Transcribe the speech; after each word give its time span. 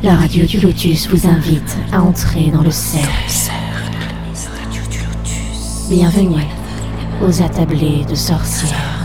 La 0.00 0.14
radio 0.14 0.46
du 0.46 0.60
Lotus 0.60 1.08
vous 1.08 1.26
invite 1.26 1.76
à 1.92 2.00
entrer 2.00 2.52
dans 2.52 2.62
le 2.62 2.70
cercle. 2.70 3.50
Bienvenue 5.90 6.44
aux 7.20 7.42
attablés 7.42 8.04
de 8.08 8.14
sorcières. 8.14 8.97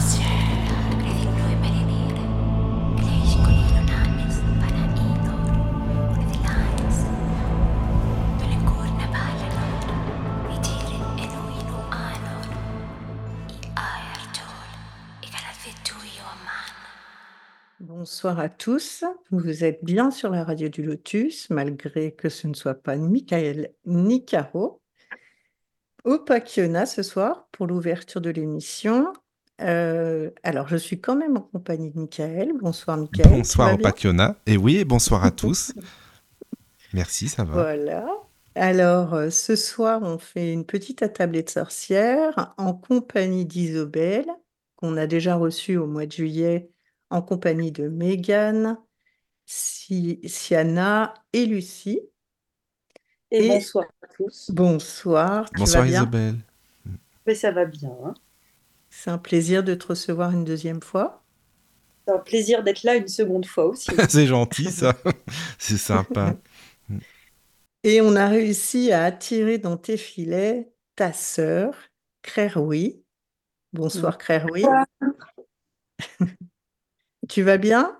Bonsoir 18.24 18.40
à 18.40 18.48
tous. 18.48 19.04
Vous 19.32 19.66
êtes 19.66 19.84
bien 19.84 20.10
sur 20.10 20.30
la 20.30 20.46
radio 20.46 20.70
du 20.70 20.82
Lotus, 20.82 21.50
malgré 21.50 22.14
que 22.14 22.30
ce 22.30 22.48
ne 22.48 22.54
soit 22.54 22.82
pas 22.82 22.96
Michael 22.96 23.74
ni 23.86 24.24
Caro. 24.24 24.80
Au 26.06 26.20
Pakiona 26.20 26.86
ce 26.86 27.04
soir 27.04 27.50
pour 27.52 27.68
l'ouverture 27.68 28.22
de 28.22 28.30
l'émission. 28.30 29.12
Euh, 29.60 30.32
alors, 30.42 30.70
je 30.70 30.78
suis 30.78 31.02
quand 31.02 31.18
même 31.18 31.36
en 31.36 31.42
compagnie 31.42 31.92
de 31.92 32.00
Michael. 32.00 32.54
Bonsoir, 32.62 32.96
Michael. 32.96 33.30
Bonsoir 33.30 33.74
au 33.74 33.78
Pakiona. 33.78 34.38
Et 34.46 34.56
oui, 34.56 34.78
et 34.78 34.86
bonsoir 34.86 35.26
à 35.26 35.32
tous. 35.32 35.74
Merci, 36.94 37.28
ça 37.28 37.44
va. 37.44 37.52
Voilà. 37.52 38.06
Alors, 38.56 39.16
euh, 39.16 39.32
ce 39.32 39.58
soir, 39.58 40.00
on 40.02 40.18
fait 40.18 40.54
une 40.54 40.66
petite 40.66 41.04
attablée 41.04 41.44
de 41.44 41.50
sorcières 41.50 42.54
en 42.58 42.74
compagnie 42.74 43.44
d'Isobel, 43.44 44.26
qu'on 44.78 44.96
a 44.96 45.08
déjà 45.08 45.36
reçue 45.36 45.76
au 45.76 45.88
mois 45.88 46.06
de 46.06 46.14
juillet 46.14 46.70
en 47.14 47.22
compagnie 47.22 47.72
de 47.72 47.88
Megan, 47.90 48.80
Siana 49.46 51.14
et 51.32 51.46
Lucie. 51.46 52.02
Et, 53.30 53.50
bonsoir 53.50 53.86
à 54.02 54.08
tous. 54.08 54.50
Bonsoir. 54.52 55.46
bonsoir 55.56 55.86
Isabelle. 55.86 56.40
Mais 57.28 57.36
ça 57.36 57.52
va 57.52 57.66
bien. 57.66 57.96
Hein. 58.04 58.16
C'est 58.90 59.12
un 59.12 59.20
plaisir 59.20 59.64
de 59.64 59.76
te 59.76 59.88
recevoir 59.88 60.32
une 60.32 60.44
deuxième 60.44 60.82
fois. 60.82 61.24
C'est 62.04 62.14
un 62.16 62.20
plaisir 62.20 62.64
d'être 62.64 62.82
là 62.82 62.96
une 62.96 63.08
seconde 63.08 63.46
fois 63.46 63.68
aussi. 63.68 63.92
C'est 64.10 64.26
gentil 64.26 64.72
ça. 64.72 64.96
C'est 65.60 65.78
sympa. 65.78 66.36
Et 67.84 68.02
on 68.02 68.16
a 68.16 68.28
réussi 68.28 68.92
à 68.92 69.04
attirer 69.04 69.60
dans 69.60 69.78
tes 69.78 69.98
filets 69.98 70.74
ta 70.96 71.14
sœur, 71.14 71.76
Créroui. 72.24 73.04
Bonsoir 73.72 74.18
Créroui. 74.18 74.66
Tu 77.30 77.42
vas 77.44 77.58
bien? 77.58 78.00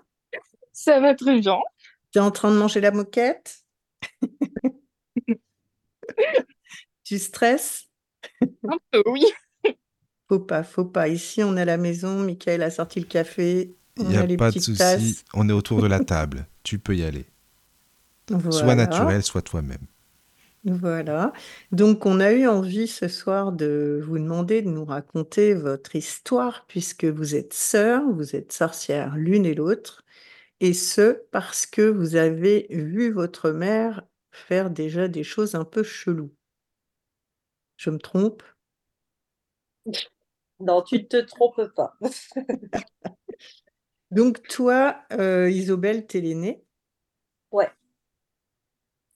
Ça 0.72 1.00
va 1.00 1.14
très 1.14 1.40
bien. 1.40 1.58
Tu 2.12 2.18
es 2.18 2.22
en 2.22 2.30
train 2.30 2.50
de 2.50 2.56
manger 2.56 2.80
la 2.80 2.90
moquette? 2.90 3.64
Tu 7.04 7.18
stresses? 7.18 7.90
Un 8.42 8.78
peu, 8.90 9.02
oui. 9.06 9.24
Faut 10.28 10.40
pas, 10.40 10.62
faut 10.62 10.86
pas. 10.86 11.08
Ici, 11.08 11.42
on 11.42 11.54
est 11.56 11.60
à 11.60 11.66
la 11.66 11.76
maison. 11.76 12.20
Michael 12.20 12.62
a 12.62 12.70
sorti 12.70 12.98
le 12.98 13.06
café. 13.06 13.74
Il 13.98 14.08
n'y 14.08 14.16
a, 14.16 14.26
pas 14.36 14.50
de 14.50 14.58
souci. 14.58 15.22
On 15.34 15.48
est 15.48 15.52
autour 15.52 15.82
de 15.82 15.86
la 15.86 16.00
table. 16.00 16.46
tu 16.62 16.78
peux 16.78 16.96
y 16.96 17.04
aller. 17.04 17.26
Soit 18.50 18.74
naturel, 18.74 19.22
soit 19.22 19.42
toi-même. 19.42 19.86
Voilà. 20.64 21.32
Donc, 21.72 22.06
on 22.06 22.20
a 22.20 22.32
eu 22.32 22.46
envie 22.46 22.88
ce 22.88 23.06
soir 23.08 23.52
de 23.52 24.00
vous 24.02 24.18
demander 24.18 24.62
de 24.62 24.68
nous 24.70 24.84
raconter 24.86 25.52
votre 25.54 25.94
histoire, 25.94 26.64
puisque 26.66 27.04
vous 27.04 27.34
êtes 27.34 27.52
sœurs, 27.52 28.02
vous 28.10 28.34
êtes 28.34 28.50
sorcières 28.52 29.14
l'une 29.16 29.44
et 29.44 29.54
l'autre, 29.54 30.04
et 30.60 30.74
ce, 30.74 31.24
parce 31.32 31.66
que 31.66 31.82
vous 31.82 32.16
avez 32.16 32.68
vu 32.70 33.12
votre 33.12 33.52
mère 33.52 34.04
faire 34.32 34.70
déjà 34.70 35.08
des 35.08 35.24
choses 35.24 35.56
un 35.56 35.64
peu 35.64 35.84
cheloues. 35.84 36.34
Je 37.76 37.90
me 37.90 37.98
trompe? 37.98 38.42
Non, 40.60 40.82
tu 40.82 40.96
ne 40.96 41.02
te 41.04 41.16
trompes 41.18 41.62
pas. 41.76 41.94
Donc, 44.10 44.42
toi, 44.48 45.02
euh, 45.12 45.50
Isobel, 45.50 46.06
t'es 46.06 46.20
l'aînée? 46.20 46.64
Ouais. 47.50 47.70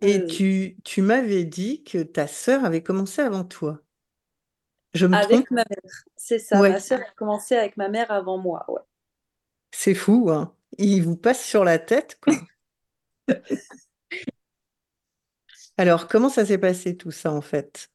Et 0.00 0.26
tu, 0.26 0.76
tu 0.84 1.02
m'avais 1.02 1.44
dit 1.44 1.82
que 1.82 2.02
ta 2.02 2.26
sœur 2.26 2.64
avait 2.64 2.82
commencé 2.82 3.20
avant 3.20 3.44
toi. 3.44 3.80
Je 4.94 5.06
me 5.06 5.16
avec 5.16 5.50
ma 5.50 5.64
mère, 5.68 6.04
c'est 6.16 6.38
ça. 6.38 6.60
Ma 6.60 6.80
sœur 6.80 7.00
a 7.00 7.10
commencé 7.16 7.56
avec 7.56 7.76
ma 7.76 7.88
mère 7.88 8.10
avant 8.10 8.38
moi, 8.38 8.64
ouais. 8.68 8.80
C'est 9.70 9.94
fou, 9.94 10.30
hein. 10.30 10.54
Il 10.78 11.02
vous 11.02 11.16
passe 11.16 11.44
sur 11.44 11.64
la 11.64 11.78
tête, 11.78 12.18
quoi. 12.20 12.34
Alors, 15.76 16.08
comment 16.08 16.28
ça 16.28 16.44
s'est 16.46 16.58
passé 16.58 16.96
tout 16.96 17.10
ça, 17.10 17.32
en 17.32 17.40
fait? 17.40 17.90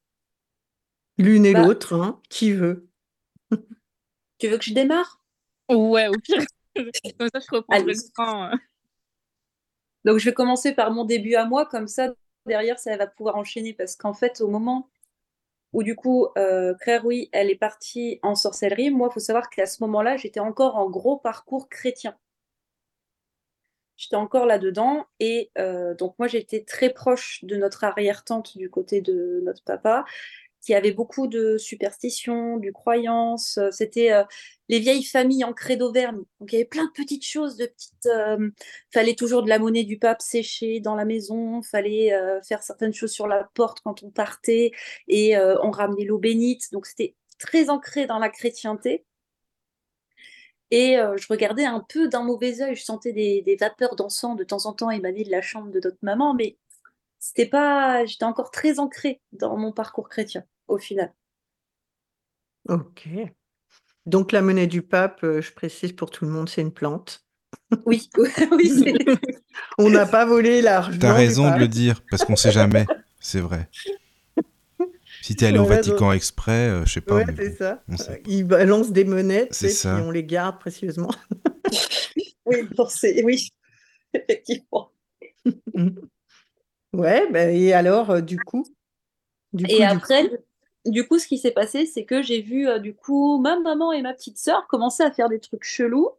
L'une 1.18 1.46
et 1.46 1.54
bah 1.54 1.64
l'autre, 1.66 1.94
hein 1.94 2.22
Qui 2.30 2.54
veut? 2.54 2.88
Tu 4.38 4.48
veux 4.48 4.58
que 4.58 4.64
je 4.64 4.74
démarre? 4.74 5.24
Ouais, 5.70 6.08
au 6.08 6.18
pire. 6.20 6.44
Comme 6.76 7.30
ça, 7.34 7.40
je 7.40 7.56
reprends 7.56 7.80
le. 7.80 7.94
Hein. 8.18 8.60
Donc, 10.06 10.18
je 10.18 10.26
vais 10.26 10.34
commencer 10.34 10.74
par 10.74 10.92
mon 10.92 11.06
début 11.06 11.36
à 11.36 11.46
moi, 11.46 11.66
comme 11.66 11.88
ça, 11.88 12.14
derrière, 12.46 12.80
ça 12.80 12.96
va 12.98 13.08
pouvoir 13.08 13.36
enchaîner. 13.36 13.74
Parce 13.74 13.96
qu'en 13.96 14.14
fait, 14.14 14.42
au 14.42 14.48
moment 14.48 14.90
où, 15.74 15.84
du 15.84 15.96
coup, 15.96 16.28
euh, 16.38 16.74
oui, 17.04 17.30
elle 17.32 17.50
est 17.50 17.56
partie 17.56 18.20
en 18.24 18.36
sorcellerie, 18.36 18.92
moi, 18.92 19.10
il 19.12 19.14
faut 19.14 19.20
savoir 19.20 19.50
qu'à 19.50 19.66
ce 19.66 19.82
moment-là, 19.84 20.18
j'étais 20.18 20.40
encore 20.40 20.76
en 20.78 20.90
gros 20.90 21.18
parcours 21.18 21.70
chrétien. 21.70 22.16
J'étais 23.98 24.16
encore 24.16 24.46
là-dedans. 24.46 25.06
Et 25.20 25.52
euh, 25.58 25.94
donc, 25.96 26.16
moi, 26.20 26.28
j'étais 26.28 26.64
très 26.64 26.90
proche 26.90 27.44
de 27.44 27.56
notre 27.56 27.84
arrière-tante 27.84 28.58
du 28.58 28.70
côté 28.70 29.02
de 29.02 29.42
notre 29.44 29.64
papa 29.64 30.06
qui 30.64 30.74
avait 30.74 30.94
beaucoup 30.94 31.28
de 31.28 31.58
superstitions, 31.58 32.58
du 32.58 32.72
croyances. 32.72 33.58
Euh, 33.58 33.70
c'était 33.72 34.14
euh, 34.14 34.24
les 34.70 34.80
vieilles 34.80 35.04
familles 35.04 35.44
ancrées 35.44 35.76
d'Auvergne. 35.76 36.22
Donc 36.40 36.52
il 36.52 36.54
y 36.54 36.58
avait 36.58 36.66
plein 36.66 36.86
de 36.86 36.92
petites 36.92 37.26
choses, 37.26 37.58
de 37.58 37.66
petites. 37.66 38.06
Euh, 38.06 38.50
fallait 38.94 39.16
toujours 39.16 39.44
de 39.44 39.50
la 39.50 39.60
monnaie 39.60 39.84
du 39.84 40.00
pape 40.00 40.22
séchée 40.22 40.80
dans 40.80 40.96
la 40.96 41.06
maison. 41.06 41.62
Fallait 41.62 42.12
faire 42.48 42.64
certaines 42.64 42.94
choses 42.94 43.12
sur 43.12 43.28
la 43.28 43.50
porte 43.54 43.82
quand 43.84 44.04
on 44.04 44.10
partait 44.10 44.72
et 45.08 45.38
on 45.38 45.72
ramenait 45.72 46.06
l'eau 46.06 46.18
bénite. 46.18 46.72
Donc 46.72 46.86
c'était 46.86 47.16
très 47.40 47.70
ancré 47.70 48.08
dans 48.08 48.20
la 48.20 48.30
chrétienté. 48.30 49.06
Et 50.72 50.96
je 50.96 51.28
regardais 51.30 51.66
un 51.66 51.86
peu 51.88 52.08
d'un 52.08 52.24
mauvais 52.24 52.62
œil. 52.62 52.76
Je 52.76 52.84
sentais 52.84 53.14
des, 53.14 53.42
des 53.42 53.56
vapeurs 53.58 53.96
d'encens 53.96 54.38
de 54.38 54.44
temps 54.44 54.66
en 54.66 54.74
temps 54.74 54.90
émaner 54.90 55.24
de 55.24 55.32
la 55.32 55.42
chambre 55.42 55.72
de 55.72 55.80
notre 55.84 56.00
maman, 56.02 56.34
mais 56.34 56.58
c'était 57.24 57.46
pas. 57.46 58.06
J'étais 58.06 58.26
encore 58.26 58.52
très 58.52 58.80
ancrée 58.80 59.22
dans 59.32 59.56
mon 59.56 59.72
parcours 59.72 60.10
chrétien 60.10 60.44
au 60.68 60.78
final. 60.78 61.14
OK. 62.68 63.08
Donc 64.06 64.34
la 64.34 64.42
monnaie 64.42 64.68
du 64.68 64.82
pape, 64.82 65.24
euh, 65.24 65.42
je 65.42 65.54
précise 65.54 65.94
pour 65.94 66.12
tout 66.12 66.26
le 66.26 66.32
monde, 66.32 66.50
c'est 66.50 66.62
une 66.62 66.74
plante. 66.74 67.26
Oui, 67.86 68.10
oui, 68.52 68.96
On 69.78 69.90
n'a 69.90 70.06
pas 70.06 70.26
volé 70.26 70.62
l'argent 70.62 71.00
Tu 71.00 71.06
as 71.06 71.14
raison 71.14 71.50
de 71.56 71.60
le 71.60 71.70
dire, 71.70 72.02
parce 72.10 72.26
qu'on 72.26 72.34
ne 72.34 72.38
sait 72.38 72.52
jamais, 72.52 72.86
c'est 73.20 73.40
vrai. 73.40 73.70
Si 75.22 75.38
tu 75.38 75.46
es 75.46 75.48
allé 75.48 75.58
au 75.58 75.64
Vatican 75.64 76.12
exprès, 76.12 76.68
je 76.68 76.74
euh, 76.74 76.86
je 76.86 76.94
sais 76.96 77.00
pas. 77.00 77.16
Ouais, 77.16 77.26
c'est 77.38 77.56
ça. 77.56 77.82
Ils 78.28 78.44
balancent 78.44 78.92
des 78.92 79.06
monnaies, 79.06 79.48
C'est 79.52 79.70
ça. 79.70 79.96
on 80.04 80.12
les 80.12 80.26
garde 80.26 80.60
précieusement. 80.60 81.16
Oui, 82.46 82.68
oui, 83.24 83.50
effectivement. 84.14 84.92
Ouais, 86.94 87.30
ben 87.32 87.50
et 87.50 87.74
alors, 87.74 88.12
euh, 88.12 88.22
du 88.22 88.40
coup? 88.40 88.66
Du 89.52 89.66
Et 89.68 89.84
après, 89.84 90.30
du 90.86 91.08
coup, 91.08 91.18
ce 91.18 91.28
qui 91.28 91.38
s'est 91.38 91.52
passé, 91.52 91.86
c'est 91.86 92.06
que 92.06 92.22
j'ai 92.22 92.42
vu, 92.42 92.68
euh, 92.68 92.80
du 92.80 92.96
coup, 92.96 93.40
ma 93.40 93.60
maman 93.60 93.92
et 93.92 94.02
ma 94.02 94.14
petite 94.14 94.38
sœur 94.38 94.68
commencer 94.68 95.04
à 95.04 95.12
faire 95.12 95.30
des 95.30 95.40
trucs 95.40 95.64
chelous. 95.64 96.10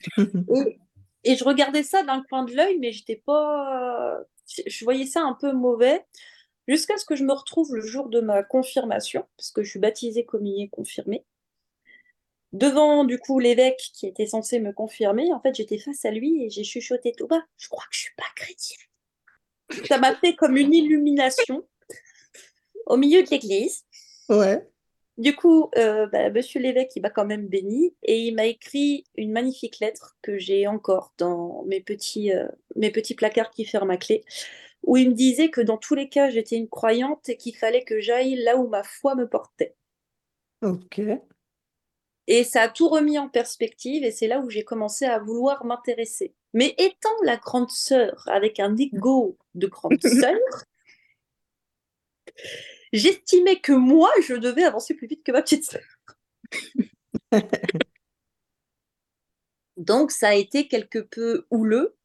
et, 1.24 1.36
je 1.36 1.44
regardais 1.44 1.82
ça 1.82 2.02
d'un 2.02 2.22
coin 2.22 2.44
de 2.44 2.54
l'œil, 2.54 2.78
mais 2.78 2.92
j'étais 2.92 3.22
pas. 3.24 4.18
Je 4.66 4.84
voyais 4.84 5.06
ça 5.06 5.22
un 5.22 5.34
peu 5.34 5.52
mauvais. 5.52 6.04
Jusqu'à 6.66 6.96
ce 6.98 7.04
que 7.04 7.16
je 7.16 7.24
me 7.24 7.32
retrouve 7.32 7.74
le 7.74 7.80
jour 7.80 8.08
de 8.08 8.20
ma 8.20 8.42
confirmation, 8.42 9.26
parce 9.36 9.50
que 9.50 9.62
je 9.62 9.70
suis 9.70 9.80
baptisée, 9.80 10.24
communiée, 10.24 10.68
confirmée. 10.68 11.24
Devant, 12.52 13.04
du 13.04 13.18
coup, 13.18 13.38
l'évêque 13.38 13.90
qui 13.94 14.06
était 14.06 14.26
censé 14.26 14.58
me 14.58 14.72
confirmer, 14.72 15.32
en 15.32 15.40
fait, 15.40 15.54
j'étais 15.54 15.78
face 15.78 16.04
à 16.04 16.10
lui 16.10 16.44
et 16.44 16.50
j'ai 16.50 16.64
chuchoté 16.64 17.12
tout 17.12 17.28
bas. 17.28 17.42
Je 17.58 17.68
crois 17.68 17.84
que 17.84 17.94
je 17.94 18.00
suis 18.00 18.14
pas 18.16 18.24
chrétienne. 18.34 18.89
Ça 19.86 19.98
m'a 19.98 20.14
fait 20.16 20.34
comme 20.34 20.56
une 20.56 20.74
illumination 20.74 21.66
au 22.86 22.96
milieu 22.96 23.22
de 23.22 23.30
l'église. 23.30 23.84
Ouais. 24.28 24.66
Du 25.18 25.36
coup, 25.36 25.70
euh, 25.76 26.06
bah, 26.06 26.30
monsieur 26.30 26.60
l'évêque, 26.60 26.92
il 26.96 27.02
m'a 27.02 27.10
quand 27.10 27.26
même 27.26 27.46
béni 27.46 27.94
et 28.02 28.20
il 28.20 28.34
m'a 28.34 28.46
écrit 28.46 29.04
une 29.16 29.32
magnifique 29.32 29.78
lettre 29.80 30.16
que 30.22 30.38
j'ai 30.38 30.66
encore 30.66 31.12
dans 31.18 31.62
mes 31.64 31.80
petits, 31.80 32.32
euh, 32.32 32.48
mes 32.74 32.90
petits 32.90 33.14
placards 33.14 33.50
qui 33.50 33.66
ferment 33.66 33.92
à 33.92 33.96
clé, 33.98 34.24
où 34.82 34.96
il 34.96 35.10
me 35.10 35.14
disait 35.14 35.50
que 35.50 35.60
dans 35.60 35.76
tous 35.76 35.94
les 35.94 36.08
cas, 36.08 36.30
j'étais 36.30 36.56
une 36.56 36.68
croyante 36.68 37.28
et 37.28 37.36
qu'il 37.36 37.54
fallait 37.54 37.84
que 37.84 38.00
j'aille 38.00 38.36
là 38.36 38.56
où 38.56 38.68
ma 38.68 38.82
foi 38.82 39.14
me 39.14 39.28
portait. 39.28 39.74
Ok. 40.62 41.02
Et 42.26 42.44
ça 42.44 42.62
a 42.62 42.68
tout 42.68 42.88
remis 42.88 43.18
en 43.18 43.28
perspective 43.28 44.04
et 44.04 44.12
c'est 44.12 44.26
là 44.28 44.40
où 44.40 44.48
j'ai 44.48 44.64
commencé 44.64 45.04
à 45.04 45.18
vouloir 45.18 45.64
m'intéresser. 45.66 46.34
Mais 46.52 46.74
étant 46.78 47.14
la 47.24 47.36
grande 47.36 47.70
sœur 47.70 48.24
avec 48.28 48.60
un 48.60 48.76
ego 48.76 49.38
de 49.54 49.66
grande 49.66 50.00
sœur, 50.02 50.38
j'estimais 52.92 53.60
que 53.60 53.72
moi, 53.72 54.10
je 54.22 54.34
devais 54.34 54.64
avancer 54.64 54.94
plus 54.94 55.06
vite 55.06 55.24
que 55.24 55.32
ma 55.32 55.42
petite 55.42 55.64
sœur. 55.64 55.82
Donc 59.76 60.10
ça 60.10 60.28
a 60.28 60.34
été 60.34 60.68
quelque 60.68 60.98
peu 60.98 61.46
houleux. 61.50 61.96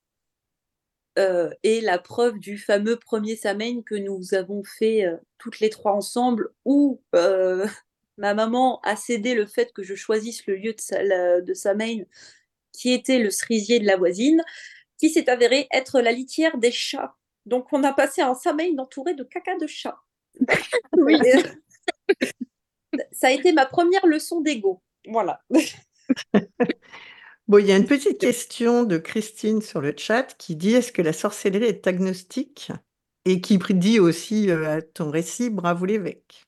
Euh, 1.18 1.50
et 1.64 1.80
la 1.80 1.98
preuve 1.98 2.40
du 2.40 2.58
fameux 2.58 2.98
premier 2.98 3.38
Samain 3.38 3.82
que 3.84 3.96
nous 3.96 4.34
avons 4.34 4.64
fait 4.66 5.06
euh, 5.06 5.16
toutes 5.38 5.62
les 5.62 5.70
trois 5.70 5.94
ensemble, 5.94 6.50
où 6.66 7.02
euh, 7.16 7.66
ma 8.18 8.34
maman 8.34 8.82
a 8.82 8.96
cédé 8.96 9.34
le 9.34 9.46
fait 9.46 9.72
que 9.74 9.84
je 9.84 9.96
choisisse 9.96 10.46
le 10.46 10.56
lieu 10.56 10.74
de, 10.74 10.82
sa, 10.82 11.02
de 11.42 11.54
qui 12.76 12.92
était 12.92 13.20
le 13.20 13.32
cerisier 13.32 13.80
de 13.80 13.86
la 13.86 13.98
voisine, 13.98 14.44
qui 14.98 15.10
s'est 15.10 15.30
avéré 15.30 15.68
être 15.72 16.02
la 16.02 16.12
litière 16.12 16.58
des 16.58 16.72
chats. 16.72 17.16
Donc 17.46 17.68
on 17.72 17.84
a 17.84 17.94
passé 17.94 18.22
un 18.22 18.34
Samain 18.34 18.78
entouré 18.78 19.14
de 19.14 19.24
caca 19.24 19.58
de 19.58 19.68
chat. 19.68 19.98
oui. 20.98 21.18
Ça 23.12 23.28
a 23.28 23.32
été 23.32 23.52
ma 23.52 23.66
première 23.66 24.06
leçon 24.06 24.42
d'ego. 24.42 24.82
Voilà. 25.08 25.42
Bon, 27.48 27.60
il 27.60 27.68
y 27.68 27.72
a 27.72 27.78
une 27.78 27.86
petite 27.86 28.20
question 28.20 28.82
de 28.82 28.98
Christine 28.98 29.62
sur 29.62 29.80
le 29.80 29.94
chat 29.96 30.36
qui 30.36 30.56
dit 30.56 30.74
est-ce 30.74 30.92
que 30.92 31.04
la 31.04 31.14
sorcellerie 31.14 31.66
est 31.66 31.86
agnostique? 31.86 32.72
Et 33.24 33.40
qui 33.40 33.60
dit 33.60 34.00
aussi 34.00 34.50
euh, 34.50 34.78
à 34.78 34.82
ton 34.82 35.12
récit 35.12 35.52
bravo 35.52 35.86
l'évêque. 35.86 36.44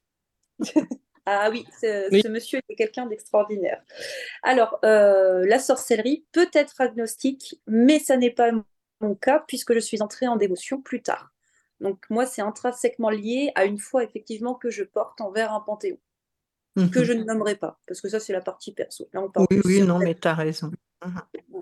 Ah 1.30 1.50
oui, 1.52 1.66
ce, 1.82 2.28
monsieur 2.30 2.62
est 2.70 2.76
quelqu'un 2.76 3.06
d'extraordinaire. 3.06 3.84
Alors, 4.44 4.80
euh, 4.86 5.46
la 5.46 5.60
sorcellerie 5.60 6.26
peut 6.32 6.50
être 6.54 6.80
agnostique, 6.80 7.60
mais 7.68 8.00
ça 8.00 8.16
n'est 8.16 8.32
pas 8.32 8.52
mon 9.02 9.14
cas 9.14 9.44
puisque 9.46 9.74
je 9.74 9.80
suis 9.80 10.02
entrée 10.02 10.28
en 10.30 10.38
dévotion 10.38 10.82
plus 10.82 11.02
tard. 11.02 11.34
Donc 11.82 12.06
moi, 12.10 12.26
c'est 12.26 12.42
intrinsèquement 12.42 13.10
lié 13.10 13.52
à 13.56 13.66
une 13.66 13.78
foi 13.78 14.06
effectivement 14.06 14.56
que 14.56 14.70
je 14.70 14.86
porte 14.86 15.20
envers 15.20 15.52
un 15.52 15.60
panthéon 15.60 15.98
que 16.94 17.04
je 17.04 17.12
mhm. 17.12 17.20
ne 17.20 17.24
nommerai 17.26 17.56
pas, 17.56 17.78
parce 17.88 18.00
que 18.00 18.08
ça, 18.08 18.20
c'est 18.20 18.34
la 18.34 18.42
partie 18.42 18.72
perso. 18.72 19.10
oui, 19.52 19.62
oui, 19.66 19.82
non, 19.82 20.00
mais 20.00 20.16
tu 20.16 20.28
as 20.28 20.36
raison. 20.36 20.72
Mhm. 21.04 21.62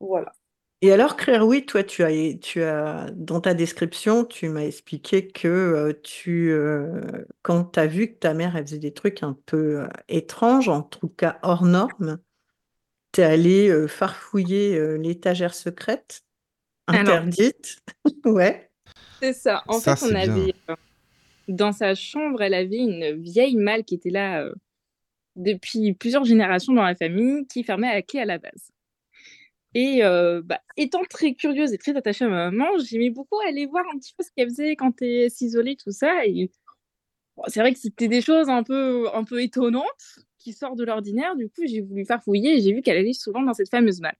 Voilà. 0.00 0.32
Et 0.80 0.92
alors, 0.92 1.16
Claire, 1.16 1.46
oui, 1.46 1.66
toi, 1.66 1.82
tu 1.82 2.04
as, 2.04 2.34
tu 2.40 2.62
as, 2.62 3.10
dans 3.12 3.40
ta 3.40 3.54
description, 3.54 4.24
tu 4.24 4.48
m'as 4.48 4.62
expliqué 4.62 5.26
que 5.26 5.48
euh, 5.48 5.92
tu, 6.04 6.52
euh, 6.52 7.00
quand 7.42 7.64
tu 7.72 7.80
as 7.80 7.86
vu 7.86 8.12
que 8.12 8.18
ta 8.18 8.32
mère, 8.32 8.56
elle 8.56 8.64
faisait 8.64 8.78
des 8.78 8.94
trucs 8.94 9.24
un 9.24 9.36
peu 9.46 9.80
euh, 9.80 9.88
étranges, 10.08 10.68
en 10.68 10.82
tout 10.82 11.08
cas 11.08 11.38
hors 11.42 11.64
normes, 11.64 12.18
tu 13.12 13.22
es 13.22 13.24
allé 13.24 13.88
farfouiller 13.88 14.98
l'étagère 14.98 15.54
secrète, 15.54 16.22
interdite. 16.86 17.78
ouais. 18.24 18.68
C'est 19.20 19.32
ça. 19.32 19.62
En 19.66 19.80
fait, 19.80 19.98
on 20.02 20.14
avait, 20.14 20.54
dans 21.48 21.72
sa 21.72 21.94
chambre, 21.94 22.42
elle 22.42 22.54
avait 22.54 22.76
une 22.76 23.20
vieille 23.22 23.56
malle 23.56 23.84
qui 23.84 23.94
était 23.94 24.10
là 24.10 24.42
euh, 24.42 24.54
depuis 25.36 25.94
plusieurs 25.94 26.24
générations 26.24 26.72
dans 26.72 26.82
la 26.82 26.94
famille, 26.94 27.46
qui 27.46 27.64
fermait 27.64 27.88
à 27.88 27.94
la 27.94 28.02
clé 28.02 28.20
à 28.20 28.24
la 28.26 28.38
base. 28.38 28.70
Et 29.80 30.02
euh, 30.02 30.42
bah, 30.44 30.60
étant 30.76 31.04
très 31.08 31.34
curieuse 31.34 31.72
et 31.72 31.78
très 31.78 31.96
attachée 31.96 32.24
à 32.24 32.28
ma 32.28 32.50
maman, 32.50 32.66
j'aimais 32.78 33.10
beaucoup 33.10 33.38
aller 33.46 33.64
voir 33.66 33.84
un 33.94 33.98
petit 34.00 34.12
peu 34.12 34.24
ce 34.24 34.30
qu'elle 34.34 34.48
faisait 34.48 34.74
quand 34.74 35.00
elle 35.00 35.30
s'isolait, 35.30 35.76
tout 35.76 35.92
ça. 35.92 36.12
C'est 37.46 37.60
vrai 37.60 37.72
que 37.74 37.78
c'était 37.78 38.08
des 38.08 38.20
choses 38.20 38.48
un 38.48 38.64
peu, 38.64 39.06
un 39.14 39.22
peu 39.22 39.40
étonnantes 39.40 40.18
qui 40.40 40.52
sortent 40.52 40.78
de 40.78 40.84
l'ordinaire. 40.84 41.36
Du 41.36 41.48
coup, 41.48 41.62
j'ai 41.64 41.80
voulu 41.80 42.04
faire 42.04 42.20
fouiller 42.20 42.56
et 42.56 42.60
j'ai 42.60 42.72
vu 42.72 42.82
qu'elle 42.82 42.96
allait 42.96 43.12
souvent 43.12 43.40
dans 43.40 43.54
cette 43.54 43.70
fameuse 43.70 44.00
malle. 44.00 44.16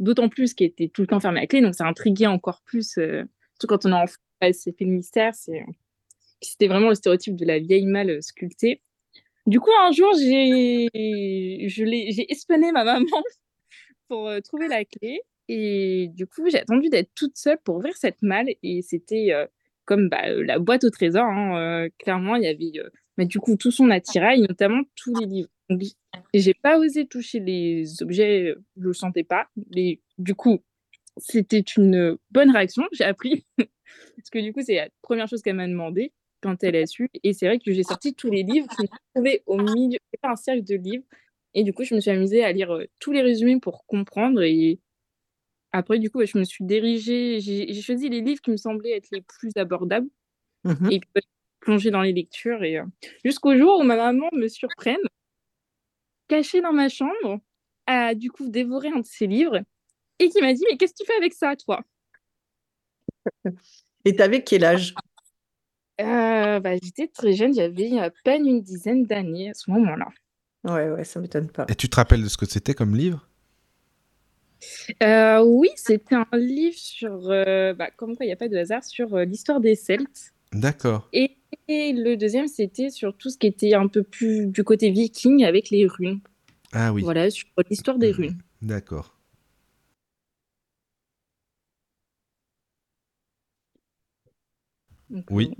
D'autant 0.00 0.28
plus 0.28 0.54
qu'elle 0.54 0.70
était 0.70 0.88
tout 0.88 1.02
le 1.02 1.06
temps 1.06 1.20
fermée 1.20 1.38
à 1.38 1.46
clé, 1.46 1.60
donc 1.60 1.76
ça 1.76 1.86
intriguait 1.86 2.26
encore 2.26 2.62
plus. 2.62 2.98
Euh, 2.98 3.22
quand 3.68 3.86
on 3.86 3.92
est 3.92 3.94
enfant, 3.94 4.16
c'est 4.40 4.76
fait 4.76 4.86
le 4.86 4.90
mystère, 4.90 5.34
c'était 5.36 6.66
vraiment 6.66 6.88
le 6.88 6.96
stéréotype 6.96 7.36
de 7.36 7.44
la 7.44 7.60
vieille 7.60 7.86
malle 7.86 8.20
sculptée. 8.24 8.82
Du 9.46 9.60
coup, 9.60 9.70
un 9.84 9.92
jour, 9.92 10.12
j'ai 10.18 10.88
espionné 12.28 12.72
ma 12.72 12.82
maman 12.82 13.22
pour 14.08 14.28
euh, 14.28 14.40
trouver 14.40 14.68
la 14.68 14.84
clé. 14.84 15.20
Et 15.48 16.08
du 16.14 16.26
coup, 16.26 16.48
j'ai 16.48 16.58
attendu 16.58 16.88
d'être 16.88 17.10
toute 17.14 17.36
seule 17.36 17.58
pour 17.64 17.76
ouvrir 17.76 17.96
cette 17.96 18.22
malle. 18.22 18.48
Et 18.62 18.82
c'était 18.82 19.32
euh, 19.32 19.46
comme 19.84 20.08
bah, 20.08 20.28
euh, 20.28 20.44
la 20.44 20.58
boîte 20.58 20.84
au 20.84 20.90
trésor. 20.90 21.24
Hein, 21.24 21.88
clairement, 21.98 22.36
il 22.36 22.44
y 22.44 22.48
avait 22.48 22.72
mais 23.18 23.24
du 23.24 23.38
coup 23.40 23.56
tout 23.56 23.70
son 23.70 23.90
attirail, 23.90 24.42
notamment 24.42 24.82
tous 24.94 25.14
les 25.18 25.26
livres. 25.26 25.48
Et 26.32 26.40
j'ai 26.40 26.54
pas 26.54 26.78
osé 26.78 27.06
toucher 27.06 27.40
les 27.40 28.02
objets, 28.02 28.54
je 28.76 28.82
le 28.82 28.92
sentais 28.92 29.24
pas. 29.24 29.46
Les... 29.70 30.02
Du 30.18 30.34
coup, 30.34 30.62
c'était 31.16 31.60
une 31.60 32.18
bonne 32.30 32.50
réaction. 32.50 32.84
J'ai 32.92 33.04
appris 33.04 33.46
parce 34.16 34.30
que 34.30 34.38
du 34.38 34.52
coup, 34.52 34.60
c'est 34.62 34.74
la 34.74 34.88
première 35.02 35.28
chose 35.28 35.42
qu'elle 35.42 35.56
m'a 35.56 35.66
demandé 35.66 36.12
quand 36.42 36.62
elle 36.62 36.76
a 36.76 36.86
su. 36.86 37.08
Et 37.22 37.32
c'est 37.32 37.46
vrai 37.46 37.58
que 37.58 37.72
j'ai 37.72 37.82
sorti 37.82 38.14
tous 38.14 38.30
les 38.30 38.42
livres. 38.42 38.66
Je 38.76 38.82
me 38.82 38.86
suis 38.86 38.98
trouvée 39.14 39.42
au 39.46 39.56
milieu, 39.56 39.98
pas 40.20 40.30
un 40.30 40.36
cercle 40.36 40.64
de 40.64 40.76
livres. 40.76 41.04
Et 41.56 41.64
du 41.64 41.72
coup, 41.72 41.84
je 41.84 41.94
me 41.94 42.00
suis 42.00 42.10
amusée 42.10 42.44
à 42.44 42.52
lire 42.52 42.70
euh, 42.70 42.84
tous 43.00 43.12
les 43.12 43.22
résumés 43.22 43.58
pour 43.58 43.86
comprendre. 43.86 44.42
Et 44.42 44.78
après, 45.72 45.98
du 45.98 46.10
coup, 46.10 46.24
je 46.24 46.36
me 46.36 46.44
suis 46.44 46.64
dirigée. 46.64 47.40
J'ai 47.40 47.80
choisi 47.80 48.10
les 48.10 48.20
livres 48.20 48.42
qui 48.42 48.50
me 48.50 48.58
semblaient 48.58 48.94
être 48.94 49.08
les 49.10 49.22
plus 49.22 49.50
abordables. 49.56 50.08
Mmh 50.64 50.90
et 50.90 51.00
puis, 51.00 51.22
plonger 51.60 51.90
dans 51.90 52.02
les 52.02 52.12
lectures. 52.12 52.62
Et 52.62 52.78
jusqu'au 53.24 53.56
jour 53.56 53.80
où 53.80 53.84
ma 53.84 53.96
maman 53.96 54.28
me 54.32 54.48
surprenne, 54.48 55.00
cachée 56.28 56.60
dans 56.60 56.74
ma 56.74 56.90
chambre, 56.90 57.40
à 57.86 58.14
du 58.14 58.30
coup 58.30 58.48
dévorer 58.48 58.88
un 58.88 59.00
de 59.00 59.06
ses 59.06 59.26
livres. 59.26 59.60
Et 60.18 60.28
qui 60.28 60.40
m'a 60.42 60.52
dit 60.52 60.62
Mais 60.70 60.76
qu'est-ce 60.76 60.92
que 60.92 61.04
tu 61.04 61.06
fais 61.06 61.16
avec 61.16 61.32
ça, 61.32 61.56
toi? 61.56 61.82
Et 64.04 64.14
t'avais 64.14 64.44
quel 64.44 64.64
âge? 64.64 64.94
Euh, 66.02 66.60
bah, 66.60 66.76
j'étais 66.82 67.08
très 67.08 67.32
jeune, 67.32 67.54
j'avais 67.54 67.98
à 67.98 68.10
peine 68.24 68.46
une 68.46 68.60
dizaine 68.60 69.06
d'années 69.06 69.50
à 69.50 69.54
ce 69.54 69.70
moment-là. 69.70 70.08
Ouais, 70.66 70.90
ouais, 70.90 71.04
ça 71.04 71.20
m'étonne 71.20 71.48
pas. 71.48 71.64
Et 71.68 71.74
tu 71.74 71.88
te 71.88 71.96
rappelles 71.96 72.22
de 72.22 72.28
ce 72.28 72.36
que 72.36 72.46
c'était 72.46 72.74
comme 72.74 72.96
livre? 72.96 73.28
Euh, 75.02 75.42
Oui, 75.44 75.68
c'était 75.76 76.16
un 76.16 76.26
livre 76.32 76.76
sur, 76.76 77.30
euh, 77.30 77.72
bah, 77.72 77.90
comme 77.96 78.16
quoi 78.16 78.26
il 78.26 78.28
n'y 78.28 78.32
a 78.32 78.36
pas 78.36 78.48
de 78.48 78.56
hasard, 78.56 78.82
sur 78.84 79.16
l'histoire 79.18 79.60
des 79.60 79.76
Celtes. 79.76 80.32
D'accord. 80.52 81.08
Et, 81.12 81.36
le 81.68 82.16
deuxième, 82.16 82.48
c'était 82.48 82.90
sur 82.90 83.16
tout 83.16 83.30
ce 83.30 83.38
qui 83.38 83.46
était 83.46 83.74
un 83.74 83.88
peu 83.88 84.02
plus 84.02 84.46
du 84.46 84.64
côté 84.64 84.90
viking 84.90 85.44
avec 85.44 85.70
les 85.70 85.86
runes. 85.86 86.20
Ah 86.72 86.92
oui. 86.92 87.02
Voilà, 87.02 87.30
sur 87.30 87.46
l'histoire 87.70 87.98
des 87.98 88.10
runes. 88.10 88.38
D'accord. 88.62 89.16
oui. 95.30 95.50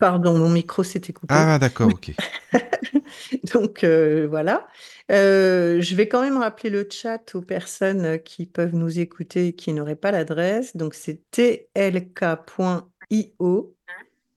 Pardon, 0.00 0.36
mon 0.38 0.48
micro 0.48 0.82
s'était 0.82 1.12
coupé. 1.12 1.34
Ah, 1.36 1.58
d'accord, 1.58 1.90
ok. 1.92 2.12
Donc 3.52 3.84
euh, 3.84 4.26
voilà. 4.28 4.66
Euh, 5.12 5.82
je 5.82 5.94
vais 5.94 6.08
quand 6.08 6.22
même 6.22 6.38
rappeler 6.38 6.70
le 6.70 6.88
chat 6.90 7.34
aux 7.34 7.42
personnes 7.42 8.18
qui 8.22 8.46
peuvent 8.46 8.74
nous 8.74 8.98
écouter 8.98 9.48
et 9.48 9.52
qui 9.52 9.74
n'auraient 9.74 9.96
pas 9.96 10.10
l'adresse. 10.10 10.74
Donc 10.74 10.94
c'est 10.94 11.20
tlk.io 11.30 12.16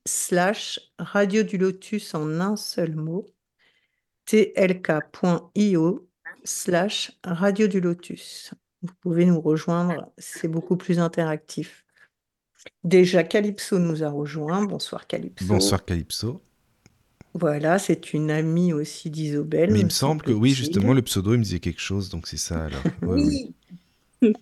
slash 0.05 0.81
radio 0.99 1.43
du 1.43 1.57
lotus 1.57 2.13
en 2.13 2.41
un 2.41 2.57
seul 2.57 2.95
mot. 2.95 3.25
tlk.io 4.25 6.09
slash 6.43 7.11
radio 7.23 7.67
du 7.67 7.79
lotus. 7.79 8.53
Vous 8.81 8.93
pouvez 8.99 9.25
nous 9.25 9.39
rejoindre, 9.39 10.11
c'est 10.17 10.49
beaucoup 10.49 10.75
plus 10.75 10.99
interactif. 10.99 11.85
Déjà, 12.83 13.23
Calypso 13.23 13.79
nous 13.79 14.03
a 14.03 14.09
rejoint. 14.09 14.63
Bonsoir 14.63 15.07
Calypso. 15.07 15.45
Bonsoir 15.45 15.83
Calypso. 15.85 16.41
Voilà, 17.33 17.79
c'est 17.79 18.13
une 18.13 18.29
amie 18.29 18.73
aussi 18.73 19.09
d'Isobel. 19.09 19.71
Mais 19.71 19.79
il 19.79 19.85
me 19.85 19.89
semble 19.89 20.21
que 20.21 20.31
oui, 20.31 20.51
justement, 20.51 20.93
le 20.93 21.01
pseudo, 21.01 21.33
il 21.33 21.39
me 21.39 21.43
disait 21.43 21.59
quelque 21.59 21.81
chose, 21.81 22.09
donc 22.09 22.27
c'est 22.27 22.37
ça 22.37 22.65
alors. 22.65 22.83
oui. 23.01 23.55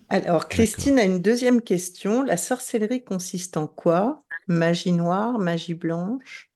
Alors, 0.08 0.48
Christine 0.48 0.98
a 0.98 1.04
une 1.04 1.20
deuxième 1.20 1.62
question. 1.62 2.22
La 2.22 2.36
sorcellerie 2.36 3.02
consiste 3.02 3.56
en 3.56 3.66
quoi? 3.66 4.22
Magie 4.46 4.92
noire, 4.92 5.38
magie 5.38 5.74
blanche? 5.74 6.50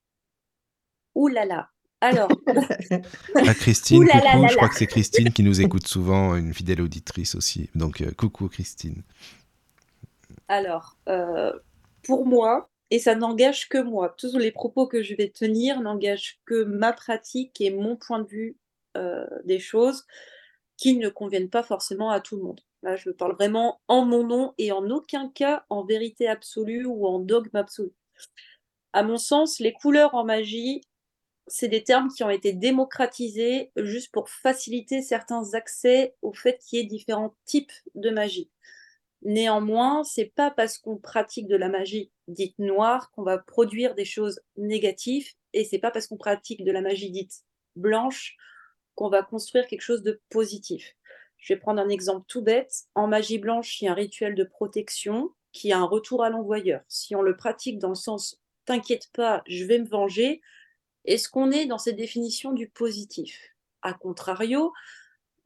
Ouh 1.14 1.28
là 1.28 1.46
là. 1.46 1.70
Alors. 2.02 2.28
ah, 3.34 3.54
Christine, 3.54 4.06
coucou, 4.06 4.48
je 4.48 4.56
crois 4.56 4.68
que 4.68 4.76
c'est 4.76 4.86
Christine 4.86 5.32
qui 5.32 5.42
nous 5.42 5.60
écoute 5.62 5.86
souvent, 5.86 6.36
une 6.36 6.52
fidèle 6.52 6.82
auditrice 6.82 7.34
aussi. 7.34 7.70
Donc, 7.74 8.02
euh, 8.02 8.10
coucou 8.16 8.48
Christine. 8.48 9.02
Alors, 10.48 10.96
euh, 11.08 11.52
pour 12.02 12.26
moi, 12.26 12.70
et 12.90 12.98
ça 12.98 13.14
n'engage 13.14 13.68
que 13.68 13.78
moi, 13.78 14.14
tous 14.16 14.36
les 14.38 14.52
propos 14.52 14.86
que 14.86 15.02
je 15.02 15.14
vais 15.14 15.28
tenir 15.28 15.80
n'engagent 15.80 16.38
que 16.46 16.64
ma 16.64 16.92
pratique 16.92 17.60
et 17.60 17.70
mon 17.70 17.96
point 17.96 18.20
de 18.20 18.28
vue 18.28 18.56
euh, 18.96 19.26
des 19.44 19.58
choses 19.58 20.04
qui 20.76 20.96
ne 20.96 21.08
conviennent 21.08 21.50
pas 21.50 21.62
forcément 21.62 22.10
à 22.10 22.20
tout 22.20 22.36
le 22.36 22.42
monde. 22.42 22.60
Là, 22.82 22.96
je 22.96 23.10
parle 23.10 23.34
vraiment 23.34 23.80
en 23.88 24.04
mon 24.04 24.24
nom 24.24 24.54
et 24.58 24.70
en 24.70 24.88
aucun 24.90 25.28
cas 25.28 25.64
en 25.70 25.84
vérité 25.84 26.28
absolue 26.28 26.86
ou 26.86 27.06
en 27.06 27.18
dogme 27.18 27.56
absolu. 27.56 27.90
À 28.92 29.02
mon 29.02 29.18
sens, 29.18 29.58
les 29.58 29.72
couleurs 29.72 30.14
en 30.14 30.24
magie 30.24 30.82
c'est 31.46 31.68
des 31.68 31.84
termes 31.84 32.08
qui 32.08 32.24
ont 32.24 32.30
été 32.30 32.52
démocratisés 32.52 33.70
juste 33.76 34.12
pour 34.12 34.28
faciliter 34.28 35.02
certains 35.02 35.54
accès 35.54 36.14
au 36.22 36.32
fait 36.32 36.58
qu'il 36.58 36.78
y 36.78 36.82
ait 36.82 36.86
différents 36.86 37.34
types 37.44 37.72
de 37.94 38.10
magie. 38.10 38.50
Néanmoins, 39.26 40.04
c'est 40.04 40.32
pas 40.36 40.52
parce 40.52 40.78
qu'on 40.78 40.98
pratique 40.98 41.48
de 41.48 41.56
la 41.56 41.68
magie 41.68 42.12
dite 42.28 42.56
noire 42.60 43.10
qu'on 43.10 43.24
va 43.24 43.38
produire 43.38 43.96
des 43.96 44.04
choses 44.04 44.38
négatives 44.56 45.32
et 45.52 45.64
c'est 45.64 45.80
pas 45.80 45.90
parce 45.90 46.06
qu'on 46.06 46.16
pratique 46.16 46.62
de 46.62 46.70
la 46.70 46.80
magie 46.80 47.10
dite 47.10 47.42
blanche 47.74 48.36
qu'on 48.94 49.08
va 49.08 49.24
construire 49.24 49.66
quelque 49.66 49.80
chose 49.82 50.04
de 50.04 50.22
positif. 50.30 50.94
Je 51.38 51.52
vais 51.52 51.58
prendre 51.58 51.82
un 51.82 51.88
exemple 51.88 52.24
tout 52.28 52.40
bête. 52.40 52.84
En 52.94 53.08
magie 53.08 53.38
blanche, 53.38 53.82
il 53.82 53.86
y 53.86 53.88
a 53.88 53.90
un 53.90 53.94
rituel 53.94 54.36
de 54.36 54.44
protection 54.44 55.32
qui 55.50 55.72
a 55.72 55.78
un 55.78 55.84
retour 55.84 56.22
à 56.22 56.30
l'envoyeur. 56.30 56.82
Si 56.86 57.16
on 57.16 57.22
le 57.22 57.36
pratique 57.36 57.80
dans 57.80 57.88
le 57.88 57.96
sens 57.96 58.40
t'inquiète 58.64 59.10
pas, 59.12 59.42
je 59.48 59.64
vais 59.64 59.80
me 59.80 59.88
venger, 59.88 60.40
est-ce 61.04 61.28
qu'on 61.28 61.50
est 61.50 61.66
dans 61.66 61.78
cette 61.78 61.96
définition 61.96 62.52
du 62.52 62.68
positif? 62.68 63.56
A 63.82 63.92
contrario, 63.92 64.72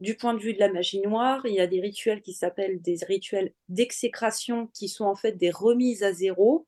du 0.00 0.16
point 0.16 0.34
de 0.34 0.40
vue 0.40 0.54
de 0.54 0.58
la 0.58 0.72
magie 0.72 1.00
noire, 1.00 1.42
il 1.44 1.54
y 1.54 1.60
a 1.60 1.66
des 1.66 1.80
rituels 1.80 2.22
qui 2.22 2.32
s'appellent 2.32 2.80
des 2.80 2.96
rituels 3.06 3.52
d'exécration, 3.68 4.68
qui 4.68 4.88
sont 4.88 5.04
en 5.04 5.14
fait 5.14 5.32
des 5.32 5.50
remises 5.50 6.02
à 6.02 6.12
zéro 6.12 6.66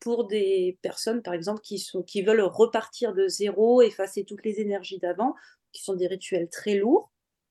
pour 0.00 0.26
des 0.26 0.78
personnes, 0.80 1.22
par 1.22 1.34
exemple, 1.34 1.60
qui, 1.60 2.22
veulent 2.22 2.40
repartir 2.40 3.14
de 3.14 3.26
zéro, 3.26 3.82
effacer 3.82 4.24
toutes 4.24 4.44
les 4.44 4.60
énergies 4.60 4.98
d'avant, 4.98 5.34
qui 5.72 5.82
sont 5.82 5.94
des 5.94 6.06
rituels 6.06 6.48
très 6.48 6.76
lourds, 6.76 7.10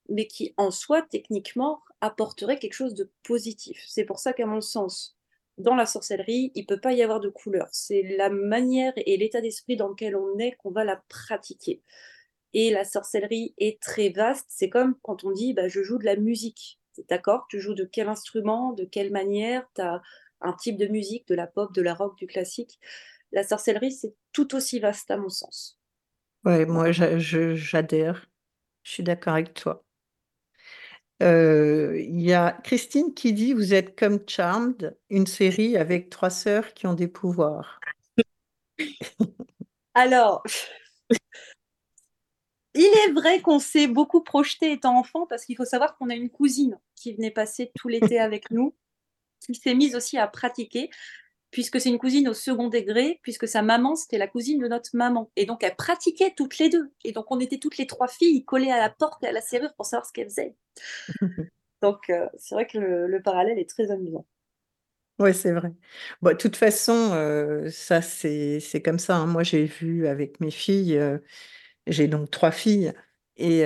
mais 0.09 0.27
qui 0.27 0.53
en 0.55 0.71
soi, 0.71 1.01
techniquement, 1.01 1.81
apporteraient 1.99 2.59
quelque 2.59 2.73
chose 2.73 2.93
de 2.93 3.11
positif. 3.23 3.83
C'est 3.85 4.05
pour 4.05 4.19
ça 4.19 4.31
qu'à 4.31 4.45
mon 4.45 4.61
sens, 4.61 5.17
dans 5.57 5.75
la 5.75 5.85
sorcellerie, 5.85 6.51
il 6.55 6.61
ne 6.61 6.67
peut 6.67 6.79
pas 6.79 6.93
y 6.93 7.01
avoir 7.03 7.19
de 7.19 7.29
couleur. 7.29 7.67
C'est 7.71 8.03
la 8.17 8.29
manière 8.29 8.93
et 8.95 9.17
l'état 9.17 9.41
d'esprit 9.41 9.75
dans 9.75 9.89
lequel 9.89 10.15
on 10.15 10.37
est 10.37 10.53
qu'on 10.53 10.71
va 10.71 10.85
la 10.85 11.03
pratiquer. 11.09 11.81
Et 12.53 12.71
la 12.71 12.83
sorcellerie 12.83 13.53
est 13.57 13.81
très 13.81 14.09
vaste. 14.09 14.45
C'est 14.49 14.69
comme 14.69 14.95
quand 15.01 15.23
on 15.23 15.31
dit 15.31 15.53
bah, 15.53 15.67
je 15.67 15.83
joue 15.83 15.97
de 15.97 16.05
la 16.05 16.15
musique. 16.15 16.79
D'accord? 17.09 17.45
Tu 17.49 17.59
joues 17.59 17.75
de 17.75 17.85
quel 17.85 18.07
instrument? 18.07 18.73
De 18.73 18.83
quelle 18.83 19.11
manière? 19.11 19.63
Tu 19.75 19.81
as 19.81 20.01
un 20.41 20.53
type 20.53 20.77
de 20.77 20.87
musique, 20.87 21.27
de 21.27 21.35
la 21.35 21.47
pop, 21.47 21.73
de 21.73 21.81
la 21.81 21.93
rock, 21.93 22.17
du 22.17 22.27
classique? 22.27 22.79
La 23.31 23.43
sorcellerie, 23.43 23.91
c'est 23.91 24.15
tout 24.31 24.55
aussi 24.55 24.79
vaste 24.79 25.11
à 25.11 25.17
mon 25.17 25.29
sens. 25.29 25.79
Ouais, 26.45 26.65
moi 26.65 26.91
j'adhère. 26.91 28.29
Je 28.83 28.91
suis 28.91 29.03
d'accord 29.03 29.33
avec 29.33 29.53
toi. 29.53 29.83
Euh, 31.23 31.99
il 31.99 32.21
y 32.21 32.33
a 32.33 32.51
Christine 32.63 33.13
qui 33.13 33.33
dit 33.33 33.53
Vous 33.53 33.73
êtes 33.73 33.97
comme 33.97 34.19
Charmed, 34.27 34.95
une 35.09 35.25
série 35.25 35.75
avec 35.75 36.09
trois 36.09 36.29
sœurs 36.29 36.73
qui 36.73 36.87
ont 36.87 36.93
des 36.93 37.07
pouvoirs. 37.07 37.79
Alors, 39.93 40.43
il 42.77 43.09
est 43.09 43.11
vrai 43.13 43.41
qu'on 43.41 43.59
s'est 43.59 43.87
beaucoup 43.87 44.21
projeté 44.21 44.71
étant 44.71 44.97
enfant 44.97 45.25
parce 45.27 45.45
qu'il 45.45 45.55
faut 45.55 45.65
savoir 45.65 45.97
qu'on 45.97 46.09
a 46.09 46.15
une 46.15 46.29
cousine 46.29 46.79
qui 46.95 47.13
venait 47.13 47.31
passer 47.31 47.71
tout 47.75 47.87
l'été 47.87 48.19
avec 48.19 48.51
nous, 48.51 48.75
qui 49.39 49.55
s'est 49.55 49.75
mise 49.75 49.95
aussi 49.95 50.17
à 50.17 50.27
pratiquer 50.27 50.89
puisque 51.51 51.79
c'est 51.79 51.89
une 51.89 51.97
cousine 51.97 52.27
au 52.27 52.33
second 52.33 52.67
degré, 52.67 53.19
puisque 53.23 53.47
sa 53.47 53.61
maman, 53.61 53.95
c'était 53.95 54.17
la 54.17 54.27
cousine 54.27 54.59
de 54.59 54.67
notre 54.67 54.89
maman. 54.93 55.31
Et 55.35 55.45
donc, 55.45 55.63
elles 55.63 55.75
pratiquaient 55.75 56.33
toutes 56.35 56.57
les 56.57 56.69
deux. 56.69 56.91
Et 57.03 57.11
donc, 57.11 57.25
on 57.29 57.39
était 57.39 57.57
toutes 57.57 57.77
les 57.77 57.87
trois 57.87 58.07
filles 58.07 58.43
collées 58.43 58.71
à 58.71 58.77
la 58.77 58.89
porte 58.89 59.23
et 59.23 59.27
à 59.27 59.31
la 59.31 59.41
serrure 59.41 59.73
pour 59.75 59.85
savoir 59.85 60.05
ce 60.05 60.13
qu'elles 60.13 60.29
faisaient. 60.29 60.55
donc, 61.81 62.09
euh, 62.09 62.27
c'est 62.37 62.55
vrai 62.55 62.67
que 62.67 62.77
le, 62.77 63.21
parallèle 63.21 63.59
est 63.59 63.69
très 63.69 63.91
amusant. 63.91 64.25
Oui, 65.19 65.33
c'est 65.33 65.51
vrai. 65.51 65.71
Bon, 66.21 66.31
de 66.31 66.37
toute 66.37 66.55
façon, 66.55 67.11
euh, 67.13 67.69
ça, 67.71 68.01
c'est 68.01 68.81
comme 68.83 68.99
ça. 68.99 69.15
Hein. 69.15 69.25
Moi, 69.25 69.43
j'ai 69.43 69.65
vu 69.65 70.05
avec 70.05 70.39
mes 70.39 70.51
filles, 70.51 70.97
euh, 70.97 71.17
j'ai 71.87 72.07
donc 72.07 72.29
trois 72.31 72.51
filles, 72.51 72.93
et, 73.37 73.65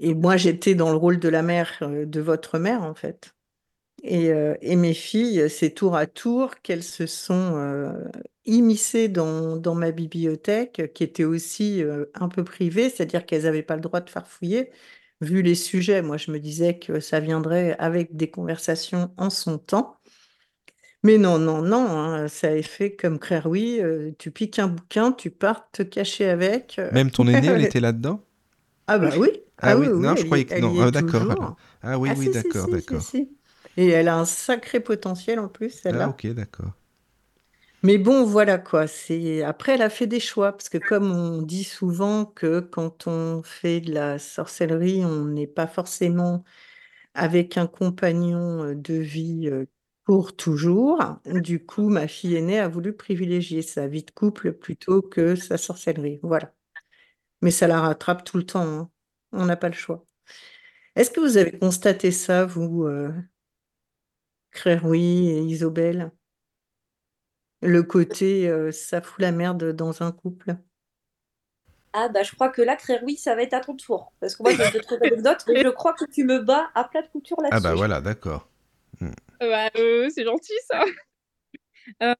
et 0.00 0.14
moi, 0.14 0.36
j'étais 0.36 0.74
dans 0.74 0.90
le 0.90 0.96
rôle 0.96 1.18
de 1.20 1.28
la 1.28 1.42
mère 1.42 1.78
de 1.82 2.20
votre 2.20 2.58
mère, 2.58 2.82
en 2.82 2.94
fait. 2.94 3.34
Euh, 4.04 4.56
et, 4.60 4.76
mes 4.76 4.94
filles, 4.94 5.48
c'est 5.48 5.70
tour 5.70 5.94
à 5.96 6.06
tour 6.06 6.56
qu'elles 6.62 6.82
se 6.82 7.06
sont 7.06 7.56
euh, 7.56 7.92
immiscées 8.44 9.08
dans, 9.08 9.56
dans, 9.56 9.74
ma 9.74 9.92
bibliothèque, 9.92 10.92
qui 10.94 11.04
était 11.04 11.24
aussi 11.24 11.82
euh, 11.82 12.06
un 12.14 12.28
peu 12.28 12.42
privée, 12.44 12.90
c'est-à-dire 12.90 13.24
qu'elles 13.26 13.44
n'avaient 13.44 13.62
pas 13.62 13.76
le 13.76 13.80
droit 13.82 14.00
de 14.00 14.10
farfouiller. 14.10 14.70
Vu 15.20 15.42
les 15.42 15.54
sujets, 15.54 16.02
moi 16.02 16.16
je 16.16 16.32
me 16.32 16.40
disais 16.40 16.78
que 16.78 16.98
ça 16.98 17.20
viendrait 17.20 17.76
avec 17.78 18.16
des 18.16 18.28
conversations 18.30 19.14
en 19.16 19.30
son 19.30 19.58
temps. 19.58 20.00
Mais 21.04 21.18
non, 21.18 21.38
non, 21.38 21.62
non, 21.62 21.88
hein, 21.88 22.28
ça 22.28 22.48
a 22.48 22.62
fait 22.62 22.94
comme 22.94 23.18
Claire, 23.18 23.46
oui, 23.46 23.80
tu 24.18 24.30
piques 24.30 24.58
un 24.58 24.68
bouquin, 24.68 25.12
tu 25.12 25.30
pars 25.30 25.68
te 25.72 25.82
cacher 25.82 26.28
avec. 26.28 26.80
Même 26.92 27.10
ton 27.10 27.26
aînée, 27.28 27.48
elle 27.48 27.62
était 27.62 27.80
là-dedans? 27.80 28.22
Ah 28.86 28.98
bah 28.98 29.10
oui. 29.18 29.28
Ah, 29.58 29.70
ah 29.70 29.76
oui, 29.76 29.86
non, 29.88 30.16
je 30.16 30.24
croyais 30.24 30.44
que 30.44 30.60
non. 30.60 30.74
Ah, 30.80 30.90
d'accord. 30.90 31.56
Ah 31.82 31.98
oui, 31.98 32.10
ah, 32.12 32.14
oui, 32.18 32.30
d'accord, 32.30 32.68
d'accord. 32.68 33.04
Et 33.76 33.88
elle 33.88 34.08
a 34.08 34.16
un 34.16 34.24
sacré 34.24 34.80
potentiel 34.80 35.38
en 35.38 35.48
plus, 35.48 35.70
celle-là. 35.70 36.06
Ah, 36.06 36.10
ok, 36.10 36.26
d'accord. 36.28 36.72
Mais 37.82 37.98
bon, 37.98 38.24
voilà 38.24 38.58
quoi. 38.58 38.86
C'est 38.86 39.42
après, 39.42 39.72
elle 39.74 39.82
a 39.82 39.90
fait 39.90 40.06
des 40.06 40.20
choix 40.20 40.52
parce 40.52 40.68
que 40.68 40.78
comme 40.78 41.10
on 41.10 41.42
dit 41.42 41.64
souvent 41.64 42.24
que 42.24 42.60
quand 42.60 43.06
on 43.08 43.42
fait 43.42 43.80
de 43.80 43.92
la 43.92 44.18
sorcellerie, 44.18 45.04
on 45.04 45.24
n'est 45.24 45.48
pas 45.48 45.66
forcément 45.66 46.44
avec 47.14 47.56
un 47.56 47.66
compagnon 47.66 48.64
euh, 48.64 48.74
de 48.74 48.94
vie 48.94 49.48
euh, 49.50 49.66
pour 50.04 50.36
toujours. 50.36 50.98
Du 51.26 51.64
coup, 51.64 51.88
ma 51.88 52.08
fille 52.08 52.36
aînée 52.36 52.60
a 52.60 52.68
voulu 52.68 52.92
privilégier 52.92 53.62
sa 53.62 53.86
vie 53.86 54.02
de 54.02 54.10
couple 54.10 54.52
plutôt 54.52 55.02
que 55.02 55.34
sa 55.34 55.58
sorcellerie. 55.58 56.20
Voilà. 56.22 56.52
Mais 57.40 57.50
ça 57.50 57.66
la 57.66 57.80
rattrape 57.80 58.24
tout 58.24 58.36
le 58.36 58.46
temps. 58.46 58.62
Hein. 58.62 58.90
On 59.32 59.46
n'a 59.46 59.56
pas 59.56 59.68
le 59.68 59.74
choix. 59.74 60.04
Est-ce 60.94 61.10
que 61.10 61.20
vous 61.20 61.36
avez 61.36 61.58
constaté 61.58 62.10
ça, 62.10 62.44
vous, 62.44 62.84
euh, 62.84 63.12
et 64.66 65.42
Isobel. 65.42 66.12
Le 67.62 67.82
côté 67.82 68.48
euh, 68.48 68.72
ça 68.72 69.00
fout 69.00 69.20
la 69.20 69.32
merde 69.32 69.72
dans 69.72 70.02
un 70.02 70.12
couple? 70.12 70.56
Ah 71.92 72.08
bah 72.08 72.22
je 72.22 72.34
crois 72.34 72.48
que 72.48 72.62
là, 72.62 72.76
oui, 73.04 73.16
ça 73.16 73.34
va 73.34 73.42
être 73.42 73.54
à 73.54 73.60
ton 73.60 73.76
tour. 73.76 74.12
Parce 74.18 74.34
que 74.34 74.42
moi 74.42 74.52
j'ai 74.52 74.70
d'autres 74.70 74.96
anecdotes, 74.96 75.44
mais 75.46 75.62
je 75.62 75.68
crois 75.68 75.92
que 75.92 76.04
tu 76.06 76.24
me 76.24 76.40
bats 76.40 76.70
à 76.74 76.84
plat 76.84 77.02
de 77.02 77.08
couture 77.08 77.40
là-dessus. 77.40 77.56
Ah 77.56 77.60
bah 77.60 77.74
voilà, 77.74 78.00
d'accord. 78.00 78.48
Hmm. 79.00 79.12
Bah, 79.42 79.70
euh, 79.76 80.08
c'est 80.10 80.24
gentil 80.24 80.52
ça. 80.68 80.84
euh, 82.02 82.14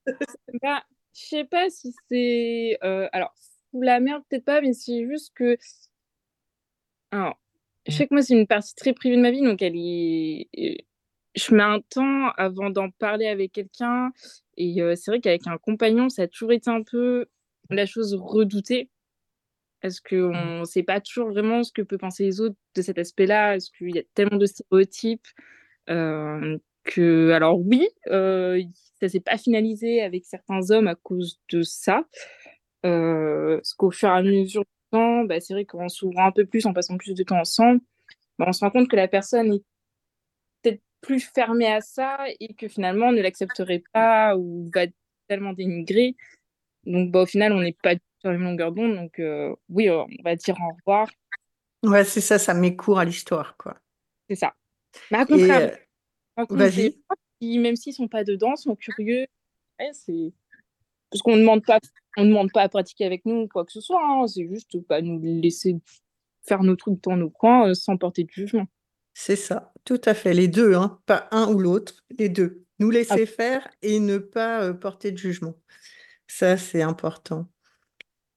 bah, 0.60 0.82
je 1.14 1.20
sais 1.20 1.44
pas 1.44 1.70
si 1.70 1.94
c'est... 2.10 2.78
Euh, 2.82 3.08
alors, 3.12 3.32
la 3.72 4.00
merde 4.00 4.24
peut-être 4.28 4.44
pas, 4.44 4.60
mais 4.60 4.72
c'est 4.72 5.06
juste 5.06 5.32
que... 5.36 5.56
Alors, 7.12 7.38
je 7.86 7.92
sais 7.92 8.08
que 8.08 8.14
moi 8.14 8.22
c'est 8.22 8.34
une 8.34 8.46
partie 8.48 8.74
très 8.74 8.92
privée 8.92 9.16
de 9.16 9.22
ma 9.22 9.30
vie, 9.30 9.42
donc 9.42 9.62
elle 9.62 9.76
est 9.76 10.86
je 11.34 11.54
mets 11.54 11.62
un 11.62 11.80
temps 11.80 12.30
avant 12.36 12.70
d'en 12.70 12.90
parler 12.90 13.26
avec 13.26 13.52
quelqu'un. 13.52 14.12
Et 14.56 14.76
c'est 14.96 15.10
vrai 15.10 15.20
qu'avec 15.20 15.46
un 15.46 15.56
compagnon, 15.58 16.08
ça 16.08 16.22
a 16.22 16.26
toujours 16.26 16.52
été 16.52 16.70
un 16.70 16.82
peu 16.82 17.26
la 17.70 17.86
chose 17.86 18.14
redoutée. 18.14 18.90
Parce 19.80 20.00
qu'on 20.00 20.30
ne 20.30 20.60
mmh. 20.60 20.64
sait 20.66 20.82
pas 20.82 21.00
toujours 21.00 21.30
vraiment 21.30 21.62
ce 21.62 21.72
que 21.72 21.82
peuvent 21.82 21.98
penser 21.98 22.24
les 22.24 22.40
autres 22.40 22.56
de 22.74 22.82
cet 22.82 22.98
aspect-là. 22.98 23.56
Est-ce 23.56 23.70
qu'il 23.70 23.96
y 23.96 23.98
a 23.98 24.02
tellement 24.14 24.36
de 24.36 24.46
stéréotypes 24.46 25.26
que, 26.84 27.30
alors 27.30 27.58
oui, 27.60 27.88
euh, 28.08 28.62
ça 29.00 29.08
s'est 29.08 29.20
pas 29.20 29.38
finalisé 29.38 30.02
avec 30.02 30.24
certains 30.24 30.70
hommes 30.70 30.88
à 30.88 30.94
cause 30.94 31.40
de 31.50 31.62
ça. 31.62 32.04
parce 32.82 33.74
qu'au 33.74 33.90
fur 33.90 34.08
et 34.08 34.12
à 34.12 34.22
mesure 34.22 34.62
du 34.62 34.90
temps, 34.90 35.24
bah, 35.24 35.40
c'est 35.40 35.54
vrai 35.54 35.64
qu'en 35.64 35.88
s'ouvrant 35.88 36.26
un 36.26 36.32
peu 36.32 36.44
plus, 36.44 36.66
en 36.66 36.72
passant 36.72 36.96
plus 36.96 37.14
de 37.14 37.22
temps 37.22 37.40
ensemble, 37.40 37.80
bah, 38.38 38.46
on 38.48 38.52
se 38.52 38.64
rend 38.64 38.70
compte 38.70 38.88
que 38.88 38.96
la 38.96 39.08
personne 39.08 39.52
est 39.52 40.80
plus 41.00 41.20
fermé 41.20 41.66
à 41.66 41.80
ça 41.80 42.18
et 42.40 42.54
que 42.54 42.68
finalement 42.68 43.08
on 43.08 43.12
ne 43.12 43.20
l'accepterait 43.20 43.82
pas 43.92 44.36
ou 44.36 44.70
va 44.72 44.86
tellement 45.28 45.52
dénigrer. 45.52 46.16
Donc 46.84 47.10
bah, 47.10 47.22
au 47.22 47.26
final, 47.26 47.52
on 47.52 47.60
n'est 47.60 47.76
pas 47.82 47.94
sur 48.20 48.30
la 48.30 48.32
même 48.32 48.44
longueur 48.44 48.72
d'onde. 48.72 48.94
Donc 48.94 49.18
euh, 49.18 49.54
oui, 49.68 49.90
on 49.90 50.06
va 50.24 50.36
dire 50.36 50.56
au 50.60 50.74
revoir. 50.76 51.10
Ouais, 51.82 52.04
c'est 52.04 52.20
ça, 52.20 52.38
ça 52.38 52.54
met 52.54 52.76
court 52.76 53.00
à 53.00 53.04
l'histoire, 53.04 53.56
quoi. 53.56 53.76
C'est 54.28 54.36
ça. 54.36 54.54
Mais 55.10 55.18
à 55.18 55.26
contraire, 55.26 55.76
euh, 56.38 56.90
même 57.40 57.76
s'ils 57.76 57.94
sont 57.94 58.08
pas 58.08 58.24
dedans, 58.24 58.56
sont 58.56 58.76
curieux. 58.76 59.26
c'est 59.92 60.32
parce 61.10 61.22
qu'on 61.22 61.36
ne 61.36 61.40
demande 61.40 61.64
pas, 61.64 61.78
on 62.16 62.24
demande 62.24 62.50
pas 62.52 62.62
à 62.62 62.68
pratiquer 62.68 63.04
avec 63.04 63.26
nous 63.26 63.42
ou 63.42 63.48
quoi 63.48 63.66
que 63.66 63.72
ce 63.72 63.80
soit. 63.80 64.00
Hein. 64.02 64.26
C'est 64.26 64.48
juste 64.48 64.80
pas 64.86 65.02
nous 65.02 65.20
laisser 65.20 65.76
faire 66.42 66.62
nos 66.62 66.74
trucs 66.74 67.02
dans 67.02 67.16
nos 67.16 67.30
coins 67.30 67.68
euh, 67.68 67.74
sans 67.74 67.96
porter 67.96 68.24
de 68.24 68.30
jugement. 68.30 68.66
C'est 69.14 69.36
ça, 69.36 69.72
tout 69.84 70.00
à 70.04 70.14
fait. 70.14 70.32
Les 70.32 70.48
deux, 70.48 70.74
hein, 70.74 71.00
pas 71.04 71.28
un 71.30 71.52
ou 71.52 71.58
l'autre, 71.58 72.02
les 72.18 72.30
deux. 72.30 72.64
Nous 72.78 72.88
ah. 72.90 72.94
laisser 72.94 73.26
faire 73.26 73.68
et 73.82 74.00
ne 74.00 74.18
pas 74.18 74.62
euh, 74.62 74.72
porter 74.72 75.12
de 75.12 75.18
jugement. 75.18 75.54
Ça, 76.26 76.56
c'est 76.56 76.82
important. 76.82 77.48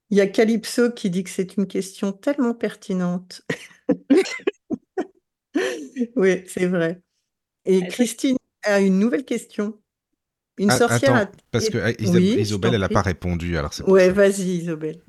Il 0.09 0.17
y 0.17 0.21
a 0.21 0.27
Calypso 0.27 0.91
qui 0.91 1.09
dit 1.09 1.23
que 1.23 1.29
c'est 1.29 1.55
une 1.57 1.65
question 1.65 2.11
tellement 2.11 2.53
pertinente. 2.53 3.41
oui, 6.15 6.43
c'est 6.47 6.67
vrai. 6.67 7.01
Et 7.65 7.87
Christine 7.87 8.37
a 8.63 8.79
une 8.79 8.99
nouvelle 8.99 9.25
question. 9.25 9.77
Une 10.57 10.71
ah, 10.71 10.77
sorcière. 10.77 11.31
parce 11.51 11.69
que 11.69 12.01
Isobel, 12.01 12.73
elle 12.73 12.79
n'a 12.79 12.89
pas 12.89 13.01
répondu. 13.01 13.57
Alors 13.57 13.71
ouais, 13.87 14.09
vas-y, 14.09 14.59
Isobel. 14.59 15.01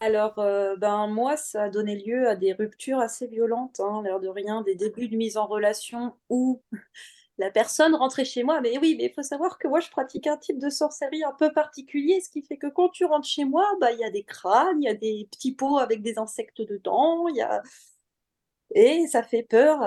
Alors, 0.00 0.38
euh, 0.38 0.76
ben, 0.76 1.06
moi, 1.06 1.36
ça 1.36 1.64
a 1.64 1.68
donné 1.68 1.96
lieu 1.96 2.28
à 2.28 2.34
des 2.34 2.52
ruptures 2.52 2.98
assez 2.98 3.26
violentes, 3.28 3.78
hein, 3.78 4.02
l'air 4.04 4.18
de 4.18 4.28
rien, 4.28 4.62
des 4.62 4.74
débuts 4.74 5.08
de 5.08 5.16
mise 5.16 5.36
en 5.36 5.46
relation 5.46 6.14
où 6.28 6.60
la 7.38 7.50
personne 7.50 7.94
rentrait 7.94 8.24
chez 8.24 8.42
moi. 8.42 8.60
Mais 8.60 8.76
oui, 8.78 8.96
mais 8.98 9.06
il 9.06 9.12
faut 9.12 9.22
savoir 9.22 9.56
que 9.56 9.68
moi, 9.68 9.80
je 9.80 9.90
pratique 9.90 10.26
un 10.26 10.36
type 10.36 10.58
de 10.58 10.68
sorcellerie 10.68 11.22
un 11.22 11.32
peu 11.32 11.52
particulier, 11.52 12.20
ce 12.20 12.28
qui 12.28 12.42
fait 12.42 12.56
que 12.56 12.66
quand 12.66 12.88
tu 12.88 13.04
rentres 13.04 13.28
chez 13.28 13.44
moi, 13.44 13.66
bah, 13.80 13.92
il 13.92 14.00
y 14.00 14.04
a 14.04 14.10
des 14.10 14.24
crânes, 14.24 14.82
il 14.82 14.86
y 14.86 14.88
a 14.88 14.94
des 14.94 15.28
petits 15.30 15.54
pots 15.54 15.78
avec 15.78 16.02
des 16.02 16.18
insectes 16.18 16.60
dedans, 16.62 17.28
il 17.28 17.36
y 17.36 17.42
a... 17.42 17.62
Et 18.74 19.06
ça 19.06 19.22
fait 19.22 19.44
peur 19.44 19.80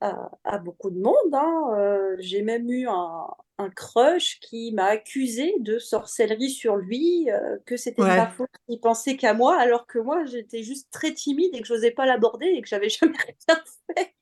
à, 0.00 0.58
beaucoup 0.58 0.90
de 0.90 1.00
monde. 1.00 1.32
Hein. 1.32 1.74
Euh, 1.76 2.16
j'ai 2.18 2.42
même 2.42 2.70
eu 2.70 2.86
un, 2.88 3.26
crush 3.74 4.38
qui 4.40 4.72
m'a 4.72 4.84
accusé 4.84 5.52
de 5.58 5.78
sorcellerie 5.78 6.50
sur 6.50 6.76
lui, 6.76 7.28
euh, 7.30 7.56
que 7.66 7.76
c'était 7.76 8.02
ma 8.02 8.28
faute, 8.28 8.48
il 8.68 8.78
pensait 8.78 9.16
qu'à 9.16 9.34
moi, 9.34 9.58
alors 9.58 9.86
que 9.86 9.98
moi, 9.98 10.24
j'étais 10.26 10.62
juste 10.62 10.88
très 10.92 11.12
timide 11.12 11.50
et 11.54 11.60
que 11.60 11.66
je 11.66 11.74
n'osais 11.74 11.90
pas 11.90 12.06
l'aborder 12.06 12.46
et 12.46 12.62
que 12.62 12.68
j'avais 12.68 12.88
jamais 13.00 13.16
rien 13.18 13.60
fait. 13.96 14.14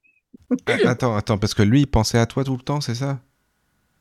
Ah, 0.67 0.91
attends, 0.91 1.17
attends, 1.17 1.39
parce 1.39 1.53
que 1.53 1.63
lui, 1.63 1.81
il 1.81 1.87
pensait 1.87 2.19
à 2.19 2.27
toi 2.27 2.45
tout 2.45 2.57
le 2.57 2.63
temps, 2.63 2.81
c'est 2.81 2.95
ça? 2.95 3.21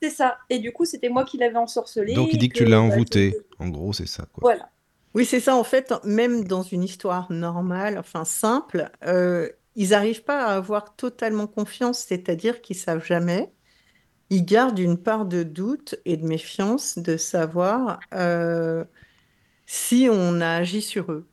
C'est 0.02 0.10
ça. 0.10 0.38
Et 0.50 0.60
du 0.60 0.72
coup, 0.72 0.86
c'était 0.86 1.10
moi 1.10 1.26
qui 1.26 1.38
l'avais 1.38 1.58
ensorcelé. 1.58 2.14
Donc 2.14 2.32
il 2.32 2.38
dit 2.38 2.50
que, 2.50 2.58
tu 2.58 2.66
l'as 2.66 2.78
bah, 2.78 2.84
envoûté. 2.84 3.36
En 3.60 3.70
gros, 3.70 3.92
c'est 3.92 4.08
ça. 4.08 4.28
Quoi. 4.32 4.42
Voilà. 4.42 4.70
Oui, 5.16 5.26
c'est 5.26 5.40
ça. 5.40 5.56
En 5.56 5.64
fait, 5.64 5.94
même 6.04 6.44
dans 6.44 6.62
une 6.62 6.84
histoire 6.84 7.32
normale, 7.32 7.98
enfin 7.98 8.26
simple, 8.26 8.92
euh, 9.06 9.50
ils 9.76 9.90
n'arrivent 9.90 10.24
pas 10.24 10.46
à 10.46 10.56
avoir 10.56 10.96
totalement 10.96 11.48
confiance, 11.48 12.00
c'est-à-dire 12.00 12.62
qu'ils 12.62 12.78
savent 12.78 13.06
jamais. 13.06 13.52
Ils 14.30 14.46
gardent 14.46 14.80
une 14.80 14.98
part 14.98 15.26
de 15.26 15.44
doute 15.44 15.96
et 16.06 16.18
de 16.18 16.26
méfiance 16.26 16.98
de 16.98 17.18
savoir 17.18 18.00
euh, 18.14 18.84
si 19.66 20.08
on 20.12 20.42
a 20.42 20.50
agi 20.50 20.82
sur 20.82 21.12
eux. 21.12 21.28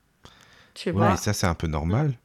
Tu 0.75 0.91
vois? 0.91 1.17
ça, 1.17 1.33
c'est 1.33 1.47
un 1.47 1.55
peu 1.55 1.67
normal. 1.67 2.19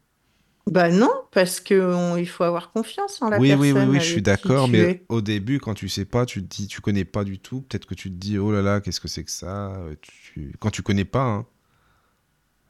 Bah 0.65 0.89
non, 0.89 1.11
parce 1.31 1.61
que 1.61 2.17
il 2.19 2.27
faut 2.27 2.43
avoir 2.43 2.73
confiance 2.73 3.21
en 3.21 3.29
la 3.29 3.39
oui, 3.39 3.49
personne. 3.49 3.71
Oui, 3.71 3.83
oui, 3.83 3.87
oui, 3.91 3.99
je 4.01 4.11
suis 4.11 4.21
d'accord, 4.21 4.67
mais 4.67 5.05
au 5.07 5.21
début, 5.21 5.59
quand 5.59 5.73
tu 5.73 5.87
sais 5.87 6.03
pas, 6.03 6.25
tu 6.25 6.41
te 6.41 6.47
dis, 6.47 6.67
tu 6.67 6.81
connais 6.81 7.05
pas 7.05 7.23
du 7.23 7.39
tout, 7.39 7.61
peut-être 7.61 7.85
que 7.85 7.95
tu 7.95 8.09
te 8.09 8.15
dis, 8.15 8.37
oh 8.37 8.51
là 8.51 8.61
là, 8.61 8.81
qu'est-ce 8.81 8.99
que 8.99 9.07
c'est 9.07 9.23
que 9.23 9.31
ça? 9.31 9.75
Euh, 9.75 9.95
tu... 10.01 10.53
Quand 10.59 10.69
tu 10.69 10.81
connais 10.81 11.05
pas, 11.05 11.23
hein. 11.23 11.45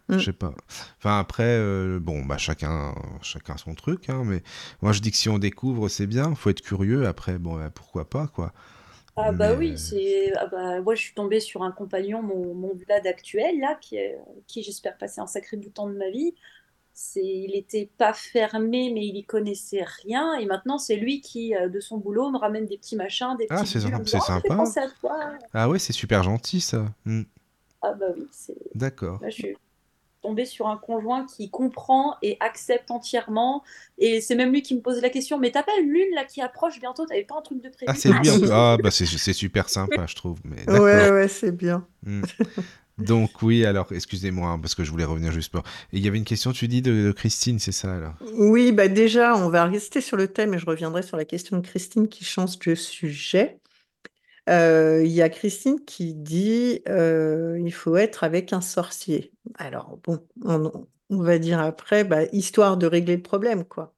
Mm. 0.09 0.17
Je 0.17 0.25
sais 0.25 0.33
pas. 0.33 0.53
Enfin 0.97 1.19
après, 1.19 1.57
euh, 1.57 1.99
bon, 1.99 2.23
bah 2.25 2.37
chacun, 2.37 2.95
chacun 3.21 3.57
son 3.57 3.75
truc, 3.75 4.09
hein, 4.09 4.23
mais 4.25 4.41
moi 4.81 4.91
je 4.91 5.01
dis 5.01 5.11
que 5.11 5.17
si 5.17 5.29
on 5.29 5.37
découvre, 5.37 5.89
c'est 5.89 6.07
bien. 6.07 6.33
Faut 6.35 6.49
être 6.49 6.61
curieux. 6.61 7.07
Après, 7.07 7.37
bon, 7.37 7.55
bah, 7.55 7.69
pourquoi 7.73 8.09
pas, 8.09 8.27
quoi. 8.27 8.53
Ah 9.19 9.31
bah 9.31 9.53
oui, 9.53 9.77
c'est. 9.77 10.31
Ah 10.37 10.45
bah, 10.45 10.81
moi 10.81 10.93
je 10.93 11.01
suis 11.01 11.13
tombée 11.15 11.39
sur 11.39 11.63
un 11.63 11.71
compagnon, 11.71 12.21
mon, 12.21 12.53
mon 12.53 12.75
blad 12.75 13.07
actuel 13.07 13.59
là, 13.59 13.75
qui, 13.81 13.97
qui 14.45 14.61
j'espère 14.61 14.97
passer 14.97 15.19
un 15.19 15.27
sacré 15.27 15.57
bout 15.57 15.69
de 15.69 15.73
temps 15.73 15.89
de 15.89 15.97
ma 15.97 16.09
vie 16.11 16.35
il 17.15 17.51
n'était 17.53 17.89
pas 17.97 18.13
fermé, 18.13 18.91
mais 18.93 19.05
il 19.05 19.15
y 19.15 19.23
connaissait 19.23 19.85
rien. 20.03 20.33
Et 20.35 20.45
maintenant, 20.45 20.77
c'est 20.77 20.95
lui 20.95 21.21
qui, 21.21 21.55
euh, 21.55 21.69
de 21.69 21.79
son 21.79 21.97
boulot, 21.97 22.31
me 22.31 22.37
ramène 22.37 22.65
des 22.65 22.77
petits 22.77 22.95
machins, 22.95 23.35
des 23.37 23.45
ah, 23.49 23.61
petits. 23.61 23.77
Ah, 23.77 24.01
c'est 24.05 24.19
sympa. 24.19 24.63
Ah 25.53 25.69
ouais, 25.69 25.79
c'est 25.79 25.93
super 25.93 26.23
gentil 26.23 26.61
ça. 26.61 26.85
Hmm. 27.05 27.23
Ah 27.81 27.93
bah 27.93 28.07
oui, 28.15 28.27
c'est. 28.31 28.57
D'accord. 28.73 29.19
je 29.23 29.29
suis 29.29 29.57
tombée 30.27 30.45
sur 30.45 30.67
un 30.67 30.77
conjoint 30.77 31.25
qui 31.25 31.49
comprend 31.49 32.17
et 32.21 32.35
accepte 32.41 32.91
entièrement. 32.91 33.63
Et 33.97 34.19
c'est 34.19 34.35
même 34.35 34.51
lui 34.51 34.61
qui 34.61 34.75
me 34.75 34.81
pose 34.81 35.01
la 35.01 35.09
question 35.09 35.39
Mais 35.39 35.51
t'as 35.51 35.63
pas 35.63 35.71
une 35.81 35.89
lune 35.89 36.13
là 36.13 36.25
qui 36.25 36.41
approche 36.41 36.79
bientôt? 36.79 37.05
T'avais 37.05 37.23
pas 37.23 37.35
un 37.37 37.41
truc 37.41 37.63
de 37.63 37.69
prévu? 37.69 37.85
Ah, 37.87 37.93
c'est 37.95 38.09
lui 38.09 38.29
Ah, 38.51 38.77
bah 38.81 38.91
c'est 38.91 39.33
super 39.33 39.69
sympa, 39.69 40.05
je 40.05 40.15
trouve. 40.15 40.37
Mais 40.43 40.69
ouais, 40.69 41.11
ouais, 41.11 41.27
c'est 41.27 41.55
bien. 41.55 41.85
Hmm. 42.05 42.23
Donc 42.97 43.43
oui, 43.43 43.63
alors 43.63 43.87
excusez-moi 43.91 44.49
hein, 44.49 44.59
parce 44.59 44.73
que 44.73 44.83
je 44.83 44.89
voulais 44.89 45.05
revenir 45.05 45.31
juste 45.31 45.51
pour. 45.51 45.63
Il 45.93 46.03
y 46.03 46.07
avait 46.07 46.17
une 46.17 46.25
question, 46.25 46.51
tu 46.51 46.67
dis 46.67 46.81
de, 46.81 47.11
Christine, 47.11 47.59
c'est 47.59 47.71
ça 47.71 47.93
alors? 47.93 48.15
Oui, 48.33 48.71
bah 48.71 48.87
déjà, 48.87 49.35
on 49.37 49.49
va 49.49 49.65
rester 49.65 50.01
sur 50.01 50.17
le 50.17 50.27
thème 50.27 50.55
et 50.55 50.59
je 50.59 50.65
reviendrai 50.65 51.03
sur 51.03 51.15
la 51.15 51.25
question 51.25 51.57
de 51.57 51.61
Christine 51.65 52.07
qui 52.07 52.25
change 52.25 52.57
de 52.57 52.73
sujet. 52.73 53.59
Euh, 54.49 55.03
il 55.03 55.11
y 55.11 55.21
a 55.21 55.29
Christine 55.29 55.83
qui 55.83 56.13
dit 56.13 56.81
euh, 56.87 57.59
il 57.59 57.73
faut 57.73 57.97
être 57.97 58.23
avec 58.23 58.53
un 58.53 58.61
sorcier. 58.61 59.33
Alors 59.55 59.97
bon, 60.03 60.25
on, 60.45 60.71
va 61.09 61.37
dire 61.37 61.59
après, 61.59 62.03
bah, 62.03 62.23
histoire 62.31 62.77
de 62.77 62.87
régler 62.87 63.17
le 63.17 63.23
problème, 63.23 63.65
quoi. 63.65 63.93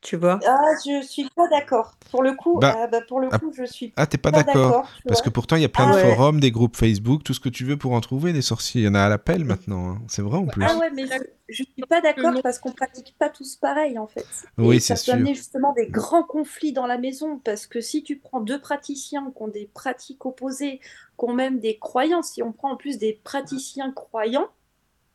Tu 0.00 0.16
vois 0.16 0.38
Ah, 0.46 0.60
je 0.86 1.04
suis 1.04 1.28
pas 1.34 1.48
d'accord. 1.48 1.92
Pour 2.12 2.22
le 2.22 2.34
coup, 2.34 2.58
bah, 2.60 2.76
ah, 2.78 2.86
bah, 2.86 3.00
pour 3.06 3.18
le 3.18 3.28
ah, 3.32 3.38
coup, 3.38 3.52
je 3.52 3.64
suis 3.64 3.92
ah, 3.96 4.06
t'es 4.06 4.16
pas, 4.16 4.30
d'accord 4.30 4.88
Parce 5.06 5.22
que 5.22 5.28
pourtant, 5.28 5.56
il 5.56 5.62
y 5.62 5.64
a 5.64 5.68
plein 5.68 5.90
ah 5.90 5.94
de 5.94 5.98
forums, 5.98 6.38
des 6.38 6.52
groupes 6.52 6.76
Facebook, 6.76 7.24
tout 7.24 7.34
ce 7.34 7.40
que 7.40 7.48
tu 7.48 7.64
veux 7.64 7.76
pour 7.76 7.92
en 7.92 8.00
trouver 8.00 8.32
des 8.32 8.42
sorciers. 8.42 8.82
Il 8.82 8.84
y 8.84 8.88
en 8.88 8.94
a 8.94 9.00
à 9.02 9.08
l'appel 9.08 9.44
maintenant. 9.44 9.90
Hein. 9.90 10.02
C'est 10.06 10.22
vrai 10.22 10.38
en 10.38 10.46
plus. 10.46 10.64
Ah 10.64 10.76
ouais, 10.76 10.90
mais 10.94 11.06
je, 11.48 11.64
suis 11.64 11.84
pas 11.88 12.00
d'accord 12.00 12.32
parce 12.42 12.60
qu'on 12.60 12.70
pratique 12.70 13.16
pas 13.18 13.28
tous 13.28 13.56
pareil 13.56 13.98
en 13.98 14.06
fait. 14.06 14.26
Oui, 14.56 14.80
c'est 14.80 14.94
sûr. 14.94 15.04
Ça 15.04 15.12
peut 15.12 15.18
amener 15.18 15.34
justement 15.34 15.72
des 15.72 15.88
grands 15.88 16.22
conflits 16.22 16.72
dans 16.72 16.86
la 16.86 16.98
maison 16.98 17.40
parce 17.42 17.66
que 17.66 17.80
si 17.80 18.04
tu 18.04 18.18
prends 18.18 18.40
deux 18.40 18.60
praticiens 18.60 19.32
qui 19.34 19.42
ont 19.42 19.48
des 19.48 19.68
pratiques 19.74 20.24
opposées, 20.24 20.78
qui 21.18 21.24
ont 21.24 21.34
même 21.34 21.58
des 21.58 21.76
croyances, 21.76 22.32
si 22.34 22.42
on 22.42 22.52
prend 22.52 22.70
en 22.70 22.76
plus 22.76 22.98
des 22.98 23.20
praticiens 23.24 23.90
croyants, 23.90 24.48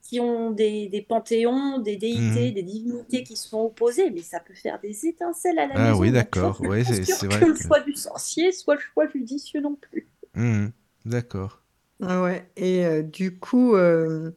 qui 0.03 0.19
ont 0.19 0.51
des, 0.51 0.89
des 0.89 1.01
panthéons, 1.01 1.79
des 1.79 1.95
déités, 1.95 2.49
mhm. 2.49 2.53
des 2.53 2.63
divinités 2.63 3.23
qui 3.23 3.37
sont 3.37 3.61
opposées, 3.61 4.11
mais 4.11 4.21
ça 4.21 4.41
peut 4.41 4.53
faire 4.53 4.79
des 4.81 5.05
étincelles 5.07 5.57
à 5.57 5.67
la 5.67 5.73
ah, 5.75 5.79
maison. 5.79 5.93
Ah 5.95 5.97
oui, 5.97 6.11
d'accord. 6.11 6.61
Ouais, 6.61 6.83
c'est 6.83 7.23
vrai. 7.23 7.39
Que, 7.39 7.45
le 7.45 7.55
choix 7.55 7.79
du 7.79 7.95
sorcier 7.95 8.51
soit 8.51 8.75
le 8.75 8.81
choix 8.81 9.07
judicieux 9.07 9.61
non 9.61 9.75
plus. 9.75 10.09
Mhm. 10.35 10.71
D'accord. 11.05 11.61
Ah 12.01 12.21
ouais. 12.21 12.49
Et 12.57 12.85
euh, 12.85 13.01
du 13.01 13.39
coup, 13.39 13.75
euh, 13.75 14.31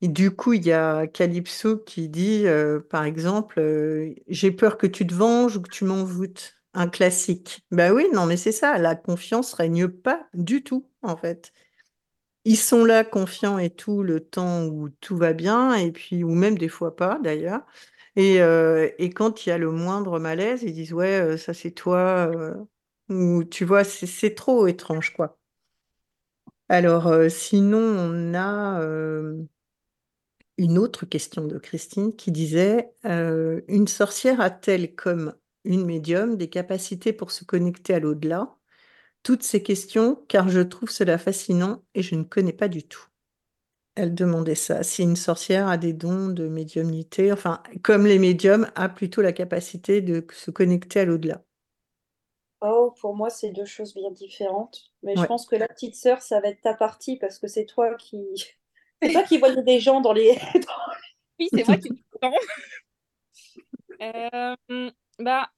du 0.00 0.30
coup, 0.30 0.54
il 0.54 0.64
y 0.64 0.72
a 0.72 1.06
Calypso 1.06 1.76
qui 1.76 2.08
dit, 2.08 2.46
euh, 2.46 2.80
par 2.80 3.04
exemple, 3.04 3.60
j'ai 4.28 4.50
peur 4.50 4.78
que 4.78 4.86
tu 4.86 5.06
te 5.06 5.14
venges 5.14 5.58
ou 5.58 5.62
que 5.62 5.70
tu 5.70 5.84
m'envoûtes. 5.84 6.54
Un 6.78 6.88
classique. 6.88 7.64
Ben 7.70 7.90
oui, 7.90 8.06
non, 8.12 8.26
mais 8.26 8.36
c'est 8.36 8.52
ça. 8.52 8.76
La 8.76 8.94
confiance 8.96 9.54
règne 9.54 9.88
pas 9.88 10.26
du 10.34 10.62
tout, 10.62 10.86
en 11.02 11.16
fait 11.16 11.52
ils 12.46 12.56
sont 12.56 12.84
là 12.86 13.04
confiants 13.04 13.58
et 13.58 13.70
tout 13.70 14.02
le 14.02 14.20
temps 14.20 14.64
où 14.66 14.88
tout 15.00 15.16
va 15.18 15.34
bien 15.34 15.74
et 15.74 15.92
puis 15.92 16.24
ou 16.24 16.30
même 16.34 16.58
des 16.58 16.68
fois 16.70 16.96
pas 16.96 17.18
d'ailleurs 17.22 17.62
et 18.16 18.40
euh, 18.42 18.88
quand 19.14 19.46
il 19.46 19.50
y 19.50 19.52
a 19.52 19.58
le 19.58 19.70
moindre 19.70 20.18
malaise, 20.18 20.62
ils 20.62 20.72
disent: 20.72 20.92
«Ouais, 20.94 21.20
euh, 21.20 21.36
ça 21.36 21.54
c'est 21.54 21.70
toi», 21.72 22.30
euh», 22.34 22.54
ou 23.10 23.44
tu 23.44 23.64
vois? 23.64 23.84
C'est 23.84 24.34
trop 24.34 24.66
étrange, 24.66 25.12
quoi. 25.14 25.38
Alors, 26.68 27.12
sinon 27.30 27.78
on 27.78 28.34
a, 28.34 28.80
une 30.58 30.78
autre 30.78 31.06
question 31.06 31.46
de 31.46 31.58
Christine 31.58 32.14
qui 32.16 32.32
disait, 32.32 32.90
«Une 33.04 33.86
sorcière 33.88 34.40
a-t-elle 34.40 34.94
comme 34.94 35.34
une 35.64 35.84
médium 35.84 36.36
des 36.36 36.48
capacités 36.48 37.12
pour 37.12 37.30
se 37.30 37.44
connecter 37.44 37.94
à 37.94 38.00
l'au-delà?» 38.00 38.55
Toutes 39.26 39.42
ces 39.42 39.60
questions 39.60 40.22
car 40.28 40.48
je 40.48 40.60
trouve 40.60 40.88
cela 40.88 41.18
fascinant 41.18 41.82
et 41.96 42.02
je 42.02 42.14
ne 42.14 42.22
connais 42.22 42.52
pas 42.52 42.68
du 42.68 42.84
tout. 42.86 43.08
Elle 43.96 44.14
demandait 44.14 44.54
ça, 44.54 44.84
si 44.84 45.02
une 45.02 45.16
sorcière 45.16 45.66
a 45.66 45.76
des 45.76 45.92
dons 45.92 46.28
de 46.28 46.46
médiumnité, 46.46 47.32
enfin, 47.32 47.60
comme 47.82 48.06
les 48.06 48.20
médiums, 48.20 48.70
a 48.76 48.88
plutôt 48.88 49.22
la 49.22 49.32
capacité 49.32 50.00
de 50.00 50.24
se 50.32 50.52
connecter 50.52 51.00
à 51.00 51.04
l'au-delà. 51.06 51.42
Oh, 52.60 52.94
pour 53.00 53.16
moi, 53.16 53.28
c'est 53.28 53.50
deux 53.50 53.64
choses 53.64 53.94
bien 53.94 54.12
différentes. 54.12 54.92
Mais 55.02 55.16
je 55.16 55.24
pense 55.24 55.46
que 55.46 55.56
la 55.56 55.66
petite 55.66 55.96
sœur, 55.96 56.22
ça 56.22 56.40
va 56.40 56.46
être 56.46 56.60
ta 56.60 56.74
partie 56.74 57.16
parce 57.16 57.40
que 57.40 57.48
c'est 57.48 57.66
toi 57.66 57.96
qui. 57.96 58.20
C'est 59.02 59.12
toi 59.12 59.24
qui 59.24 59.36
voyais 59.38 59.62
des 59.62 59.80
gens 59.80 60.00
dans 60.00 60.12
les. 60.12 60.38
Oui, 61.38 61.48
c'est 61.52 61.68
moi 61.68 61.76
qui 61.76 61.90
euh, 64.00 64.90
bah, 65.18 65.50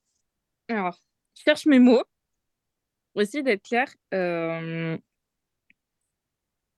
alors, 0.68 0.98
je 1.36 1.42
cherche 1.44 1.66
mes 1.66 1.78
mots 1.78 2.02
essayer 3.20 3.42
d'être 3.42 3.62
clair. 3.62 3.86
Euh, 4.14 4.96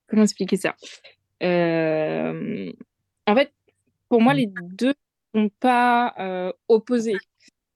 comment 0.09 0.23
expliquer 0.23 0.57
ça? 0.57 0.75
Euh, 1.43 2.73
En 3.27 3.35
fait, 3.35 3.53
pour 4.09 4.21
moi, 4.21 4.35
les 4.35 4.47
deux 4.47 4.95
ne 5.35 5.43
sont 5.43 5.49
pas 5.61 6.15
euh, 6.19 6.53
opposés, 6.69 7.17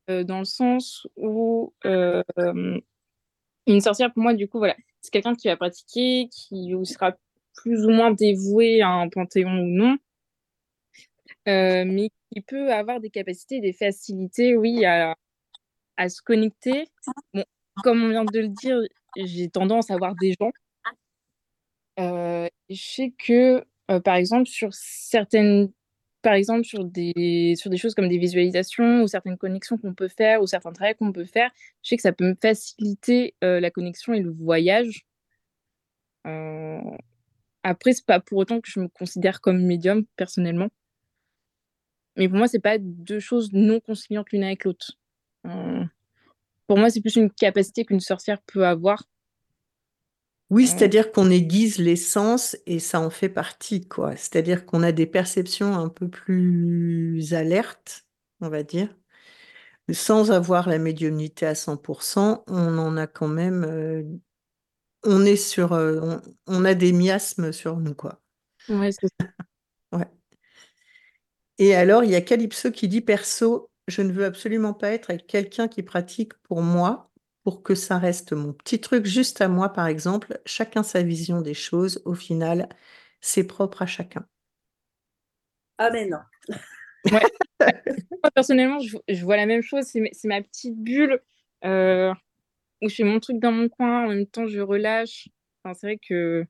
dans 0.09 0.40
le 0.40 0.44
sens 0.44 1.07
où 1.16 1.72
une 1.85 3.81
sorcière, 3.81 4.12
pour 4.12 4.22
moi, 4.22 4.35
du 4.35 4.48
coup, 4.48 4.59
voilà, 4.59 4.77
c'est 5.00 5.11
quelqu'un 5.11 5.35
qui 5.35 5.48
va 5.48 5.57
pratiquer, 5.57 6.29
qui 6.31 6.74
sera 6.85 7.16
plus 7.57 7.87
ou 7.87 7.90
moins 7.90 8.11
dévoué 8.11 8.83
à 8.83 8.90
un 8.90 9.09
panthéon 9.09 9.61
ou 9.61 9.68
non, 9.68 9.96
mais 11.46 12.11
qui 12.33 12.40
peut 12.40 12.72
avoir 12.72 13.00
des 13.00 13.11
capacités, 13.11 13.61
des 13.61 13.72
facilités, 13.72 14.57
oui, 14.57 14.85
à, 14.85 15.16
à 15.96 16.09
se 16.09 16.20
connecter. 16.20 16.88
Bon, 17.33 17.44
comme 17.83 18.03
on 18.05 18.09
vient 18.11 18.25
de 18.25 18.39
le 18.41 18.49
dire, 18.49 18.79
j'ai 19.17 19.49
tendance 19.49 19.91
à 19.91 19.97
voir 19.97 20.15
des 20.21 20.35
gens. 20.39 20.53
Euh, 22.01 22.49
je 22.71 22.83
sais 22.83 23.15
que, 23.19 23.65
euh, 23.91 24.01
par 24.01 24.17
exemple, 24.17 24.49
sur 24.49 24.73
certaines, 24.73 25.71
par 26.23 26.35
exemple, 26.35 26.65
sur 26.65 26.85
des, 26.85 27.55
sur 27.57 27.71
des 27.71 27.77
choses 27.77 27.95
comme 27.95 28.09
des 28.09 28.19
visualisations 28.19 29.03
ou 29.03 29.09
certaines 29.09 29.39
connexions 29.39 29.79
qu'on 29.79 29.95
peut 29.95 30.09
faire 30.09 30.43
ou 30.43 30.47
certains 30.47 30.73
travaux 30.73 30.95
qu'on 30.99 31.13
peut 31.13 31.25
faire, 31.27 31.51
je 31.83 31.91
sais 31.91 31.97
que 31.97 32.03
ça 32.03 32.13
peut 32.13 32.25
me 32.25 32.37
faciliter 32.41 33.35
euh, 33.45 33.61
la 33.61 33.71
connexion 33.71 34.13
et 34.15 34.21
le 34.21 34.31
voyage. 34.31 35.05
Après, 37.65 37.93
c'est 37.95 38.07
pas 38.07 38.21
pour 38.21 38.39
autant 38.39 38.61
que 38.61 38.71
je 38.71 38.79
me 38.79 38.89
considère 38.89 39.41
comme 39.41 39.61
médium, 39.63 40.05
personnellement. 40.17 40.69
Mais 42.17 42.29
pour 42.29 42.39
moi, 42.39 42.49
c'est 42.49 42.61
pas 42.61 42.79
deux 42.79 43.21
choses 43.21 43.53
non 43.53 43.81
conciliantes 43.81 44.31
l'une 44.33 44.45
avec 44.45 44.65
l'autre. 44.65 44.99
Pour 46.66 46.79
moi, 46.79 46.90
c'est 46.90 47.00
plus 47.00 47.16
une 47.16 47.31
capacité 47.31 47.85
qu'une 47.85 48.00
sorcière 48.00 48.40
peut 48.46 48.66
avoir. 48.66 49.05
Oui, 50.50 50.66
c'est-à-dire 50.66 51.11
qu'on 51.11 51.31
aiguise 51.31 51.79
les 51.79 51.96
sens 51.96 52.57
et 52.66 52.79
ça 52.79 53.00
en 53.00 53.11
fait 53.11 53.29
partie, 53.29 53.88
quoi. 53.88 54.14
C'est-à-dire 54.16 54.66
qu'on 54.66 54.83
a 54.83 54.92
des 54.92 55.07
perceptions 55.07 55.74
un 55.74 55.88
peu 55.88 56.09
plus 56.09 57.33
alertes, 57.33 58.05
on 58.40 58.48
va 58.48 58.62
dire. 58.62 58.94
Sans 59.92 60.31
avoir 60.31 60.68
la 60.68 60.79
médiumnité 60.79 61.46
à 61.46 61.55
100%, 61.55 62.44
on 62.46 62.79
en 62.79 62.96
a 62.96 63.07
quand 63.07 63.29
même. 63.29 63.64
Euh, 63.64 64.03
on 65.03 65.24
est 65.24 65.37
sur. 65.37 65.72
Euh, 65.72 66.18
on, 66.46 66.64
a 66.64 66.74
des 66.74 66.92
miasmes 66.92 67.53
sur 67.53 67.79
nous, 67.79 67.94
quoi. 67.94 68.22
Ouais, 68.68 68.90
c'est 68.92 69.09
ça. 69.20 69.29
ouais. 69.92 70.09
Et 71.59 71.74
alors, 71.74 72.05
il 72.05 72.11
y 72.11 72.14
a 72.16 72.20
Calypso 72.20 72.70
qui 72.70 72.88
dit 72.88 73.00
Perso, 73.00 73.70
je 73.88 74.03
ne 74.03 74.12
veux 74.12 74.25
absolument 74.25 74.75
pas 74.75 74.90
être 74.90 75.11
avec 75.11 75.27
quelqu'un 75.27 75.68
qui 75.68 75.83
pratique 75.83 76.35
pour 76.42 76.62
moi, 76.62 77.11
pour 77.42 77.62
que 77.62 77.75
ça 77.75 77.99
reste 77.99 78.33
mon 78.33 78.53
petit 78.53 78.81
truc 78.81 79.05
juste 79.05 79.40
à 79.40 79.49
moi, 79.49 79.73
par 79.73 79.87
exemple. 79.87 80.40
Chacun 80.47 80.83
sa 80.83 81.03
vision 81.03 81.42
des 81.42 81.55
choses. 81.55 82.03
Au 82.05 82.14
final, 82.14 82.68
c'est 83.20 83.44
propre 83.44 83.83
à 83.83 83.87
chacun. 83.87 84.27
Amen. 85.79 86.18
Ouais. 87.11 87.20
moi, 87.61 88.31
personnellement, 88.35 88.79
je, 88.81 89.25
vois 89.25 89.37
la 89.37 89.47
même 89.47 89.62
chose. 89.62 89.85
C'est 89.85 90.29
ma 90.29 90.40
petite 90.40 90.77
bulle 90.77 91.20
euh, 91.64 92.12
où 92.81 92.88
je 92.88 92.94
fais 92.94 93.05
mon 93.05 93.20
truc 93.20 93.38
dans 93.38 93.53
mon 93.53 93.68
coin. 93.68 94.07
En 94.07 94.09
même 94.09 94.27
temps, 94.27 94.47
je 94.47 94.61
relâche. 94.61 95.29
Enfin, 95.62 95.75
c'est 95.75 95.87
vrai 95.87 95.99
que 95.99 96.47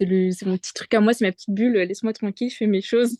c'est 0.00 0.46
mon 0.46 0.58
petit 0.58 0.74
truc 0.74 0.92
à 0.94 1.00
moi, 1.00 1.14
c'est 1.14 1.24
ma 1.24 1.32
petite 1.32 1.54
bulle. 1.54 1.74
Laisse-moi 1.74 2.12
tranquille, 2.12 2.50
je 2.50 2.56
fais 2.56 2.66
mes 2.66 2.82
choses. 2.82 3.18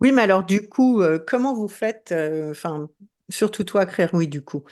Oui, 0.00 0.12
mais 0.12 0.22
alors 0.22 0.44
du 0.44 0.68
coup, 0.68 1.00
euh, 1.00 1.18
comment 1.18 1.54
vous 1.54 1.68
faites, 1.68 2.12
euh, 2.12 2.50
enfin, 2.50 2.90
surtout 3.30 3.64
toi, 3.64 3.86
Claire, 3.86 4.10
oui, 4.12 4.28
du 4.28 4.42
coup, 4.42 4.64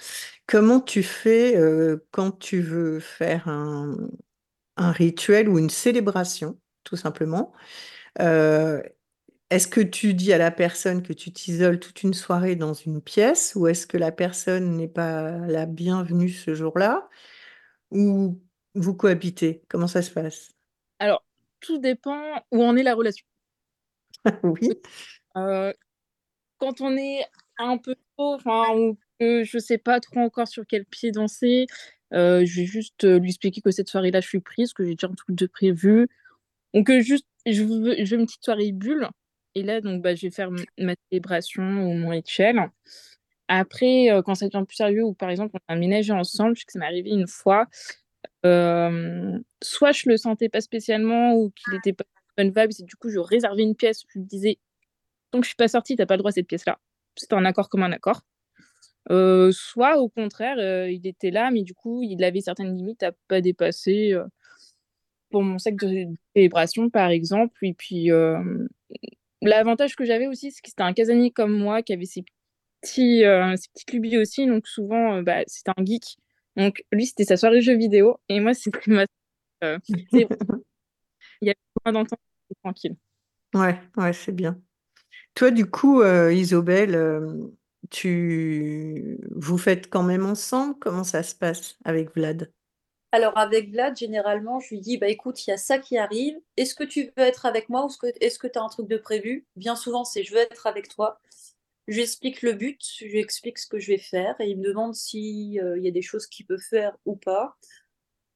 comment 0.47 0.81
tu 0.81 1.03
fais 1.03 1.57
euh, 1.57 2.07
quand 2.11 2.33
tu 2.39 2.61
veux 2.61 3.01
faire 3.01 3.49
un, 3.49 3.97
rituel 4.77 5.49
ou 5.49 5.59
une 5.59 5.71
célébration, 5.71 6.59
tout 6.85 6.97
simplement 6.97 7.53
Est-ce 8.19 9.69
que 9.69 9.81
tu 9.81 10.15
dis 10.15 10.33
à 10.33 10.39
la 10.39 10.51
personne 10.51 11.03
que 11.03 11.13
tu 11.13 11.33
t'isoles 11.33 11.79
toute 11.79 12.03
une 12.03 12.15
soirée 12.15 12.57
dans 12.57 12.75
une 12.75 13.01
pièce 13.01 13.55
ou 13.55 13.67
est-ce 13.67 13.87
que 13.87 13.97
la 13.97 14.13
personne 14.13 14.77
n'est 14.77 14.89
pas 14.89 15.31
la 15.47 15.67
bienvenue 15.67 16.29
ce 16.29 16.55
jour-là 16.55 17.09
ou 17.91 18.41
vous 18.75 18.95
cohabitez? 18.95 19.63
Comment 19.69 19.87
ça 19.87 20.03
se 20.03 20.11
passe? 20.11 20.51
Alors, 20.99 21.25
tout 21.61 21.79
dépend 21.79 22.43
où 22.51 22.63
en 22.65 22.77
est 22.77 22.83
la 22.83 22.95
relation. 22.95 23.25
Oui. 24.43 24.71
Euh, 25.37 25.73
quand 26.59 26.81
on 26.81 26.97
est 26.97 27.25
un 27.59 27.79
peu 27.79 27.97
trop, 28.17 28.35
enfin, 28.35 28.75
ou 28.77 28.99
que 29.21 29.45
je 29.45 29.59
sais 29.59 29.79
pas 29.79 30.01
trop 30.01 30.21
encore 30.21 30.49
sur 30.49 30.65
quel 30.67 30.85
pied 30.87 31.13
danser, 31.13 31.67
euh, 32.13 32.45
je 32.47 32.61
vais 32.61 32.67
juste 32.67 33.05
euh, 33.05 33.19
lui 33.19 33.31
expliquer 33.31 33.61
que 33.61 33.71
cette 33.71 33.89
soirée-là, 33.89 34.21
je 34.21 34.29
suis 34.29 34.41
prise, 34.41 34.73
que 34.73 34.85
j'ai 34.85 34.95
déjà 34.95 35.09
un 35.09 35.15
truc 35.15 35.37
de 35.37 35.47
prévu. 35.47 36.09
Donc, 36.75 36.91
juste, 37.01 37.27
je 37.47 37.65
veux, 37.65 38.05
je 38.05 38.17
une 38.17 38.27
petite 38.27 38.45
soirée 38.45 38.73
bulle. 38.73 39.09
Et 39.55 39.63
là, 39.63 39.81
donc, 39.81 40.03
bah, 40.03 40.15
je 40.15 40.23
vais 40.27 40.31
faire 40.31 40.51
ma 40.79 40.95
célébration 41.11 41.63
ou 41.63 41.95
mon 41.95 42.11
rituel. 42.11 42.59
Après, 43.49 44.09
quand 44.25 44.35
ça 44.35 44.49
devient 44.49 44.65
plus 44.67 44.77
sérieux, 44.77 45.05
ou 45.05 45.15
par 45.15 45.31
exemple, 45.31 45.53
on 45.55 45.73
a 45.73 45.77
aménagé 45.77 46.13
ensemble, 46.13 46.57
je 46.57 46.61
sais 46.61 46.67
que 46.67 46.73
ça 46.73 46.79
m'est 46.81 46.87
arrivé 46.87 47.11
une 47.11 47.29
fois, 47.29 47.67
soit 48.45 49.93
je 49.93 50.09
le 50.09 50.17
sentais 50.17 50.49
pas 50.49 50.61
spécialement 50.61 51.35
ou 51.35 51.51
qu'il 51.51 51.75
était 51.75 51.93
pas 51.93 52.05
bonne 52.37 52.49
vibe, 52.49 52.71
et 52.79 52.83
du 52.83 52.97
coup, 52.97 53.11
je 53.11 53.19
réservais 53.19 53.63
une 53.63 53.75
pièce, 53.75 54.03
je 54.09 54.19
lui 54.19 54.27
disais 54.27 54.59
donc 55.35 55.43
je 55.43 55.49
suis 55.49 55.57
pas 55.57 55.67
sortie, 55.67 55.97
t'as 55.97 56.07
pas 56.07 56.15
le 56.15 56.19
droit 56.19 56.29
à 56.29 56.33
cette 56.33 56.47
pièce-là. 56.47 56.79
C'était 57.17 57.35
un 57.35 57.45
accord 57.45 57.69
comme 57.69 57.83
un 57.83 57.91
accord. 57.91 58.23
Euh, 59.11 59.51
soit 59.53 59.99
au 59.99 60.09
contraire, 60.09 60.57
euh, 60.59 60.89
il 60.89 61.07
était 61.09 61.33
là, 61.33 61.51
mais 61.51 61.63
du 61.63 61.75
coup, 61.75 62.03
il 62.05 62.23
avait 62.23 62.41
certaines 62.41 62.75
limites 62.77 63.03
à 63.03 63.11
pas 63.27 63.41
dépasser 63.41 64.13
euh, 64.13 64.25
pour 65.31 65.43
mon 65.43 65.59
sac 65.59 65.75
de 65.75 66.07
célébration, 66.37 66.89
par 66.89 67.11
exemple. 67.11 67.67
Et 67.67 67.75
puis, 67.75 68.11
l'avantage 69.43 69.97
que 69.97 70.05
j'avais 70.05 70.29
aussi, 70.29 70.53
c'est 70.53 70.63
que 70.63 70.69
c'était 70.69 70.83
un 70.85 70.93
casanier 70.93 71.33
comme 71.33 71.53
moi 71.53 71.83
qui 71.83 71.93
avait 71.93 72.05
ses, 72.05 72.25
petits, 72.81 73.23
ses 73.23 73.69
petites 73.75 73.93
lubies 73.93 74.19
aussi. 74.19 74.47
Donc, 74.47 74.69
souvent, 74.69 75.21
bah, 75.23 75.43
c'était 75.49 75.73
un 75.77 75.85
geek. 75.85 76.17
Donc, 76.57 76.85
lui, 76.93 77.07
c'était 77.07 77.25
sa 77.25 77.37
soirée 77.37 77.61
jeux 77.61 77.77
vidéo. 77.77 78.19
Et 78.29 78.39
moi, 78.39 78.55
c'était 78.55 78.79
ma. 78.87 79.07
d'entente 81.93 82.21
tranquille. 82.63 82.97
Ouais, 83.55 83.81
ouais, 83.97 84.13
c'est 84.13 84.33
bien. 84.33 84.61
Toi, 85.35 85.51
du 85.51 85.67
coup, 85.67 86.03
euh, 86.03 86.33
Isobel, 86.33 86.95
euh, 86.95 87.49
tu... 87.91 89.19
vous 89.35 89.59
faites 89.59 89.89
quand 89.91 90.03
même 90.03 90.27
ensemble? 90.27 90.77
Comment 90.81 91.05
ça 91.05 91.23
se 91.23 91.35
passe 91.35 91.77
avec 91.85 92.15
Vlad? 92.15 92.51
Alors 93.13 93.39
avec 93.39 93.71
Vlad, 93.71 93.97
généralement, 93.97 94.59
je 94.59 94.71
lui 94.71 94.81
dis, 94.81 94.99
bah 94.99 95.09
écoute, 95.09 95.47
il 95.47 95.51
y 95.51 95.53
a 95.53 95.57
ça 95.57 95.79
qui 95.79 95.97
arrive. 95.97 96.37
Est-ce 96.57 96.75
que 96.75 96.83
tu 96.83 97.13
veux 97.17 97.23
être 97.23 97.47
avec 97.47 97.69
moi 97.69 97.87
ou 97.87 97.89
est-ce 98.21 98.41
que 98.41 98.49
tu 98.49 98.59
as 98.59 98.63
un 98.63 98.69
truc 98.69 98.89
de 98.89 98.97
prévu? 98.97 99.47
Bien 99.55 99.77
souvent, 99.77 100.05
c'est 100.05 100.25
je 100.25 100.35
veux 100.35 100.41
être 100.41 100.67
avec 100.67 100.89
toi. 100.89 101.21
Je 101.87 101.95
lui 101.95 102.03
explique 102.03 102.43
le 102.43 102.55
but, 102.55 102.81
je 102.99 103.05
lui 103.05 103.21
explique 103.21 103.59
ce 103.59 103.69
que 103.69 103.79
je 103.79 103.93
vais 103.93 103.99
faire 103.99 104.35
et 104.41 104.49
il 104.49 104.59
me 104.59 104.65
demande 104.65 104.95
s'il 104.95 105.61
euh, 105.61 105.79
y 105.79 105.87
a 105.87 105.91
des 105.91 106.03
choses 106.03 106.27
qu'il 106.27 106.47
peut 106.47 106.59
faire 106.59 106.97
ou 107.05 107.15
pas. 107.15 107.57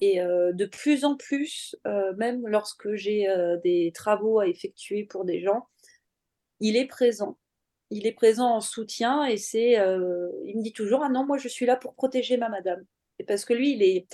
Et 0.00 0.20
de 0.20 0.64
plus 0.64 1.04
en 1.04 1.16
plus, 1.16 1.76
même 2.16 2.46
lorsque 2.46 2.94
j'ai 2.94 3.26
des 3.64 3.90
travaux 3.94 4.38
à 4.38 4.46
effectuer 4.46 5.04
pour 5.04 5.24
des 5.24 5.40
gens, 5.40 5.66
il 6.60 6.76
est 6.76 6.86
présent. 6.86 7.38
Il 7.90 8.06
est 8.06 8.12
présent 8.12 8.54
en 8.54 8.60
soutien 8.60 9.24
et 9.24 9.38
c'est, 9.38 9.78
euh, 9.78 10.28
il 10.44 10.58
me 10.58 10.62
dit 10.62 10.72
toujours 10.72 11.02
ah 11.02 11.08
non 11.08 11.24
moi 11.24 11.38
je 11.38 11.48
suis 11.48 11.64
là 11.64 11.76
pour 11.76 11.94
protéger 11.94 12.36
ma 12.36 12.48
madame. 12.48 12.84
Et 13.18 13.24
parce 13.24 13.44
que 13.44 13.54
lui 13.54 13.72
il 13.72 13.82
est, 13.82 14.06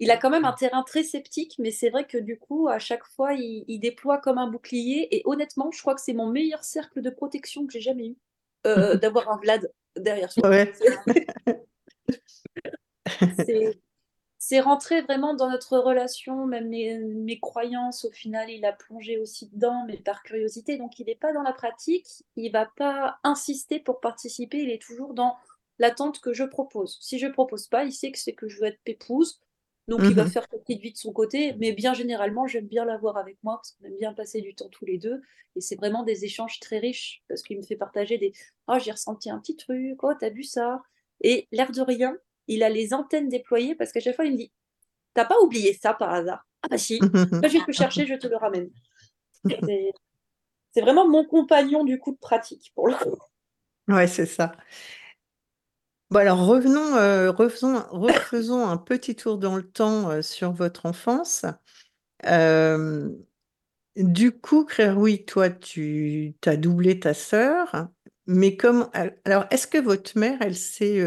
il 0.00 0.10
a 0.10 0.16
quand 0.16 0.30
même 0.30 0.44
un 0.44 0.52
terrain 0.52 0.82
très 0.82 1.04
sceptique, 1.04 1.54
mais 1.58 1.70
c'est 1.70 1.90
vrai 1.90 2.06
que 2.06 2.18
du 2.18 2.38
coup 2.38 2.68
à 2.68 2.80
chaque 2.80 3.04
fois 3.04 3.34
il, 3.34 3.78
déploie 3.78 4.18
comme 4.18 4.38
un 4.38 4.48
bouclier 4.48 5.14
et 5.14 5.22
honnêtement 5.26 5.70
je 5.70 5.80
crois 5.80 5.94
que 5.94 6.00
c'est 6.00 6.12
mon 6.12 6.26
meilleur 6.26 6.64
cercle 6.64 7.02
de 7.02 7.10
protection 7.10 7.66
que 7.66 7.72
j'ai 7.72 7.80
jamais 7.80 8.08
eu 8.08 8.16
euh, 8.66 8.96
d'avoir 8.96 9.30
un 9.30 9.38
Vlad 9.38 9.70
derrière 9.96 10.32
soi. 10.32 10.48
Ouais. 10.48 10.72
c'est 13.46 13.78
c'est 14.46 14.60
rentré 14.60 15.00
vraiment 15.00 15.32
dans 15.32 15.48
notre 15.48 15.78
relation, 15.78 16.44
même 16.44 16.68
mes, 16.68 17.40
croyances, 17.40 18.04
au 18.04 18.10
final, 18.10 18.50
il 18.50 18.66
a 18.66 18.74
plongé 18.74 19.16
aussi 19.16 19.48
dedans, 19.48 19.86
mais 19.86 19.96
par 19.96 20.22
curiosité. 20.22 20.76
Donc, 20.76 20.98
il 20.98 21.06
n'est 21.06 21.14
pas 21.14 21.32
dans 21.32 21.40
la 21.40 21.54
pratique, 21.54 22.06
il 22.36 22.52
va 22.52 22.66
pas 22.66 23.18
insister 23.24 23.80
pour 23.80 24.00
participer, 24.00 24.58
il 24.58 24.68
est 24.68 24.82
toujours 24.82 25.14
dans 25.14 25.34
l'attente 25.78 26.20
que 26.20 26.34
je 26.34 26.44
propose. 26.44 26.98
Si 27.00 27.18
je 27.18 27.26
propose 27.26 27.68
pas, 27.68 27.84
il 27.84 27.92
sait 27.92 28.12
que 28.12 28.18
c'est 28.18 28.34
que 28.34 28.46
je 28.46 28.60
veux 28.60 28.66
être 28.66 28.82
pépouse, 28.84 29.40
donc 29.88 30.00
il 30.02 30.14
va 30.14 30.24
mhm. 30.24 30.30
faire 30.30 30.46
sa 30.50 30.58
petite 30.58 30.82
vie 30.82 30.92
de 30.92 30.98
son 30.98 31.14
côté, 31.14 31.54
mais 31.54 31.72
bien 31.72 31.94
généralement, 31.94 32.46
j'aime 32.46 32.66
bien 32.66 32.84
l'avoir 32.84 33.16
avec 33.16 33.38
moi 33.44 33.56
parce 33.56 33.72
qu'on 33.72 33.86
aime 33.86 33.96
bien 33.96 34.12
passer 34.12 34.42
du 34.42 34.54
temps 34.54 34.68
tous 34.68 34.84
les 34.84 34.98
deux. 34.98 35.22
Et 35.56 35.62
c'est 35.62 35.76
vraiment 35.76 36.02
des 36.02 36.26
échanges 36.26 36.60
très 36.60 36.80
riches 36.80 37.22
parce 37.30 37.42
qu'il 37.42 37.56
me 37.56 37.62
fait 37.62 37.76
partager 37.76 38.18
des 38.18 38.34
Oh, 38.68 38.76
j'ai 38.78 38.90
ressenti 38.90 39.30
un 39.30 39.38
petit 39.38 39.56
truc, 39.56 40.04
oh, 40.04 40.12
t'as 40.20 40.28
vu 40.28 40.42
ça? 40.42 40.82
Et 41.22 41.48
l'air 41.50 41.72
de 41.72 41.80
rien, 41.80 42.14
il 42.48 42.62
a 42.62 42.68
les 42.68 42.94
antennes 42.94 43.28
déployées 43.28 43.74
parce 43.74 43.92
qu'à 43.92 44.00
chaque 44.00 44.16
fois, 44.16 44.24
il 44.24 44.32
me 44.32 44.36
dit 44.38 44.52
T'as 45.14 45.24
pas 45.24 45.40
oublié 45.40 45.72
ça 45.80 45.94
par 45.94 46.12
hasard 46.12 46.46
Ah, 46.62 46.68
bah 46.68 46.78
si, 46.78 46.98
je 47.02 47.40
vais 47.40 47.60
te 47.60 47.66
le 47.68 47.72
chercher, 47.72 48.06
je 48.06 48.14
te 48.14 48.26
le 48.26 48.36
ramène. 48.36 48.70
C'est 50.72 50.80
vraiment 50.80 51.08
mon 51.08 51.24
compagnon 51.24 51.84
du 51.84 51.98
coup 51.98 52.12
de 52.12 52.18
pratique 52.18 52.72
pour 52.74 52.88
le 52.88 52.94
coup. 52.94 53.16
Ouais, 53.86 54.06
c'est 54.06 54.26
ça. 54.26 54.52
Bon, 56.10 56.18
alors 56.18 56.46
revenons, 56.46 56.96
euh, 56.96 57.30
refaisons, 57.30 58.66
un 58.66 58.76
petit 58.76 59.14
tour 59.14 59.38
dans 59.38 59.56
le 59.56 59.68
temps 59.68 60.10
euh, 60.10 60.22
sur 60.22 60.52
votre 60.52 60.86
enfance. 60.86 61.44
Euh, 62.26 63.10
du 63.96 64.32
coup, 64.32 64.66
oui, 64.96 65.24
toi, 65.24 65.50
tu 65.50 66.34
as 66.46 66.56
doublé 66.56 66.98
ta 67.00 67.14
sœur, 67.14 67.88
mais 68.26 68.56
comme 68.56 68.90
alors, 69.24 69.46
est-ce 69.50 69.66
que 69.66 69.78
votre 69.78 70.18
mère, 70.18 70.38
elle 70.40 70.56
s'est 70.56 71.00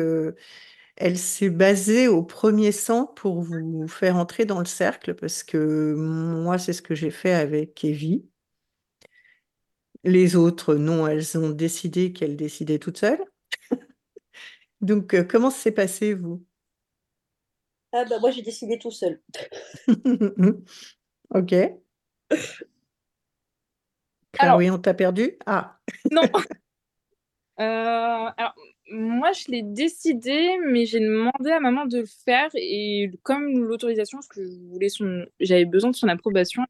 elle 0.98 1.18
s'est 1.18 1.50
basée 1.50 2.08
au 2.08 2.24
premier 2.24 2.72
sang 2.72 3.06
pour 3.08 3.42
vous 3.42 3.88
faire 3.88 4.18
entrer 4.18 4.46
dans 4.46 4.60
le 4.60 4.66
cercle, 4.66 5.16
parce 5.16 5.44
que 5.44 5.94
moi, 5.96 6.58
c'est 6.58 6.74
ce 6.74 6.82
que 6.82 6.96
j'ai 6.96 7.12
fait 7.12 7.34
avec 7.34 7.84
Evie. 7.86 8.26
Les 10.04 10.36
autres, 10.36 10.74
non, 10.76 11.06
elles 11.08 11.38
ont 11.38 11.50
décidé 11.52 12.12
qu'elles 12.12 12.36
décidaient 12.36 12.80
toutes 12.80 12.98
seules. 12.98 13.24
Donc, 14.82 15.14
euh, 15.14 15.24
comment 15.24 15.50
s'est 15.52 15.72
passé, 15.72 16.14
vous? 16.14 16.46
Ah 17.94 18.06
bah 18.06 18.20
moi, 18.20 18.32
j'ai 18.32 18.42
décidé 18.42 18.78
tout 18.80 18.92
seul. 18.92 19.22
Ok. 21.30 21.54
Ah 24.40 24.58
oui, 24.58 24.70
on 24.70 24.78
t'a 24.78 24.94
perdu? 24.94 25.38
Ah. 25.46 25.80
Non. 26.12 26.22
Euh, 27.60 27.64
alors, 28.38 28.54
moi, 28.90 29.32
je 29.34 29.52
l'ai 29.52 29.64
décidé, 29.64 30.58
mais 30.66 30.86
j'ai 30.86 31.00
demandé 31.00 31.52
à 31.52 31.60
maman 31.60 31.86
de 31.86 32.00
le 32.00 32.06
faire. 32.06 32.50
Et 32.56 33.12
comme 33.24 33.66
l'autorisation, 33.66 34.18
parce 34.20 34.28
que 34.28 34.44
je 34.46 34.56
voulais 34.72 34.90
son... 34.90 35.26
j'avais 35.40 35.66
besoin 35.66 35.92
de 35.92 35.96
son 35.96 36.08
approbation. 36.08 36.64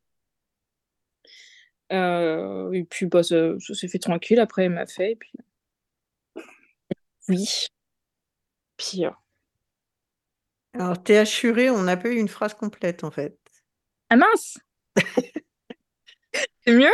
Euh, 1.93 2.71
et 2.71 2.83
puis, 2.83 3.05
bah, 3.05 3.23
ça, 3.23 3.57
s'est 3.59 3.87
fait 3.87 3.99
tranquille. 3.99 4.39
Après, 4.39 4.65
elle 4.65 4.73
m'a 4.73 4.85
fait. 4.87 5.11
Et 5.11 5.15
puis... 5.15 5.31
Oui. 7.29 7.67
Pire. 8.77 9.21
Alors, 10.73 11.01
t'es 11.01 11.17
assuré, 11.17 11.69
on 11.69 11.83
n'a 11.83 11.97
pas 11.97 12.09
eu 12.09 12.17
une 12.17 12.27
phrase 12.27 12.53
complète, 12.53 13.03
en 13.03 13.11
fait. 13.11 13.37
Ah 14.09 14.15
mince 14.15 14.57
C'est 16.65 16.73
mieux? 16.73 16.93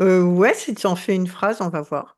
Euh, 0.00 0.22
Ouais, 0.22 0.54
si 0.54 0.74
tu 0.74 0.86
en 0.86 0.96
fais 0.96 1.14
une 1.14 1.26
phrase, 1.26 1.60
on 1.60 1.68
va 1.68 1.82
voir. 1.82 2.17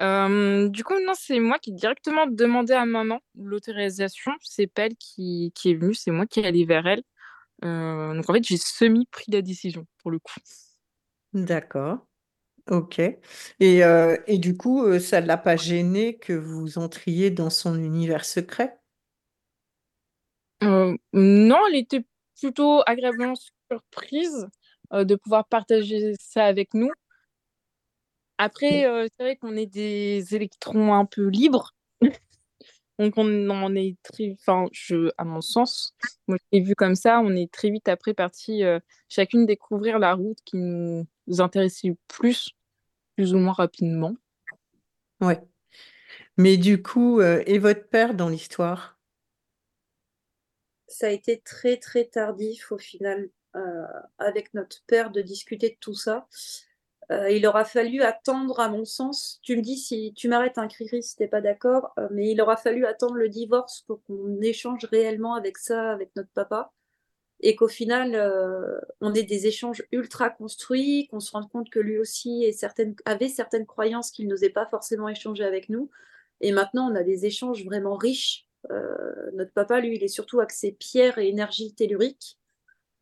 Euh, 0.00 0.68
du 0.68 0.84
coup, 0.84 0.94
non, 1.04 1.12
c'est 1.14 1.40
moi 1.40 1.58
qui 1.58 1.70
ai 1.70 1.72
directement 1.72 2.26
demandé 2.26 2.74
à 2.74 2.84
maman 2.84 3.20
l'autorisation. 3.34 4.32
C'est 4.42 4.66
pas 4.66 4.86
elle 4.86 4.96
qui, 4.96 5.52
qui 5.54 5.70
est 5.70 5.74
venue, 5.74 5.94
c'est 5.94 6.10
moi 6.10 6.26
qui 6.26 6.40
est 6.40 6.46
allée 6.46 6.64
vers 6.64 6.86
elle. 6.86 7.02
Euh, 7.64 8.14
donc 8.14 8.28
en 8.28 8.34
fait, 8.34 8.44
j'ai 8.44 8.58
semi-pris 8.58 9.30
la 9.30 9.42
décision 9.42 9.86
pour 10.02 10.10
le 10.10 10.18
coup. 10.18 10.34
D'accord. 11.32 11.98
Ok. 12.70 12.98
Et, 12.98 13.80
et 14.26 14.38
du 14.38 14.56
coup, 14.56 14.98
ça 14.98 15.20
ne 15.20 15.26
l'a 15.26 15.36
pas 15.36 15.56
gêné 15.56 16.16
que 16.18 16.32
vous 16.32 16.78
entriez 16.78 17.30
dans 17.30 17.50
son 17.50 17.78
univers 17.78 18.24
secret? 18.24 18.76
non, 20.62 21.58
elle 21.68 21.76
était 21.76 22.04
plutôt 22.40 22.82
agréablement 22.86 23.34
surprise 23.70 24.48
de 24.92 25.14
pouvoir 25.14 25.46
partager 25.46 26.14
ça 26.18 26.44
avec 26.44 26.74
nous. 26.74 26.90
Après, 28.38 28.82
c'est 29.18 29.22
vrai 29.22 29.36
qu'on 29.36 29.56
est 29.56 29.66
des 29.66 30.34
électrons 30.34 30.94
un 30.94 31.04
peu 31.06 31.28
libres. 31.28 31.74
Donc, 32.98 33.14
on 33.16 33.50
en 33.50 33.74
est 33.74 33.96
très. 34.02 34.36
Enfin, 34.40 34.66
je, 34.72 35.10
à 35.18 35.24
mon 35.24 35.40
sens, 35.40 35.94
moi, 36.28 36.38
je 36.40 36.58
l'ai 36.58 36.64
vu 36.64 36.74
comme 36.74 36.94
ça. 36.94 37.20
On 37.20 37.34
est 37.34 37.52
très 37.52 37.70
vite 37.70 37.88
après 37.88 38.14
parti 38.14 38.62
chacune 39.08 39.46
découvrir 39.46 39.98
la 39.98 40.14
route 40.14 40.38
qui 40.44 40.56
nous 40.56 41.06
intéressait 41.38 41.96
plus, 42.08 42.50
plus 43.16 43.34
ou 43.34 43.38
moins 43.38 43.52
rapidement. 43.52 44.14
Ouais. 45.20 45.40
Mais 46.36 46.56
du 46.56 46.82
coup, 46.82 47.20
et 47.20 47.58
votre 47.58 47.88
père 47.88 48.14
dans 48.14 48.28
l'histoire? 48.28 48.98
Ça 50.88 51.08
a 51.08 51.10
été 51.10 51.40
très, 51.40 51.78
très 51.78 52.04
tardif 52.04 52.72
au 52.72 52.78
final, 52.78 53.28
avec 54.18 54.54
notre 54.54 54.82
père, 54.86 55.10
de 55.10 55.20
discuter 55.20 55.70
de 55.70 55.76
tout 55.80 55.94
ça. 55.94 56.26
Euh, 57.12 57.30
il 57.30 57.46
aura 57.46 57.64
fallu 57.64 58.02
attendre, 58.02 58.58
à 58.58 58.68
mon 58.68 58.84
sens, 58.84 59.38
tu 59.42 59.56
me 59.56 59.62
dis 59.62 59.76
si 59.76 60.12
tu 60.16 60.28
m'arrêtes 60.28 60.58
un 60.58 60.62
hein, 60.62 60.68
cri 60.68 61.02
si 61.02 61.16
t'es 61.16 61.28
pas 61.28 61.40
d'accord, 61.40 61.92
euh, 61.98 62.08
mais 62.10 62.30
il 62.30 62.40
aura 62.40 62.56
fallu 62.56 62.84
attendre 62.84 63.14
le 63.14 63.28
divorce 63.28 63.82
pour 63.82 64.02
qu'on 64.04 64.40
échange 64.40 64.84
réellement 64.86 65.34
avec 65.34 65.58
ça, 65.58 65.92
avec 65.92 66.10
notre 66.16 66.30
papa, 66.30 66.72
et 67.40 67.54
qu'au 67.54 67.68
final, 67.68 68.14
euh, 68.14 68.80
on 69.00 69.14
ait 69.14 69.22
des 69.22 69.46
échanges 69.46 69.84
ultra 69.92 70.30
construits, 70.30 71.06
qu'on 71.08 71.20
se 71.20 71.30
rende 71.32 71.48
compte 71.50 71.70
que 71.70 71.78
lui 71.80 71.98
aussi 71.98 72.44
avait 73.04 73.28
certaines 73.28 73.66
croyances 73.66 74.10
qu'il 74.10 74.26
n'osait 74.26 74.50
pas 74.50 74.66
forcément 74.66 75.08
échanger 75.08 75.44
avec 75.44 75.68
nous. 75.68 75.90
Et 76.40 76.52
maintenant, 76.52 76.90
on 76.90 76.94
a 76.96 77.02
des 77.02 77.26
échanges 77.26 77.64
vraiment 77.64 77.96
riches. 77.96 78.46
notre 79.34 79.52
papa, 79.52 79.80
lui, 79.80 79.96
il 79.96 80.02
est 80.02 80.08
surtout 80.08 80.40
axé 80.40 80.72
pierre 80.72 81.18
et 81.18 81.28
énergie 81.28 81.74
tellurique. 81.74 82.38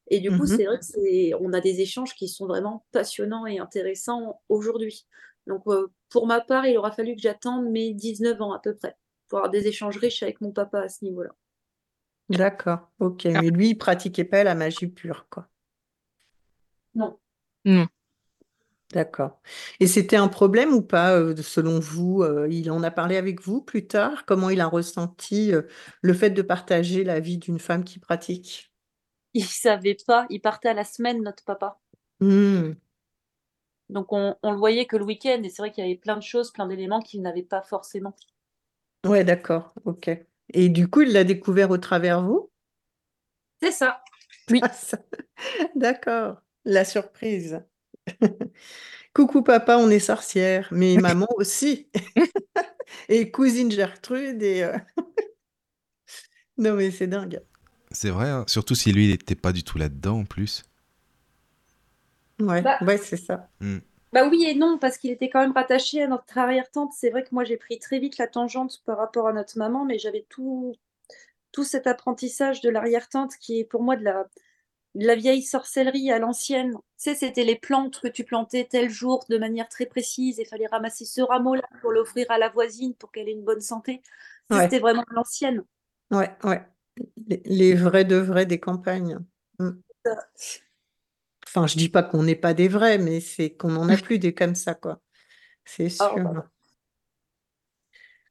Et 0.09 0.21
du 0.21 0.31
coup, 0.31 0.45
mmh 0.45 0.47
c'est 0.47 0.65
vrai 0.65 0.79
que 0.79 0.85
c'est, 0.85 1.33
on 1.41 1.53
a 1.53 1.61
des 1.61 1.81
échanges 1.81 2.15
qui 2.15 2.29
sont 2.29 2.47
vraiment 2.47 2.85
passionnants 2.93 3.47
et 3.47 3.59
intéressants 3.59 4.41
aujourd'hui. 4.49 5.07
Donc, 5.47 5.63
euh, 5.67 5.89
pour 6.11 6.27
ma 6.27 6.41
part, 6.41 6.67
il 6.67 6.77
aura 6.77 6.91
fallu 6.93 7.15
que 7.15 7.21
j'attende 7.21 7.71
mes 7.71 7.93
19 7.95 8.41
ans 8.41 8.53
à 8.53 8.59
peu 8.59 8.75
près 8.75 8.97
pour 9.29 9.39
avoir 9.39 9.51
des 9.51 9.67
échanges 9.67 9.97
riches 9.97 10.23
avec 10.23 10.41
mon 10.41 10.53
papa 10.53 10.81
à 10.81 10.89
ce 10.89 11.05
niveau-là. 11.05 11.31
D'accord, 12.29 12.91
ok. 13.01 13.27
Ah. 13.27 13.43
Mais 13.43 13.51
lui, 13.51 13.71
il 13.71 13.75
pratiquait 13.77 14.25
pas 14.25 14.45
la 14.45 14.55
magie 14.55 14.87
pure, 14.87 15.27
quoi. 15.31 15.49
Non. 16.95 17.19
Non. 17.65 17.87
D'accord. 18.93 19.41
Et 19.81 19.87
c'était 19.87 20.17
un 20.17 20.29
problème 20.29 20.73
ou 20.73 20.83
pas, 20.83 21.17
euh, 21.17 21.35
selon 21.37 21.81
vous 21.81 22.23
euh, 22.23 22.47
Il 22.51 22.71
en 22.71 22.83
a 22.83 22.91
parlé 22.91 23.17
avec 23.17 23.41
vous 23.43 23.61
plus 23.61 23.87
tard? 23.87 24.25
Comment 24.27 24.51
il 24.51 24.61
a 24.61 24.67
ressenti 24.67 25.53
le 26.03 26.15
fait 26.15 26.31
de 26.31 26.43
partager 26.43 27.03
la 27.03 27.19
vie 27.21 27.39
d'une 27.39 27.59
femme 27.59 27.85
qui 27.85 27.99
pratique? 27.99 28.74
il 29.45 29.45
savait 29.45 29.97
pas, 30.07 30.27
il 30.31 30.41
partait 30.41 30.69
à 30.69 30.75
la 30.75 30.85
semaine, 30.85 31.23
notre 31.23 31.45
papa. 31.45 31.81
Hmm. 32.21 32.73
Donc 33.91 34.13
on, 34.13 34.37
le 34.43 34.57
voyait 34.57 34.87
que 34.87 34.97
le 34.97 35.05
week-end, 35.05 35.43
et 35.43 35.51
c'est 35.51 35.61
vrai 35.61 35.71
qu'il 35.71 35.85
y 35.85 35.87
avait 35.87 35.99
plein 35.99 36.17
de 36.17 36.23
choses, 36.23 36.53
plein 36.53 36.67
d'éléments 36.67 37.01
qu'il 37.01 37.21
n'avait 37.21 37.43
pas 37.43 37.63
forcément. 37.63 38.17
Ouais, 39.05 39.25
d'accord, 39.25 39.75
ok. 39.85 40.11
Et 40.53 40.69
du 40.69 40.89
coup, 40.89 41.03
il 41.03 41.13
l'a 41.13 41.25
découvert 41.25 41.71
au 41.71 41.79
travers 41.79 42.23
vous? 42.23 42.51
C'est 43.61 43.73
ça. 43.73 44.03
Oui. 44.51 44.61
Ah, 44.63 44.71
d'accord, 45.75 46.41
la 46.65 46.85
surprise. 46.85 47.63
Coucou 49.15 49.43
papa, 49.43 49.77
on 49.77 49.91
est 49.91 50.01
sorcière, 50.01 50.69
mais 50.71 50.97
maman 50.97 51.29
aussi. 51.37 51.91
et 53.09 53.31
cousine 53.31 53.71
Gertrude 53.71 54.43
et... 54.43 54.65
Euh, 54.65 54.77
non 56.57 56.75
mais 56.75 56.91
c'est 56.91 57.07
dingue. 57.07 57.41
C'est 57.95 58.11
vrai, 58.11 58.29
hein. 58.29 58.45
surtout 58.49 58.75
si 58.75 58.93
lui, 58.93 59.05
il 59.05 59.11
n'était 59.11 59.35
pas 59.35 59.53
du 59.53 59.63
tout 59.63 59.79
là-dedans 59.79 60.21
en 60.21 60.25
plus. 60.25 60.65
Ouais, 62.41 62.61
bah, 62.61 62.79
ouais 62.83 62.99
c'est 62.99 63.17
ça. 63.17 63.49
Hmm. 63.61 63.79
Bah 64.13 64.29
oui 64.29 64.45
et 64.45 64.55
non, 64.55 64.79
parce 64.79 64.99
qu'il 64.99 65.11
était 65.11 65.29
quand 65.29 65.41
même 65.41 65.53
rattaché 65.53 66.03
à 66.03 66.07
notre 66.07 66.39
arrière-tante. 66.39 66.93
C'est 66.95 67.11
vrai 67.11 67.23
que 67.23 67.31
moi, 67.33 67.45
j'ai 67.45 67.57
pris 67.57 67.79
très 67.79 67.99
vite 67.99 68.19
la 68.19 68.29
tangente 68.29 68.83
par 68.85 68.99
rapport 68.99 69.29
à 69.29 69.33
notre 69.33 69.59
maman, 69.59 69.85
mais 69.85 69.99
j'avais 69.99 70.27
tout, 70.29 70.75
tout 71.53 71.65
cet 71.65 71.87
apprentissage 71.87 72.61
de 72.61 72.71
l'arrière-tante 72.71 73.33
qui 73.41 73.61
est 73.61 73.65
pour 73.65 73.83
moi 73.83 73.97
de 73.97 74.05
la, 74.05 74.27
la 74.95 75.15
vieille 75.15 75.43
sorcellerie 75.43 76.13
à 76.13 76.19
l'ancienne. 76.19 76.73
Tu 76.73 76.81
sais, 76.97 77.15
c'était 77.15 77.45
les 77.45 77.57
plantes 77.57 78.01
que 78.01 78.09
tu 78.09 78.25
plantais 78.25 78.67
tel 78.71 78.89
jour 78.89 79.25
de 79.29 79.39
manière 79.39 79.69
très 79.69 79.87
précise 79.87 80.39
et 80.39 80.45
fallait 80.45 80.67
ramasser 80.67 81.05
ce 81.05 81.21
rameau-là 81.21 81.69
pour 81.81 81.91
l'offrir 81.91 82.27
à 82.31 82.39
la 82.39 82.49
voisine 82.49 82.95
pour 82.95 83.11
qu'elle 83.11 83.29
ait 83.29 83.33
une 83.33 83.45
bonne 83.45 83.61
santé. 83.61 84.03
C'était 84.51 84.79
vraiment 84.79 85.05
l'ancienne. 85.11 85.65
Ouais, 86.11 86.31
ouais. 86.45 86.63
Les, 87.27 87.75
vrais 87.75 88.05
de 88.05 88.17
vrais 88.17 88.47
des 88.47 88.61
campagnes. 88.61 89.19
Mm. 89.59 89.71
Enfin, 91.47 91.67
je 91.67 91.77
dis 91.77 91.89
pas 91.89 92.03
qu'on 92.03 92.23
n'est 92.23 92.37
pas 92.37 92.55
des 92.55 92.69
vrais, 92.69 92.99
mais 92.99 93.21
c'est 93.21 93.51
qu'on 93.51 93.71
n'en 93.71 93.89
a 93.89 93.97
plus 93.97 94.19
des 94.19 94.35
comme 94.35 94.55
ça, 94.55 94.75
quoi. 94.75 95.01
C'est 95.65 95.89
ah, 96.01 96.13
sûr. 96.15 96.45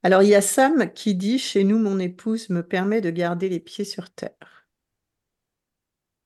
Alors, 0.03 0.21
il 0.21 0.29
y 0.29 0.35
a 0.35 0.41
Sam 0.41 0.91
qui 0.93 1.15
dit 1.15 1.39
Chez 1.39 1.63
nous, 1.63 1.79
mon 1.79 1.99
épouse 1.99 2.49
me 2.49 2.61
permet 2.61 3.01
de 3.01 3.09
garder 3.09 3.49
les 3.49 3.59
pieds 3.59 3.85
sur 3.85 4.09
terre. 4.09 4.67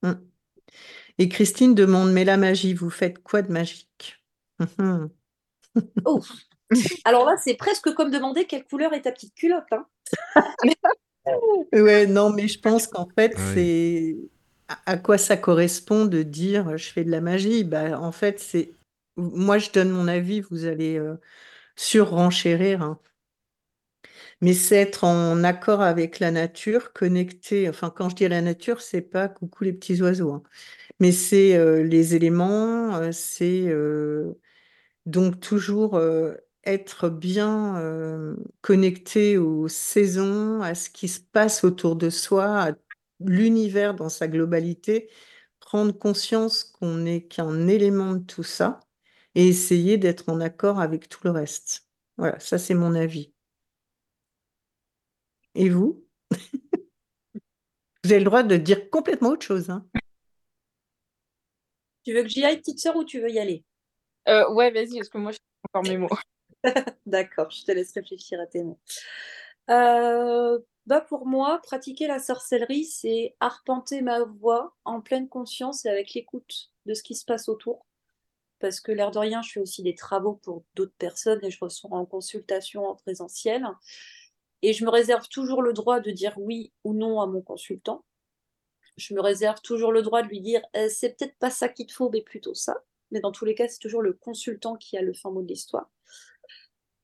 Mm. 0.02 0.14
Et 1.20 1.30
Christine 1.30 1.76
demande 1.76 2.12
Mais 2.12 2.26
la 2.26 2.38
magie, 2.38 2.74
vous 2.74 2.90
faites 2.90 3.20
quoi 3.24 3.42
de 3.42 3.52
magique? 3.52 4.24
Mm-hmm. 4.60 5.10
oh. 6.06 6.22
Alors 7.06 7.26
là, 7.26 7.38
c'est 7.38 7.56
presque 7.56 7.94
comme 7.94 8.12
demander 8.12 8.46
quelle 8.46 8.66
couleur 8.66 8.94
est 8.94 9.04
ta 9.04 9.12
petite 9.12 9.36
culotte. 9.36 9.72
Hein 9.72 9.88
Ouais, 11.74 12.06
non, 12.08 12.32
mais 12.32 12.48
je 12.48 12.60
pense 12.60 12.88
qu'en 12.88 13.08
fait, 13.18 13.38
c'est 13.54 14.16
à 14.86 14.98
quoi 14.98 15.18
ça 15.18 15.38
correspond 15.38 16.06
de 16.06 16.24
dire 16.24 16.78
je 16.78 16.92
fais 16.92 17.04
de 17.04 17.12
la 17.12 17.22
magie? 17.22 17.64
Bah, 17.64 18.00
en 18.00 18.12
fait, 18.12 18.40
c'est 18.40 18.74
moi, 19.18 19.58
je 19.58 19.72
donne 19.72 19.90
mon 19.90 20.08
avis, 20.08 20.42
vous 20.42 20.66
allez 20.66 20.98
euh, 20.98 21.16
sur-renchérir. 21.76 22.82
Hein. 22.84 23.00
Mais 24.42 24.54
c'est 24.54 24.76
être 24.78 25.04
en 25.04 25.44
accord 25.44 25.82
avec 25.82 26.20
la 26.20 26.32
nature, 26.32 26.94
connecté. 26.94 27.68
Enfin, 27.70 27.90
quand 27.90 28.10
je 28.10 28.16
dis 28.16 28.26
à 28.26 28.30
la 28.30 28.42
nature, 28.42 28.82
c'est 28.82 29.02
pas 29.02 29.28
coucou 29.28 29.64
les 29.64 29.74
petits 29.74 30.02
oiseaux, 30.02 30.32
hein. 30.32 30.44
mais 31.00 31.12
c'est 31.12 31.56
euh, 31.58 31.84
les 31.84 32.16
éléments, 32.16 32.96
euh, 32.98 33.12
c'est 33.12 33.68
donc 35.06 35.40
toujours 35.40 36.00
être 36.68 37.10
bien 37.10 37.78
euh, 37.78 38.36
connecté 38.62 39.38
aux 39.38 39.68
saisons, 39.68 40.62
à 40.62 40.76
ce 40.76 40.90
qui 40.90 41.08
se 41.08 41.20
passe 41.20 41.64
autour 41.64 41.96
de 41.96 42.10
soi, 42.10 42.62
à 42.62 42.72
l'univers 43.20 43.96
dans 43.96 44.10
sa 44.10 44.28
globalité, 44.28 45.10
prendre 45.60 45.92
conscience 45.98 46.64
qu'on 46.64 46.96
n'est 46.96 47.24
qu'un 47.24 47.68
élément 47.68 48.14
de 48.14 48.24
tout 48.24 48.44
ça 48.44 48.80
et 49.36 49.48
essayer 49.48 49.98
d'être 49.98 50.30
en 50.30 50.40
accord 50.42 50.80
avec 50.80 51.10
tout 51.10 51.22
le 51.24 51.32
reste. 51.32 51.88
Voilà, 52.18 52.40
ça 52.40 52.58
c'est 52.58 52.74
mon 52.74 52.96
avis. 52.96 53.34
Et 55.56 55.70
vous? 55.70 56.06
Vous 58.04 58.12
avez 58.14 58.20
le 58.20 58.26
droit 58.26 58.44
de 58.44 58.56
dire 58.56 58.90
complètement 58.90 59.30
autre 59.30 59.46
chose. 59.46 59.70
Hein. 59.70 59.86
Tu 62.06 62.14
veux 62.14 62.24
que 62.24 62.30
j'y 62.30 62.46
aille, 62.46 62.60
petite 62.60 62.80
sœur, 62.80 62.96
ou 62.96 63.04
tu 63.04 63.20
veux 63.20 63.30
y 63.30 63.38
aller? 63.38 63.66
Euh, 64.30 64.50
Ouais, 64.54 64.72
vas-y, 64.72 64.96
parce 64.98 65.10
que 65.10 65.18
moi, 65.18 65.34
je 65.34 65.40
encore 65.74 65.84
mes 65.84 65.98
mots. 65.98 66.08
D'accord, 67.06 67.50
je 67.52 67.64
te 67.64 67.72
laisse 67.72 67.94
réfléchir 67.94 68.40
à 68.40 68.48
tes 68.48 68.64
mots. 68.64 68.80
Euh, 69.70 70.60
bah 70.86 71.02
pour 71.02 71.26
moi, 71.26 71.60
pratiquer 71.64 72.08
la 72.08 72.20
sorcellerie, 72.20 72.86
c'est 72.86 73.36
arpenter 73.40 74.02
ma 74.02 74.24
voix 74.24 74.76
en 74.86 75.02
pleine 75.02 75.30
conscience 75.30 75.86
et 75.86 75.90
avec 75.90 76.14
l'écoute 76.14 76.72
de 76.86 76.94
ce 76.94 77.04
qui 77.04 77.16
se 77.16 77.26
passe 77.26 77.50
autour. 77.50 77.86
parce 78.60 78.82
que 78.82 78.92
l'air 78.94 79.12
de 79.12 79.20
rien, 79.20 79.42
je 79.44 79.54
fais 79.54 79.60
aussi 79.62 79.84
des 79.84 79.96
travaux 79.96 80.36
pour 80.36 80.64
d'autres 80.76 80.96
personnes 80.98 81.44
et 81.44 81.52
je 81.52 81.60
reçois 81.62 81.92
en 81.94 82.06
consultation 82.06 82.88
en 82.88 82.96
présentiel. 82.96 83.68
Et 84.62 84.74
je 84.74 84.86
me 84.86 84.90
réserve 84.92 85.28
toujours 85.30 85.62
le 85.64 85.74
droit 85.74 86.00
de 86.00 86.12
dire 86.12 86.34
oui 86.38 86.72
ou 86.84 86.94
non 86.94 87.22
à 87.22 87.28
mon 87.28 87.42
consultant. 87.42 88.06
Je 88.98 89.14
me 89.14 89.22
réserve 89.22 89.62
toujours 89.62 89.92
le 89.94 90.02
droit 90.04 90.24
de 90.24 90.28
lui 90.28 90.42
dire 90.42 90.62
«Euh, 90.76 90.90
c'est 90.90 91.18
peut-être 91.18 91.38
pas 91.40 91.50
ça 91.52 91.70
qu'il 91.70 91.88
te 91.88 91.94
faut, 91.94 92.10
mais 92.10 92.22
plutôt 92.22 92.54
ça. 92.54 92.84
Mais 93.12 93.22
dans 93.22 93.32
tous 93.32 93.46
les 93.46 93.56
cas, 93.56 93.68
c'est 93.68 93.80
toujours 93.80 94.02
le 94.02 94.14
consultant 94.14 94.76
qui 94.76 94.98
a 94.98 95.02
le 95.02 95.14
fin 95.14 95.32
mot 95.32 95.42
de 95.42 95.48
l'histoire. 95.48 95.90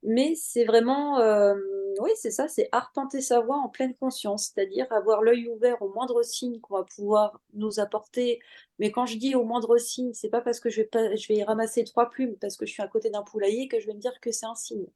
Mais 0.06 0.36
c'est 0.36 0.66
vraiment, 0.66 1.20
euh, 1.20 1.56
oui, 2.00 2.12
c'est 2.16 2.32
ça, 2.32 2.50
c'est 2.50 2.68
arpenter 2.74 3.22
sa 3.22 3.40
voix 3.40 3.58
en 3.58 3.70
pleine 3.70 3.96
conscience, 3.96 4.52
c'est-à-dire 4.54 4.86
avoir 4.92 5.22
l'œil 5.22 5.48
ouvert 5.48 5.82
au 5.82 5.90
moindre 5.94 6.24
signe 6.24 6.60
qu'on 6.60 6.76
va 6.76 6.84
pouvoir 6.84 7.40
nous 7.54 7.80
apporter. 7.80 8.42
Mais 8.80 8.92
quand 8.92 9.06
je 9.06 9.18
dis 9.18 9.34
au 9.34 9.46
moindre 9.46 9.78
signe, 9.78 10.14
c'est 10.14 10.30
pas 10.30 10.42
parce 10.42 10.60
que 10.60 10.70
je 10.70 10.82
vais, 10.82 10.88
pas, 10.88 11.16
je 11.16 11.28
vais 11.28 11.36
y 11.36 11.44
ramasser 11.44 11.86
trois 11.86 12.10
plumes, 12.10 12.36
parce 12.38 12.58
que 12.58 12.66
je 12.66 12.74
suis 12.74 12.84
à 12.84 12.88
côté 12.88 13.10
d'un 13.10 13.24
poulailler, 13.24 13.70
que 13.70 13.80
je 13.80 13.88
vais 13.88 13.94
me 13.94 14.00
dire 14.00 14.20
que 14.20 14.32
c'est 14.32 14.46
un 14.46 14.56
signe. 14.56 14.88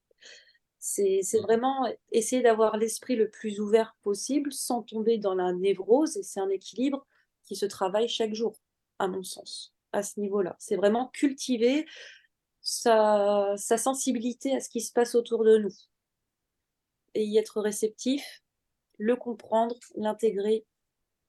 C'est 0.80 1.22
mmh. 1.22 1.38
vraiment 1.41 1.88
essayer 2.12 2.41
d'avoir 2.41 2.76
l'esprit 2.78 3.15
le 3.15 3.30
plus 3.30 3.62
ouvert 3.62 3.96
possible 4.04 4.52
sans 4.52 4.84
tomber 4.84 5.17
dans 5.17 5.36
la 5.36 5.54
névrose, 5.54 6.17
et 6.17 6.24
c'est 6.24 6.41
un 6.41 6.50
équilibre 6.50 7.06
qui 7.46 7.56
se 7.56 7.65
travaille 7.65 8.10
chaque 8.10 8.34
jour, 8.34 8.58
à 9.00 9.08
mon 9.08 9.24
sens, 9.24 9.74
à 9.93 10.04
ce 10.04 10.20
niveau-là. 10.20 10.58
C'est 10.60 10.76
vraiment 10.76 11.08
cultiver 11.13 11.86
sa, 12.68 13.56
sensibilité 13.78 14.54
à 14.56 14.60
ce 14.60 14.68
qui 14.68 14.82
se 14.82 14.92
passe 14.92 15.16
autour 15.16 15.46
de 15.46 15.58
nous. 15.58 15.74
Et 17.16 17.24
y 17.24 17.38
être 17.38 17.62
réceptif, 17.62 18.44
le 19.00 19.16
comprendre, 19.16 19.76
l'intégrer 19.96 20.66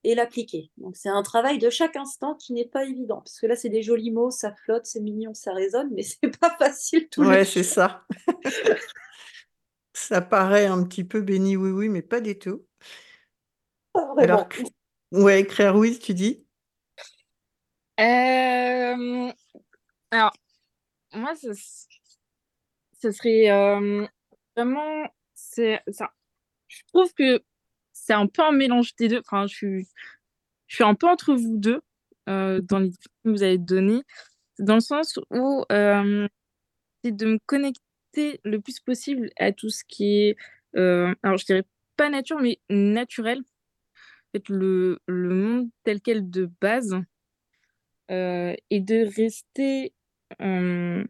et 0.03 0.15
l'appliquer. 0.15 0.69
Donc 0.77 0.97
c'est 0.97 1.09
un 1.09 1.23
travail 1.23 1.57
de 1.57 1.69
chaque 1.69 1.95
instant 1.95 2.35
qui 2.35 2.53
n'est 2.53 2.67
pas 2.67 2.83
évident. 2.83 3.21
Parce 3.21 3.39
que 3.39 3.47
là, 3.47 3.55
c'est 3.55 3.69
des 3.69 3.81
jolis 3.81 4.11
mots, 4.11 4.31
ça 4.31 4.53
flotte, 4.53 4.85
c'est 4.85 4.99
mignon, 4.99 5.33
ça 5.33 5.53
résonne, 5.53 5.89
mais 5.93 6.03
c'est 6.21 6.37
pas 6.39 6.55
facile 6.57 7.07
tout 7.09 7.23
Ouais, 7.23 7.45
c'est 7.45 7.63
ça. 7.63 8.05
ça 9.93 10.21
paraît 10.21 10.65
un 10.65 10.83
petit 10.83 11.05
peu 11.05 11.21
béni 11.21 11.55
oui 11.55 11.71
oui, 11.71 11.89
mais 11.89 12.01
pas 12.01 12.19
du 12.19 12.37
tout. 12.37 12.65
Alors, 14.17 14.47
ouais, 15.11 15.41
écrire 15.41 15.75
oui, 15.75 15.97
tu 15.97 16.13
dis? 16.13 16.45
Euh, 17.99 19.31
Alors, 20.11 20.31
moi, 21.13 21.33
ce, 21.35 21.51
serait 23.11 23.49
euh, 23.49 24.07
vraiment. 24.55 25.07
C'est, 25.33 25.81
ça. 25.89 26.11
Je 26.67 26.81
trouve 26.87 27.13
que 27.13 27.41
c'est 27.93 28.13
un 28.13 28.27
peu 28.27 28.43
un 28.43 28.51
mélange 28.51 28.95
des 28.95 29.07
deux. 29.07 29.19
Enfin, 29.19 29.47
je 29.47 29.55
suis, 29.55 29.87
je 30.67 30.75
suis 30.75 30.83
un 30.83 30.95
peu 30.95 31.07
entre 31.07 31.33
vous 31.33 31.57
deux 31.57 31.81
euh, 32.29 32.61
dans 32.61 32.79
les 32.79 32.91
que 32.91 33.29
vous 33.29 33.43
avez 33.43 33.57
donné, 33.57 34.03
dans 34.59 34.75
le 34.75 34.81
sens 34.81 35.19
où 35.31 35.65
euh, 35.71 36.27
c'est 37.03 37.15
de 37.15 37.25
me 37.25 37.39
connecter 37.45 38.39
le 38.43 38.59
plus 38.59 38.79
possible 38.79 39.29
à 39.37 39.51
tout 39.51 39.69
ce 39.69 39.83
qui 39.87 40.29
est, 40.29 40.37
alors 40.75 41.37
je 41.37 41.45
dirais 41.45 41.63
pas 41.97 42.09
nature, 42.09 42.39
mais 42.39 42.59
naturel. 42.69 43.41
En 44.35 44.39
le, 44.49 44.99
le 45.07 45.33
monde 45.33 45.69
tel 45.83 46.01
quel 46.01 46.29
de 46.29 46.51
base. 46.61 46.95
et 48.09 48.79
de 48.79 49.15
rester 49.15 49.93
euh, 50.41 51.03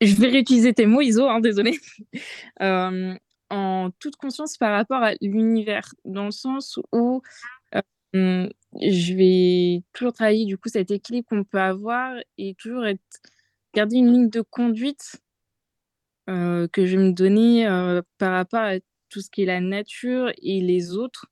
je 0.00 0.14
vais 0.16 0.28
réutiliser 0.28 0.74
tes 0.74 0.86
mots, 0.86 1.00
Iso, 1.00 1.28
hein, 1.28 1.40
désolé. 1.40 1.78
Euh, 2.60 3.14
en 3.50 3.90
toute 3.98 4.16
conscience 4.16 4.56
par 4.56 4.72
rapport 4.72 5.02
à 5.02 5.12
l'univers, 5.20 5.92
dans 6.04 6.26
le 6.26 6.30
sens 6.30 6.78
où 6.92 7.22
euh, 8.14 8.48
je 8.80 9.14
vais 9.14 9.82
toujours 9.92 10.12
travailler 10.12 10.46
du 10.46 10.56
coup 10.56 10.68
cet 10.68 10.90
équilibre 10.90 11.28
qu'on 11.28 11.44
peut 11.44 11.60
avoir 11.60 12.14
et 12.38 12.54
toujours 12.54 12.86
être, 12.86 13.02
garder 13.74 13.96
une 13.96 14.12
ligne 14.12 14.30
de 14.30 14.40
conduite 14.42 15.20
que 16.26 16.86
je 16.86 16.96
vais 16.96 17.02
me 17.02 17.12
donner 17.12 17.66
par 18.16 18.32
rapport 18.32 18.60
à 18.60 18.78
tout 19.10 19.20
ce 19.20 19.28
qui 19.28 19.42
est 19.42 19.46
la 19.46 19.60
nature 19.60 20.32
et 20.40 20.60
les 20.60 20.94
autres. 20.94 21.26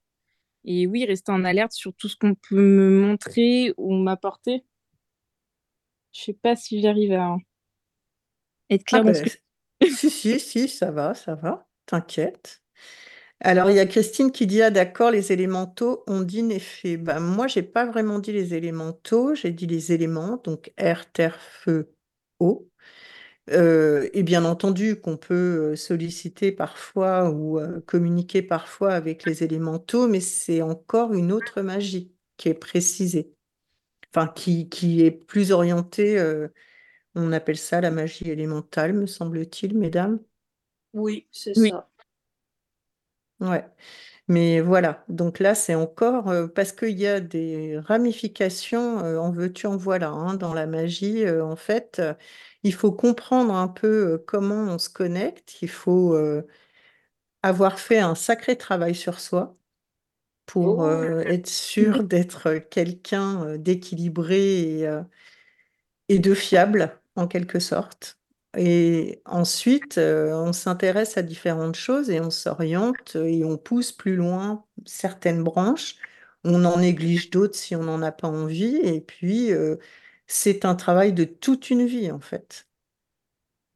Et 0.63 0.85
oui, 0.85 1.05
rester 1.05 1.31
en 1.31 1.43
alerte 1.43 1.71
sur 1.71 1.93
tout 1.93 2.07
ce 2.07 2.15
qu'on 2.15 2.35
peut 2.35 2.55
me 2.55 3.01
montrer 3.01 3.73
ou 3.77 3.95
m'apporter. 3.95 4.63
Je 6.11 6.21
sais 6.21 6.33
pas 6.33 6.55
si 6.55 6.81
j'arrive 6.81 7.13
à 7.13 7.37
être 8.69 8.83
claire 8.83 9.03
ah 9.05 9.11
ben, 9.11 9.25
Si, 9.89 10.09
si, 10.09 10.39
si, 10.39 10.67
ça 10.67 10.91
va, 10.91 11.13
ça 11.13 11.35
va, 11.35 11.67
t'inquiète. 11.85 12.61
Alors, 13.39 13.71
il 13.71 13.75
y 13.77 13.79
a 13.79 13.87
Christine 13.87 14.31
qui 14.31 14.45
dit, 14.45 14.61
ah 14.61 14.69
d'accord, 14.69 15.09
les 15.09 15.31
élémentaux 15.31 16.03
ont 16.07 16.21
dit 16.21 16.45
effet. 16.51 16.97
Ben, 16.97 17.19
moi, 17.19 17.47
j'ai 17.47 17.63
pas 17.63 17.85
vraiment 17.85 18.19
dit 18.19 18.31
les 18.31 18.53
élémentaux, 18.53 19.33
j'ai 19.33 19.51
dit 19.51 19.65
les 19.65 19.91
éléments, 19.91 20.37
donc 20.43 20.71
air, 20.77 21.11
terre, 21.11 21.39
feu, 21.41 21.95
eau. 22.39 22.69
Euh, 23.49 24.07
et 24.13 24.21
bien 24.23 24.45
entendu 24.45 24.99
qu'on 25.01 25.17
peut 25.17 25.71
euh, 25.73 25.75
solliciter 25.75 26.51
parfois 26.51 27.31
ou 27.31 27.59
euh, 27.59 27.81
communiquer 27.81 28.43
parfois 28.43 28.93
avec 28.93 29.25
les 29.25 29.43
élémentaux, 29.43 30.07
mais 30.07 30.19
c'est 30.19 30.61
encore 30.61 31.13
une 31.13 31.31
autre 31.31 31.61
magie 31.61 32.13
qui 32.37 32.49
est 32.49 32.53
précisée 32.53 33.33
enfin 34.13 34.27
qui, 34.27 34.69
qui 34.69 35.03
est 35.03 35.11
plus 35.11 35.51
orienté, 35.51 36.19
euh, 36.19 36.47
on 37.15 37.31
appelle 37.31 37.57
ça 37.57 37.81
la 37.81 37.91
magie 37.91 38.29
élémentale, 38.29 38.93
me 38.93 39.05
semble-t-il, 39.05 39.77
mesdames. 39.77 40.19
Oui, 40.93 41.27
c'est 41.31 41.53
ça. 41.53 41.89
Ouais. 43.39 43.65
Mais 44.27 44.61
voilà, 44.61 45.03
donc 45.09 45.39
là, 45.39 45.55
c'est 45.55 45.75
encore 45.75 46.29
euh, 46.29 46.47
parce 46.47 46.71
qu'il 46.71 46.97
y 46.97 47.07
a 47.07 47.19
des 47.19 47.79
ramifications, 47.79 48.99
euh, 49.03 49.17
en 49.17 49.31
veux-tu, 49.31 49.67
en 49.67 49.77
voilà, 49.77 50.09
hein, 50.09 50.35
dans 50.35 50.53
la 50.53 50.67
magie. 50.67 51.29
en 51.29 51.55
fait, 51.55 52.01
il 52.63 52.73
faut 52.73 52.91
comprendre 52.91 53.53
un 53.55 53.67
peu 53.67 54.23
comment 54.27 54.63
on 54.73 54.77
se 54.77 54.89
connecte. 54.89 55.61
Il 55.61 55.69
faut 55.69 56.15
avoir 57.43 57.79
fait 57.79 57.99
un 57.99 58.15
sacré 58.15 58.57
travail 58.57 58.95
sur 58.95 59.19
soi 59.19 59.55
pour 60.45 60.79
oh. 60.79 60.85
euh, 60.85 61.21
être 61.21 61.47
sûr 61.47 62.03
d'être 62.03 62.55
quelqu'un 62.69 63.57
d'équilibré 63.57 64.81
et, 64.81 64.99
et, 66.09 66.19
de 66.19 66.33
fiable, 66.33 66.99
en 67.15 67.27
quelque 67.27 67.59
sorte. 67.59 68.19
Et 68.57 69.21
ensuite, 69.25 69.97
on 69.97 70.51
s'intéresse 70.51 71.17
à 71.17 71.21
différentes 71.21 71.75
choses 71.75 72.09
et 72.09 72.19
on 72.19 72.31
s'oriente 72.31 73.15
et 73.15 73.45
on 73.45 73.57
pousse 73.57 73.93
plus 73.93 74.15
loin 74.15 74.65
certaines 74.85 75.43
branches. 75.43 75.95
On 76.43 76.65
en 76.65 76.79
néglige 76.79 77.29
d'autres 77.29 77.55
si 77.55 77.75
on 77.75 77.83
n'en 77.83 78.01
a 78.01 78.11
pas 78.11 78.27
envie. 78.27 78.75
Et 78.75 78.99
puis, 78.99 79.51
c'est 80.27 80.65
un 80.65 80.75
travail 80.75 81.13
de 81.13 81.23
toute 81.25 81.69
une 81.69 81.85
vie, 81.85 82.11
en 82.11 82.19
fait. 82.19 82.67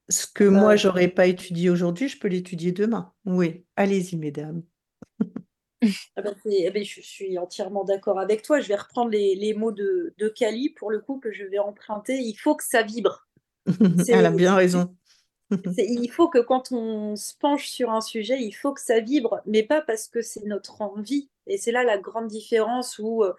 Ce 0.09 0.27
que 0.27 0.43
moi, 0.43 0.61
moi, 0.61 0.75
j'aurais 0.75 1.07
pas 1.07 1.25
étudié 1.27 1.69
aujourd'hui, 1.69 2.07
je 2.07 2.19
peux 2.19 2.27
l'étudier 2.27 2.71
demain. 2.71 3.13
Oui, 3.25 3.65
allez-y, 3.75 4.15
mesdames. 4.17 4.63
Ah 6.15 6.21
bah, 6.21 6.33
eh 6.45 6.71
ben, 6.71 6.83
je 6.83 7.01
suis 7.01 7.37
entièrement 7.37 7.83
d'accord 7.83 8.19
avec 8.19 8.41
toi. 8.41 8.59
Je 8.59 8.67
vais 8.67 8.75
reprendre 8.75 9.11
les, 9.11 9.53
mots 9.53 9.71
de, 9.71 10.13
de 10.17 10.27
Kali 10.27 10.69
pour 10.69 10.91
le 10.91 10.99
coup 10.99 11.19
que 11.19 11.31
je 11.31 11.43
vais 11.43 11.59
emprunter. 11.59 12.17
Il 12.19 12.35
faut 12.35 12.55
que 12.55 12.63
ça 12.63 12.83
vibre. 12.83 13.27
Elle 14.09 14.25
a 14.25 14.31
bien 14.31 14.55
raison. 14.55 14.95
il 15.77 16.09
faut 16.09 16.27
que 16.27 16.39
quand 16.39 16.71
on 16.71 17.15
se 17.15 17.33
penche 17.35 17.67
sur 17.67 17.91
un 17.91 18.01
sujet, 18.01 18.41
il 18.41 18.51
faut 18.51 18.73
que 18.73 18.81
ça 18.81 18.99
vibre, 18.99 19.41
mais 19.45 19.63
pas 19.63 19.81
parce 19.81 20.07
que 20.07 20.21
c'est 20.21 20.45
notre 20.45 20.81
envie. 20.81 21.29
Et 21.47 21.57
c'est 21.57 21.71
là 21.71 21.83
la 21.83 21.97
grande 21.97 22.27
différence 22.27 22.99
où 22.99 23.23
euh, 23.23 23.33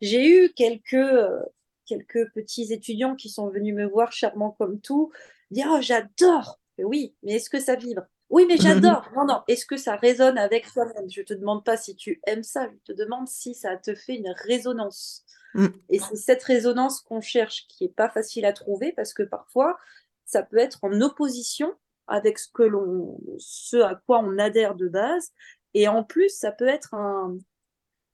j'ai 0.00 0.28
eu 0.28 0.52
quelques, 0.54 0.94
euh, 0.94 1.40
quelques 1.86 2.30
petits 2.32 2.72
étudiants 2.72 3.16
qui 3.16 3.28
sont 3.28 3.48
venus 3.48 3.74
me 3.74 3.86
voir, 3.86 4.12
charmants 4.12 4.54
comme 4.58 4.80
tout, 4.80 5.10
dire 5.50 5.68
oh, 5.70 5.80
j'adore. 5.80 6.60
Oui, 6.78 7.14
mais 7.22 7.34
est-ce 7.34 7.50
que 7.50 7.60
ça 7.60 7.74
vibre? 7.74 8.02
Oui, 8.30 8.46
mais 8.48 8.56
j'adore. 8.58 9.08
Non, 9.14 9.26
non. 9.26 9.42
Est-ce 9.48 9.66
que 9.66 9.76
ça 9.76 9.96
résonne 9.96 10.38
avec 10.38 10.72
toi-même? 10.72 11.10
Je 11.10 11.22
te 11.22 11.34
demande 11.34 11.64
pas 11.64 11.76
si 11.76 11.94
tu 11.96 12.20
aimes 12.26 12.42
ça. 12.42 12.68
Je 12.68 12.92
te 12.92 12.96
demande 12.96 13.28
si 13.28 13.54
ça 13.54 13.76
te 13.76 13.94
fait 13.94 14.14
une 14.14 14.32
résonance. 14.46 15.24
Mm. 15.54 15.66
Et 15.88 15.98
c'est 15.98 16.16
cette 16.16 16.42
résonance 16.42 17.00
qu'on 17.00 17.20
cherche 17.20 17.66
qui 17.68 17.84
est 17.84 17.94
pas 17.94 18.08
facile 18.08 18.46
à 18.46 18.52
trouver 18.52 18.92
parce 18.92 19.12
que 19.12 19.24
parfois 19.24 19.78
ça 20.24 20.44
peut 20.44 20.58
être 20.58 20.78
en 20.82 21.00
opposition 21.00 21.74
avec 22.06 22.38
ce 22.38 22.48
que 22.52 22.62
l'on, 22.62 23.18
ce 23.38 23.76
à 23.78 23.94
quoi 24.06 24.20
on 24.20 24.38
adhère 24.38 24.74
de 24.74 24.88
base. 24.88 25.32
Et 25.74 25.88
en 25.88 26.04
plus, 26.04 26.28
ça 26.28 26.52
peut 26.52 26.66
être 26.66 26.94
un, 26.94 27.36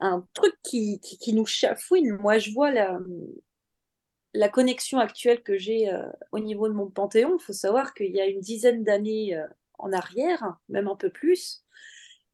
un 0.00 0.26
truc 0.34 0.54
qui, 0.62 1.00
qui, 1.00 1.32
nous 1.32 1.46
chafouine. 1.46 2.16
Moi, 2.16 2.38
je 2.38 2.52
vois 2.52 2.70
la, 2.70 2.98
la 4.34 4.48
connexion 4.48 4.98
actuelle 4.98 5.42
que 5.42 5.56
j'ai 5.56 5.90
euh, 5.90 6.06
au 6.32 6.38
niveau 6.38 6.68
de 6.68 6.74
mon 6.74 6.90
panthéon. 6.90 7.36
Il 7.38 7.42
faut 7.42 7.54
savoir 7.54 7.94
qu'il 7.94 8.14
y 8.14 8.20
a 8.20 8.26
une 8.26 8.40
dizaine 8.40 8.84
d'années, 8.84 9.36
euh, 9.36 9.46
en 9.78 9.92
arrière, 9.92 10.56
même 10.68 10.88
un 10.88 10.96
peu 10.96 11.10
plus. 11.10 11.62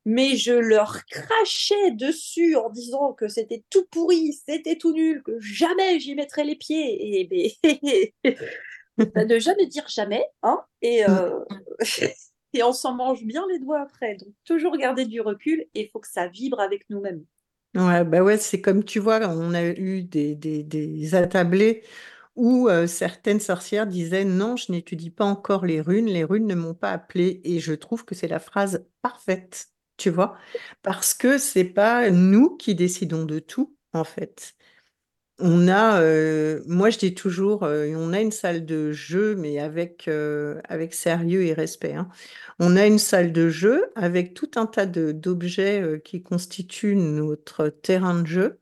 Mais 0.04 0.36
je 0.36 0.52
leur 0.52 1.04
crachais 1.06 1.92
dessus 1.92 2.56
en 2.56 2.70
disant 2.70 3.12
que 3.12 3.28
c'était 3.28 3.62
tout 3.70 3.86
pourri, 3.90 4.32
c'était 4.32 4.76
tout 4.76 4.92
nul, 4.92 5.22
que 5.22 5.38
jamais 5.38 6.00
j'y 6.00 6.14
mettrais 6.16 6.44
les 6.44 6.56
pieds. 6.56 7.20
Et 7.20 7.56
ben, 8.98 9.28
ne 9.28 9.38
jamais 9.38 9.66
dire 9.66 9.86
jamais, 9.88 10.24
hein 10.42 10.60
et, 10.80 11.08
euh, 11.08 11.38
et 12.52 12.62
on 12.64 12.72
s'en 12.72 12.94
mange 12.94 13.24
bien 13.24 13.46
les 13.52 13.60
doigts 13.60 13.80
après. 13.80 14.16
Donc 14.16 14.34
toujours 14.44 14.76
garder 14.76 15.04
du 15.04 15.20
recul 15.20 15.66
et 15.74 15.82
il 15.82 15.88
faut 15.90 16.00
que 16.00 16.10
ça 16.10 16.26
vibre 16.26 16.58
avec 16.58 16.90
nous-mêmes. 16.90 17.24
Ouais, 17.74 18.04
bah 18.04 18.22
ouais, 18.22 18.36
c'est 18.36 18.60
comme 18.60 18.84
tu 18.84 18.98
vois, 18.98 19.20
on 19.28 19.54
a 19.54 19.64
eu 19.64 20.02
des 20.02 21.14
attablés 21.14 21.84
Ou 22.34 22.68
certaines 22.86 23.40
sorcières 23.40 23.86
disaient 23.86 24.24
non, 24.24 24.56
je 24.56 24.72
n'étudie 24.72 25.10
pas 25.10 25.24
encore 25.24 25.66
les 25.66 25.80
runes, 25.80 26.06
les 26.06 26.24
runes 26.24 26.46
ne 26.46 26.54
m'ont 26.54 26.74
pas 26.74 26.92
appelé. 26.92 27.40
Et 27.44 27.60
je 27.60 27.74
trouve 27.74 28.04
que 28.04 28.14
c'est 28.14 28.28
la 28.28 28.38
phrase 28.38 28.86
parfaite, 29.02 29.68
tu 29.98 30.10
vois, 30.10 30.36
parce 30.82 31.12
que 31.14 31.36
c'est 31.38 31.64
pas 31.64 32.10
nous 32.10 32.56
qui 32.56 32.74
décidons 32.74 33.24
de 33.24 33.38
tout, 33.38 33.76
en 33.92 34.04
fait. 34.04 34.54
On 35.38 35.66
a, 35.68 36.00
moi 36.66 36.90
je 36.90 36.98
dis 36.98 37.14
toujours, 37.14 37.62
on 37.62 38.12
a 38.12 38.20
une 38.20 38.30
salle 38.30 38.64
de 38.64 38.92
jeu, 38.92 39.34
mais 39.34 39.58
avec, 39.58 40.08
avec 40.68 40.94
sérieux 40.94 41.44
et 41.44 41.52
respect. 41.52 41.94
Hein. 41.94 42.08
On 42.60 42.76
a 42.76 42.86
une 42.86 42.98
salle 43.00 43.32
de 43.32 43.48
jeu 43.48 43.90
avec 43.96 44.34
tout 44.34 44.52
un 44.54 44.66
tas 44.66 44.86
d'objets 44.86 46.00
qui 46.04 46.22
constituent 46.22 46.94
notre 46.96 47.68
terrain 47.68 48.20
de 48.20 48.26
jeu 48.26 48.60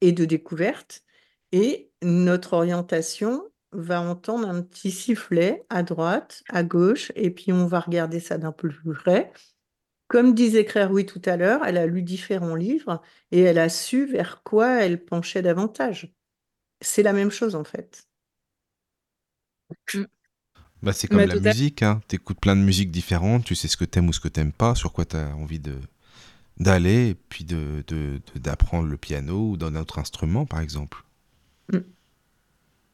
et 0.00 0.12
de 0.12 0.24
découverte. 0.24 1.02
Et 1.50 1.85
notre 2.02 2.54
orientation 2.54 3.42
va 3.72 4.00
entendre 4.00 4.48
un 4.48 4.62
petit 4.62 4.90
sifflet 4.90 5.64
à 5.68 5.82
droite, 5.82 6.42
à 6.48 6.62
gauche, 6.62 7.12
et 7.14 7.30
puis 7.30 7.52
on 7.52 7.66
va 7.66 7.80
regarder 7.80 8.20
ça 8.20 8.38
d'un 8.38 8.52
peu 8.52 8.68
plus 8.68 8.94
près. 8.94 9.32
Comme 10.08 10.34
disait 10.34 10.64
oui 10.90 11.04
tout 11.04 11.22
à 11.24 11.36
l'heure, 11.36 11.64
elle 11.64 11.76
a 11.76 11.86
lu 11.86 12.02
différents 12.02 12.54
livres 12.54 13.02
et 13.32 13.40
elle 13.40 13.58
a 13.58 13.68
su 13.68 14.06
vers 14.06 14.42
quoi 14.44 14.82
elle 14.82 15.04
penchait 15.04 15.42
davantage. 15.42 16.14
C'est 16.80 17.02
la 17.02 17.12
même 17.12 17.30
chose 17.30 17.54
en 17.54 17.64
fait. 17.64 18.06
Mm. 19.94 20.04
Bah, 20.82 20.92
c'est 20.92 21.08
comme 21.08 21.18
la 21.18 21.34
musique, 21.34 21.82
hein. 21.82 22.00
tu 22.06 22.16
écoutes 22.16 22.38
plein 22.38 22.54
de 22.54 22.60
musiques 22.60 22.90
différentes, 22.90 23.44
tu 23.44 23.54
sais 23.54 23.66
ce 23.66 23.76
que 23.76 23.84
t'aimes 23.84 24.08
ou 24.08 24.12
ce 24.12 24.20
que 24.20 24.28
t'aimes 24.28 24.52
pas, 24.52 24.74
sur 24.74 24.92
quoi 24.92 25.04
tu 25.04 25.16
as 25.16 25.34
envie 25.34 25.58
de 25.58 25.74
d'aller, 26.58 27.08
et 27.08 27.14
puis 27.14 27.44
d'apprendre 27.44 27.82
de, 27.88 28.20
d'apprendre 28.36 28.88
le 28.88 28.96
piano 28.96 29.50
ou 29.50 29.56
d'un 29.56 29.74
autre 29.74 29.98
instrument 29.98 30.46
par 30.46 30.60
exemple. 30.60 31.05
Mm. 31.72 31.78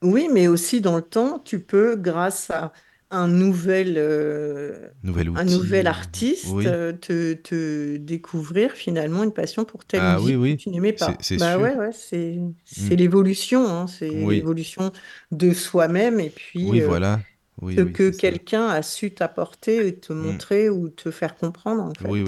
Oui, 0.03 0.29
mais 0.33 0.49
aussi 0.49 0.81
dans 0.81 0.97
le 0.97 1.03
temps, 1.03 1.39
tu 1.39 1.61
peux, 1.61 1.97
grâce 1.97 2.51
à 2.51 2.73
un 3.13 3.29
nouvel, 3.29 3.97
euh, 3.99 4.89
un 5.05 5.45
nouvel 5.45 5.87
artiste, 5.87 6.47
euh, 6.51 6.93
te, 6.93 7.35
te 7.35 7.99
découvrir 7.99 8.73
finalement 8.73 9.23
une 9.23 9.33
passion 9.33 9.67
pour 9.67 9.85
telle 9.85 10.01
ah, 10.03 10.19
musique 10.19 10.57
que 10.57 10.63
tu 10.63 10.71
n'aimais 10.71 10.95
pas. 10.95 11.15
C'est 11.21 11.37
bah 11.37 11.59
ouais, 11.59 11.77
ouais, 11.77 11.91
c'est 11.93 12.39
mm. 12.39 12.89
l'évolution, 12.95 13.69
hein, 13.69 13.87
c'est 13.87 14.09
l'évolution 14.09 14.93
de 15.31 15.53
soi-même 15.53 16.21
et 16.21 16.31
puis 16.31 16.65
oui, 16.65 16.81
euh, 16.81 16.87
voilà. 16.87 17.21
ce 17.63 17.83
que 17.83 18.09
quelqu'un 18.09 18.67
a 18.69 18.81
su 18.81 19.11
t'apporter 19.11 19.87
et 19.87 19.95
te 19.95 20.15
mm. 20.15 20.17
montrer 20.17 20.71
ou 20.71 20.89
te 20.89 21.11
faire 21.11 21.37
comprendre 21.37 21.83
en 21.83 21.93
fait. 21.93 22.09
Oui, 22.09 22.25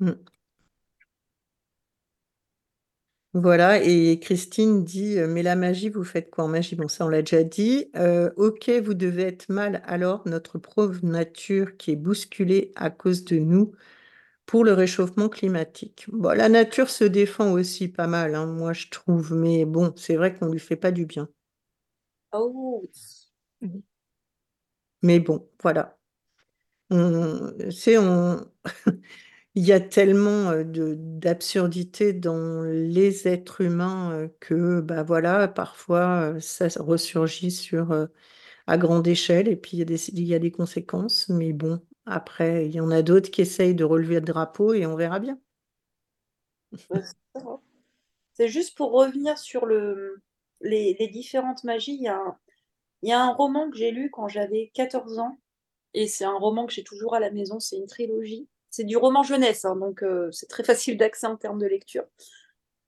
oui. 0.00 0.10
Voilà, 3.38 3.82
et 3.82 4.18
Christine 4.18 4.82
dit 4.82 5.16
Mais 5.28 5.42
la 5.42 5.56
magie, 5.56 5.90
vous 5.90 6.04
faites 6.04 6.30
quoi 6.30 6.44
en 6.44 6.48
magie? 6.48 6.74
Bon, 6.74 6.88
ça, 6.88 7.04
on 7.04 7.08
l'a 7.08 7.20
déjà 7.22 7.44
dit. 7.44 7.90
ok, 8.36 8.70
vous 8.82 8.94
devez 8.94 9.24
être 9.24 9.48
mal, 9.50 9.82
alors 9.84 10.22
notre 10.26 10.58
pauvre 10.58 10.98
nature 11.04 11.76
qui 11.76 11.90
est 11.92 11.96
bousculée 11.96 12.72
à 12.76 12.88
cause 12.90 13.24
de 13.24 13.38
nous 13.38 13.72
pour 14.46 14.64
le 14.64 14.72
réchauffement 14.74 15.28
climatique. 15.28 16.06
Bon, 16.12 16.30
la 16.36 16.48
nature 16.48 16.90
se 16.90 17.04
défend 17.04 17.52
aussi 17.52 17.88
pas 17.88 18.06
mal, 18.08 18.34
hein, 18.36 18.46
moi 18.46 18.72
je 18.74 18.88
trouve, 18.90 19.34
mais 19.34 19.64
bon, 19.66 19.92
c'est 19.96 20.16
vrai 20.16 20.34
qu'on 20.34 20.48
lui 20.52 20.60
fait 20.60 20.76
pas 20.76 20.92
du 20.92 21.06
bien. 21.06 21.28
Oh 22.32 22.86
Mais 25.02 25.20
bon, 25.20 25.48
voilà. 25.62 25.98
C'est 27.70 27.98
on. 27.98 28.50
Il 29.56 29.66
y 29.66 29.72
a 29.72 29.80
tellement 29.80 30.52
d'absurdité 30.64 32.12
dans 32.12 32.62
les 32.62 33.26
êtres 33.26 33.62
humains 33.62 34.28
que, 34.38 34.80
bah 34.80 35.02
voilà, 35.02 35.48
parfois 35.48 36.38
ça 36.40 36.68
ressurgit 36.78 37.50
sur, 37.50 38.08
à 38.66 38.78
grande 38.78 39.06
échelle 39.06 39.48
et 39.48 39.56
puis 39.56 39.72
il 39.76 39.78
y 39.80 39.82
a 39.82 39.84
des, 39.84 40.10
il 40.10 40.24
y 40.24 40.34
a 40.34 40.38
des 40.38 40.50
conséquences. 40.50 41.28
Mais 41.28 41.52
bon, 41.52 41.80
après, 42.04 42.66
il 42.66 42.74
y 42.74 42.80
en 42.80 42.90
a 42.90 43.02
d'autres 43.02 43.30
qui 43.30 43.42
essayent 43.42 43.74
de 43.74 43.84
relever 43.84 44.16
le 44.16 44.20
drapeau 44.22 44.74
et 44.74 44.86
on 44.86 44.96
verra 44.96 45.18
bien. 45.20 45.38
C'est 48.34 48.48
juste 48.48 48.76
pour 48.76 48.92
revenir 48.92 49.38
sur 49.38 49.66
le, 49.66 50.20
les, 50.60 50.94
différentes 51.12 51.64
magies. 51.64 51.94
Il 51.94 52.02
y, 52.02 52.08
a 52.08 52.16
un, 52.16 52.38
il 53.02 53.08
y 53.08 53.12
a 53.12 53.22
un 53.22 53.32
roman 53.32 53.70
que 53.70 53.76
j'ai 53.76 53.90
lu 53.90 54.10
quand 54.10 54.28
j'avais 54.28 54.70
14 54.74 55.18
ans 55.18 55.38
et 55.94 56.06
c'est 56.08 56.24
un 56.24 56.36
roman 56.36 56.66
que 56.66 56.72
j'ai 56.72 56.84
toujours 56.84 57.14
à 57.14 57.20
la 57.20 57.30
maison. 57.30 57.60
C'est 57.60 57.76
une 57.76 57.86
trilogie 57.86 58.48
c'est 58.76 58.84
du 58.84 58.98
roman 58.98 59.22
jeunesse, 59.22 59.64
hein, 59.64 59.74
donc 59.74 60.02
euh, 60.02 60.30
c'est 60.32 60.48
très 60.48 60.62
facile 60.62 60.98
d'accès 60.98 61.26
en 61.26 61.36
termes 61.36 61.58
de 61.58 61.66
lecture. 61.66 62.04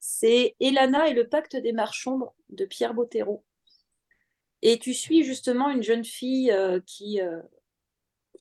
C'est 0.01 0.55
Elana 0.61 1.09
et 1.09 1.15
le 1.15 1.27
pacte 1.27 1.57
des 1.57 1.73
marchands 1.73 2.35
de 2.51 2.67
Pierre 2.67 2.93
Bottero. 2.93 3.43
Et 4.61 4.79
tu 4.79 4.93
suis 4.93 5.25
justement 5.25 5.71
une 5.71 5.83
jeune 5.83 6.05
fille 6.05 6.53
euh, 6.53 6.81
qui, 6.85 7.23
euh, 7.23 7.41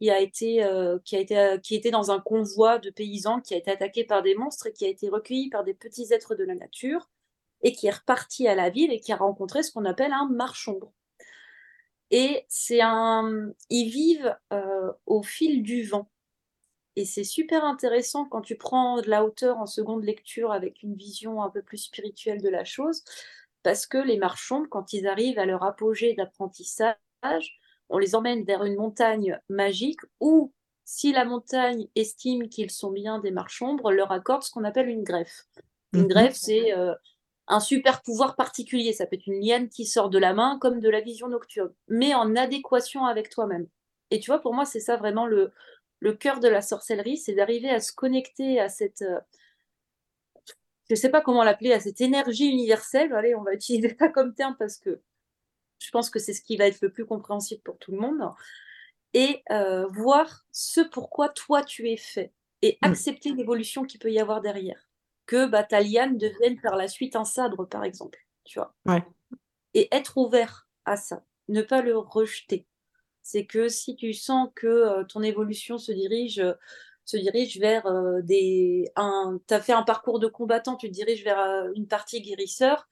était 0.01 1.91
dans 1.91 2.11
un 2.11 2.19
convoi 2.19 2.79
de 2.79 2.89
paysans 2.89 3.39
qui 3.39 3.53
a 3.53 3.57
été 3.57 3.71
attaqué 3.71 4.03
par 4.03 4.23
des 4.23 4.35
monstres 4.35 4.67
et 4.67 4.73
qui 4.73 4.83
a 4.83 4.89
été 4.89 5.07
recueillie 5.07 5.49
par 5.49 5.63
des 5.63 5.73
petits 5.73 6.11
êtres 6.11 6.35
de 6.35 6.43
la 6.43 6.55
nature 6.55 7.09
et 7.61 7.71
qui 7.71 7.87
est 7.87 7.91
repartie 7.95 8.49
à 8.49 8.55
la 8.55 8.69
ville 8.69 8.91
et 8.91 8.99
qui 8.99 9.13
a 9.13 9.17
rencontré 9.17 9.63
ce 9.63 9.71
qu'on 9.71 9.85
appelle 9.85 10.11
un 10.11 10.27
marchombre. 10.27 10.91
Et 12.11 12.43
c'est 12.49 12.81
un, 12.81 13.53
ils 13.69 13.89
vivent 13.89 14.35
au 15.05 15.23
fil 15.23 15.63
du 15.63 15.83
vent. 15.83 16.09
Et 16.97 17.05
c'est 17.05 17.23
super 17.23 17.63
intéressant 17.63 18.25
quand 18.25 18.41
tu 18.41 18.55
prends 18.55 18.99
de 19.01 19.07
la 19.07 19.23
hauteur 19.23 19.59
en 19.59 19.67
seconde 19.67 20.03
lecture 20.03 20.51
avec 20.51 20.81
une 20.81 20.95
vision 20.95 21.43
un 21.43 21.49
peu 21.51 21.61
plus 21.61 21.77
spirituelle 21.77 22.41
de 22.41 22.49
la 22.49 22.65
chose, 22.65 23.03
parce 23.61 23.85
que 23.85 23.99
les 23.99 24.17
marchands, 24.17 24.65
quand 24.67 24.93
ils 24.93 25.07
arrivent 25.07 25.37
à 25.37 25.45
leur 25.45 25.63
apogée 25.63 26.15
d'apprentissage, 26.15 26.97
on 27.89 27.99
les 27.99 28.15
emmène 28.15 28.43
vers 28.45 28.63
une 28.63 28.77
montagne 28.77 29.39
magique 29.47 29.99
où, 30.19 30.51
si 30.85 31.13
la 31.13 31.23
montagne 31.23 31.87
estime 31.95 32.49
qu'ils 32.49 32.71
sont 32.71 32.89
bien 32.89 33.19
des 33.19 33.29
marchands, 33.29 33.77
leur 33.91 34.11
accorde 34.11 34.41
ce 34.41 34.49
qu'on 34.49 34.63
appelle 34.63 34.89
une 34.89 35.03
greffe. 35.03 35.45
Une 35.93 36.01
mhm. 36.01 36.07
greffe, 36.07 36.35
c'est 36.35 36.75
euh, 36.75 36.95
un 37.47 37.59
super 37.59 38.01
pouvoir 38.01 38.35
particulier. 38.35 38.91
Ça 38.91 39.05
peut 39.05 39.17
être 39.17 39.27
une 39.27 39.45
liane 39.45 39.69
qui 39.69 39.85
sort 39.85 40.09
de 40.09 40.17
la 40.17 40.33
main, 40.33 40.57
comme 40.59 40.79
de 40.79 40.89
la 40.89 41.01
vision 41.01 41.27
nocturne, 41.27 41.71
mais 41.89 42.15
en 42.15 42.35
adéquation 42.35 43.05
avec 43.05 43.29
toi-même. 43.29 43.67
Et 44.09 44.19
tu 44.19 44.31
vois, 44.31 44.39
pour 44.39 44.55
moi, 44.55 44.65
c'est 44.65 44.79
ça 44.79 44.95
vraiment 44.95 45.27
le, 45.27 45.51
le 45.99 46.13
cœur 46.13 46.39
de 46.39 46.47
la 46.47 46.61
sorcellerie, 46.61 47.17
c'est 47.17 47.33
d'arriver 47.33 47.69
à 47.69 47.79
se 47.79 47.91
connecter 47.91 48.59
à 48.59 48.69
cette, 48.69 49.01
euh, 49.01 49.19
je 50.89 50.93
ne 50.93 50.95
sais 50.95 51.09
pas 51.09 51.21
comment 51.21 51.43
l'appeler, 51.43 51.73
à 51.73 51.79
cette 51.79 52.01
énergie 52.01 52.47
universelle. 52.47 53.13
Allez, 53.13 53.35
on 53.35 53.43
va 53.43 53.53
utiliser 53.55 53.95
ça 53.99 54.09
comme 54.09 54.33
terme 54.33 54.55
parce 54.57 54.77
que 54.77 55.01
je 55.79 55.91
pense 55.91 56.09
que 56.09 56.19
c'est 56.19 56.33
ce 56.33 56.41
qui 56.41 56.57
va 56.57 56.67
être 56.67 56.81
le 56.81 56.91
plus 56.91 57.05
compréhensible 57.05 57.61
pour 57.63 57.77
tout 57.77 57.91
le 57.91 57.99
monde. 57.99 58.21
Et 59.13 59.43
euh, 59.51 59.87
voir 59.87 60.45
ce 60.51 60.81
pourquoi 60.81 61.29
toi 61.29 61.63
tu 61.63 61.89
es 61.89 61.97
fait 61.97 62.33
et 62.61 62.77
mm. 62.81 62.85
accepter 62.87 63.33
l'évolution 63.33 63.83
qu'il 63.83 63.99
peut 63.99 64.11
y 64.11 64.19
avoir 64.19 64.41
derrière. 64.41 64.89
Que 65.25 65.45
bah, 65.45 65.63
ta 65.63 65.81
devienne 65.81 66.59
par 66.61 66.75
la 66.77 66.87
suite 66.87 67.15
un 67.15 67.25
sabre, 67.25 67.65
par 67.65 67.83
exemple. 67.83 68.19
Tu 68.45 68.59
vois. 68.59 68.73
Et 69.73 69.93
être 69.93 70.17
ouvert 70.17 70.69
à 70.85 70.95
ça, 70.95 71.25
ne 71.49 71.61
pas 71.61 71.81
le 71.81 71.97
rejeter 71.97 72.65
c'est 73.27 73.45
que 73.45 73.67
si 73.67 73.97
tu 73.97 74.13
sens 74.13 74.49
que 74.55 74.67
euh, 74.67 75.03
ton 75.03 75.21
évolution 75.21 75.77
se 75.77 75.91
dirige, 75.91 76.41
se 77.03 77.17
dirige 77.17 77.59
vers 77.59 77.85
euh, 77.85 78.21
des. 78.21 78.89
Tu 79.47 79.53
as 79.53 79.61
fait 79.61 79.73
un 79.73 79.83
parcours 79.83 80.19
de 80.19 80.27
combattant, 80.27 80.77
tu 80.77 80.87
te 80.87 80.93
diriges 80.93 81.25
vers 81.25 81.39
euh, 81.39 81.69
une 81.75 81.87
partie 81.87 82.21
guérisseur, 82.21 82.87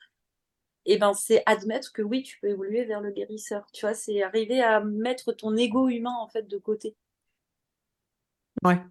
et 0.86 0.96
eh 0.96 0.98
ben 0.98 1.14
c'est 1.14 1.42
admettre 1.46 1.94
que 1.94 2.02
oui, 2.02 2.22
tu 2.22 2.38
peux 2.42 2.50
évoluer 2.50 2.84
vers 2.84 3.00
le 3.00 3.12
guérisseur. 3.12 3.66
Tu 3.72 3.86
vois, 3.86 3.94
c'est 3.96 4.24
arriver 4.24 4.62
à 4.62 4.82
mettre 4.82 5.32
ton 5.32 5.56
ego 5.56 5.88
humain 5.88 6.16
en 6.20 6.28
fait 6.28 6.50
de 6.50 6.58
côté. 6.58 6.98
Ouais. 8.62 8.82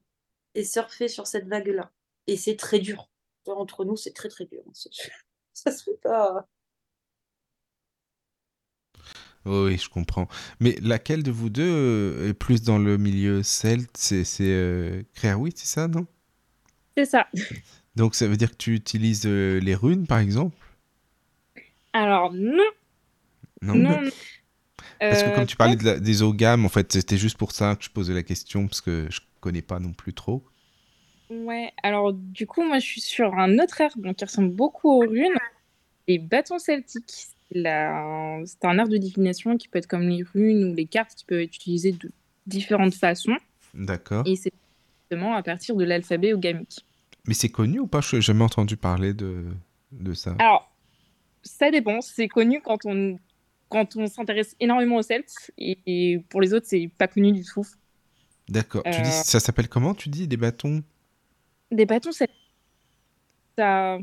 Et 0.54 0.64
surfer 0.64 1.08
sur 1.08 1.26
cette 1.26 1.46
vague-là. 1.46 1.92
Et 2.26 2.38
c'est 2.38 2.56
très 2.56 2.78
dur. 2.78 3.10
Entre 3.46 3.84
nous, 3.84 3.96
c'est 3.96 4.14
très 4.14 4.30
très 4.30 4.46
dur. 4.46 4.62
Ça 5.52 5.70
se 5.72 5.84
fait 5.84 6.00
pas. 6.02 6.48
Oui, 9.46 9.76
je 9.76 9.88
comprends. 9.88 10.26
Mais 10.60 10.76
laquelle 10.82 11.22
de 11.22 11.30
vous 11.30 11.50
deux 11.50 11.62
euh, 11.62 12.30
est 12.30 12.34
plus 12.34 12.62
dans 12.62 12.78
le 12.78 12.96
milieu 12.96 13.42
celte? 13.42 13.96
C'est 13.96 14.24
c'est 14.24 14.44
euh, 14.44 15.02
c'est 15.14 15.66
ça, 15.66 15.86
non? 15.88 16.06
C'est 16.96 17.04
ça. 17.04 17.26
Donc 17.96 18.14
ça 18.14 18.26
veut 18.26 18.36
dire 18.36 18.50
que 18.50 18.56
tu 18.56 18.74
utilises 18.74 19.26
euh, 19.26 19.60
les 19.60 19.74
runes, 19.74 20.06
par 20.06 20.18
exemple? 20.18 20.56
Alors 21.92 22.32
non. 22.32 22.64
Non? 23.62 23.74
non. 23.74 24.00
Parce 24.98 25.22
que 25.22 25.34
comme 25.34 25.46
tu 25.46 25.56
parlais 25.56 25.76
de 25.76 25.98
des 25.98 26.22
ogames, 26.22 26.64
en 26.64 26.68
fait, 26.68 26.92
c'était 26.92 27.16
juste 27.18 27.36
pour 27.36 27.52
ça 27.52 27.76
que 27.76 27.84
je 27.84 27.90
posais 27.90 28.14
la 28.14 28.22
question, 28.22 28.66
parce 28.66 28.80
que 28.80 29.06
je 29.10 29.20
connais 29.40 29.62
pas 29.62 29.78
non 29.78 29.92
plus 29.92 30.12
trop. 30.12 30.44
Ouais, 31.30 31.72
alors 31.82 32.12
du 32.12 32.46
coup, 32.46 32.62
moi 32.62 32.78
je 32.78 32.86
suis 32.86 33.00
sur 33.00 33.34
un 33.34 33.58
autre 33.58 33.80
donc, 33.96 34.16
qui 34.16 34.24
ressemble 34.24 34.50
beaucoup 34.50 34.90
aux 34.90 35.06
runes, 35.06 35.38
les 36.08 36.18
bâtons 36.18 36.58
celtiques 36.58 37.28
c'est 37.54 38.64
un 38.66 38.78
art 38.78 38.88
de 38.88 38.96
divination 38.96 39.56
qui 39.56 39.68
peut 39.68 39.78
être 39.78 39.86
comme 39.86 40.08
les 40.08 40.22
runes 40.22 40.64
ou 40.64 40.74
les 40.74 40.86
cartes 40.86 41.14
qui 41.14 41.24
peuvent 41.24 41.40
être 41.40 41.54
utilisées 41.54 41.92
de 41.92 42.10
différentes 42.46 42.94
façons. 42.94 43.36
D'accord. 43.72 44.26
Et 44.26 44.36
c'est 44.36 44.52
justement 45.02 45.34
à 45.34 45.42
partir 45.42 45.76
de 45.76 45.84
l'alphabet 45.84 46.32
ogamique. 46.32 46.84
Mais 47.26 47.34
c'est 47.34 47.48
connu 47.48 47.80
ou 47.80 47.86
pas? 47.86 48.00
Je 48.00 48.16
n'ai 48.16 48.22
jamais 48.22 48.44
entendu 48.44 48.76
parler 48.76 49.14
de, 49.14 49.46
de 49.92 50.12
ça. 50.12 50.36
Alors, 50.38 50.70
ça 51.42 51.70
dépend. 51.70 52.00
C'est 52.00 52.28
connu 52.28 52.60
quand 52.60 52.84
on, 52.84 53.18
quand 53.68 53.96
on 53.96 54.06
s'intéresse 54.06 54.54
énormément 54.60 54.96
aux 54.96 55.02
Celtes. 55.02 55.50
Et, 55.56 56.22
pour 56.28 56.40
les 56.40 56.52
autres, 56.52 56.66
c'est 56.68 56.90
pas 56.98 57.08
connu 57.08 57.32
du 57.32 57.44
tout. 57.44 57.66
D'accord. 58.48 58.82
Tu 58.84 59.00
dis, 59.00 59.10
ça 59.10 59.40
s'appelle 59.40 59.68
comment? 59.68 59.94
Tu 59.94 60.10
dis 60.10 60.28
des 60.28 60.36
bâtons? 60.36 60.82
Des 61.70 61.86
bâtons, 61.86 62.12
c'est 62.12 62.28
ça. 63.56 63.98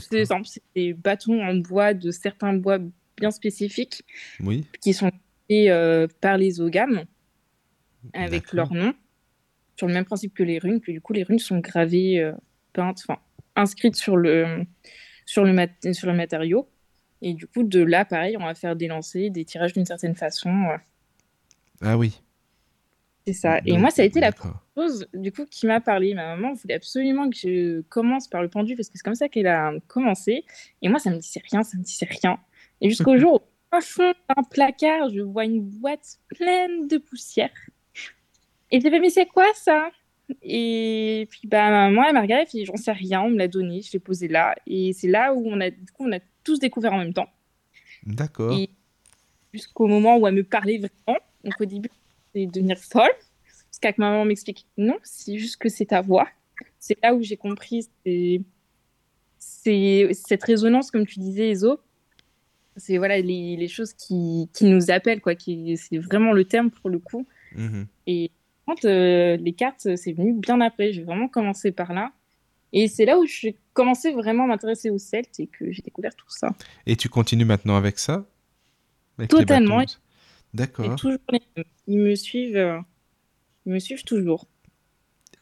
C'est 0.00 0.62
des 0.74 0.92
bâtons 0.92 1.42
en 1.42 1.54
bois 1.54 1.94
de 1.94 2.10
certains 2.10 2.54
bois 2.54 2.78
bien 3.16 3.30
spécifiques. 3.30 4.02
Oui. 4.40 4.66
Qui 4.80 4.92
sont 4.92 5.10
faits 5.48 6.12
par 6.20 6.36
les 6.36 6.60
ogames 6.60 7.04
avec 8.14 8.52
leur 8.52 8.72
nom, 8.72 8.94
sur 9.76 9.86
le 9.86 9.94
même 9.94 10.04
principe 10.04 10.34
que 10.34 10.42
les 10.42 10.58
runes, 10.58 10.80
que 10.80 10.90
du 10.90 11.00
coup 11.00 11.12
les 11.12 11.22
runes 11.22 11.38
sont 11.38 11.58
gravées, 11.58 12.20
euh, 12.20 12.32
peintes, 12.72 13.02
enfin 13.06 13.20
inscrites 13.56 13.96
sur 13.96 14.16
le, 14.16 14.64
sur, 15.26 15.44
le 15.44 15.92
sur 15.92 16.06
le 16.06 16.14
matériau. 16.14 16.68
Et 17.22 17.34
du 17.34 17.46
coup, 17.46 17.62
de 17.62 17.80
là, 17.80 18.06
pareil, 18.06 18.36
on 18.38 18.44
va 18.44 18.54
faire 18.54 18.76
des 18.76 18.88
lancers, 18.88 19.30
des 19.30 19.44
tirages 19.44 19.74
d'une 19.74 19.84
certaine 19.84 20.14
façon. 20.14 20.68
Ah 21.82 21.98
oui. 21.98 22.20
C'est 23.26 23.32
ça. 23.34 23.60
Et 23.66 23.76
moi, 23.76 23.90
ça 23.90 24.02
a 24.02 24.04
été 24.04 24.20
la 24.20 24.32
chose 24.76 25.06
du 25.14 25.30
coup 25.30 25.44
qui 25.44 25.66
m'a 25.66 25.80
parlé. 25.80 26.14
Ma 26.14 26.36
maman 26.36 26.54
voulait 26.54 26.74
absolument 26.74 27.28
que 27.28 27.36
je 27.36 27.80
commence 27.82 28.28
par 28.28 28.42
le 28.42 28.48
pendu 28.48 28.76
parce 28.76 28.88
que 28.88 28.96
c'est 28.96 29.04
comme 29.04 29.14
ça 29.14 29.28
qu'elle 29.28 29.46
a 29.46 29.72
commencé. 29.88 30.44
Et 30.82 30.88
moi, 30.88 30.98
ça 30.98 31.10
me 31.10 31.18
disait 31.18 31.42
rien, 31.50 31.62
ça 31.62 31.76
me 31.76 31.82
disait 31.82 32.08
rien. 32.08 32.38
Et 32.80 32.88
jusqu'au 32.88 33.16
jour 33.18 33.34
où, 33.34 33.76
au 33.76 33.80
fond 33.80 34.12
d'un 34.28 34.42
placard, 34.42 35.10
je 35.10 35.20
vois 35.20 35.44
une 35.44 35.60
boîte 35.60 36.18
pleine 36.28 36.88
de 36.88 36.98
poussière. 36.98 37.50
Et 38.70 38.80
j'ai 38.80 38.90
fait, 38.90 39.00
mais 39.00 39.10
c'est 39.10 39.26
quoi 39.26 39.46
ça? 39.54 39.90
Et 40.42 41.26
puis, 41.30 41.48
bah, 41.48 41.90
moi, 41.90 42.06
elle 42.08 42.14
m'a 42.14 42.20
regardé, 42.22 42.64
j'en 42.64 42.76
sais 42.76 42.92
rien, 42.92 43.20
on 43.22 43.30
me 43.30 43.38
l'a 43.38 43.48
donné, 43.48 43.82
je 43.82 43.92
l'ai 43.92 43.98
posé 43.98 44.28
là. 44.28 44.54
Et 44.66 44.92
c'est 44.92 45.08
là 45.08 45.34
où 45.34 45.42
on 45.46 45.60
a, 45.60 45.70
du 45.70 45.90
coup, 45.92 46.06
on 46.06 46.12
a 46.12 46.20
tous 46.44 46.58
découvert 46.58 46.92
en 46.92 46.98
même 46.98 47.12
temps. 47.12 47.28
D'accord. 48.06 48.56
jusqu'au 49.52 49.86
moment 49.86 50.16
où 50.16 50.26
elle 50.26 50.34
me 50.34 50.44
parlait 50.44 50.78
vraiment. 50.78 51.18
Donc, 51.44 51.60
au 51.60 51.64
début, 51.64 51.90
c'est 52.32 52.46
devenir 52.46 52.78
folle. 52.78 53.10
Que 53.80 53.88
ma 53.96 54.10
maman 54.10 54.26
m'explique, 54.26 54.66
non, 54.76 54.98
c'est 55.02 55.38
juste 55.38 55.56
que 55.56 55.70
c'est 55.70 55.86
ta 55.86 56.02
voix. 56.02 56.28
C'est 56.78 56.98
là 57.02 57.14
où 57.14 57.22
j'ai 57.22 57.38
compris, 57.38 57.88
c'est 58.04 58.42
cette 59.38 60.44
résonance, 60.44 60.90
comme 60.90 61.06
tu 61.06 61.18
disais, 61.18 61.48
Ezo. 61.48 61.80
C'est 62.76 62.98
voilà, 62.98 63.18
les, 63.20 63.56
les 63.56 63.68
choses 63.68 63.94
qui, 63.94 64.50
qui, 64.52 64.66
nous 64.66 64.90
appellent, 64.90 65.22
quoi. 65.22 65.32
C'est 65.38 65.98
vraiment 65.98 66.32
le 66.32 66.44
terme 66.44 66.70
pour 66.70 66.90
le 66.90 66.98
coup. 66.98 67.26
Mmh 67.56 67.84
et 68.06 68.30
euh, 68.84 69.36
les 69.36 69.52
cartes, 69.52 69.96
c'est 69.96 70.12
venu 70.12 70.34
bien 70.34 70.60
après. 70.60 70.92
J'ai 70.92 71.02
vraiment 71.02 71.28
commencé 71.28 71.72
par 71.72 71.92
là. 71.92 72.12
Et 72.72 72.86
c'est 72.86 73.04
là 73.04 73.18
où 73.18 73.26
j'ai 73.26 73.56
commencé 73.72 74.12
vraiment 74.12 74.44
à 74.44 74.46
m'intéresser 74.46 74.90
aux 74.90 74.98
Celtes 74.98 75.40
et 75.40 75.46
que 75.46 75.72
j'ai 75.72 75.82
découvert 75.82 76.14
tout 76.14 76.30
ça. 76.30 76.50
Et 76.86 76.96
tu 76.96 77.08
continues 77.08 77.44
maintenant 77.44 77.76
avec 77.76 77.98
ça? 77.98 78.26
Totalement. 79.28 79.84
D'accord. 80.54 80.96
Ils 81.90 81.98
me 81.98 82.14
suivent, 82.14 82.56
euh, 82.56 82.78
ils 83.66 83.72
me 83.72 83.80
suivent 83.80 84.04
toujours. 84.04 84.46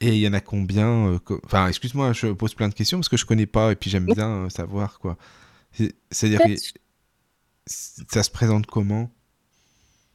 Et 0.01 0.09
il 0.09 0.19
y 0.19 0.27
en 0.27 0.33
a 0.33 0.41
combien 0.41 1.21
Enfin, 1.45 1.69
excuse-moi, 1.69 2.15
je 2.15 2.29
pose 2.29 2.55
plein 2.55 2.71
de 2.71 2.75
questions 2.75 2.97
parce 2.99 3.11
que 3.11 3.19
je 3.19 3.27
connais 3.27 3.47
pas 3.47 3.73
et 3.73 3.77
puis 3.77 3.91
j'aime 3.91 4.07
bien 4.07 4.49
savoir 4.49 4.99
quoi. 4.99 5.19
C'est-à-dire 6.11 6.41
que 6.41 6.55
ça 7.67 8.23
se 8.23 8.31
présente 8.31 8.67
comment? 8.67 9.11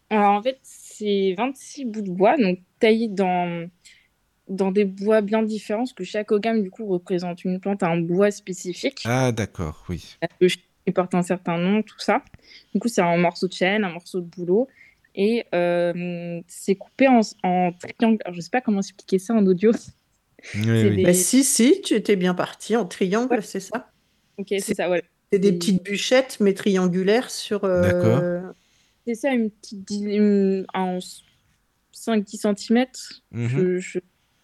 Alors 0.10 0.32
en 0.32 0.42
fait, 0.42 0.58
c'est 0.64 1.36
26 1.38 1.86
bouts 1.86 2.02
de 2.02 2.10
bois, 2.10 2.36
donc 2.38 2.60
taillés 2.80 3.10
dans, 3.10 3.68
dans 4.48 4.72
des 4.72 4.86
bois 4.86 5.22
bien 5.22 5.44
différents, 5.44 5.82
parce 5.82 5.94
que 5.94 6.04
chaque 6.04 6.32
ogame, 6.32 6.64
du 6.64 6.72
coup, 6.72 6.88
représente 6.88 7.44
une 7.44 7.60
plante 7.60 7.84
à 7.84 7.90
un 7.90 8.00
bois 8.00 8.32
spécifique. 8.32 9.04
Ah, 9.06 9.32
d'accord, 9.32 9.86
oui. 9.90 10.18
Il 10.86 10.94
porte 10.94 11.16
un 11.16 11.22
certain 11.22 11.58
nom, 11.58 11.82
tout 11.82 12.00
ça. 12.00 12.24
Du 12.74 12.80
coup, 12.80 12.90
c'est 12.90 13.02
un 13.02 13.18
morceau 13.18 13.48
de 13.48 13.54
chêne, 13.54 13.84
un 13.84 13.92
morceau 13.92 14.20
de 14.20 14.26
bouleau. 14.26 14.68
Et 15.16 15.46
euh, 15.54 16.42
c'est 16.48 16.76
coupé 16.76 17.08
en, 17.08 17.22
en 17.44 17.72
triangle. 17.72 18.18
Alors, 18.26 18.36
je 18.36 18.42
sais 18.42 18.50
pas 18.50 18.62
comment 18.62 18.80
expliquer 18.80 19.20
ça 19.20 19.34
en 19.34 19.46
audio. 19.46 19.72
Oui, 20.56 21.04
bah, 21.04 21.14
si, 21.14 21.44
si, 21.44 21.82
tu 21.82 21.94
étais 21.94 22.16
bien 22.16 22.34
parti 22.34 22.76
en 22.76 22.86
triangle, 22.86 23.42
c'est 23.44 23.60
ça? 23.60 23.90
Ok, 24.38 24.48
c'est 24.50 24.76
ça, 24.76 24.90
ouais. 24.90 25.04
C'est 25.32 25.40
des 25.40 25.54
petites 25.54 25.84
bûchettes, 25.84 26.38
mais 26.40 26.54
triangulaires 26.54 27.32
sur. 27.32 27.64
Euh, 27.64 27.82
d'accord 27.82 28.54
c'est 29.06 29.16
ça, 29.16 29.34
une 29.34 29.50
petite 29.50 29.90
en 30.74 31.00
5-10 31.94 32.56
cm. 32.56 32.86
Je 33.34 33.58
ne 33.58 33.78
me 33.78 34.02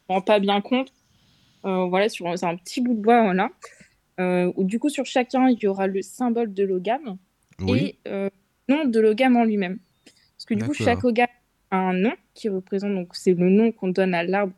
rends 0.07 0.21
pas 0.21 0.39
bien 0.39 0.61
compte. 0.61 0.91
Euh, 1.65 1.85
voilà, 1.85 2.09
c'est 2.09 2.43
un 2.43 2.55
petit 2.57 2.81
bout 2.81 2.93
de 2.93 3.01
bois, 3.01 3.23
voilà. 3.23 3.49
Euh, 4.19 4.51
où 4.55 4.63
du 4.65 4.79
coup, 4.79 4.89
sur 4.89 5.05
chacun, 5.05 5.49
il 5.49 5.59
y 5.59 5.67
aura 5.67 5.87
le 5.87 6.01
symbole 6.01 6.53
de 6.53 6.63
l'ogame 6.63 7.17
et 7.67 7.97
euh, 8.07 8.29
le 8.67 8.75
nom 8.75 8.85
de 8.85 8.99
l'ogame 8.99 9.37
en 9.37 9.45
lui-même. 9.45 9.79
Que 10.49 10.55
du 10.55 10.63
coup, 10.63 10.73
chaque 10.73 11.03
ogame 11.03 11.27
a 11.69 11.77
un 11.77 11.93
nom 11.93 12.15
qui 12.33 12.49
représente, 12.49 12.95
donc 12.95 13.15
c'est 13.15 13.35
le 13.35 13.49
nom 13.49 13.71
qu'on 13.71 13.89
donne 13.89 14.15
à 14.15 14.23
l'arbre 14.23 14.53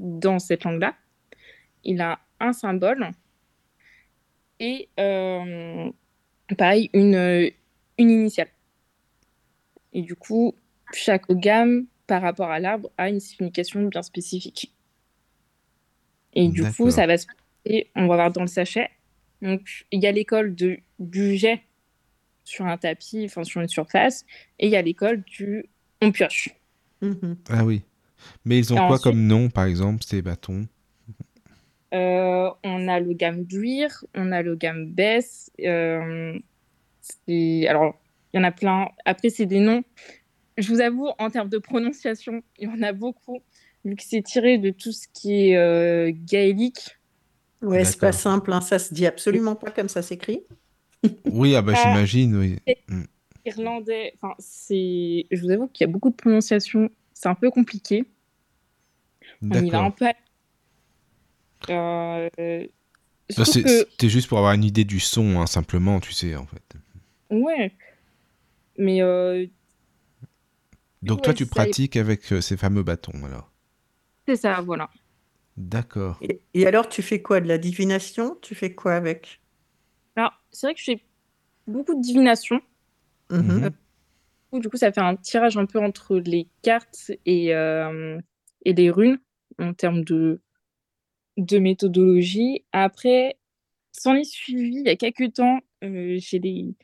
dans 0.00 0.40
cette 0.40 0.64
langue-là. 0.64 0.96
Il 1.84 2.00
a 2.00 2.18
un 2.40 2.52
symbole 2.52 3.10
et 4.58 4.88
pareil, 6.56 6.90
une, 6.92 7.52
une 7.98 8.10
initiale. 8.10 8.48
Et 9.92 10.02
du 10.02 10.16
coup, 10.16 10.56
chaque 10.92 11.30
gamme 11.30 11.86
par 12.08 12.20
rapport 12.20 12.50
à 12.50 12.58
l'arbre 12.58 12.90
a 12.98 13.08
une 13.08 13.20
signification 13.20 13.80
bien 13.84 14.02
spécifique. 14.02 14.74
Et 16.32 16.48
du 16.48 16.64
coup, 16.64 16.90
ça 16.90 17.06
va 17.06 17.16
se 17.16 17.26
passer, 17.26 17.90
on 17.94 18.08
va 18.08 18.16
voir 18.16 18.32
dans 18.32 18.40
le 18.40 18.48
sachet. 18.48 18.90
Donc, 19.40 19.86
il 19.92 20.02
y 20.02 20.06
a 20.08 20.10
l'école 20.10 20.56
de, 20.56 20.80
du 20.98 21.36
jet 21.36 21.62
sur 22.48 22.66
un 22.66 22.76
tapis, 22.76 23.24
enfin 23.26 23.44
sur 23.44 23.60
une 23.60 23.68
surface, 23.68 24.24
et 24.58 24.66
il 24.66 24.72
y 24.72 24.76
a 24.76 24.82
l'école 24.82 25.22
du 25.22 25.66
on 26.00 26.12
pioche. 26.12 26.50
Mhm. 27.00 27.36
Ah 27.50 27.64
oui. 27.64 27.82
Mais 28.44 28.58
ils 28.58 28.72
ont 28.72 28.86
quoi 28.86 28.98
comme 28.98 29.26
nom, 29.26 29.48
par 29.48 29.66
exemple, 29.66 30.02
ces 30.04 30.22
bâtons? 30.22 30.66
Euh, 31.94 32.50
On 32.64 32.88
a 32.88 33.00
le 33.00 33.12
gamme 33.14 33.44
d'huir, 33.44 34.04
on 34.14 34.32
a 34.32 34.42
le 34.42 34.56
gamme 34.56 34.90
baisse. 34.90 35.50
Euh, 35.60 36.38
alors, 37.28 37.98
il 38.32 38.36
y 38.36 38.38
en 38.38 38.44
a 38.44 38.52
plein. 38.52 38.88
Après, 39.04 39.30
c'est 39.30 39.46
des 39.46 39.60
noms. 39.60 39.82
Je 40.56 40.68
vous 40.72 40.80
avoue, 40.80 41.08
en 41.18 41.30
termes 41.30 41.48
de 41.48 41.58
prononciation, 41.58 42.42
il 42.58 42.68
y 42.68 42.72
en 42.72 42.82
a 42.82 42.92
beaucoup, 42.92 43.40
vu 43.84 43.94
que 43.94 44.02
c'est 44.02 44.22
tiré 44.22 44.58
de 44.58 44.70
tout 44.70 44.92
ce 44.92 45.06
qui 45.12 45.50
est 45.50 45.56
euh, 45.56 46.12
gaélique. 46.12 46.98
Ouais, 47.62 47.84
c'est 47.84 48.00
pas 48.00 48.12
simple, 48.12 48.52
hein. 48.52 48.60
ça 48.60 48.78
se 48.78 48.92
dit 48.92 49.06
absolument 49.06 49.54
pas 49.54 49.70
comme 49.70 49.88
ça 49.88 50.02
s'écrit. 50.02 50.42
oui, 51.26 51.54
ah 51.54 51.62
bah 51.62 51.72
ah, 51.76 51.82
j'imagine, 51.82 52.36
oui. 52.36 52.58
Mm. 52.88 53.04
Irlandais, 53.44 54.12
enfin, 54.16 54.34
c'est. 54.38 55.26
Je 55.30 55.40
vous 55.40 55.50
avoue 55.50 55.68
qu'il 55.68 55.86
y 55.86 55.90
a 55.90 55.92
beaucoup 55.92 56.10
de 56.10 56.16
prononciation, 56.16 56.90
c'est 57.14 57.28
un 57.28 57.34
peu 57.34 57.50
compliqué. 57.50 58.04
On 59.42 59.64
y 59.64 59.70
va 59.70 59.80
un 59.80 59.90
peu. 59.90 60.06
Euh... 61.70 62.66
C'était 63.30 64.08
juste 64.08 64.28
pour 64.28 64.38
avoir 64.38 64.54
une 64.54 64.64
idée 64.64 64.84
du 64.84 65.00
son, 65.00 65.40
hein, 65.40 65.46
simplement, 65.46 66.00
tu 66.00 66.12
sais, 66.12 66.34
en 66.36 66.46
fait. 66.46 66.76
Ouais. 67.30 67.72
Mais. 68.78 69.02
Euh, 69.02 69.46
Donc, 71.02 71.22
toi, 71.22 71.34
tu 71.34 71.46
pratiques 71.46 71.96
avec 71.96 72.32
euh, 72.32 72.40
ces 72.40 72.56
fameux 72.56 72.82
bâtons, 72.82 73.24
alors 73.24 73.50
C'est 74.26 74.36
ça, 74.36 74.60
voilà. 74.60 74.90
D'accord. 75.56 76.20
Et, 76.54 76.66
alors, 76.66 76.88
tu 76.88 77.02
fais 77.02 77.20
quoi? 77.20 77.40
De 77.40 77.48
la 77.48 77.58
divination? 77.58 78.38
Tu 78.40 78.54
fais 78.54 78.74
quoi 78.74 78.94
avec? 78.94 79.40
C'est 80.50 80.66
vrai 80.66 80.74
que 80.74 80.80
je 80.80 80.84
fais 80.84 81.00
beaucoup 81.66 81.94
de 81.94 82.00
divination. 82.00 82.60
Mmh 83.30 83.64
euh, 83.64 84.58
du 84.58 84.70
coup, 84.70 84.78
ça 84.78 84.90
fait 84.90 85.00
un 85.00 85.16
tirage 85.16 85.58
un 85.58 85.66
peu 85.66 85.78
entre 85.78 86.16
les 86.16 86.48
cartes 86.62 87.12
et, 87.26 87.48
et 87.48 88.72
les 88.72 88.90
runes 88.90 89.18
en 89.58 89.74
termes 89.74 90.04
de, 90.04 90.40
de 91.36 91.58
méthodologie. 91.58 92.64
Après, 92.72 93.36
s'en 93.92 94.14
est 94.14 94.24
suivi 94.24 94.76
il 94.76 94.86
y 94.86 94.88
a 94.88 94.96
quelques 94.96 95.34
temps, 95.34 95.60
j'ai 95.82 96.38
des, 96.38 96.74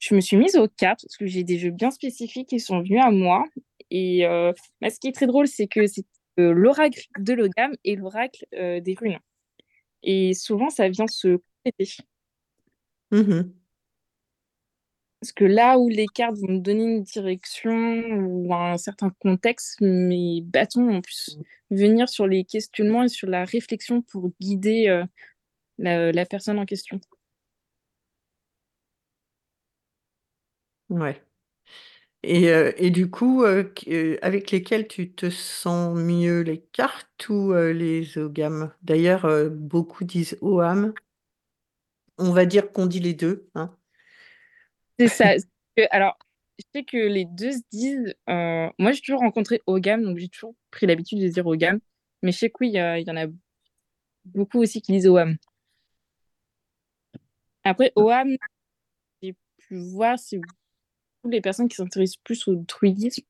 je 0.00 0.14
me 0.14 0.20
suis 0.20 0.36
mise 0.36 0.56
aux 0.56 0.66
cartes 0.66 1.02
parce 1.02 1.16
que 1.16 1.26
j'ai 1.26 1.44
des 1.44 1.58
jeux 1.58 1.70
bien 1.70 1.90
spécifiques 1.90 2.48
qui 2.48 2.58
sont 2.58 2.80
venus 2.80 3.02
à 3.02 3.10
moi. 3.10 3.44
Et 3.90 4.26
euh, 4.26 4.52
bah, 4.80 4.90
ce 4.90 4.98
qui 4.98 5.08
est 5.08 5.12
très 5.12 5.26
drôle, 5.26 5.46
c'est 5.46 5.68
que 5.68 5.86
c'est 5.86 6.06
euh, 6.38 6.52
l'oracle 6.52 7.06
de 7.18 7.34
l'ogame 7.34 7.74
et 7.84 7.96
l'oracle 7.96 8.46
euh, 8.54 8.80
des 8.80 8.94
runes. 8.94 9.18
Et 10.02 10.32
souvent, 10.32 10.70
ça 10.70 10.88
vient 10.88 11.06
se 11.06 11.38
compléter. 11.64 11.96
Mmh 13.10 13.52
parce 15.20 15.32
que 15.32 15.44
là 15.44 15.78
où 15.78 15.88
les 15.88 16.06
cartes 16.08 16.36
vont 16.38 16.48
me 16.54 16.58
donner 16.60 16.84
une 16.84 17.02
direction 17.02 17.70
ou 17.72 18.54
un 18.54 18.78
certain 18.78 19.10
contexte, 19.20 19.80
mes 19.82 20.40
bâtons 20.42 20.86
vont 20.86 21.02
plus 21.02 21.38
venir 21.70 22.08
sur 22.08 22.26
les 22.26 22.44
questionnements 22.44 23.02
et 23.02 23.08
sur 23.08 23.28
la 23.28 23.44
réflexion 23.44 24.00
pour 24.02 24.30
guider 24.40 25.04
la 25.78 26.26
personne 26.26 26.58
en 26.58 26.66
question. 26.66 27.00
Ouais. 30.90 31.22
Et, 32.22 32.50
euh, 32.50 32.72
et 32.76 32.90
du 32.90 33.10
coup, 33.10 33.44
euh, 33.44 33.64
euh, 33.88 34.18
avec 34.22 34.50
lesquels 34.50 34.88
tu 34.88 35.12
te 35.12 35.30
sens 35.30 35.96
mieux, 35.98 36.40
les 36.42 36.60
cartes 36.72 37.28
ou 37.28 37.52
les 37.54 38.04
D'ailleurs, 38.82 39.26
beaucoup 39.50 40.04
disent 40.04 40.36
OAM. 40.42 40.92
On 42.20 42.32
va 42.32 42.46
dire 42.46 42.72
qu'on 42.72 42.86
dit 42.86 43.00
les 43.00 43.14
deux, 43.14 43.48
hein. 43.54 43.76
C'est 44.98 45.08
ça. 45.08 45.34
alors, 45.90 46.18
je 46.58 46.64
sais 46.74 46.84
que 46.84 46.98
les 46.98 47.24
deux 47.24 47.52
se 47.52 47.62
disent. 47.72 48.14
Euh, 48.28 48.68
moi, 48.78 48.92
j'ai 48.92 49.00
toujours 49.00 49.20
rencontré 49.20 49.62
Ogam, 49.66 50.04
donc 50.04 50.18
j'ai 50.18 50.28
toujours 50.28 50.54
pris 50.70 50.86
l'habitude 50.86 51.20
de 51.20 51.28
dire 51.28 51.46
Ogam. 51.46 51.80
Mais 52.22 52.32
je 52.32 52.38
sais 52.38 52.50
que 52.50 52.56
oui, 52.60 52.68
il 52.68 53.04
y 53.06 53.10
en 53.10 53.16
a 53.16 53.26
beaucoup 54.26 54.60
aussi 54.60 54.82
qui 54.82 54.92
disent 54.92 55.08
OAM. 55.08 55.36
Après, 57.64 57.92
OAM, 57.96 58.36
j'ai 59.22 59.34
pu 59.58 59.78
voir 59.78 60.18
si 60.18 60.40
les 61.24 61.40
personnes 61.40 61.68
qui 61.68 61.76
s'intéressent 61.76 62.18
plus 62.22 62.46
au 62.48 62.56
druidisme 62.56 63.22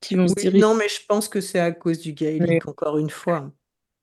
qui 0.00 0.14
vont 0.14 0.28
se 0.28 0.34
diriger. 0.34 0.60
Non, 0.60 0.74
mais 0.74 0.88
je 0.88 1.04
pense 1.06 1.28
que 1.28 1.40
c'est 1.40 1.60
à 1.60 1.72
cause 1.72 2.00
du 2.00 2.12
gaélique, 2.12 2.66
encore 2.66 2.98
une 2.98 3.10
fois. 3.10 3.50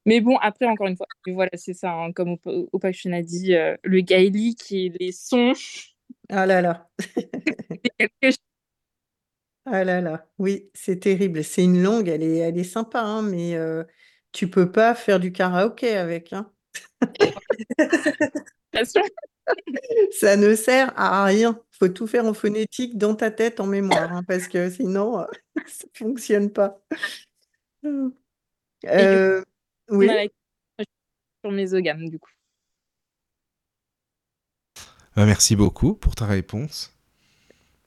Mais 0.10 0.22
bon, 0.22 0.38
après, 0.38 0.66
encore 0.66 0.88
une 0.88 0.98
fois, 0.98 1.06
voilà, 1.28 1.52
c'est 1.54 1.76
ça, 1.76 1.92
hein, 1.94 2.12
comme 2.14 2.38
Opation 2.74 3.14
a 3.14 3.22
dit, 3.22 3.54
euh, 3.54 3.78
le 3.84 4.02
gaélique 4.02 4.72
et 4.72 4.92
les 5.00 5.12
sons. 5.12 5.54
Ah 6.30 6.48
là 6.48 6.62
là. 6.62 6.90
ah 9.66 9.84
là 9.84 10.02
là, 10.02 10.26
oui, 10.40 10.72
c'est 10.74 11.02
terrible. 11.02 11.44
C'est 11.44 11.64
une 11.64 11.84
langue, 11.84 12.08
elle 12.08 12.24
est, 12.24 12.38
elle 12.38 12.58
est 12.58 12.64
sympa, 12.64 13.02
hein, 13.02 13.22
mais 13.22 13.54
euh, 13.56 13.84
tu 14.32 14.50
peux 14.50 14.72
pas 14.72 14.96
faire 14.96 15.20
du 15.20 15.32
karaoké 15.32 15.96
avec. 15.96 16.34
Hein. 16.34 16.52
Ça 20.12 20.36
ne 20.36 20.56
sert 20.56 20.92
à 21.00 21.24
rien. 21.24 21.62
Il 21.74 21.78
faut 21.78 21.88
tout 21.88 22.08
faire 22.08 22.26
en 22.26 22.34
phonétique 22.34 22.98
dans 22.98 23.14
ta 23.14 23.30
tête, 23.30 23.60
en 23.60 23.68
mémoire, 23.68 24.12
hein, 24.12 24.24
parce 24.28 24.48
que 24.48 24.72
sinon, 24.72 25.20
ça 25.68 25.86
ne 25.86 26.08
fonctionne 26.08 26.50
pas. 26.50 26.82
Euh, 28.86 29.44
oui. 29.92 30.10
Sur 31.44 31.52
mes 31.52 31.68
du 32.10 32.20
coup. 32.20 32.32
Bah, 35.16 35.26
merci 35.26 35.56
beaucoup 35.56 35.96
pour 35.96 36.16
ta 36.16 36.26
réponse. 36.26 36.94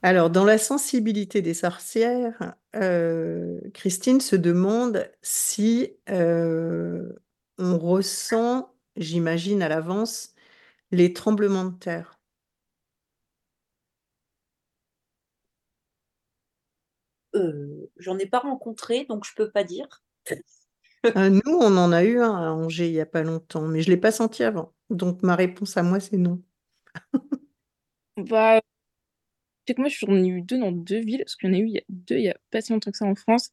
Alors, 0.03 0.31
dans 0.31 0.45
la 0.45 0.59
sensibilité 0.59 1.43
des 1.43 1.55
sorcières, 1.55 2.57
euh, 2.75 3.61
Christine 3.73 4.21
se 4.21 4.35
demande 4.35 5.09
si 5.23 5.93
euh, 6.11 7.13
on 7.59 7.79
ressent, 7.79 8.75
j'imagine 8.97 9.63
à 9.63 9.69
l'avance, 9.69 10.35
les 10.91 11.13
tremblements 11.13 11.67
de 11.67 11.79
terre. 11.79 12.19
Euh, 17.35 17.91
j'en 17.97 18.19
ai 18.19 18.27
pas 18.27 18.41
rencontré, 18.41 19.05
donc 19.05 19.25
je 19.25 19.35
peux 19.35 19.51
pas 19.51 19.65
dire. 19.65 20.03
Nous, 21.17 21.41
on 21.47 21.77
en 21.77 21.93
a 21.93 22.05
eu 22.05 22.21
un 22.21 22.35
à 22.35 22.51
Angers 22.53 22.89
il 22.89 22.95
y 22.95 23.01
a 23.01 23.07
pas 23.07 23.23
longtemps, 23.23 23.67
mais 23.67 23.83
je 23.83 23.91
l'ai 23.91 23.97
pas 23.97 24.13
senti 24.13 24.43
avant. 24.45 24.73
Donc 24.91 25.23
ma 25.23 25.37
réponse 25.37 25.77
à 25.77 25.83
moi, 25.83 26.01
c'est 26.01 26.17
non. 26.17 26.43
Bah, 28.19 28.61
que 29.67 29.81
moi, 29.81 29.89
j'en 29.89 30.23
ai 30.23 30.27
eu 30.29 30.43
deux 30.43 30.59
dans 30.59 30.73
deux 30.73 31.01
villes, 31.01 31.23
parce 31.25 31.37
en 31.45 31.53
a 31.53 31.59
eu 31.59 31.69
il 31.69 31.83
deux, 31.89 32.17
il 32.19 32.25
y 32.25 32.31
a 32.31 32.37
pas 32.51 32.61
si 32.61 32.73
longtemps 32.73 32.91
que 32.91 32.97
ça 32.97 33.07
en 33.07 33.15
France. 33.15 33.51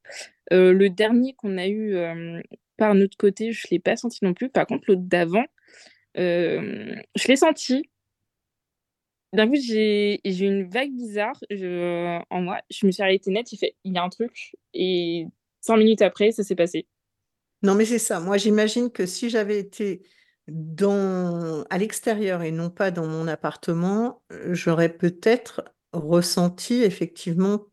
Euh, 0.54 0.74
le 0.74 0.90
dernier 0.90 1.34
qu'on 1.36 1.58
a 1.58 1.68
eu 1.68 1.96
euh, 1.96 2.42
par 2.78 2.96
notre 2.96 3.18
côté, 3.18 3.52
je 3.52 3.68
l'ai 3.72 3.80
pas 3.80 3.96
senti 3.96 4.24
non 4.24 4.34
plus. 4.34 4.50
Par 4.50 4.68
contre, 4.68 4.86
l'autre 4.88 5.02
d'avant, 5.04 5.46
euh, 6.18 6.96
je 7.16 7.28
l'ai 7.28 7.36
senti. 7.36 7.90
D'un 9.34 9.48
coup, 9.48 9.56
j'ai 9.56 10.20
eu 10.26 10.46
une 10.46 10.68
vague 10.70 10.92
bizarre 10.92 11.40
en 12.30 12.42
moi. 12.42 12.62
Je 12.72 12.86
me 12.88 12.92
suis 12.92 13.04
arrêtée 13.04 13.32
net, 13.32 13.52
il 13.52 13.58
fait, 13.58 13.76
il 13.84 13.94
y 13.94 13.98
a 13.98 14.04
un 14.04 14.10
truc. 14.10 14.56
Et 14.74 15.28
cinq 15.62 15.78
minutes 15.78 16.02
après, 16.02 16.32
ça 16.32 16.44
s'est 16.44 16.56
passé. 16.56 16.88
Non, 17.62 17.76
mais 17.76 17.86
c'est 17.86 18.00
ça. 18.00 18.20
Moi, 18.20 18.38
j'imagine 18.38 18.92
que 18.92 19.06
si 19.06 19.30
j'avais 19.30 19.60
été 19.60 20.04
dans, 20.48 21.64
à 21.70 21.78
l'extérieur 21.78 22.42
et 22.42 22.52
non 22.52 22.70
pas 22.70 22.92
dans 22.92 23.08
mon 23.08 23.28
appartement, 23.28 24.24
j'aurais 24.52 24.90
peut-être 24.90 25.64
ressenti 25.92 26.84
effectivement 26.84 27.66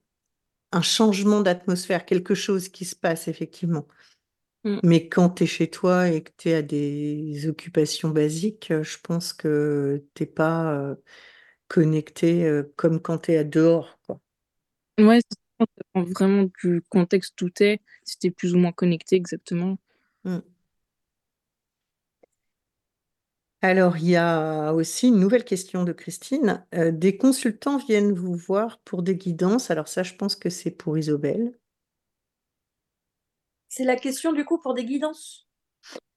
un 0.73 0.83
changement 0.83 1.41
d'atmosphère, 1.41 2.05
quelque 2.05 2.35
chose 2.35 2.69
qui 2.69 2.85
se 2.85 2.97
passe 2.97 3.29
effectivement. 3.29 3.87
Mmh. 4.65 4.79
Mais 4.83 5.09
quand 5.09 5.31
tu 5.31 5.45
es 5.45 5.47
chez 5.47 5.71
toi 5.71 6.09
et 6.09 6.23
que 6.23 6.33
tu 6.37 6.51
es 6.51 6.55
à 6.55 6.63
des 6.63 7.49
occupations 7.49 8.11
basiques, 8.11 8.73
je 8.83 8.99
pense 9.03 9.33
que 9.33 10.05
tu 10.15 10.23
n'es 10.25 10.27
pas 10.27 10.97
connecté 11.69 12.63
comme 12.75 13.01
quand 13.01 13.19
tu 13.19 13.33
es 13.33 13.39
à 13.39 13.45
dehors. 13.45 13.99
Quoi. 14.07 14.21
Ouais, 14.99 15.21
ça 15.59 15.67
dépend 15.77 16.11
vraiment 16.11 16.49
du 16.63 16.83
contexte 16.89 17.41
où 17.43 17.51
tu 17.51 17.65
es, 17.65 17.81
si 18.05 18.19
tu 18.19 18.27
es 18.29 18.31
plus 18.31 18.55
ou 18.55 18.59
moins 18.59 18.73
connecté 18.73 19.17
exactement. 19.17 19.79
Mmh. 20.25 20.39
Alors, 23.63 23.97
il 23.97 24.11
y 24.11 24.17
a 24.17 24.73
aussi 24.75 25.09
une 25.09 25.19
nouvelle 25.19 25.45
question 25.45 25.83
de 25.83 25.93
Christine. 25.93 26.65
Euh, 26.75 26.93
des 26.93 27.17
consultants 27.17 27.79
viennent 27.79 28.13
vous 28.13 28.35
voir 28.35 28.79
pour 28.81 29.03
des 29.03 29.17
guidances. 29.17 29.71
Alors 29.71 29.89
ça, 29.89 30.03
je 30.03 30.15
pense 30.15 30.37
que 30.37 30.51
c'est 30.51 30.71
pour 30.71 30.97
Isobel. 30.99 31.59
C'est 33.69 33.85
la 33.85 33.97
question 33.97 34.33
du 34.33 34.45
coup 34.45 34.59
pour 34.59 34.75
des 34.75 34.85
guidances? 34.85 35.49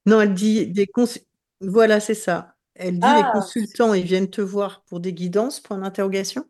Non, 0.06 0.22
elle 0.22 0.34
dit 0.34 0.68
des 0.68 0.88
consultants. 0.88 1.28
Voilà, 1.62 2.00
c'est 2.00 2.14
ça. 2.14 2.56
Elle 2.76 3.00
dit 3.00 3.08
les 3.08 3.24
ah. 3.26 3.32
consultants, 3.34 3.94
ils 3.94 4.06
viennent 4.06 4.30
te 4.30 4.42
voir 4.42 4.84
pour 4.84 5.00
des 5.00 5.14
guidances, 5.14 5.60
point 5.60 5.78
d'interrogation. 5.78 6.46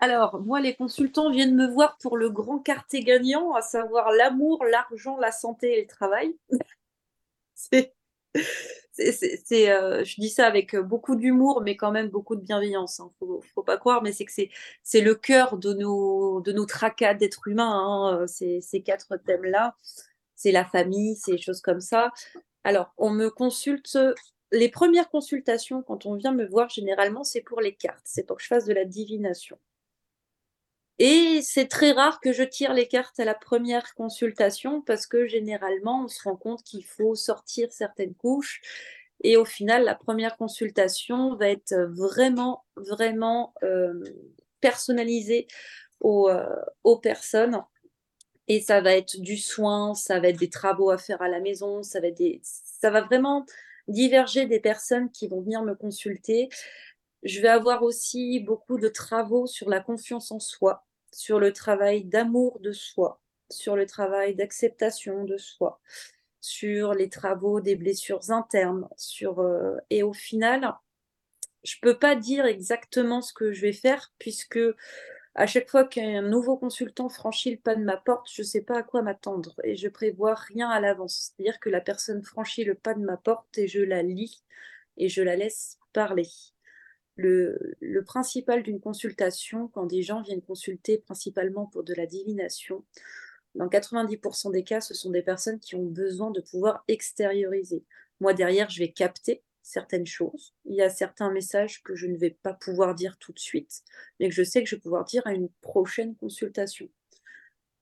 Alors, 0.00 0.40
moi, 0.40 0.60
les 0.60 0.74
consultants 0.74 1.30
viennent 1.30 1.56
me 1.56 1.66
voir 1.66 1.98
pour 1.98 2.16
le 2.16 2.30
grand 2.30 2.60
quartier 2.60 3.02
gagnant, 3.02 3.54
à 3.54 3.62
savoir 3.62 4.12
l'amour, 4.12 4.64
l'argent, 4.64 5.16
la 5.16 5.32
santé 5.32 5.78
et 5.78 5.80
le 5.82 5.88
travail. 5.88 6.36
c'est 8.92 9.70
euh, 9.70 10.04
je 10.04 10.20
dis 10.20 10.28
ça 10.28 10.46
avec 10.46 10.76
beaucoup 10.76 11.16
d'humour, 11.16 11.62
mais 11.62 11.76
quand 11.76 11.90
même 11.90 12.08
beaucoup 12.08 12.36
de 12.36 12.42
bienveillance. 12.42 13.00
Hein. 13.00 13.10
Faut, 13.18 13.42
faut 13.54 13.62
pas 13.62 13.76
croire, 13.76 14.02
mais 14.02 14.12
c'est 14.12 14.24
que 14.24 14.32
c'est, 14.82 15.00
le 15.00 15.14
cœur 15.16 15.56
de 15.58 15.72
nos, 15.74 16.40
de 16.42 16.52
nos 16.52 16.66
tracas 16.66 17.14
d'êtres 17.14 17.48
humains. 17.48 17.64
Hein, 17.68 18.20
euh, 18.20 18.26
ces, 18.28 18.60
ces, 18.60 18.82
quatre 18.82 19.16
thèmes-là, 19.16 19.76
c'est 20.36 20.52
la 20.52 20.64
famille, 20.64 21.16
c'est 21.16 21.32
des 21.32 21.38
choses 21.38 21.60
comme 21.60 21.80
ça. 21.80 22.12
Alors, 22.64 22.92
on 22.98 23.10
me 23.10 23.30
consulte. 23.30 23.98
Les 24.52 24.70
premières 24.70 25.10
consultations, 25.10 25.82
quand 25.82 26.06
on 26.06 26.14
vient 26.14 26.32
me 26.32 26.46
voir, 26.46 26.70
généralement, 26.70 27.24
c'est 27.24 27.42
pour 27.42 27.60
les 27.60 27.74
cartes. 27.74 28.00
C'est 28.04 28.24
pour 28.26 28.36
que 28.36 28.42
je 28.42 28.48
fasse 28.48 28.64
de 28.64 28.72
la 28.72 28.84
divination. 28.84 29.58
Et 30.98 31.40
c'est 31.42 31.68
très 31.68 31.92
rare 31.92 32.20
que 32.20 32.32
je 32.32 32.42
tire 32.42 32.74
les 32.74 32.88
cartes 32.88 33.20
à 33.20 33.24
la 33.24 33.34
première 33.34 33.94
consultation 33.94 34.82
parce 34.82 35.06
que 35.06 35.26
généralement, 35.26 36.04
on 36.04 36.08
se 36.08 36.22
rend 36.24 36.36
compte 36.36 36.64
qu'il 36.64 36.84
faut 36.84 37.14
sortir 37.14 37.72
certaines 37.72 38.14
couches. 38.14 38.60
Et 39.22 39.36
au 39.36 39.44
final, 39.44 39.84
la 39.84 39.94
première 39.94 40.36
consultation 40.36 41.36
va 41.36 41.48
être 41.50 41.74
vraiment, 41.74 42.64
vraiment 42.76 43.54
euh, 43.62 44.02
personnalisée 44.60 45.46
aux, 46.00 46.28
euh, 46.28 46.46
aux, 46.82 46.98
personnes. 46.98 47.62
Et 48.48 48.60
ça 48.60 48.80
va 48.80 48.96
être 48.96 49.20
du 49.20 49.36
soin, 49.36 49.94
ça 49.94 50.18
va 50.18 50.28
être 50.28 50.38
des 50.38 50.50
travaux 50.50 50.90
à 50.90 50.98
faire 50.98 51.22
à 51.22 51.28
la 51.28 51.40
maison, 51.40 51.82
ça 51.84 52.00
va, 52.00 52.08
être 52.08 52.16
des... 52.16 52.40
ça 52.42 52.90
va 52.90 53.02
vraiment 53.02 53.44
diverger 53.86 54.46
des 54.46 54.60
personnes 54.60 55.10
qui 55.10 55.28
vont 55.28 55.42
venir 55.42 55.62
me 55.62 55.74
consulter. 55.74 56.48
Je 57.22 57.40
vais 57.40 57.48
avoir 57.48 57.82
aussi 57.82 58.40
beaucoup 58.40 58.78
de 58.78 58.88
travaux 58.88 59.46
sur 59.46 59.68
la 59.68 59.80
confiance 59.80 60.32
en 60.32 60.40
soi 60.40 60.87
sur 61.12 61.40
le 61.40 61.52
travail 61.52 62.04
d'amour 62.04 62.60
de 62.60 62.72
soi, 62.72 63.20
sur 63.50 63.76
le 63.76 63.86
travail 63.86 64.34
d'acceptation 64.34 65.24
de 65.24 65.36
soi, 65.36 65.80
sur 66.40 66.94
les 66.94 67.08
travaux 67.08 67.60
des 67.60 67.76
blessures 67.76 68.30
internes, 68.30 68.88
sur 68.96 69.40
euh, 69.40 69.76
et 69.90 70.02
au 70.02 70.12
final, 70.12 70.74
je 71.64 71.76
peux 71.82 71.98
pas 71.98 72.14
dire 72.16 72.46
exactement 72.46 73.20
ce 73.20 73.32
que 73.32 73.52
je 73.52 73.60
vais 73.60 73.72
faire 73.72 74.12
puisque 74.18 74.60
à 75.34 75.46
chaque 75.46 75.70
fois 75.70 75.84
qu'un 75.84 76.22
nouveau 76.22 76.56
consultant 76.56 77.08
franchit 77.08 77.52
le 77.52 77.58
pas 77.58 77.76
de 77.76 77.84
ma 77.84 77.96
porte, 77.96 78.28
je 78.32 78.42
ne 78.42 78.46
sais 78.46 78.62
pas 78.62 78.78
à 78.78 78.82
quoi 78.82 79.02
m'attendre 79.02 79.54
et 79.62 79.76
je 79.76 79.88
prévois 79.88 80.34
rien 80.34 80.68
à 80.68 80.80
l'avance. 80.80 81.32
C'est-à-dire 81.36 81.60
que 81.60 81.70
la 81.70 81.80
personne 81.80 82.24
franchit 82.24 82.64
le 82.64 82.74
pas 82.74 82.94
de 82.94 83.04
ma 83.04 83.16
porte 83.16 83.56
et 83.56 83.68
je 83.68 83.80
la 83.80 84.02
lis 84.02 84.42
et 84.96 85.08
je 85.08 85.22
la 85.22 85.36
laisse 85.36 85.78
parler 85.92 86.26
le, 87.18 88.02
principal 88.06 88.62
d'une 88.62 88.80
consultation, 88.80 89.68
quand 89.68 89.86
des 89.86 90.02
gens 90.02 90.22
viennent 90.22 90.40
consulter 90.40 90.98
principalement 90.98 91.66
pour 91.66 91.82
de 91.82 91.92
la 91.94 92.06
divination, 92.06 92.84
dans 93.54 93.68
90% 93.68 94.52
des 94.52 94.62
cas, 94.62 94.80
ce 94.80 94.94
sont 94.94 95.10
des 95.10 95.22
personnes 95.22 95.58
qui 95.58 95.74
ont 95.74 95.84
besoin 95.84 96.30
de 96.30 96.40
pouvoir 96.40 96.84
extérioriser. 96.86 97.84
Moi, 98.20 98.34
derrière, 98.34 98.70
je 98.70 98.78
vais 98.78 98.92
capter 98.92 99.42
certaines 99.62 100.06
choses. 100.06 100.54
Il 100.64 100.76
y 100.76 100.82
a 100.82 100.88
certains 100.88 101.30
messages 101.30 101.82
que 101.82 101.94
je 101.94 102.06
ne 102.06 102.16
vais 102.16 102.30
pas 102.42 102.54
pouvoir 102.54 102.94
dire 102.94 103.18
tout 103.18 103.32
de 103.32 103.38
suite, 103.38 103.82
mais 104.18 104.28
que 104.28 104.34
je 104.34 104.44
sais 104.44 104.62
que 104.62 104.68
je 104.68 104.76
vais 104.76 104.80
pouvoir 104.80 105.04
dire 105.04 105.26
à 105.26 105.32
une 105.32 105.48
prochaine 105.60 106.14
consultation. 106.14 106.88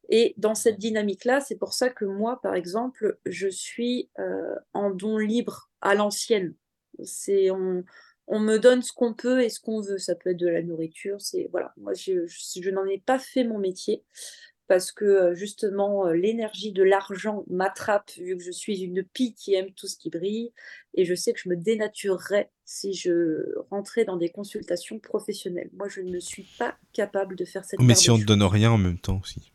Et 0.08 0.34
dans 0.36 0.54
cette 0.54 0.78
dynamique-là, 0.78 1.40
c'est 1.40 1.56
pour 1.56 1.74
ça 1.74 1.90
que 1.90 2.04
moi, 2.04 2.40
par 2.40 2.54
exemple, 2.54 3.18
je 3.26 3.48
suis 3.48 4.08
euh, 4.18 4.54
en 4.72 4.90
don 4.90 5.18
libre 5.18 5.70
à 5.80 5.94
l'ancienne. 5.94 6.54
C'est 7.04 7.50
on 8.28 8.40
me 8.40 8.58
donne 8.58 8.82
ce 8.82 8.92
qu'on 8.92 9.14
peut 9.14 9.42
et 9.42 9.48
ce 9.48 9.60
qu'on 9.60 9.80
veut. 9.80 9.98
Ça 9.98 10.14
peut 10.14 10.30
être 10.30 10.36
de 10.38 10.48
la 10.48 10.62
nourriture. 10.62 11.20
C'est 11.20 11.48
voilà. 11.50 11.72
Moi, 11.76 11.94
je, 11.94 12.26
je, 12.26 12.70
n'en 12.70 12.84
ai 12.86 12.98
pas 12.98 13.18
fait 13.18 13.44
mon 13.44 13.58
métier. 13.58 14.02
parce 14.68 14.90
que 14.90 15.32
justement 15.34 16.10
l'énergie 16.10 16.72
de 16.72 16.82
l'argent 16.82 17.44
m'attrape 17.48 18.10
vu 18.16 18.36
que 18.36 18.42
je 18.42 18.50
suis 18.50 18.80
une 18.80 19.04
pie 19.04 19.34
qui 19.34 19.54
aime 19.54 19.70
tout 19.72 19.86
ce 19.86 19.96
qui 19.96 20.10
brille 20.10 20.52
et 20.94 21.04
je 21.04 21.14
sais 21.14 21.32
que 21.32 21.38
je 21.38 21.48
me 21.48 21.56
dénaturerais 21.56 22.50
si 22.64 22.92
je 22.94 23.44
rentrais 23.70 24.04
dans 24.04 24.16
des 24.16 24.28
consultations 24.28 24.98
professionnelles. 24.98 25.70
Moi, 25.72 25.88
je 25.88 26.00
ne 26.00 26.18
suis 26.18 26.46
pas 26.58 26.76
capable 26.92 27.36
de 27.36 27.44
faire 27.44 27.64
cette. 27.64 27.80
Mais 27.80 27.94
si 27.94 28.10
on 28.10 28.18
ne 28.18 28.24
donne 28.24 28.42
rien 28.42 28.72
en 28.72 28.78
même 28.78 28.98
temps 28.98 29.20
aussi. 29.22 29.52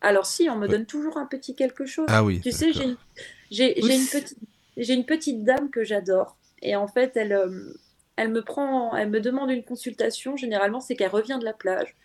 Alors 0.00 0.24
si, 0.26 0.48
on 0.48 0.56
me 0.56 0.66
donne 0.66 0.86
toujours 0.86 1.18
un 1.18 1.26
petit 1.26 1.54
quelque 1.54 1.84
chose. 1.84 2.06
Ah 2.08 2.24
oui. 2.24 2.40
Tu 2.40 2.52
sais, 2.52 2.72
j'ai 2.72 2.84
une, 2.84 2.96
une, 3.50 4.06
petite, 4.06 4.38
une 4.76 5.04
petite 5.04 5.44
dame 5.44 5.70
que 5.70 5.84
j'adore 5.84 6.38
et 6.62 6.76
en 6.76 6.86
fait, 6.86 7.16
elle, 7.16 7.38
elle 8.16 8.28
me 8.28 8.42
prend, 8.42 8.94
elle 8.94 9.10
me 9.10 9.20
demande 9.20 9.50
une 9.50 9.64
consultation. 9.64 10.36
Généralement, 10.36 10.80
c'est 10.80 10.94
qu'elle 10.96 11.10
revient 11.10 11.38
de 11.40 11.44
la 11.44 11.54
plage 11.54 11.96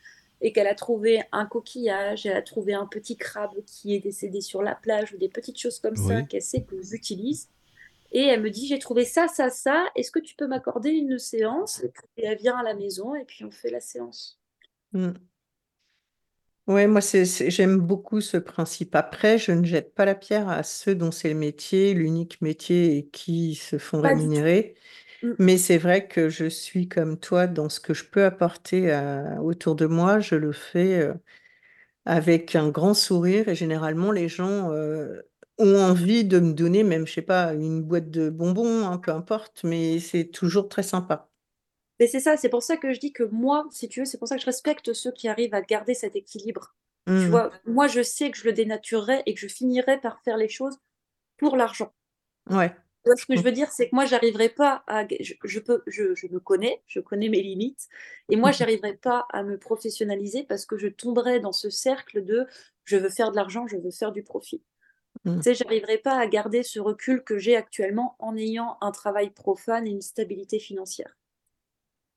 et 0.41 0.51
qu'elle 0.51 0.67
a 0.67 0.75
trouvé 0.75 1.23
un 1.31 1.45
coquillage, 1.45 2.25
elle 2.25 2.37
a 2.37 2.41
trouvé 2.41 2.73
un 2.73 2.85
petit 2.85 3.17
crabe 3.17 3.53
qui 3.65 3.95
est 3.95 3.99
décédé 3.99 4.41
sur 4.41 4.61
la 4.61 4.75
plage 4.75 5.13
ou 5.13 5.17
des 5.17 5.29
petites 5.29 5.59
choses 5.59 5.79
comme 5.79 5.95
ça 5.95 6.21
qu'elle 6.23 6.41
sait 6.41 6.63
que 6.63 6.81
j'utilise. 6.81 7.49
Et 8.11 8.23
elle 8.23 8.41
me 8.41 8.49
dit, 8.49 8.67
j'ai 8.67 8.79
trouvé 8.79 9.03
ça, 9.03 9.27
ça, 9.27 9.49
ça, 9.49 9.87
est-ce 9.95 10.11
que 10.11 10.19
tu 10.19 10.35
peux 10.35 10.47
m'accorder 10.47 10.91
une 10.91 11.17
séance? 11.19 11.83
Et 12.15 12.25
elle 12.25 12.37
vient 12.37 12.57
à 12.57 12.63
la 12.63 12.73
maison 12.73 13.15
et 13.15 13.25
puis 13.25 13.43
on 13.43 13.51
fait 13.51 13.71
la 13.71 13.81
séance. 13.81 14.39
Mmh. 14.93 15.11
Oui, 16.67 16.87
moi, 16.87 16.99
j'aime 17.01 17.77
beaucoup 17.77 18.21
ce 18.21 18.37
principe. 18.37 18.95
Après, 18.95 19.37
je 19.37 19.51
ne 19.51 19.63
jette 19.63 19.93
pas 19.93 20.03
la 20.05 20.15
pierre 20.15 20.49
à 20.49 20.63
ceux 20.63 20.95
dont 20.95 21.11
c'est 21.11 21.29
le 21.29 21.35
métier, 21.35 21.93
l'unique 21.93 22.41
métier 22.41 22.97
et 22.97 23.07
qui 23.07 23.53
se 23.53 23.77
font 23.77 24.01
rémunérer. 24.01 24.73
Mmh. 25.21 25.33
Mais 25.37 25.57
c'est 25.57 25.77
vrai 25.77 26.07
que 26.07 26.29
je 26.29 26.45
suis 26.47 26.87
comme 26.89 27.19
toi 27.19 27.47
dans 27.47 27.69
ce 27.69 27.79
que 27.79 27.93
je 27.93 28.05
peux 28.05 28.25
apporter 28.25 28.91
autour 29.41 29.75
de 29.75 29.85
moi, 29.85 30.19
je 30.19 30.35
le 30.35 30.51
fais 30.53 31.07
avec 32.05 32.55
un 32.55 32.69
grand 32.69 32.93
sourire 32.93 33.47
et 33.49 33.55
généralement 33.55 34.11
les 34.11 34.29
gens 34.29 34.71
ont 35.57 35.77
envie 35.79 36.25
de 36.25 36.39
me 36.39 36.53
donner 36.53 36.83
même, 36.83 37.07
je 37.07 37.13
sais 37.13 37.21
pas, 37.21 37.53
une 37.53 37.81
boîte 37.83 38.09
de 38.11 38.29
bonbons, 38.29 38.85
hein, 38.87 38.97
peu 38.97 39.11
importe, 39.11 39.63
mais 39.63 39.99
c'est 39.99 40.25
toujours 40.25 40.67
très 40.69 40.83
sympa. 40.83 41.29
Mais 41.99 42.07
c'est 42.07 42.19
ça, 42.19 42.37
c'est 42.37 42.49
pour 42.49 42.63
ça 42.63 42.77
que 42.77 42.93
je 42.93 42.99
dis 42.99 43.13
que 43.13 43.23
moi, 43.23 43.67
si 43.71 43.87
tu 43.87 44.01
veux, 44.01 44.05
c'est 44.05 44.17
pour 44.17 44.27
ça 44.27 44.35
que 44.35 44.41
je 44.41 44.45
respecte 44.45 44.93
ceux 44.93 45.11
qui 45.11 45.27
arrivent 45.27 45.53
à 45.53 45.61
garder 45.61 45.93
cet 45.93 46.15
équilibre. 46.15 46.75
Tu 47.07 47.13
mmh. 47.13 47.29
vois, 47.29 47.51
moi 47.65 47.87
je 47.87 48.01
sais 48.01 48.31
que 48.31 48.37
je 48.37 48.45
le 48.45 48.53
dénaturerai 48.53 49.21
et 49.25 49.35
que 49.35 49.39
je 49.39 49.47
finirai 49.47 49.99
par 49.99 50.19
faire 50.23 50.37
les 50.37 50.49
choses 50.49 50.79
pour 51.37 51.55
l'argent. 51.55 51.93
Ouais 52.49 52.75
ce 53.15 53.25
que 53.25 53.35
je 53.35 53.41
veux 53.41 53.51
dire, 53.51 53.71
c'est 53.71 53.89
que 53.89 53.95
moi, 53.95 54.05
j'arriverai 54.05 54.49
pas 54.49 54.83
à. 54.87 55.05
Je, 55.19 55.59
peux, 55.59 55.83
je, 55.87 56.15
je, 56.15 56.27
me 56.27 56.39
connais, 56.39 56.81
je 56.87 56.99
connais 56.99 57.29
mes 57.29 57.41
limites, 57.41 57.87
et 58.29 58.35
moi, 58.35 58.51
j'arriverai 58.51 58.95
pas 58.95 59.27
à 59.31 59.43
me 59.43 59.57
professionnaliser 59.57 60.43
parce 60.43 60.65
que 60.65 60.77
je 60.77 60.87
tomberai 60.87 61.39
dans 61.39 61.51
ce 61.51 61.69
cercle 61.69 62.23
de 62.23 62.47
je 62.83 62.97
veux 62.97 63.09
faire 63.09 63.31
de 63.31 63.35
l'argent, 63.35 63.67
je 63.67 63.77
veux 63.77 63.91
faire 63.91 64.11
du 64.11 64.23
profit. 64.23 64.63
Mmh. 65.23 65.37
Tu 65.37 65.43
sais, 65.43 65.53
j'arriverai 65.53 65.99
pas 65.99 66.17
à 66.19 66.27
garder 66.27 66.63
ce 66.63 66.79
recul 66.79 67.23
que 67.23 67.37
j'ai 67.37 67.55
actuellement 67.55 68.15
en 68.19 68.35
ayant 68.35 68.77
un 68.81 68.91
travail 68.91 69.29
profane 69.29 69.87
et 69.87 69.91
une 69.91 70.01
stabilité 70.01 70.59
financière. 70.59 71.15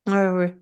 Ouais, 0.09 0.29
ouais. 0.29 0.55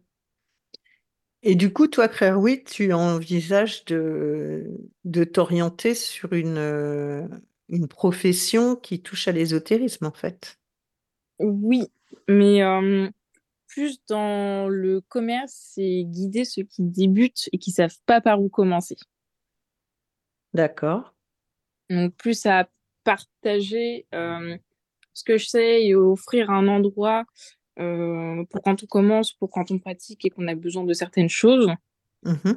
Et 1.43 1.55
du 1.55 1.71
coup, 1.71 1.87
toi, 1.87 2.07
Claire, 2.07 2.39
oui, 2.39 2.63
tu 2.63 2.91
envisages 2.91 3.85
de, 3.85 4.65
de 5.05 5.23
t'orienter 5.23 5.93
sur 5.95 6.33
une, 6.33 6.57
euh, 6.57 7.27
une 7.69 7.87
profession 7.87 8.75
qui 8.75 9.01
touche 9.01 9.27
à 9.27 9.31
l'ésotérisme, 9.31 10.05
en 10.05 10.11
fait. 10.11 10.59
Oui, 11.39 11.83
mais 12.27 12.61
plus 13.67 13.99
dans 14.07 14.67
le 14.67 15.01
commerce, 15.01 15.71
c'est 15.75 16.03
guider 16.05 16.45
ceux 16.45 16.63
qui 16.63 16.81
débutent 16.81 17.49
et 17.53 17.59
qui 17.59 17.71
savent 17.71 17.97
pas 18.05 18.21
par 18.21 18.41
où 18.41 18.49
commencer. 18.49 18.97
D'accord. 20.53 21.13
Donc 21.89 22.15
plus 22.15 22.45
à 22.45 22.67
partager 23.03 24.07
ce 24.11 25.23
que 25.23 25.37
je 25.37 25.45
sais 25.47 25.85
et 25.85 25.95
offrir 25.95 26.49
un 26.49 26.67
endroit 26.67 27.25
pour 27.77 28.61
quand 28.63 28.83
on 28.83 28.87
commence, 28.87 29.33
pour 29.33 29.49
quand 29.51 29.71
on 29.71 29.79
pratique 29.79 30.25
et 30.25 30.29
qu'on 30.29 30.47
a 30.47 30.55
besoin 30.55 30.83
de 30.83 30.93
certaines 30.93 31.29
choses. 31.29 31.69
Mmh 32.23 32.51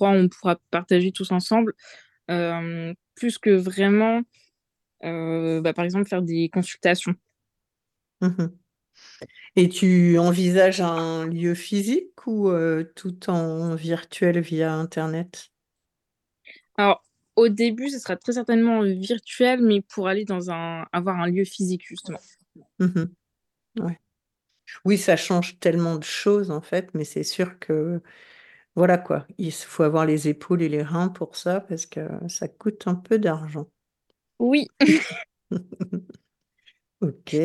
on 0.00 0.28
pourra 0.28 0.58
partager 0.70 1.12
tous 1.12 1.32
ensemble 1.32 1.74
plus 3.18 3.38
que 3.38 3.50
vraiment, 3.50 4.22
euh, 5.04 5.60
bah, 5.60 5.72
par 5.72 5.84
exemple, 5.84 6.08
faire 6.08 6.22
des 6.22 6.48
consultations. 6.48 7.14
Mmh 8.20 8.48
Et 9.56 9.68
tu 9.68 10.18
envisages 10.18 10.80
un 10.80 11.26
lieu 11.26 11.54
physique 11.54 12.26
ou 12.26 12.48
euh, 12.48 12.84
tout 12.94 13.28
en 13.28 13.74
virtuel 13.74 14.40
via 14.40 14.72
Internet? 14.72 15.50
Alors, 16.76 17.04
au 17.36 17.48
début, 17.48 17.88
ce 17.88 17.98
sera 17.98 18.16
très 18.16 18.32
certainement 18.32 18.82
virtuel, 18.82 19.62
mais 19.62 19.80
pour 19.80 20.08
aller 20.08 20.24
dans 20.24 20.50
un, 20.50 20.86
avoir 20.92 21.20
un 21.20 21.28
lieu 21.28 21.44
physique, 21.44 21.84
justement. 21.86 22.20
Mmh 22.78 23.04
ouais. 23.80 23.98
Oui, 24.84 24.98
ça 24.98 25.16
change 25.16 25.58
tellement 25.60 25.96
de 25.96 26.04
choses, 26.04 26.50
en 26.50 26.60
fait, 26.60 26.90
mais 26.94 27.04
c'est 27.04 27.22
sûr 27.24 27.58
que 27.58 28.00
voilà 28.76 28.98
quoi, 28.98 29.26
il 29.38 29.52
faut 29.52 29.82
avoir 29.84 30.04
les 30.06 30.28
épaules 30.28 30.62
et 30.62 30.68
les 30.68 30.82
reins 30.82 31.08
pour 31.08 31.36
ça 31.36 31.60
parce 31.60 31.86
que 31.86 32.00
ça 32.28 32.48
coûte 32.48 32.86
un 32.86 32.94
peu 32.96 33.18
d'argent. 33.18 33.68
Oui. 34.40 34.68
OK. 37.02 37.36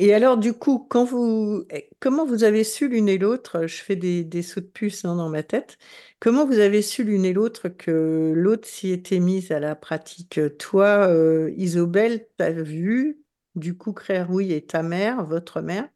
Et 0.00 0.14
alors 0.14 0.36
du 0.38 0.52
coup, 0.52 0.78
quand 0.88 1.04
vous 1.04 1.64
eh, 1.70 1.90
comment 2.00 2.24
vous 2.24 2.44
avez 2.44 2.62
su 2.64 2.88
l'une 2.88 3.08
et 3.08 3.18
l'autre, 3.18 3.66
je 3.66 3.76
fais 3.82 3.96
des 3.96 4.22
des 4.24 4.42
sauts 4.42 4.60
de 4.60 4.66
puce, 4.66 5.04
hein, 5.04 5.16
dans 5.16 5.28
ma 5.28 5.42
tête. 5.42 5.76
Comment 6.20 6.46
vous 6.46 6.58
avez 6.60 6.82
su 6.82 7.02
l'une 7.04 7.24
et 7.24 7.32
l'autre 7.32 7.68
que 7.68 8.32
l'autre 8.36 8.68
s'y 8.68 8.90
était 8.92 9.18
mise 9.18 9.50
à 9.50 9.58
la 9.60 9.74
pratique? 9.74 10.38
Toi, 10.58 11.08
euh, 11.08 11.50
Isobel, 11.56 12.28
tu 12.38 12.44
as 12.44 12.52
vu, 12.52 13.20
du 13.56 13.76
coup, 13.76 13.92
oui 14.28 14.52
et 14.52 14.64
ta 14.64 14.82
mère, 14.84 15.24
votre 15.26 15.60
mère, 15.62 15.88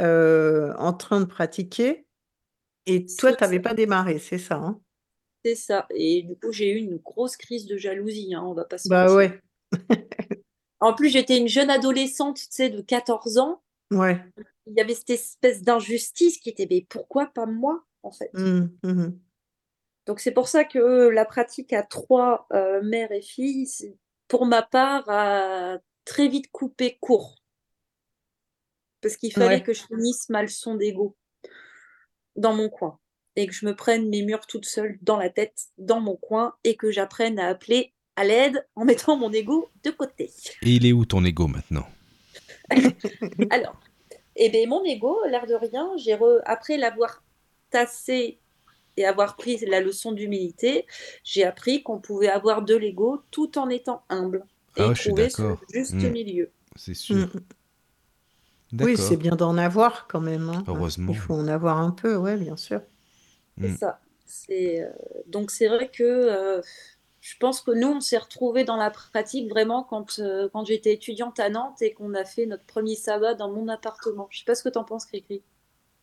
euh, 0.00 0.74
en 0.76 0.92
train 0.92 1.20
de 1.20 1.26
pratiquer? 1.26 2.06
Et 2.86 3.06
toi, 3.06 3.34
tu 3.34 3.42
n'avais 3.42 3.60
pas 3.60 3.74
démarré, 3.74 4.18
c'est 4.18 4.38
ça, 4.38 4.56
hein? 4.56 4.80
C'est 5.44 5.54
ça. 5.54 5.86
Et 5.90 6.22
du 6.22 6.36
coup, 6.36 6.52
j'ai 6.52 6.70
eu 6.70 6.76
une 6.76 6.98
grosse 6.98 7.36
crise 7.36 7.66
de 7.66 7.76
jalousie, 7.76 8.34
hein, 8.34 8.42
on 8.44 8.52
va 8.52 8.64
pas 8.64 8.78
se 8.78 8.88
Bah 8.88 9.14
ouais. 9.14 9.40
En 10.80 10.94
plus, 10.94 11.10
j'étais 11.10 11.36
une 11.36 11.48
jeune 11.48 11.70
adolescente, 11.70 12.36
tu 12.38 12.46
sais, 12.50 12.70
de 12.70 12.80
14 12.80 13.38
ans. 13.38 13.62
Ouais. 13.90 14.18
Il 14.66 14.74
y 14.74 14.80
avait 14.80 14.94
cette 14.94 15.10
espèce 15.10 15.62
d'injustice 15.62 16.38
qui 16.38 16.48
était, 16.48 16.66
mais 16.70 16.86
pourquoi 16.88 17.26
pas 17.26 17.46
moi, 17.46 17.84
en 18.02 18.10
fait? 18.10 18.30
Mmh, 18.32 18.70
mmh 18.82 19.08
Donc 20.06 20.20
c'est 20.20 20.32
pour 20.32 20.48
ça 20.48 20.64
que 20.64 21.08
la 21.08 21.26
pratique 21.26 21.74
à 21.74 21.82
trois 21.82 22.46
euh, 22.52 22.80
mères 22.82 23.12
et 23.12 23.20
filles, 23.20 23.68
pour 24.26 24.46
ma 24.46 24.62
part, 24.62 25.04
a 25.08 25.78
très 26.06 26.28
vite 26.28 26.50
coupé 26.50 26.96
court. 27.00 27.39
Parce 29.02 29.16
qu'il 29.16 29.32
fallait 29.32 29.62
que 29.62 29.72
je 29.72 29.82
finisse 29.82 30.28
ma 30.28 30.42
leçon 30.42 30.74
d'ego 30.74 31.16
dans 32.36 32.54
mon 32.54 32.68
coin 32.68 32.98
et 33.36 33.46
que 33.46 33.52
je 33.52 33.64
me 33.64 33.74
prenne 33.74 34.08
mes 34.08 34.22
murs 34.22 34.46
toute 34.46 34.66
seule 34.66 34.98
dans 35.02 35.16
la 35.16 35.30
tête, 35.30 35.68
dans 35.78 36.00
mon 36.00 36.16
coin, 36.16 36.54
et 36.64 36.76
que 36.76 36.90
j'apprenne 36.90 37.38
à 37.38 37.48
appeler 37.48 37.92
à 38.16 38.24
l'aide 38.24 38.66
en 38.74 38.84
mettant 38.84 39.16
mon 39.16 39.32
ego 39.32 39.70
de 39.84 39.90
côté. 39.90 40.30
Et 40.62 40.70
il 40.70 40.86
est 40.86 40.92
où 40.92 41.06
ton 41.06 41.24
ego 41.24 41.46
maintenant? 41.46 41.86
Alors, 43.50 43.80
eh 44.36 44.48
bien, 44.48 44.66
mon 44.66 44.84
ego, 44.84 45.18
l'air 45.28 45.46
de 45.46 45.54
rien, 45.54 45.90
j'ai 45.96 46.18
après 46.44 46.76
l'avoir 46.76 47.22
tassé 47.70 48.40
et 48.96 49.06
avoir 49.06 49.36
pris 49.36 49.58
la 49.66 49.80
leçon 49.80 50.12
d'humilité, 50.12 50.86
j'ai 51.24 51.44
appris 51.44 51.82
qu'on 51.82 52.00
pouvait 52.00 52.28
avoir 52.28 52.62
de 52.62 52.74
l'ego 52.74 53.22
tout 53.30 53.58
en 53.58 53.68
étant 53.68 54.02
humble 54.08 54.44
et 54.76 54.82
ah 54.82 54.92
trouver 54.94 55.30
ce 55.30 55.42
juste 55.72 55.94
hmm. 55.94 56.10
milieu. 56.10 56.50
C'est 56.76 56.94
sûr. 56.94 57.16
Hmm. 57.16 57.40
Oui, 58.78 58.96
c'est 58.96 59.16
bien 59.16 59.36
d'en 59.36 59.56
avoir 59.56 60.06
quand 60.06 60.20
même. 60.20 60.48
Hein. 60.48 60.62
Heureusement. 60.68 61.12
Il 61.12 61.18
faut 61.18 61.34
en 61.34 61.48
avoir 61.48 61.78
un 61.78 61.90
peu, 61.90 62.16
ouais, 62.16 62.36
bien 62.36 62.56
sûr. 62.56 62.80
C'est 63.60 63.68
mm. 63.68 63.76
ça. 63.76 64.00
C'est, 64.26 64.82
euh, 64.82 64.90
Donc 65.26 65.50
c'est 65.50 65.66
vrai 65.66 65.88
que 65.88 66.04
euh, 66.04 66.62
je 67.20 67.34
pense 67.38 67.60
que 67.60 67.72
nous, 67.72 67.88
on 67.88 68.00
s'est 68.00 68.18
retrouvés 68.18 68.64
dans 68.64 68.76
la 68.76 68.90
pratique 68.90 69.48
vraiment 69.48 69.82
quand, 69.82 70.20
euh, 70.20 70.48
quand 70.52 70.64
j'étais 70.64 70.92
étudiante 70.92 71.40
à 71.40 71.50
Nantes 71.50 71.82
et 71.82 71.92
qu'on 71.92 72.14
a 72.14 72.24
fait 72.24 72.46
notre 72.46 72.64
premier 72.64 72.94
sabbat 72.94 73.34
dans 73.34 73.50
mon 73.50 73.68
appartement. 73.68 74.28
Je 74.30 74.38
sais 74.38 74.44
pas 74.44 74.54
ce 74.54 74.62
que 74.62 74.68
tu 74.68 74.78
en 74.78 74.84
penses, 74.84 75.04
Cricri. 75.04 75.42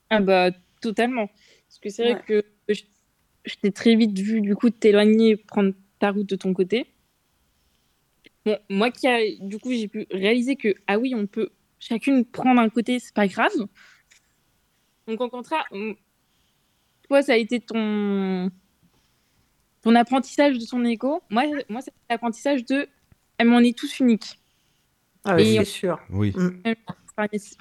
Ah 0.09 0.19
bah 0.19 0.51
totalement. 0.81 1.27
Parce 1.27 1.79
que 1.81 1.89
c'est 1.89 2.03
vrai 2.03 2.21
que 2.25 2.43
je, 2.69 3.55
t'ai 3.61 3.71
très 3.71 3.95
vite 3.95 4.17
vu 4.17 4.41
du 4.41 4.55
coup 4.55 4.69
t'éloigner, 4.69 5.37
prendre 5.37 5.73
ta 5.99 6.11
route 6.11 6.27
de 6.27 6.35
ton 6.35 6.53
côté. 6.53 6.87
Bon, 8.45 8.57
moi 8.69 8.91
qui 8.91 9.07
a, 9.07 9.19
du 9.39 9.57
coup 9.59 9.71
j'ai 9.71 9.87
pu 9.87 10.07
réaliser 10.11 10.55
que 10.55 10.75
ah 10.87 10.99
oui, 10.99 11.13
on 11.15 11.27
peut 11.27 11.49
chacune 11.79 12.25
prendre 12.25 12.59
un 12.59 12.69
côté, 12.69 12.99
c'est 12.99 13.13
pas 13.13 13.27
grave. 13.27 13.51
Donc 15.07 15.21
en 15.21 15.29
contraire, 15.29 15.65
toi, 17.07 17.21
ça 17.21 17.33
a 17.33 17.37
été 17.37 17.59
ton, 17.59 18.51
ton 19.81 19.95
apprentissage 19.95 20.57
de 20.57 20.65
ton 20.65 20.83
ego. 20.83 21.21
Moi, 21.29 21.43
moi 21.69 21.81
c'est 21.81 21.93
l'apprentissage 22.09 22.65
de 22.65 22.87
on 23.39 23.59
est 23.59 23.77
tous 23.77 23.99
uniques. 23.99 24.39
Ah, 25.23 25.37
c'est 25.37 25.65
sûr. 25.65 25.99
Oui. 26.09 26.33
Mm. 26.35 26.73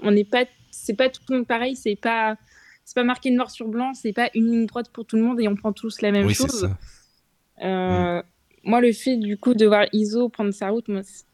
On 0.03 0.11
n'est 0.11 0.25
pas, 0.25 0.45
c'est 0.71 0.95
pas 0.95 1.09
tout 1.09 1.23
le 1.29 1.37
monde 1.37 1.47
pareil, 1.47 1.77
c'est 1.77 1.97
pas, 1.97 2.37
c'est 2.85 2.95
pas 2.95 3.05
marqué 3.05 3.31
noir 3.31 3.51
sur 3.51 3.69
blanc, 3.69 3.95
c'est 3.95 4.13
pas 4.13 4.31
une 4.35 4.51
ligne 4.51 4.67
droite 4.67 4.91
pour 4.93 5.07
tout 5.07 5.17
le 5.17 5.23
monde 5.23 5.41
et 5.41 5.49
on 5.49 5.57
prend 5.57 5.73
tous 5.73 6.03
la 6.03 6.11
même 6.11 6.29
chose. 6.31 6.71
Euh, 7.63 8.23
moi, 8.65 8.81
le 8.81 8.93
fait 8.93 9.17
du 9.17 9.39
coup 9.39 9.55
de 9.55 9.67
voir 9.67 9.87
Iso 9.93 10.29
prendre 10.29 10.53
sa 10.53 10.69
route, 10.69 10.87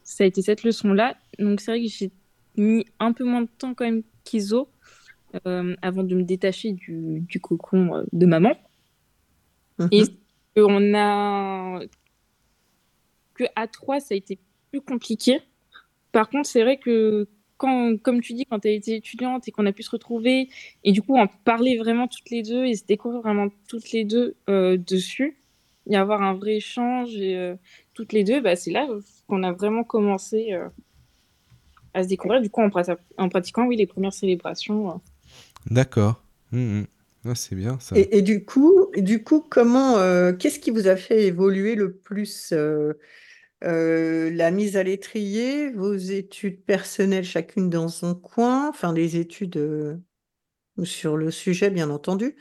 ça 0.03 0.25
a 0.25 0.27
été 0.27 0.43
cette 0.43 0.63
leçon-là. 0.63 1.17
Donc 1.39 1.61
c'est 1.61 1.73
vrai 1.73 1.83
que 1.83 1.89
j'ai 1.89 2.13
mis 2.57 2.87
un 2.99 3.13
peu 3.13 3.25
moins 3.25 3.43
de 3.43 3.49
temps 3.59 3.75
quand 3.75 3.85
même 3.85 4.03
qu'Iso 4.25 4.69
euh, 5.47 5.75
avant 5.83 6.03
de 6.03 6.15
me 6.15 6.23
détacher 6.23 6.73
du, 6.73 7.21
du 7.21 7.41
cocon 7.41 7.97
euh, 7.97 8.03
de 8.13 8.27
maman. 8.27 8.55
Mhm. 9.79 9.89
Et 9.93 10.05
on 10.57 10.95
a 10.95 11.81
que 13.35 13.45
à 13.57 13.67
trois, 13.67 14.01
ça 14.01 14.15
a 14.15 14.17
été 14.17 14.39
plus 14.71 14.83
compliqué. 14.83 15.41
Par 16.13 16.29
contre, 16.29 16.47
c'est 16.47 16.63
vrai 16.63 16.77
que 16.77 17.27
comme 17.59 18.21
tu 18.21 18.33
dis, 18.33 18.45
quand 18.45 18.59
tu 18.59 18.69
as 18.69 18.73
été 18.73 18.97
étudiante 18.97 19.47
et 19.47 19.53
qu'on 19.53 19.67
a 19.67 19.73
pu 19.73 19.83
se 19.83 19.91
retrouver 19.91 20.49
et 20.83 20.93
du 20.93 21.01
coup 21.01 21.17
en 21.17 21.29
parler 21.29 21.77
vraiment 21.77 22.09
toutes 22.09 22.31
les 22.31 22.43
deux 22.43 22.65
et 22.65 22.75
se 22.75 22.85
découvrir 22.85 23.23
vraiment 23.23 23.49
toutes 23.69 23.93
les 23.93 24.05
deux 24.05 24.35
euh, 24.51 24.77
dessus 24.77 25.39
et 25.89 25.97
avoir 25.97 26.23
un 26.23 26.35
vrai 26.35 26.57
échange 26.57 27.17
et 27.17 27.37
euh, 27.37 27.55
toutes 27.95 28.13
les 28.13 28.25
deux, 28.25 28.41
bah, 28.41 28.57
c'est 28.57 28.71
là 28.71 28.89
qu'on 29.29 29.43
a 29.43 29.53
vraiment 29.53 29.85
commencé 29.85 30.53
euh, 30.53 30.69
à 31.95 32.03
se 32.03 32.09
découvrir 32.09 32.41
du 32.41 32.51
coup 32.51 32.63
en, 32.63 32.71
en, 33.19 33.29
pratiquant 33.29 33.67
oui 33.67 33.77
les 33.77 33.87
premières 33.87 34.15
célébrations. 34.15 35.01
D'accord. 35.71 36.23
Mmh, 36.53 36.81
mmh. 36.81 36.87
Ah, 37.25 37.35
c'est 37.35 37.55
bien 37.55 37.79
ça. 37.79 37.97
Et, 37.97 38.19
et, 38.19 38.23
du 38.23 38.45
coup, 38.45 38.89
du 38.97 39.23
coup, 39.23 39.45
comment, 39.49 39.95
qu'est-ce 40.39 40.59
qui 40.59 40.73
vous 40.73 40.89
a 40.89 40.97
fait 40.97 41.23
évoluer 41.23 41.77
le 41.77 41.93
plus 41.93 42.53
euh, 43.65 44.31
la 44.31 44.51
mise 44.51 44.77
à 44.77 44.83
l'étrier, 44.83 45.71
vos 45.71 45.95
études 45.95 46.65
personnelles 46.65 47.25
chacune 47.25 47.71
dans 47.71 47.89
son 47.89 48.15
coin, 48.15 48.69
enfin 48.69 48.93
les 48.93 49.17
études 49.17 49.57
euh, 49.57 49.97
sur 50.83 51.17
le 51.17 51.31
sujet 51.31 51.71
bien 51.71 51.91
entendu, 51.91 52.35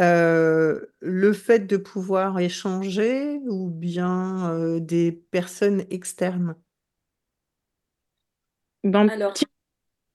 euh, 0.00 0.80
le 1.00 1.32
fait 1.32 1.60
de 1.60 1.76
pouvoir 1.76 2.40
échanger 2.40 3.38
ou 3.46 3.70
bien 3.70 4.78
des 4.80 5.12
personnes 5.12 5.84
externes? 5.90 6.56
Ben, 8.84 9.08
Alors, 9.08 9.34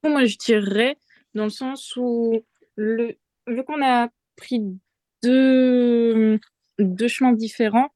moi 0.03 0.25
je 0.25 0.37
dirais 0.37 0.97
dans 1.33 1.45
le 1.45 1.49
sens 1.49 1.95
où 1.95 2.43
le, 2.75 3.17
vu 3.47 3.63
qu'on 3.63 3.83
a 3.83 4.09
pris 4.35 4.61
deux, 5.21 6.39
deux 6.79 7.07
chemins 7.07 7.33
différents, 7.33 7.89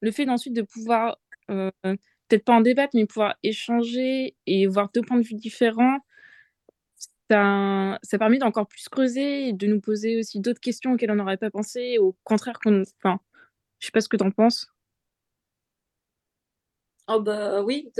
le 0.00 0.10
fait 0.10 0.28
ensuite 0.28 0.54
de 0.54 0.62
pouvoir 0.62 1.18
euh, 1.50 1.70
peut-être 1.82 2.44
pas 2.44 2.54
en 2.54 2.60
débattre, 2.60 2.92
mais 2.94 3.06
pouvoir 3.06 3.36
échanger 3.42 4.36
et 4.46 4.66
voir 4.66 4.90
deux 4.92 5.02
points 5.02 5.18
de 5.18 5.26
vue 5.26 5.34
différents, 5.34 5.98
ça, 7.30 7.98
ça 8.02 8.18
permet 8.18 8.38
d'encore 8.38 8.66
plus 8.66 8.88
creuser 8.88 9.48
et 9.48 9.52
de 9.52 9.66
nous 9.66 9.80
poser 9.80 10.18
aussi 10.18 10.40
d'autres 10.40 10.60
questions 10.60 10.92
auxquelles 10.92 11.10
on 11.10 11.16
n'aurait 11.16 11.36
pas 11.36 11.50
pensé, 11.50 11.98
au 11.98 12.16
contraire 12.24 12.58
qu'on... 12.58 12.82
Enfin, 13.02 13.20
je 13.78 13.86
sais 13.86 13.92
pas 13.92 14.00
ce 14.00 14.08
que 14.08 14.16
tu 14.16 14.24
en 14.24 14.30
penses. 14.30 14.68
Oh 17.08 17.20
bah 17.20 17.62
oui, 17.62 17.92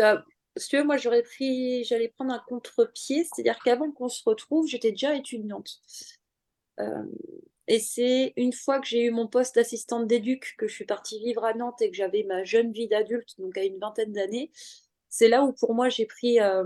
parce 0.55 0.69
que 0.69 0.83
moi 0.83 0.97
j'aurais 0.97 1.23
pris, 1.23 1.85
j'allais 1.85 2.09
prendre 2.09 2.33
un 2.33 2.43
contre-pied, 2.47 3.25
c'est-à-dire 3.25 3.59
qu'avant 3.65 3.91
qu'on 3.91 4.09
se 4.09 4.23
retrouve, 4.25 4.67
j'étais 4.67 4.91
déjà 4.91 5.15
étudiante. 5.17 5.81
Euh, 6.81 7.05
et 7.69 7.79
c'est 7.79 8.33
une 8.37 8.53
fois 8.53 8.81
que 8.81 8.87
j'ai 8.87 9.05
eu 9.05 9.11
mon 9.11 9.29
poste 9.29 9.55
d'assistante 9.55 10.07
d'éduc, 10.07 10.57
que 10.59 10.69
je 10.69 10.75
suis 10.75 10.85
partie 10.85 11.19
vivre 11.21 11.45
à 11.45 11.55
Nantes 11.55 11.81
et 11.81 11.91
que 11.91 11.97
j'avais 11.97 12.25
ma 12.25 12.45
jeune 12.45 12.73
vie 12.73 12.89
d'adulte, 12.89 13.39
donc 13.39 13.57
à 13.57 13.65
une 13.65 13.79
vingtaine 13.79 14.13
d'années, 14.13 14.51
c'est 15.09 15.29
là 15.29 15.45
où 15.45 15.53
pour 15.53 15.75
moi 15.75 15.89
j'ai 15.89 16.07
pris, 16.07 16.41
euh, 16.41 16.65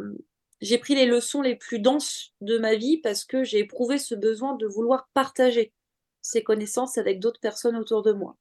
j'ai 0.61 0.79
pris 0.79 0.95
les 0.95 1.07
leçons 1.07 1.43
les 1.43 1.57
plus 1.57 1.79
denses 1.79 2.33
de 2.41 2.59
ma 2.59 2.75
vie 2.75 2.99
parce 2.99 3.25
que 3.25 3.45
j'ai 3.45 3.59
éprouvé 3.59 3.99
ce 3.99 4.15
besoin 4.15 4.55
de 4.57 4.67
vouloir 4.67 5.09
partager 5.15 5.73
ces 6.23 6.43
connaissances 6.43 6.99
avec 6.99 7.21
d'autres 7.21 7.41
personnes 7.41 7.77
autour 7.77 8.03
de 8.03 8.13
moi. 8.13 8.37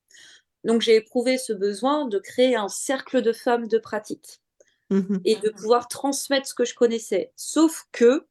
Donc 0.64 0.82
j'ai 0.82 0.96
éprouvé 0.96 1.38
ce 1.38 1.54
besoin 1.54 2.08
de 2.08 2.18
créer 2.18 2.56
un 2.56 2.70
cercle 2.70 3.22
de 3.22 3.32
femmes 3.32 3.68
de 3.68 3.78
pratique 3.78 4.41
mmh 4.90 5.18
et 5.26 5.36
de 5.38 5.50
pouvoir 5.50 5.88
transmettre 5.88 6.48
ce 6.48 6.54
que 6.54 6.66
je 6.66 6.76
connaissais. 6.76 7.32
Sauf 7.36 7.86
que 7.92 8.26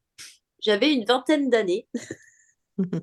j'avais 0.59 0.93
une 0.93 1.05
vingtaine 1.05 1.49
d'années. 1.49 1.87
Mmh 2.77 2.99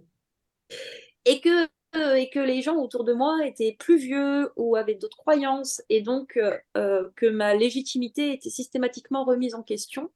et 1.24 1.40
que, 1.40 1.68
euh, 1.96 2.14
et 2.14 2.30
que 2.30 2.38
les 2.38 2.62
gens 2.62 2.76
autour 2.76 3.04
de 3.04 3.12
moi 3.12 3.46
étaient 3.46 3.76
plus 3.78 3.96
vieux 3.96 4.50
ou 4.56 4.76
avaient 4.76 4.94
d'autres 4.94 5.16
croyances, 5.16 5.82
et 5.88 6.00
donc 6.00 6.36
euh, 6.36 6.56
euh, 6.76 7.08
que 7.16 7.26
ma 7.26 7.54
légitimité 7.54 8.32
était 8.32 8.50
systématiquement 8.50 9.24
remise 9.24 9.54
en 9.54 9.62
question, 9.62 10.10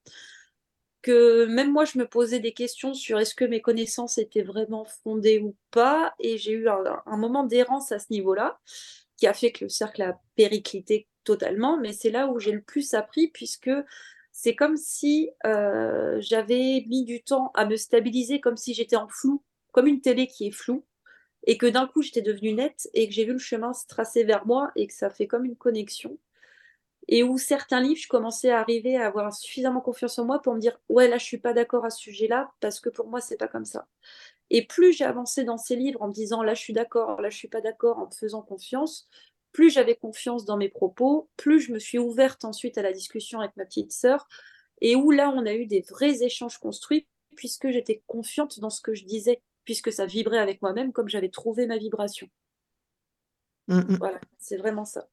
que 1.02 1.46
même 1.46 1.72
moi 1.72 1.84
je 1.84 1.98
me 1.98 2.06
posais 2.06 2.40
des 2.40 2.52
questions 2.52 2.94
sur 2.94 3.18
est-ce 3.18 3.34
que 3.34 3.44
mes 3.44 3.60
connaissances 3.60 4.18
étaient 4.18 4.42
vraiment 4.42 4.84
fondées 5.04 5.38
ou 5.40 5.54
pas, 5.70 6.14
et 6.18 6.38
j'ai 6.38 6.52
eu 6.52 6.68
un, 6.68 7.16
moment 7.16 7.44
d'errance 7.44 7.92
à 7.92 7.98
ce 7.98 8.06
niveau-là, 8.10 8.58
qui 9.16 9.26
a 9.26 9.34
fait 9.34 9.52
que 9.52 9.64
le 9.64 9.68
cercle 9.68 10.02
a 10.02 10.20
périclité 10.36 11.08
totalement, 11.24 11.78
mais 11.78 11.92
c'est 11.92 12.10
là 12.10 12.28
où 12.28 12.38
j'ai 12.38 12.52
le 12.52 12.62
plus 12.62 12.94
appris, 12.94 13.28
puisque 13.28 13.70
c'est 14.32 14.54
comme 14.54 14.76
si 14.76 15.30
j'avais 15.44 16.84
mis 16.86 17.04
du 17.04 17.22
temps 17.22 17.50
à 17.54 17.64
me 17.66 17.76
stabiliser, 17.76 18.40
comme 18.40 18.56
si 18.56 18.74
j'étais 18.74 18.96
en 18.96 19.08
flou, 19.08 19.42
comme 19.72 19.86
une 19.86 20.00
télé 20.00 20.26
qui 20.26 20.48
est 20.48 20.52
floue, 20.52 20.84
et 21.46 21.58
que 21.58 21.66
d'un 21.66 21.86
coup 21.86 22.02
j'étais 22.02 22.22
devenue 22.22 22.52
nette 22.52 22.88
et 22.92 23.08
que 23.08 23.14
j'ai 23.14 23.24
vu 23.24 23.32
le 23.32 23.38
chemin 23.38 23.72
se 23.72 23.86
tracer 23.86 24.24
vers 24.24 24.46
moi 24.46 24.72
et 24.76 24.86
que 24.86 24.92
ça 24.92 25.10
fait 25.10 25.26
comme 25.26 25.44
une 25.44 25.56
connexion. 25.56 26.18
Et 27.08 27.22
où 27.22 27.38
certains 27.38 27.80
livres, 27.80 28.00
je 28.00 28.08
commençais 28.08 28.50
à 28.50 28.58
arriver 28.58 28.96
à 28.96 29.06
avoir 29.06 29.32
suffisamment 29.32 29.80
confiance 29.80 30.18
en 30.18 30.24
moi 30.24 30.42
pour 30.42 30.54
me 30.54 30.60
dire 30.60 30.78
ouais 30.88 31.06
là 31.08 31.18
je 31.18 31.24
suis 31.24 31.38
pas 31.38 31.52
d'accord 31.52 31.84
à 31.84 31.90
ce 31.90 32.00
sujet-là 32.00 32.50
parce 32.60 32.80
que 32.80 32.88
pour 32.88 33.06
moi 33.06 33.20
c'est 33.20 33.36
pas 33.36 33.48
comme 33.48 33.64
ça. 33.64 33.86
Et 34.50 34.66
plus 34.66 34.92
j'ai 34.92 35.04
avancé 35.04 35.44
dans 35.44 35.58
ces 35.58 35.76
livres 35.76 36.02
en 36.02 36.08
me 36.08 36.12
disant 36.12 36.42
là 36.42 36.54
je 36.54 36.60
suis 36.60 36.72
d'accord, 36.72 37.20
là 37.20 37.30
je 37.30 37.36
suis 37.36 37.48
pas 37.48 37.60
d'accord, 37.60 37.98
en 37.98 38.06
me 38.06 38.14
faisant 38.14 38.42
confiance, 38.42 39.08
plus 39.52 39.70
j'avais 39.70 39.96
confiance 39.96 40.44
dans 40.44 40.56
mes 40.56 40.68
propos, 40.68 41.28
plus 41.36 41.60
je 41.60 41.72
me 41.72 41.78
suis 41.78 41.98
ouverte 41.98 42.44
ensuite 42.44 42.78
à 42.78 42.82
la 42.82 42.92
discussion 42.92 43.40
avec 43.40 43.56
ma 43.56 43.64
petite 43.64 43.92
sœur 43.92 44.28
et 44.80 44.94
où 44.96 45.10
là 45.10 45.32
on 45.34 45.46
a 45.46 45.54
eu 45.54 45.66
des 45.66 45.80
vrais 45.80 46.22
échanges 46.22 46.58
construits 46.58 47.06
puisque 47.34 47.70
j'étais 47.70 48.02
confiante 48.06 48.60
dans 48.60 48.70
ce 48.70 48.80
que 48.80 48.94
je 48.94 49.04
disais 49.04 49.40
puisque 49.64 49.92
ça 49.92 50.06
vibrait 50.06 50.38
avec 50.38 50.62
moi-même 50.62 50.92
comme 50.92 51.08
j'avais 51.08 51.28
trouvé 51.28 51.66
ma 51.66 51.76
vibration. 51.76 52.28
Mmh, 53.68 53.78
mmh. 53.78 53.96
Voilà, 53.98 54.20
c'est 54.38 54.56
vraiment 54.56 54.84
ça. 54.84 55.08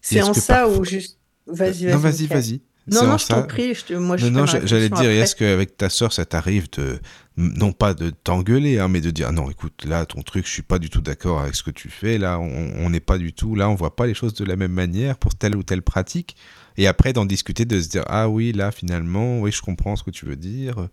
C'est 0.00 0.22
en 0.22 0.34
ça 0.34 0.68
où 0.68 0.84
juste. 0.84 1.18
Vas-y, 1.46 1.86
vas-y. 1.86 1.92
Non, 1.92 1.98
vas-y, 1.98 2.26
vas-y. 2.26 2.60
Non, 2.88 3.06
non, 3.06 3.18
je 3.18 3.26
t'en 3.26 3.42
prie. 3.42 3.74
Je 3.74 3.84
te... 3.84 3.94
Moi, 3.94 4.16
je 4.16 4.26
non, 4.26 4.46
j'allais 4.46 4.88
te 4.88 4.94
dire, 4.94 5.10
est-ce 5.10 5.34
qu'avec 5.34 5.76
ta 5.76 5.88
soeur, 5.88 6.12
ça 6.12 6.24
t'arrive 6.24 6.68
de, 6.78 7.00
non 7.36 7.72
pas 7.72 7.94
de 7.94 8.10
t'engueuler, 8.10 8.78
hein, 8.78 8.88
mais 8.88 9.00
de 9.00 9.10
dire, 9.10 9.32
non, 9.32 9.50
écoute, 9.50 9.84
là, 9.84 10.06
ton 10.06 10.22
truc, 10.22 10.46
je 10.46 10.52
suis 10.52 10.62
pas 10.62 10.78
du 10.78 10.88
tout 10.88 11.00
d'accord 11.00 11.40
avec 11.40 11.54
ce 11.54 11.62
que 11.62 11.70
tu 11.70 11.88
fais, 11.90 12.16
là, 12.18 12.38
on 12.38 12.90
n'est 12.90 13.00
pas 13.00 13.18
du 13.18 13.32
tout, 13.32 13.54
là, 13.54 13.68
on 13.68 13.74
voit 13.74 13.96
pas 13.96 14.06
les 14.06 14.14
choses 14.14 14.34
de 14.34 14.44
la 14.44 14.56
même 14.56 14.72
manière 14.72 15.18
pour 15.18 15.34
telle 15.34 15.56
ou 15.56 15.62
telle 15.62 15.82
pratique, 15.82 16.36
et 16.76 16.86
après 16.86 17.12
d'en 17.12 17.26
discuter, 17.26 17.64
de 17.64 17.80
se 17.80 17.88
dire, 17.88 18.04
ah 18.06 18.28
oui, 18.28 18.52
là, 18.52 18.70
finalement, 18.70 19.40
oui, 19.40 19.50
je 19.52 19.62
comprends 19.62 19.96
ce 19.96 20.04
que 20.04 20.10
tu 20.10 20.24
veux 20.26 20.36
dire, 20.36 20.88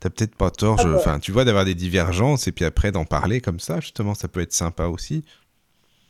t'as 0.00 0.10
peut-être 0.10 0.34
pas 0.34 0.50
tort, 0.50 0.80
ah 0.80 0.94
enfin, 0.96 1.18
tu 1.18 1.32
vois, 1.32 1.44
d'avoir 1.44 1.64
des 1.64 1.74
divergences 1.74 2.48
et 2.48 2.52
puis 2.52 2.64
après 2.64 2.92
d'en 2.92 3.04
parler 3.04 3.40
comme 3.40 3.60
ça, 3.60 3.80
justement, 3.80 4.14
ça 4.14 4.28
peut 4.28 4.40
être 4.40 4.52
sympa 4.52 4.86
aussi. 4.86 5.24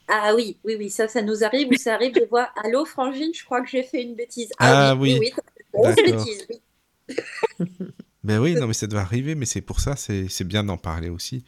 Ah 0.09 0.35
oui, 0.35 0.59
oui, 0.65 0.77
oui, 0.79 0.91
ça, 0.91 1.09
ça 1.09 1.23
nous 1.23 1.43
arrive, 1.43 1.69
ou 1.69 1.77
ça 1.77 1.95
arrive 1.95 2.15
de 2.15 2.27
voir, 2.31 2.53
allô, 2.65 2.85
Frangine, 2.85 3.33
je 3.35 3.45
crois 3.45 3.61
que 3.61 3.69
j'ai 3.69 3.83
fait 3.83 4.03
une 4.03 4.15
bêtise. 4.15 4.51
Ah, 4.59 4.95
oui, 4.95 5.19
oui, 5.21 5.33
oui, 5.75 5.95
bêtise, 5.97 6.47
oui. 6.49 7.17
ben 8.25 8.39
oui, 8.39 8.55
non, 8.55 8.67
mais 8.67 8.73
ça 8.73 8.87
doit 8.87 9.01
arriver, 9.01 9.35
mais 9.35 9.47
c'est 9.47 9.61
pour 9.61 9.81
ça, 9.81 9.97
c'est 9.97 10.45
bien 10.45 10.63
d'en 10.63 10.77
parler 10.77 11.09
aussi. 11.09 11.45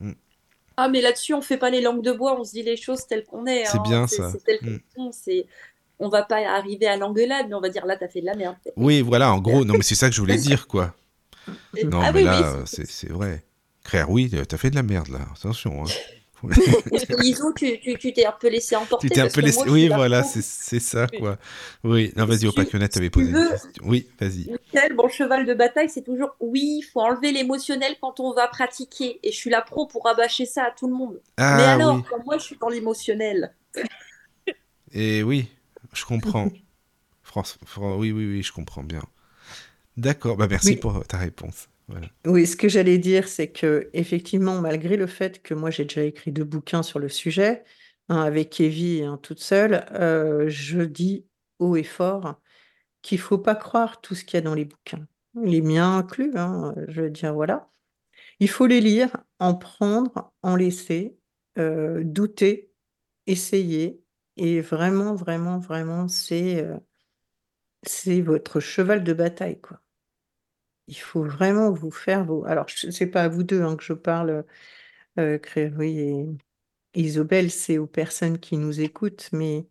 Mm. 0.00 0.12
Ah, 0.78 0.88
mais 0.88 1.02
là-dessus, 1.02 1.34
on 1.34 1.42
fait 1.42 1.58
pas 1.58 1.68
les 1.68 1.82
langues 1.82 2.02
de 2.02 2.12
bois, 2.12 2.40
on 2.40 2.44
se 2.44 2.52
dit 2.52 2.62
les 2.62 2.76
choses 2.76 3.06
telles 3.06 3.24
qu'on 3.24 3.46
est. 3.46 3.66
C'est 3.66 3.78
hein. 3.78 3.82
bien 3.86 4.06
ça. 4.06 4.32
C'est 4.32 4.44
tel 4.44 4.80
mm. 4.96 5.10
c'est 5.12 5.46
on 5.98 6.08
va 6.08 6.22
pas 6.22 6.38
arriver 6.38 6.86
à 6.86 6.96
l'engueulade, 6.96 7.46
mais 7.48 7.54
on 7.54 7.60
va 7.60 7.68
dire 7.68 7.86
là, 7.86 7.96
t'as 7.96 8.08
fait 8.08 8.20
de 8.20 8.26
la 8.26 8.34
merde. 8.34 8.56
Oui, 8.76 9.02
voilà, 9.02 9.32
en 9.32 9.38
gros, 9.38 9.64
non, 9.64 9.74
mais 9.74 9.82
c'est 9.82 9.94
ça 9.94 10.08
que 10.08 10.14
je 10.14 10.20
voulais 10.20 10.36
dire, 10.36 10.66
quoi. 10.66 10.94
Non, 11.84 12.00
ah 12.00 12.12
mais 12.12 12.22
là, 12.22 12.64
c'est 12.66 13.10
vrai. 13.10 13.44
Créer, 13.82 14.04
oui, 14.08 14.30
t'as 14.48 14.56
fait 14.56 14.70
de 14.70 14.76
la 14.76 14.82
merde, 14.82 15.08
là. 15.08 15.20
Attention. 15.36 15.84
Hein. 15.84 15.88
Iso, 17.22 17.52
tu 17.56 18.12
t'es 18.12 18.26
un 18.26 18.32
peu 18.32 18.48
laissé 18.48 18.76
emporter. 18.76 19.08
Tu 19.08 19.14
t'es 19.14 19.20
un 19.20 19.28
peu 19.28 19.40
laissé. 19.40 19.68
Oui, 19.68 19.88
voilà, 19.88 20.22
c'est 20.22 20.80
ça, 20.80 21.06
quoi. 21.06 21.38
Oui, 21.84 22.12
non, 22.16 22.26
vas-y, 22.26 22.46
au 22.46 22.52
tu 22.52 22.88
t'avais 22.88 23.10
posé 23.10 23.30
une 23.30 23.48
question. 23.48 23.84
Oui, 23.84 24.08
vas-y. 24.20 24.50
Michel, 24.50 24.94
bon 24.94 25.08
cheval 25.08 25.46
de 25.46 25.54
bataille, 25.54 25.88
c'est 25.88 26.02
toujours 26.02 26.34
oui, 26.40 26.80
il 26.80 26.82
faut 26.82 27.00
enlever 27.00 27.32
l'émotionnel 27.32 27.96
quand 28.00 28.20
on 28.20 28.32
va 28.32 28.48
pratiquer. 28.48 29.20
Et 29.22 29.32
je 29.32 29.36
suis 29.36 29.50
la 29.50 29.62
pro 29.62 29.86
pour 29.86 30.04
rabâcher 30.04 30.46
ça 30.46 30.64
à 30.64 30.70
tout 30.70 30.88
le 30.88 30.94
monde. 30.94 31.20
Ah, 31.36 31.56
mais 31.56 31.64
alors, 31.64 32.02
moi, 32.24 32.38
je 32.38 32.44
suis 32.44 32.56
dans 32.60 32.68
l'émotionnel. 32.68 33.54
Et 34.94 35.22
oui, 35.22 35.48
je 35.92 36.04
comprends. 36.04 36.48
France, 37.22 37.58
oui, 37.78 38.12
oui, 38.12 38.26
oui, 38.26 38.42
je 38.42 38.52
comprends 38.52 38.82
bien. 38.82 39.02
D'accord, 39.96 40.36
bah 40.36 40.46
merci 40.50 40.76
pour 40.76 41.06
ta 41.06 41.16
réponse. 41.16 41.68
Oui, 42.26 42.46
ce 42.46 42.56
que 42.56 42.68
j'allais 42.68 42.98
dire, 42.98 43.26
c'est 43.28 43.50
que 43.50 43.90
effectivement, 43.94 44.60
malgré 44.60 44.96
le 44.96 45.06
fait 45.08 45.42
que 45.42 45.54
moi 45.54 45.70
j'ai 45.70 45.84
déjà 45.84 46.04
écrit 46.04 46.30
deux 46.32 46.44
bouquins 46.44 46.82
sur 46.84 46.98
le 47.00 47.08
sujet, 47.08 47.64
avec 48.08 48.60
Evie 48.60 48.98
et 48.98 49.08
toute 49.22 49.40
seule, 49.40 49.86
euh, 49.92 50.48
je 50.48 50.80
dis 50.82 51.26
haut 51.58 51.76
et 51.76 51.82
fort 51.82 52.36
qu'il 53.02 53.18
faut 53.20 53.38
pas 53.38 53.56
croire 53.56 54.00
tout 54.02 54.14
ce 54.14 54.24
qu'il 54.24 54.36
y 54.38 54.40
a 54.40 54.42
dans 54.42 54.54
les 54.54 54.66
bouquins, 54.66 55.06
les 55.42 55.62
miens 55.62 55.98
inclus. 55.98 56.32
Hein, 56.36 56.74
je 56.88 57.02
veux 57.02 57.10
dire, 57.10 57.34
voilà. 57.34 57.70
Il 58.40 58.50
faut 58.50 58.66
les 58.66 58.80
lire 58.80 59.16
en 59.40 59.54
prendre, 59.54 60.32
en 60.42 60.56
laisser, 60.56 61.18
euh, 61.58 62.02
douter, 62.04 62.72
essayer 63.26 64.02
et 64.36 64.60
vraiment, 64.62 65.14
vraiment, 65.16 65.58
vraiment, 65.60 66.08
c'est, 66.08 66.66
c'est 67.84 68.20
votre 68.22 68.58
cheval 68.60 69.04
de 69.04 69.12
bataille, 69.12 69.60
quoi. 69.60 69.81
Il 70.88 70.96
faut 70.96 71.22
vraiment 71.24 71.70
vous 71.72 71.90
faire 71.92 72.24
vos 72.24 72.44
alors 72.44 72.66
c'est 72.68 73.06
pas 73.06 73.22
à 73.24 73.28
vous 73.28 73.44
deux 73.44 73.62
hein, 73.62 73.76
que 73.76 73.84
je 73.84 73.92
parle, 73.92 74.44
heu, 75.18 75.40
et 75.82 76.26
Isobel, 76.96 77.50
c'est 77.50 77.78
aux 77.78 77.86
personnes 77.88 78.38
qui 78.40 78.58
nous 78.58 78.80
écoutent, 78.80 79.30
mais 79.32 79.66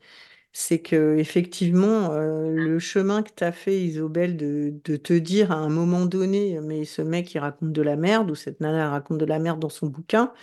c'est 0.53 0.81
qu'effectivement, 0.81 2.13
heu, 2.15 2.51
le 2.55 2.79
chemin 2.79 3.23
que 3.23 3.31
tu 3.35 3.51
fait 3.53 3.81
Isobel 3.83 4.37
de 4.37 4.73
de 4.85 4.97
te 4.97 5.13
dire 5.13 5.51
à 5.51 5.55
un 5.57 5.69
moment 5.69 6.05
donné: 6.07 6.59
«Mais 6.61 6.85
ce 6.85 7.01
mec 7.03 7.33
il 7.35 7.39
raconte 7.39 7.73
de 7.73 7.81
la 7.83 7.95
merde» 7.97 8.31
ou 8.31 8.35
«Cette 8.35 8.61
nana 8.61 8.89
raconte 8.91 9.19
de 9.19 9.25
la 9.25 9.39
merde 9.39 9.59
dans 9.61 9.69
son 9.69 9.87
bouquin», 9.87 10.33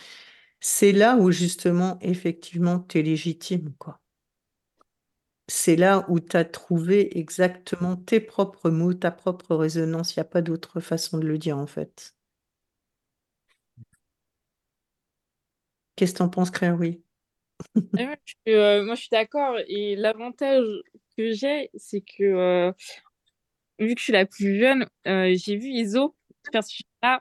c'est 0.61 0.93
là 0.93 1.17
où 1.19 1.33
justement 1.33 1.99
effectivement 2.03 2.81
tu 2.81 2.99
es 3.01 3.03
légitime, 3.03 3.73
quoi. 3.79 4.01
C'est 5.51 5.77
là 5.77 6.05
où 6.09 6.21
tu 6.21 6.37
as 6.37 6.45
trouvé 6.45 7.19
exactement 7.19 7.97
tes 7.97 8.21
propres 8.21 8.69
mots, 8.71 8.93
ta 8.93 9.11
propre 9.11 9.57
résonance, 9.57 10.15
il 10.15 10.19
y 10.19 10.21
a 10.21 10.25
pas 10.25 10.43
d'autre 10.43 10.81
façon 10.81 11.17
de 11.19 11.27
le 11.27 11.39
dire, 11.39 11.57
en 11.59 11.67
fait. 11.67 12.15
Qu'est-ce 15.97 16.13
que 16.13 16.19
tu 16.19 16.23
en 16.23 16.29
penses, 16.29 16.51
Claire? 16.51 16.77
Oui. 16.79 17.03
Euh, 18.49 18.85
moi, 18.85 18.95
je 18.95 19.01
suis 19.03 19.09
d'accord 19.13 19.59
et 19.69 19.97
l'avantage 19.97 20.65
que 21.17 21.33
j'ai, 21.33 21.71
c'est 21.77 22.03
que, 22.03 22.23
euh, 22.25 22.73
vu 23.79 23.95
que 23.95 23.99
je 24.01 24.05
suis 24.05 24.13
la 24.13 24.27
plus 24.27 24.59
jeune, 24.59 24.87
euh, 25.07 25.35
j'ai 25.37 25.57
vu 25.57 25.69
Iso 25.69 26.17
faire 26.53 26.65
ce 26.65 26.83
là 27.03 27.21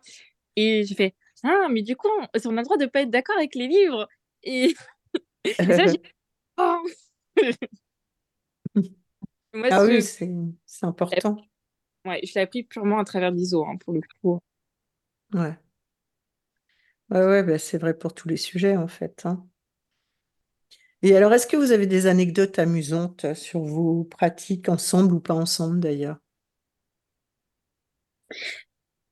et 0.56 0.84
j'ai 0.86 0.96
fait: 0.96 1.16
«Ah, 1.44 1.68
mais 1.72 1.84
du 1.84 1.96
coup, 1.96 2.10
on 2.20 2.28
on 2.46 2.58
a 2.58 2.62
le 2.62 2.66
droit 2.66 2.78
de 2.78 2.86
pas 2.88 3.02
être 3.02 3.12
d'accord 3.12 3.38
avec 3.38 3.56
les 3.56 3.68
livres» 3.68 4.08
et 4.44 4.76
ça, 5.72 5.88
j'ai 5.88 6.02
«Oh!» 6.58 6.84
Ah 9.72 9.84
oui, 9.84 10.02
c'est 10.02 10.86
important. 10.86 11.38
Ouais, 12.06 12.22
je 12.24 12.34
l'ai 12.36 12.42
appris 12.42 12.64
purement 12.64 13.00
à 13.00 13.04
travers 13.04 13.32
l'ISO, 13.32 13.66
hein, 13.66 13.78
pour 13.84 13.94
le 13.94 14.02
coup. 14.22 14.40
Ouais. 15.34 15.58
Ouais, 17.10 17.26
ouais, 17.26 17.44
bah, 17.44 17.58
c'est 17.58 17.78
vrai 17.78 17.94
pour 17.98 18.14
tous 18.14 18.28
les 18.28 18.38
sujets, 18.38 18.78
en 18.78 18.88
fait, 18.88 19.26
hein. 19.26 19.46
Et 21.04 21.16
alors, 21.16 21.32
est-ce 21.34 21.46
que 21.46 21.58
vous 21.58 21.72
avez 21.72 21.86
des 21.86 22.08
anecdotes 22.08 22.58
amusantes 22.58 23.34
sur 23.36 23.62
vos 23.62 24.04
pratiques 24.04 24.68
ensemble 24.68 25.14
ou 25.14 25.20
pas 25.20 25.36
ensemble, 25.36 25.80
d'ailleurs? 25.80 26.18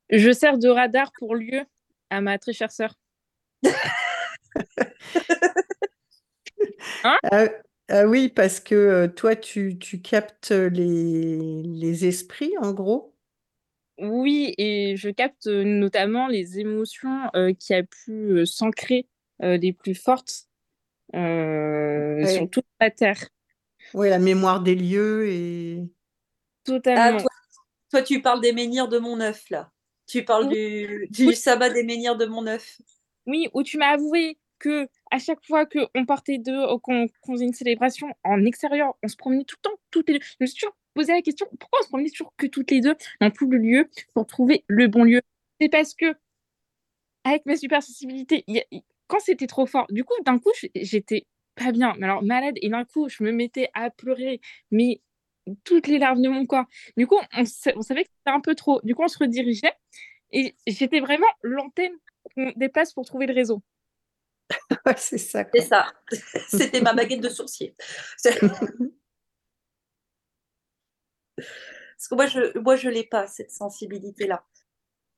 Je 0.10 0.32
sers 0.32 0.58
de 0.58 0.68
radar 0.68 1.12
pour 1.20 1.36
lieu 1.36 1.62
à 2.10 2.22
ma 2.22 2.40
très 2.40 2.54
chère 2.54 2.72
sœur. 2.72 2.96
Hein? 7.04 7.18
Ah 7.24 7.46
ah 7.90 8.06
oui, 8.08 8.30
parce 8.30 8.60
que, 8.60 9.08
toi, 9.08 9.36
tu 9.36 9.78
tu 9.80 10.02
captes, 10.02 10.52
les 10.52 11.62
les 11.64 12.06
esprits, 12.06 12.54
en 12.60 12.74
gros? 12.74 13.16
Oui 13.98 14.54
et 14.58 14.96
je 14.98 15.10
capte, 15.10 15.48
notamment 15.48 16.28
les 16.28 16.60
émotions, 16.60 17.30
qui 17.60 17.74
a 17.74 17.84
pu, 17.84 18.46
s'ancrer, 18.46 19.08
les 19.40 19.72
plus 19.72 19.96
fortes, 19.96 20.48
sur 21.14 22.50
toute 22.50 22.66
la 22.82 22.92
terre. 22.92 23.30
Oui, 23.94 24.10
la 24.10 24.20
mémoire 24.20 24.62
des 24.62 24.76
lieux 24.76 25.28
et 25.30 25.84
Ah 26.96 27.14
Totalement. 27.14 27.20
toi 27.20 27.30
toi 27.92 28.02
tu 28.04 28.22
parles 28.22 28.42
des 28.42 28.54
menhirs 28.54 28.88
de 28.90 29.00
Mont-Neuf 29.00 29.50
là? 29.52 29.72
Tu 30.08 30.26
parles 30.26 30.50
du 30.50 31.08
du 31.12 31.36
sabbat 31.36 31.70
des 31.72 31.84
menhirs 31.84 32.18
de 32.18 32.26
Mont-Neuf? 32.26 32.78
Oui, 33.28 33.50
où 33.54 33.64
tu 33.64 33.78
m'as 33.78 33.94
avoué 33.94 34.38
que 34.60 34.88
à 35.12 35.20
chaque 35.20 35.44
fois 35.46 35.66
qu'on 35.66 36.06
partait 36.06 36.42
ou 36.48 36.80
qu'on 36.80 37.08
faisait 37.26 37.46
une 37.46 37.54
célébration 37.54 38.08
en 38.24 38.44
extérieur, 38.46 38.96
on 39.04 39.08
se 39.08 39.16
promenait 39.16 39.44
tout 39.44 39.56
le 39.64 39.70
temps, 39.70 39.78
toutes 39.92 40.10
les 40.10 40.20
deux. 40.20 40.26
Je 40.26 40.36
me 40.42 40.46
suis 40.46 40.60
toujours 40.60 40.76
posé 40.94 41.14
la 41.14 41.22
question, 41.22 41.48
pourquoi 41.60 41.80
on 41.80 41.84
se 41.84 41.90
promenait 41.90 42.10
toujours 42.10 42.34
que 42.38 42.48
toutes 42.48 42.72
les 42.72 42.82
deux 42.82 42.96
dans 43.22 43.32
tout 43.32 43.50
le 43.50 43.58
lieu 43.58 43.90
pour 44.14 44.26
trouver 44.26 44.64
le 44.68 44.88
bon 44.88 45.04
lieu? 45.04 45.22
C'est 45.60 45.70
parce 45.70 45.94
que 45.94 46.16
avec 47.24 47.46
ma 47.46 47.56
super 47.56 47.82
sensibilité, 47.82 48.46
quand 49.08 49.20
c'était 49.20 49.48
trop 49.48 49.66
fort, 49.66 49.88
du 49.90 50.04
coup, 50.04 50.14
d'un 50.26 50.40
coup, 50.40 50.52
j'étais 50.76 51.26
pas 51.56 51.72
bien, 51.72 51.96
mais 51.98 52.06
alors 52.06 52.24
malade 52.24 52.56
et 52.62 52.70
d'un 52.70 52.86
coup, 52.86 53.10
je 53.10 53.24
me 53.24 53.32
mettais 53.32 53.70
à 53.74 53.90
pleurer, 53.90 54.42
mais 54.72 55.02
toutes 55.64 55.88
les 55.88 56.00
larmes 56.00 56.22
de 56.22 56.30
mon 56.30 56.46
corps. 56.46 56.66
Du 56.98 57.08
coup, 57.08 57.18
on 57.34 57.82
savait 57.82 58.04
que 58.04 58.10
c'était 58.18 58.36
un 58.36 58.42
peu 58.42 58.56
trop. 58.56 58.80
Du 58.84 58.96
coup, 58.96 59.04
on 59.04 59.08
se 59.08 59.18
redirigeait 59.18 59.74
et 60.32 60.56
j'étais 60.68 61.00
vraiment 61.00 61.28
l'antenne 61.44 61.94
qu'on 62.36 62.52
déplace 62.56 62.94
pour 62.94 63.06
trouver 63.06 63.28
le 63.28 63.34
réseau. 63.34 63.62
C'est 64.98 65.18
ça, 65.18 65.44
C'est 65.54 65.62
ça. 65.62 65.88
C'était 66.50 66.82
ma 66.82 66.94
baguette 66.94 67.22
de 67.22 67.30
sourcier. 67.30 67.76
Parce 71.38 72.08
que 72.10 72.16
moi, 72.16 72.28
je 72.28 72.58
moi, 72.60 72.76
je 72.76 72.90
l'ai 72.90 73.04
pas 73.04 73.28
cette 73.28 73.52
sensibilité-là. 73.52 74.44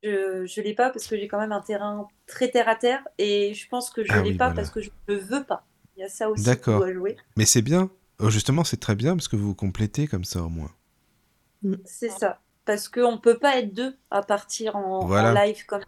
Je 0.03 0.45
je 0.45 0.61
l'ai 0.61 0.75
pas 0.75 0.91
parce 0.91 1.07
que 1.07 1.17
j'ai 1.17 1.27
quand 1.27 1.39
même 1.39 1.51
un 1.51 1.61
terrain 1.61 2.07
très 2.27 2.49
terre 2.49 2.69
à 2.69 2.75
terre 2.75 3.03
et 3.17 3.53
je 3.55 3.67
pense 3.67 3.89
que 3.89 4.03
je 4.03 4.13
Ah 4.13 4.21
l'ai 4.21 4.31
oui, 4.31 4.37
pas 4.37 4.45
voilà. 4.45 4.55
parce 4.55 4.69
que 4.69 4.79
je 4.81 4.91
ne 5.07 5.15
veux 5.15 5.43
pas. 5.43 5.65
Il 5.95 6.01
y 6.01 6.03
a 6.03 6.09
ça 6.09 6.29
aussi 6.29 6.43
D'accord. 6.43 6.77
doit 6.79 6.93
jouer. 6.93 7.17
Mais 7.35 7.45
c'est 7.45 7.63
bien. 7.63 7.89
Oh, 8.19 8.29
justement, 8.29 8.63
c'est 8.63 8.77
très 8.77 8.95
bien 8.95 9.15
parce 9.15 9.27
que 9.27 9.35
vous 9.35 9.47
vous 9.47 9.55
complétez 9.55 10.07
comme 10.07 10.23
ça, 10.23 10.43
au 10.43 10.49
moins. 10.49 10.71
C'est 11.85 12.09
ça. 12.09 12.41
Parce 12.65 12.89
qu'on 12.89 13.17
peut 13.17 13.39
pas 13.39 13.57
être 13.57 13.73
deux 13.73 13.97
à 14.11 14.21
partir 14.21 14.75
en 14.75 15.09
en 15.09 15.33
live 15.33 15.65
comme 15.65 15.83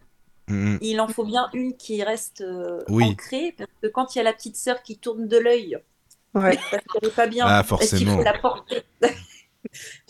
Mmh 0.50 0.74
mh. 0.76 0.78
il 0.82 1.00
en 1.00 1.08
faut 1.08 1.24
bien 1.26 1.48
une 1.54 1.78
qui 1.78 2.02
reste, 2.04 2.44
Oui. 2.90 3.04
ancrée 3.06 3.54
parce 3.58 3.70
que 3.82 3.88
quand 3.88 4.16
il 4.16 4.18
y 4.18 4.22
a 4.22 4.24
la 4.24 4.34
petite 4.34 4.56
sœur 4.56 4.82
qui 4.84 4.98
tourne 4.98 5.28
de 5.28 5.38
l'œil 5.38 5.78
Ouais. 6.34 6.58
parce 6.72 6.84
qu'elle 6.86 7.10
est 7.10 7.16
pas 7.16 7.28
bien 7.28 7.46
Ah, 7.48 7.64
forcément. 7.64 8.18
faut 8.18 8.24
la 8.24 8.38
porter. 8.38 8.84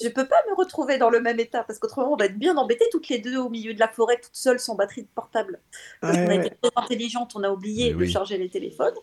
Je 0.02 0.08
peux 0.10 0.28
pas 0.28 0.38
me 0.50 0.56
retrouver 0.56 0.98
dans 0.98 1.10
le 1.10 1.20
même 1.22 1.40
état 1.40 1.64
parce 1.64 1.80
qu'autrement 1.80 2.14
on 2.14 2.16
va 2.16 2.26
être 2.26 2.38
bien 2.38 2.56
embêtés 2.56 2.86
toutes 2.92 3.10
les 3.10 3.18
2 3.20 3.38
au 3.38 3.50
milieu 3.50 3.74
de 3.74 3.80
la 3.80 3.88
forêt, 3.88 4.16
toutes 4.22 4.36
seules 4.36 4.60
sans 4.60 4.76
batterie 4.76 5.02
de 5.04 5.08
portable. 5.14 5.60
Parce 6.02 6.16
Ouais, 6.18 6.24
qu'on 6.26 6.32
a 6.32 6.36
ouais. 6.38 6.48
été 6.48 6.56
très 6.62 6.72
intelligentes, 6.76 7.34
on 7.36 7.44
a 7.44 7.50
oublié 7.50 7.88
Mais 7.88 7.94
de 7.94 7.98
oui. 8.06 8.12
charger 8.12 8.38
les 8.38 8.50
téléphones. 8.50 8.94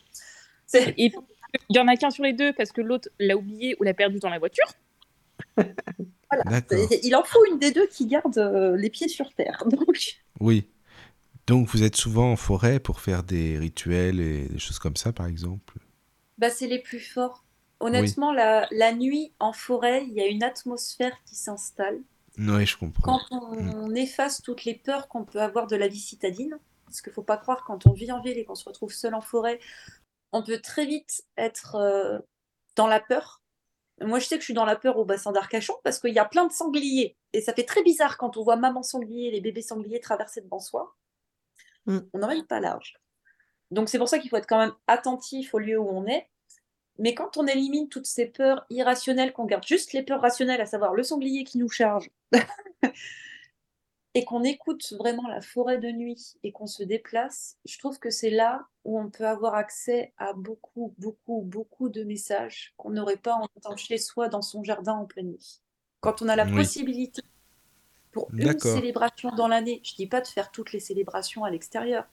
Il 0.96 1.12
y 1.70 1.78
en 1.78 1.88
a 1.88 1.96
qu'un 1.96 2.10
sur 2.10 2.24
les 2.24 2.32
deux 2.32 2.52
parce 2.52 2.70
que 2.72 2.80
l'autre 2.80 3.08
l'a 3.18 3.36
oublié 3.36 3.76
ou 3.80 3.82
l'a 3.82 3.94
perdu 3.94 4.18
dans 4.20 4.30
la 4.30 4.38
voiture. 4.38 4.66
voilà, 5.56 6.60
il 7.02 7.14
en 7.16 7.24
faut 7.24 7.44
une 7.50 7.58
des 7.58 7.72
2 7.72 7.86
qui 7.86 8.06
garde, 8.06 8.38
heu, 8.38 8.74
les 8.76 8.90
pieds 8.90 9.08
sur 9.08 9.32
terre. 9.34 9.62
Donc 9.70 9.84
Oui. 10.40 10.68
Donc, 11.48 11.68
vous 11.68 11.82
êtes 11.82 11.96
souvent 11.96 12.30
en 12.32 12.36
forêt 12.36 12.78
pour 12.78 13.00
faire 13.00 13.24
des 13.24 13.58
rituels 13.58 14.20
et 14.20 14.46
des 14.48 14.58
choses 14.60 14.78
comme 14.78 14.96
ça, 14.96 15.12
par 15.12 15.26
exemple? 15.26 15.78
bah, 16.38 16.50
c'est 16.50 16.66
les 16.66 16.80
plus 16.80 17.00
forts. 17.00 17.44
Oui. 17.80 17.88
Honnêtement, 17.88 18.32
la 18.32 18.66
la 18.70 18.92
nuit 18.92 19.32
en 19.38 19.52
forêt, 19.52 20.04
il 20.06 20.12
y 20.14 20.20
a 20.20 20.26
une 20.26 20.42
atmosphère 20.42 21.12
qui 21.24 21.34
s'installe. 21.34 22.00
Oui, 22.38 22.66
je 22.66 22.76
comprends. 22.76 23.02
Quand 23.02 23.20
on 23.30 23.56
Mmh. 23.62 23.70
on 23.74 23.94
efface 23.94 24.42
toutes 24.42 24.64
les 24.64 24.74
peurs 24.74 25.08
qu'on 25.08 25.24
peut 25.24 25.40
avoir 25.40 25.66
de 25.66 25.76
la 25.76 25.88
vie 25.88 26.00
citadine, 26.00 26.58
parce 26.86 27.02
qu'il 27.02 27.12
faut 27.12 27.22
pas 27.22 27.38
croire 27.38 27.64
quand 27.64 27.86
on 27.86 27.92
vit 27.92 28.12
en 28.12 28.20
ville 28.22 28.38
et 28.38 28.44
qu'on 28.44 28.54
se 28.54 28.64
retrouve 28.64 28.92
seul 28.92 29.14
en 29.14 29.20
forêt, 29.20 29.60
on 30.32 30.42
peut 30.42 30.60
très 30.60 30.86
vite 30.86 31.24
être, 31.38 31.76
heu, 31.76 32.22
dans 32.76 32.86
la 32.88 33.00
peur. 33.00 33.42
Moi, 34.02 34.18
je 34.20 34.26
sais 34.26 34.36
que 34.36 34.42
je 34.42 34.46
suis 34.46 34.54
dans 34.54 34.64
la 34.66 34.76
peur 34.76 34.98
au 34.98 35.04
bassin 35.06 35.32
d'Arcachon 35.32 35.74
parce 35.84 36.00
qu'il 36.00 36.14
y 36.14 36.18
a 36.20 36.24
plein 36.26 36.46
de 36.46 36.52
sangliers 36.52 37.16
et 37.32 37.40
ça 37.42 37.54
fait 37.54 37.64
très 37.64 37.82
bizarre 37.82 38.18
quand 38.18 38.36
on 38.38 38.44
voit 38.44 38.56
maman 38.56 38.82
sanglier, 38.82 39.30
les 39.30 39.40
bébés 39.42 39.62
sangliers 39.62 40.00
traverser 40.00 40.40
devant 40.42 40.60
soi. 40.60 40.96
Mmh. 41.86 41.98
On 42.12 42.18
n'emmène 42.18 42.46
pas 42.46 42.60
large. 42.60 42.98
Donc 43.70 43.88
c'est 43.88 43.98
pour 43.98 44.08
ça 44.08 44.18
qu'il 44.18 44.30
faut 44.30 44.36
être 44.36 44.48
quand 44.48 44.58
même 44.58 44.74
attentif 44.86 45.54
au 45.54 45.58
lieu 45.58 45.78
où 45.78 45.88
on 45.88 46.06
est. 46.06 46.28
Mais 46.98 47.14
quand 47.14 47.36
on 47.36 47.46
élimine 47.46 47.88
toutes 47.88 48.06
ces 48.06 48.26
peurs 48.26 48.64
irrationnelles, 48.70 49.32
qu'on 49.32 49.44
garde 49.44 49.66
juste 49.66 49.92
les 49.92 50.02
peurs 50.02 50.20
rationnelles, 50.22 50.60
à 50.60 50.66
savoir 50.66 50.94
le 50.94 51.02
sanglier 51.02 51.44
qui 51.44 51.58
nous 51.58 51.68
charge 51.68 52.08
et 54.14 54.24
qu'on 54.24 54.44
écoute 54.44 54.94
vraiment 54.98 55.28
la 55.28 55.42
forêt 55.42 55.76
de 55.76 55.90
nuit 55.90 56.38
et 56.42 56.52
qu'on 56.52 56.66
se 56.66 56.82
déplace, 56.82 57.58
je 57.66 57.78
trouve 57.78 57.98
que 57.98 58.08
c'est 58.08 58.30
là 58.30 58.66
où 58.84 58.98
on 58.98 59.10
peut 59.10 59.26
avoir 59.26 59.54
accès 59.54 60.14
à 60.16 60.32
beaucoup, 60.32 60.94
beaucoup, 60.96 61.42
beaucoup 61.42 61.90
de 61.90 62.02
messages 62.02 62.72
qu'on 62.78 62.90
n'aurait 62.90 63.18
pas 63.18 63.34
en 63.34 63.46
étant 63.58 63.76
chez 63.76 63.98
soi 63.98 64.28
dans 64.28 64.42
son 64.42 64.64
jardin 64.64 64.94
en 64.94 65.04
pleine 65.04 65.32
nuit. 65.32 65.60
Quand 66.00 66.22
on 66.22 66.28
a 66.28 66.36
la 66.36 66.46
Oui. 66.46 66.54
possibilité 66.54 67.20
pour 68.16 68.30
une 68.32 68.58
célébration 68.58 69.30
dans 69.36 69.46
l'année, 69.46 69.82
je 69.84 69.94
dis 69.94 70.06
pas 70.06 70.22
de 70.22 70.26
faire 70.26 70.50
toutes 70.50 70.72
les 70.72 70.80
célébrations 70.80 71.44
à 71.44 71.50
l'extérieur, 71.50 72.06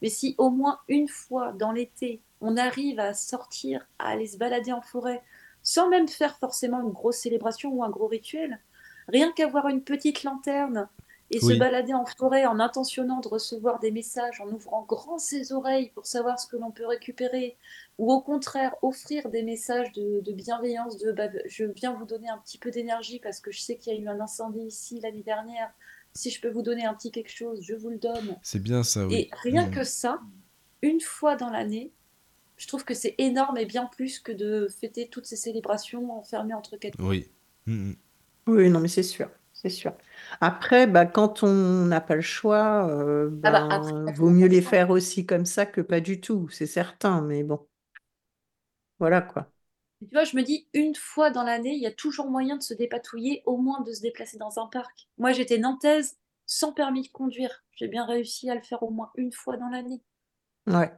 mais 0.00 0.08
si 0.08 0.36
au 0.38 0.50
moins 0.50 0.78
une 0.86 1.08
fois 1.08 1.52
dans 1.52 1.72
l'été, 1.72 2.22
on 2.40 2.56
arrive 2.56 3.00
à 3.00 3.12
sortir, 3.12 3.84
à 3.98 4.10
aller 4.10 4.28
se 4.28 4.36
balader 4.38 4.70
en 4.70 4.82
forêt, 4.82 5.20
sans 5.64 5.88
même 5.88 6.06
faire 6.06 6.38
forcément 6.38 6.80
une 6.80 6.92
grosse 6.92 7.16
célébration 7.16 7.72
ou 7.72 7.82
un 7.82 7.90
gros 7.90 8.06
rituel, 8.06 8.60
rien 9.08 9.32
qu'avoir 9.32 9.66
une 9.66 9.82
petite 9.82 10.22
lanterne 10.22 10.88
et 11.30 11.40
se 11.40 11.52
balader 11.58 11.92
en 11.92 12.06
forêt 12.06 12.46
en 12.46 12.58
intentionnant 12.58 13.20
de 13.20 13.28
recevoir 13.28 13.80
des 13.80 13.90
messages, 13.90 14.40
en 14.40 14.48
ouvrant 14.48 14.84
grand 14.84 15.18
ses 15.18 15.52
oreilles 15.52 15.90
pour 15.94 16.06
savoir 16.06 16.40
ce 16.40 16.46
que 16.46 16.56
l'on 16.56 16.70
peut 16.70 16.86
récupérer, 16.86 17.56
ou 17.98 18.10
au 18.12 18.20
contraire 18.20 18.74
offrir 18.82 19.28
des 19.28 19.42
messages 19.42 19.92
de, 19.92 20.20
de 20.20 20.32
bienveillance, 20.32 20.98
de 20.98 21.12
bah, 21.12 21.28
je 21.46 21.64
viens 21.64 21.92
vous 21.92 22.06
donner 22.06 22.28
un 22.28 22.38
petit 22.38 22.58
peu 22.58 22.70
d'énergie 22.70 23.20
parce 23.20 23.40
que 23.40 23.52
je 23.52 23.60
sais 23.60 23.76
qu'il 23.76 23.92
y 23.92 23.96
a 23.96 24.00
eu 24.00 24.08
un 24.08 24.20
incendie 24.20 24.66
ici 24.66 25.00
l'année 25.00 25.22
dernière, 25.22 25.70
si 26.14 26.30
je 26.30 26.40
peux 26.40 26.48
vous 26.48 26.62
donner 26.62 26.84
un 26.84 26.94
petit 26.94 27.10
quelque 27.10 27.30
chose, 27.30 27.60
je 27.62 27.74
vous 27.74 27.90
le 27.90 27.98
donne. 27.98 28.36
C'est 28.42 28.62
bien 28.62 28.82
ça, 28.82 29.06
oui. 29.06 29.14
Et 29.14 29.30
rien 29.42 29.70
que 29.70 29.84
ça, 29.84 30.20
une 30.82 31.00
fois 31.00 31.36
dans 31.36 31.50
l'année, 31.50 31.92
je 32.56 32.66
trouve 32.66 32.84
que 32.84 32.94
c'est 32.94 33.14
énorme 33.18 33.56
et 33.56 33.66
bien 33.66 33.86
plus 33.86 34.18
que 34.18 34.32
de 34.32 34.68
fêter 34.68 35.08
toutes 35.08 35.26
ces 35.26 35.36
célébrations 35.36 36.10
enfermées 36.12 36.54
entre 36.54 36.76
quatre 36.76 36.96
Oui. 36.98 37.30
Mm, 37.66 37.90
mm. 37.90 37.96
Oui, 38.48 38.70
non, 38.70 38.80
mais 38.80 38.88
c'est 38.88 39.02
sûr, 39.02 39.30
c'est 39.62 39.70
sûr. 39.70 39.92
Après, 40.40 40.86
bah, 40.86 41.04
quand 41.04 41.42
on 41.42 41.84
n'a 41.86 42.00
pas 42.00 42.14
le 42.14 42.20
choix, 42.20 42.88
euh, 42.88 43.28
ah 43.42 43.50
bah, 43.50 43.68
ben, 43.68 44.12
vaut 44.14 44.30
mieux 44.30 44.46
les 44.46 44.62
faire 44.62 44.90
aussi 44.90 45.26
comme 45.26 45.46
ça 45.46 45.66
que 45.66 45.80
pas 45.80 46.00
du 46.00 46.20
tout, 46.20 46.48
c'est 46.48 46.66
certain, 46.66 47.20
mais 47.22 47.42
bon. 47.42 47.66
Voilà 49.00 49.22
quoi. 49.22 49.50
Tu 50.00 50.08
vois, 50.12 50.24
je 50.24 50.36
me 50.36 50.42
dis, 50.42 50.68
une 50.74 50.94
fois 50.94 51.30
dans 51.30 51.42
l'année, 51.42 51.74
il 51.74 51.82
y 51.82 51.86
a 51.86 51.92
toujours 51.92 52.30
moyen 52.30 52.56
de 52.56 52.62
se 52.62 52.74
dépatouiller, 52.74 53.42
au 53.46 53.56
moins 53.56 53.80
de 53.80 53.92
se 53.92 54.00
déplacer 54.00 54.36
dans 54.38 54.58
un 54.58 54.66
parc. 54.66 55.08
Moi, 55.18 55.32
j'étais 55.32 55.58
nantaise 55.58 56.16
sans 56.46 56.72
permis 56.72 57.02
de 57.02 57.08
conduire. 57.12 57.64
J'ai 57.72 57.88
bien 57.88 58.04
réussi 58.06 58.48
à 58.50 58.54
le 58.54 58.62
faire 58.62 58.82
au 58.82 58.90
moins 58.90 59.10
une 59.16 59.32
fois 59.32 59.56
dans 59.56 59.68
l'année. 59.68 60.00
Ouais. 60.66 60.92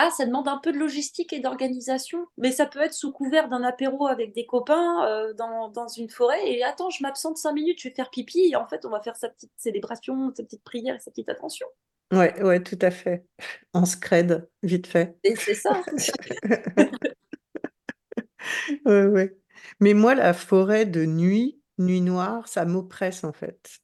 Ah, 0.00 0.10
ça 0.16 0.24
demande 0.24 0.46
un 0.46 0.58
peu 0.58 0.70
de 0.70 0.78
logistique 0.78 1.32
et 1.32 1.40
d'organisation, 1.40 2.28
mais 2.36 2.52
ça 2.52 2.66
peut 2.66 2.80
être 2.80 2.94
sous 2.94 3.10
couvert 3.10 3.48
d'un 3.48 3.64
apéro 3.64 4.06
avec 4.06 4.32
des 4.32 4.46
copains 4.46 5.04
euh, 5.08 5.32
dans, 5.32 5.70
dans, 5.70 5.88
une 5.88 6.08
forêt. 6.08 6.48
Et 6.48 6.62
attends, 6.62 6.88
je 6.88 7.02
m'absente 7.02 7.36
cinq 7.36 7.52
minutes, 7.52 7.80
je 7.82 7.88
vais 7.88 7.94
faire 7.96 8.08
pipi. 8.08 8.50
Et 8.52 8.54
en 8.54 8.64
fait, 8.64 8.84
on 8.84 8.90
va 8.90 9.00
faire 9.00 9.16
sa 9.16 9.28
petite 9.28 9.50
célébration, 9.56 10.32
sa 10.36 10.44
petite 10.44 10.62
prière 10.62 10.94
et 10.94 11.00
sa 11.00 11.10
petite 11.10 11.28
attention. 11.28 11.66
Ouais, 12.12 12.40
ouais, 12.44 12.62
tout 12.62 12.78
à 12.80 12.92
fait. 12.92 13.26
En 13.72 13.86
scred, 13.86 14.48
vite 14.62 14.86
fait. 14.86 15.18
Et 15.24 15.34
c'est 15.34 15.54
ça. 15.54 15.82
ouais, 18.86 19.06
ouais. 19.06 19.36
Mais 19.80 19.94
moi, 19.94 20.14
la 20.14 20.32
forêt 20.32 20.86
de 20.86 21.06
nuit, 21.06 21.60
nuit 21.78 22.02
noire, 22.02 22.46
ça 22.46 22.64
m'oppresse 22.64 23.24
en 23.24 23.32
fait. 23.32 23.80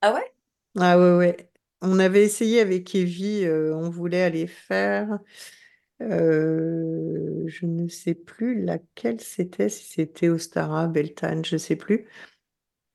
Ah 0.00 0.12
ouais? 0.12 0.32
Ah 0.76 0.98
ouais, 0.98 1.14
ouais. 1.14 1.50
On 1.82 1.98
avait 1.98 2.24
essayé 2.24 2.60
avec 2.60 2.94
Evie, 2.94 3.44
euh, 3.44 3.74
on 3.76 3.90
voulait 3.90 4.22
aller 4.22 4.46
faire, 4.46 5.18
euh, 6.02 7.42
je 7.46 7.66
ne 7.66 7.88
sais 7.88 8.14
plus 8.14 8.62
laquelle 8.62 9.20
c'était, 9.20 9.68
si 9.68 9.84
c'était 9.86 10.28
Ostara, 10.28 10.88
Beltane, 10.88 11.44
je 11.44 11.56
ne 11.56 11.58
sais 11.58 11.76
plus. 11.76 12.08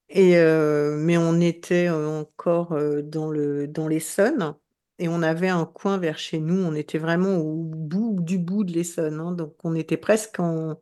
Et 0.10 0.38
euh, 0.38 0.98
mais 0.98 1.18
on 1.18 1.40
était 1.40 1.90
encore 1.90 2.78
dans 3.04 3.32
le 3.32 3.68
dans 3.68 3.88
l'Essonne 3.88 4.56
et 5.00 5.08
on 5.08 5.22
avait 5.24 5.48
un 5.50 5.66
coin 5.66 5.98
vers 5.98 6.18
chez 6.20 6.40
nous. 6.40 6.56
On 6.56 6.76
était 6.76 6.98
vraiment 6.98 7.38
au 7.38 7.56
bout 7.64 8.18
du 8.22 8.38
bout 8.38 8.64
de 8.66 8.74
l'Essonne, 8.74 9.20
hein, 9.22 9.32
donc 9.32 9.56
on 9.64 9.74
était 9.76 9.98
presque 9.98 10.40
en 10.40 10.78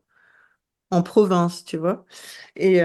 en 0.91 1.03
province, 1.03 1.63
tu 1.65 1.77
vois? 1.77 2.05
Et 2.55 2.79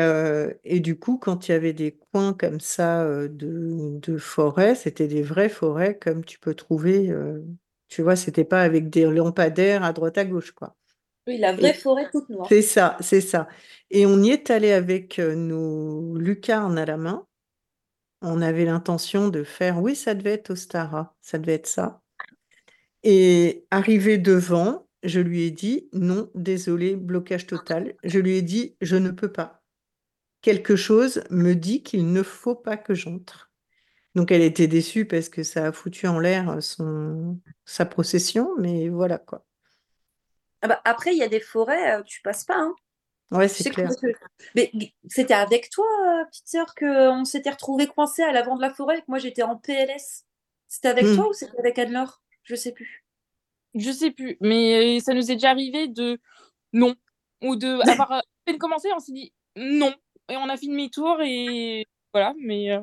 et 0.64 0.80
du 0.80 0.98
coup, 0.98 1.18
quand 1.18 1.48
il 1.48 1.52
y 1.52 1.54
avait 1.54 1.72
des 1.72 1.96
coins 2.12 2.34
comme 2.34 2.60
ça, 2.60 3.04
de 3.06 3.98
de 3.98 4.16
forêt, 4.18 4.74
c'était 4.74 5.08
des 5.08 5.22
vraies 5.22 5.48
forêts 5.48 5.98
comme 5.98 6.24
tu 6.24 6.38
peux 6.38 6.54
trouver, 6.54 7.12
tu 7.88 8.02
vois? 8.02 8.16
C'était 8.16 8.44
pas 8.44 8.62
avec 8.62 8.90
des 8.90 9.04
lampadaires 9.04 9.84
à 9.84 9.92
droite 9.92 10.18
à 10.18 10.24
gauche, 10.24 10.52
quoi. 10.52 10.74
Oui, 11.26 11.38
la 11.38 11.54
vraie 11.54 11.72
forêt 11.72 12.08
toute 12.12 12.28
noire. 12.28 12.46
c'est 12.48 12.60
ça, 12.60 12.96
c'est 13.00 13.22
ça. 13.22 13.48
Et 13.90 14.04
on 14.04 14.22
y 14.22 14.30
est 14.30 14.50
allé 14.50 14.72
avec, 14.72 15.18
nos 15.18 16.16
lucarnes 16.16 16.76
à 16.78 16.84
la 16.84 16.96
main. 16.96 17.26
On 18.20 18.42
avait 18.42 18.64
l'intention 18.64 19.28
de 19.28 19.44
faire 19.44 19.80
oui, 19.82 19.96
ça 19.96 20.14
devait 20.14 20.32
être 20.32 20.50
Ostara, 20.50 21.14
ça 21.20 21.38
devait 21.38 21.54
être 21.54 21.66
ça. 21.66 22.00
Et 23.02 23.66
arrivé 23.70 24.18
devant 24.18 24.86
je 25.04 25.20
lui 25.20 25.42
ai 25.42 25.50
dit 25.50 25.88
non, 25.92 26.30
désolé, 26.34 26.96
blocage 26.96 27.46
total. 27.46 27.94
Je 28.04 28.18
lui 28.18 28.36
ai 28.36 28.42
dit 28.42 28.76
je 28.80 28.96
ne 28.96 29.10
peux 29.10 29.30
pas. 29.30 29.62
Quelque 30.42 30.76
chose 30.76 31.22
me 31.30 31.54
dit 31.54 31.82
qu'il 31.82 32.12
ne 32.12 32.22
faut 32.22 32.54
pas 32.54 32.76
que 32.76 32.94
j'entre. 32.94 33.50
Donc 34.14 34.30
elle 34.30 34.42
était 34.42 34.66
déçue 34.66 35.06
parce 35.06 35.28
que 35.28 35.42
ça 35.42 35.66
a 35.66 35.72
foutu 35.72 36.06
en 36.06 36.18
l'air 36.18 36.62
son 36.62 37.38
sa 37.64 37.84
procession, 37.84 38.50
mais 38.58 38.88
voilà 38.88 39.18
quoi. 39.18 39.44
Ah 40.62 40.68
bah, 40.68 40.80
après, 40.84 41.12
il 41.12 41.18
y 41.18 41.22
a 41.22 41.28
des 41.28 41.40
forêts, 41.40 41.98
euh, 41.98 42.02
tu 42.04 42.22
passes 42.22 42.44
pas. 42.44 42.56
Hein. 42.56 42.74
Ouais, 43.30 43.48
c'est 43.48 43.68
clair. 43.68 43.90
Mais 44.54 44.72
c'était 45.08 45.34
avec 45.34 45.68
toi, 45.68 45.84
euh, 46.06 46.24
petite 46.24 46.48
sœur, 46.48 46.74
qu'on 46.74 47.26
s'était 47.26 47.50
retrouvés 47.50 47.86
coincés 47.86 48.22
à 48.22 48.32
l'avant 48.32 48.56
de 48.56 48.62
la 48.62 48.72
forêt, 48.72 49.00
que 49.00 49.06
moi 49.08 49.18
j'étais 49.18 49.42
en 49.42 49.56
PLS. 49.56 50.24
C'était 50.66 50.88
avec 50.88 51.04
hmm. 51.04 51.16
toi 51.16 51.28
ou 51.28 51.32
c'était 51.34 51.58
avec 51.58 51.78
Anne-Laure? 51.78 52.22
Je 52.44 52.54
sais 52.54 52.72
plus. 52.72 53.03
Je 53.74 53.90
sais 53.90 54.10
plus, 54.10 54.36
mais 54.40 55.00
ça 55.00 55.14
nous 55.14 55.30
est 55.30 55.34
déjà 55.34 55.50
arrivé 55.50 55.88
de 55.88 56.18
non. 56.72 56.94
Ou 57.42 57.56
de 57.56 57.80
avoir 57.90 58.12
à 58.12 58.22
peine 58.44 58.58
commencé, 58.58 58.88
on 58.94 58.98
s'est 58.98 59.12
dit 59.12 59.32
non. 59.56 59.94
Et 60.28 60.36
on 60.36 60.48
a 60.48 60.56
fait 60.56 60.66
demi-tour 60.66 61.20
et 61.22 61.86
voilà, 62.12 62.34
mais. 62.38 62.72
Euh... 62.72 62.82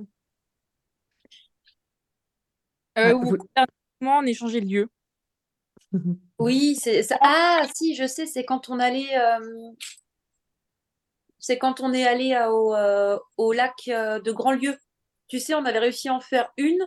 Euh, 2.97 3.13
ou 3.13 3.37
on 4.01 4.25
échangeait 4.25 4.61
de 4.61 4.67
lieu. 4.67 4.89
Oui, 6.39 6.75
c'est 6.75 7.03
ça. 7.03 7.19
Ah, 7.21 7.67
si, 7.75 7.93
je 7.93 8.07
sais, 8.07 8.25
c'est 8.25 8.43
quand 8.43 8.69
on 8.69 8.79
allait. 8.79 9.15
Euh, 9.15 9.71
c'est 11.37 11.59
quand 11.59 11.81
on 11.81 11.93
est 11.93 12.07
allé 12.07 12.35
au, 12.49 12.73
euh, 12.73 13.19
au 13.37 13.53
lac 13.53 13.75
de 13.85 14.31
Grandlieu. 14.31 14.75
Tu 15.27 15.39
sais, 15.39 15.53
on 15.53 15.65
avait 15.65 15.77
réussi 15.77 16.09
à 16.09 16.15
en 16.15 16.19
faire 16.19 16.51
une 16.57 16.83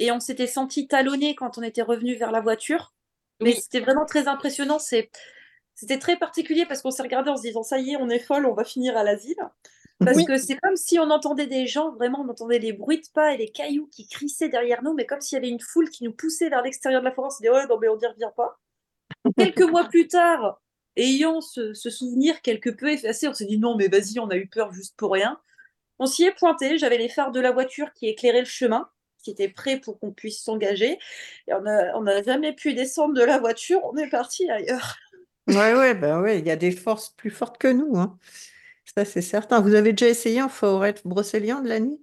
et 0.00 0.10
on 0.10 0.18
s'était 0.18 0.46
senti 0.46 0.88
talonné 0.88 1.34
quand 1.36 1.58
on 1.58 1.62
était 1.62 1.82
revenu 1.82 2.16
vers 2.16 2.32
la 2.32 2.40
voiture. 2.40 2.92
Mais 3.40 3.52
c'était 3.52 3.80
vraiment 3.80 4.06
très 4.06 4.28
impressionnant. 4.28 4.78
C'était 4.78 5.98
très 5.98 6.16
particulier 6.16 6.66
parce 6.66 6.82
qu'on 6.82 6.90
s'est 6.90 7.02
regardé 7.02 7.30
en 7.30 7.36
se 7.36 7.42
disant 7.42 7.62
ça 7.62 7.78
y 7.78 7.92
est, 7.92 7.96
on 7.96 8.08
est 8.08 8.18
folle, 8.18 8.46
on 8.46 8.54
va 8.54 8.64
finir 8.64 8.96
à 8.96 9.04
l'asile. 9.04 9.36
Parce 10.02 10.24
que 10.24 10.38
c'est 10.38 10.56
comme 10.56 10.76
si 10.76 10.98
on 10.98 11.10
entendait 11.10 11.46
des 11.46 11.66
gens, 11.66 11.92
vraiment, 11.92 12.22
on 12.22 12.28
entendait 12.30 12.58
les 12.58 12.72
bruits 12.72 13.02
de 13.02 13.06
pas 13.12 13.34
et 13.34 13.36
les 13.36 13.48
cailloux 13.48 13.86
qui 13.88 14.08
crissaient 14.08 14.48
derrière 14.48 14.82
nous, 14.82 14.94
mais 14.94 15.04
comme 15.04 15.20
s'il 15.20 15.36
y 15.36 15.38
avait 15.38 15.50
une 15.50 15.60
foule 15.60 15.90
qui 15.90 16.04
nous 16.04 16.12
poussait 16.12 16.48
vers 16.48 16.62
l'extérieur 16.62 17.02
de 17.02 17.04
la 17.04 17.12
forêt. 17.12 17.26
On 17.26 17.30
s'est 17.30 17.42
dit, 17.42 17.50
ouais, 17.50 17.66
non, 17.66 17.78
mais 17.78 17.88
on 17.88 17.98
n'y 17.98 18.06
revient 18.06 18.30
pas. 18.34 18.58
Quelques 19.36 19.60
mois 19.60 19.84
plus 19.84 20.08
tard, 20.08 20.62
ayant 20.96 21.42
ce, 21.42 21.74
ce, 21.74 21.90
souvenir 21.90 22.40
quelque 22.40 22.70
peu 22.70 22.90
effacé, 22.90 23.28
on 23.28 23.34
s'est 23.34 23.44
dit, 23.44 23.58
non, 23.58 23.76
mais 23.76 23.88
vas-y, 23.88 24.18
on 24.18 24.30
a 24.30 24.36
eu 24.36 24.48
peur 24.48 24.72
juste 24.72 24.96
pour 24.96 25.12
rien. 25.12 25.38
On 25.98 26.06
s'y 26.06 26.24
est 26.24 26.32
pointé, 26.32 26.78
j'avais 26.78 26.96
les 26.96 27.10
phares 27.10 27.30
de 27.30 27.40
la 27.40 27.52
voiture 27.52 27.92
qui 27.92 28.06
éclairaient 28.06 28.40
le 28.40 28.46
chemin 28.46 28.88
qui 29.22 29.30
était 29.30 29.48
prêt 29.48 29.78
pour 29.78 29.98
qu'on 29.98 30.12
puisse 30.12 30.42
s'engager. 30.42 30.98
Et 31.48 31.54
on 31.54 31.62
n'a 31.62 31.96
on 31.96 32.22
jamais 32.22 32.52
pu 32.52 32.74
descendre 32.74 33.14
de 33.14 33.22
la 33.22 33.38
voiture, 33.38 33.80
on 33.84 33.96
est 33.96 34.08
parti 34.08 34.50
ailleurs. 34.50 34.96
Ouais, 35.48 35.74
ouais, 35.74 35.94
ben 35.94 36.20
ouais, 36.20 36.38
il 36.38 36.46
y 36.46 36.50
a 36.50 36.56
des 36.56 36.70
forces 36.70 37.10
plus 37.10 37.30
fortes 37.30 37.58
que 37.58 37.68
nous. 37.68 37.98
Hein. 37.98 38.18
Ça, 38.96 39.04
c'est 39.04 39.22
certain. 39.22 39.60
Vous 39.60 39.74
avez 39.74 39.92
déjà 39.92 40.08
essayé 40.08 40.40
un 40.40 40.48
forêt 40.48 40.94
brocélien 41.04 41.60
de 41.60 41.68
la 41.68 41.80
nuit? 41.80 42.00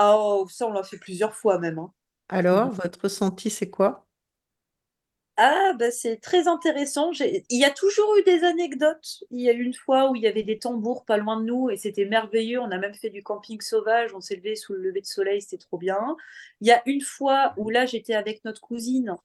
Oh, 0.00 0.46
ça, 0.50 0.66
on 0.66 0.72
l'a 0.72 0.82
fait 0.82 0.98
plusieurs 0.98 1.34
fois 1.34 1.58
même. 1.58 1.78
Hein. 1.78 1.92
Alors, 2.28 2.70
votre 2.70 3.02
ressenti, 3.02 3.50
c'est 3.50 3.70
quoi? 3.70 4.06
Ah, 5.38 5.72
bah, 5.78 5.90
c'est 5.90 6.18
très 6.18 6.46
intéressant. 6.46 7.10
Il 7.12 7.58
y 7.58 7.64
a 7.64 7.70
toujours 7.70 8.16
eu 8.16 8.22
des 8.22 8.44
anecdotes. 8.44 9.24
Il 9.30 9.40
y 9.40 9.48
a 9.48 9.52
eu 9.52 9.62
une 9.62 9.74
fois 9.74 10.10
où 10.10 10.16
il 10.16 10.22
y 10.22 10.26
avait 10.26 10.42
des 10.42 10.58
tambours 10.58 11.04
pas 11.06 11.16
loin 11.16 11.40
de 11.40 11.44
nous 11.44 11.70
et 11.70 11.76
c'était 11.76 12.04
merveilleux. 12.04 12.60
On 12.60 12.70
a 12.70 12.78
même 12.78 12.94
fait 12.94 13.08
du 13.10 13.22
camping 13.22 13.60
sauvage. 13.60 14.14
On 14.14 14.20
s'est 14.20 14.36
levé 14.36 14.56
sous 14.56 14.74
le 14.74 14.80
lever 14.80 15.00
de 15.00 15.06
soleil, 15.06 15.40
c'était 15.40 15.56
trop 15.56 15.78
bien. 15.78 16.16
Il 16.60 16.68
y 16.68 16.70
a 16.70 16.82
une 16.86 17.00
fois 17.00 17.54
où 17.56 17.70
là, 17.70 17.86
j'étais 17.86 18.14
avec 18.14 18.44
notre 18.44 18.60
cousine, 18.60 19.16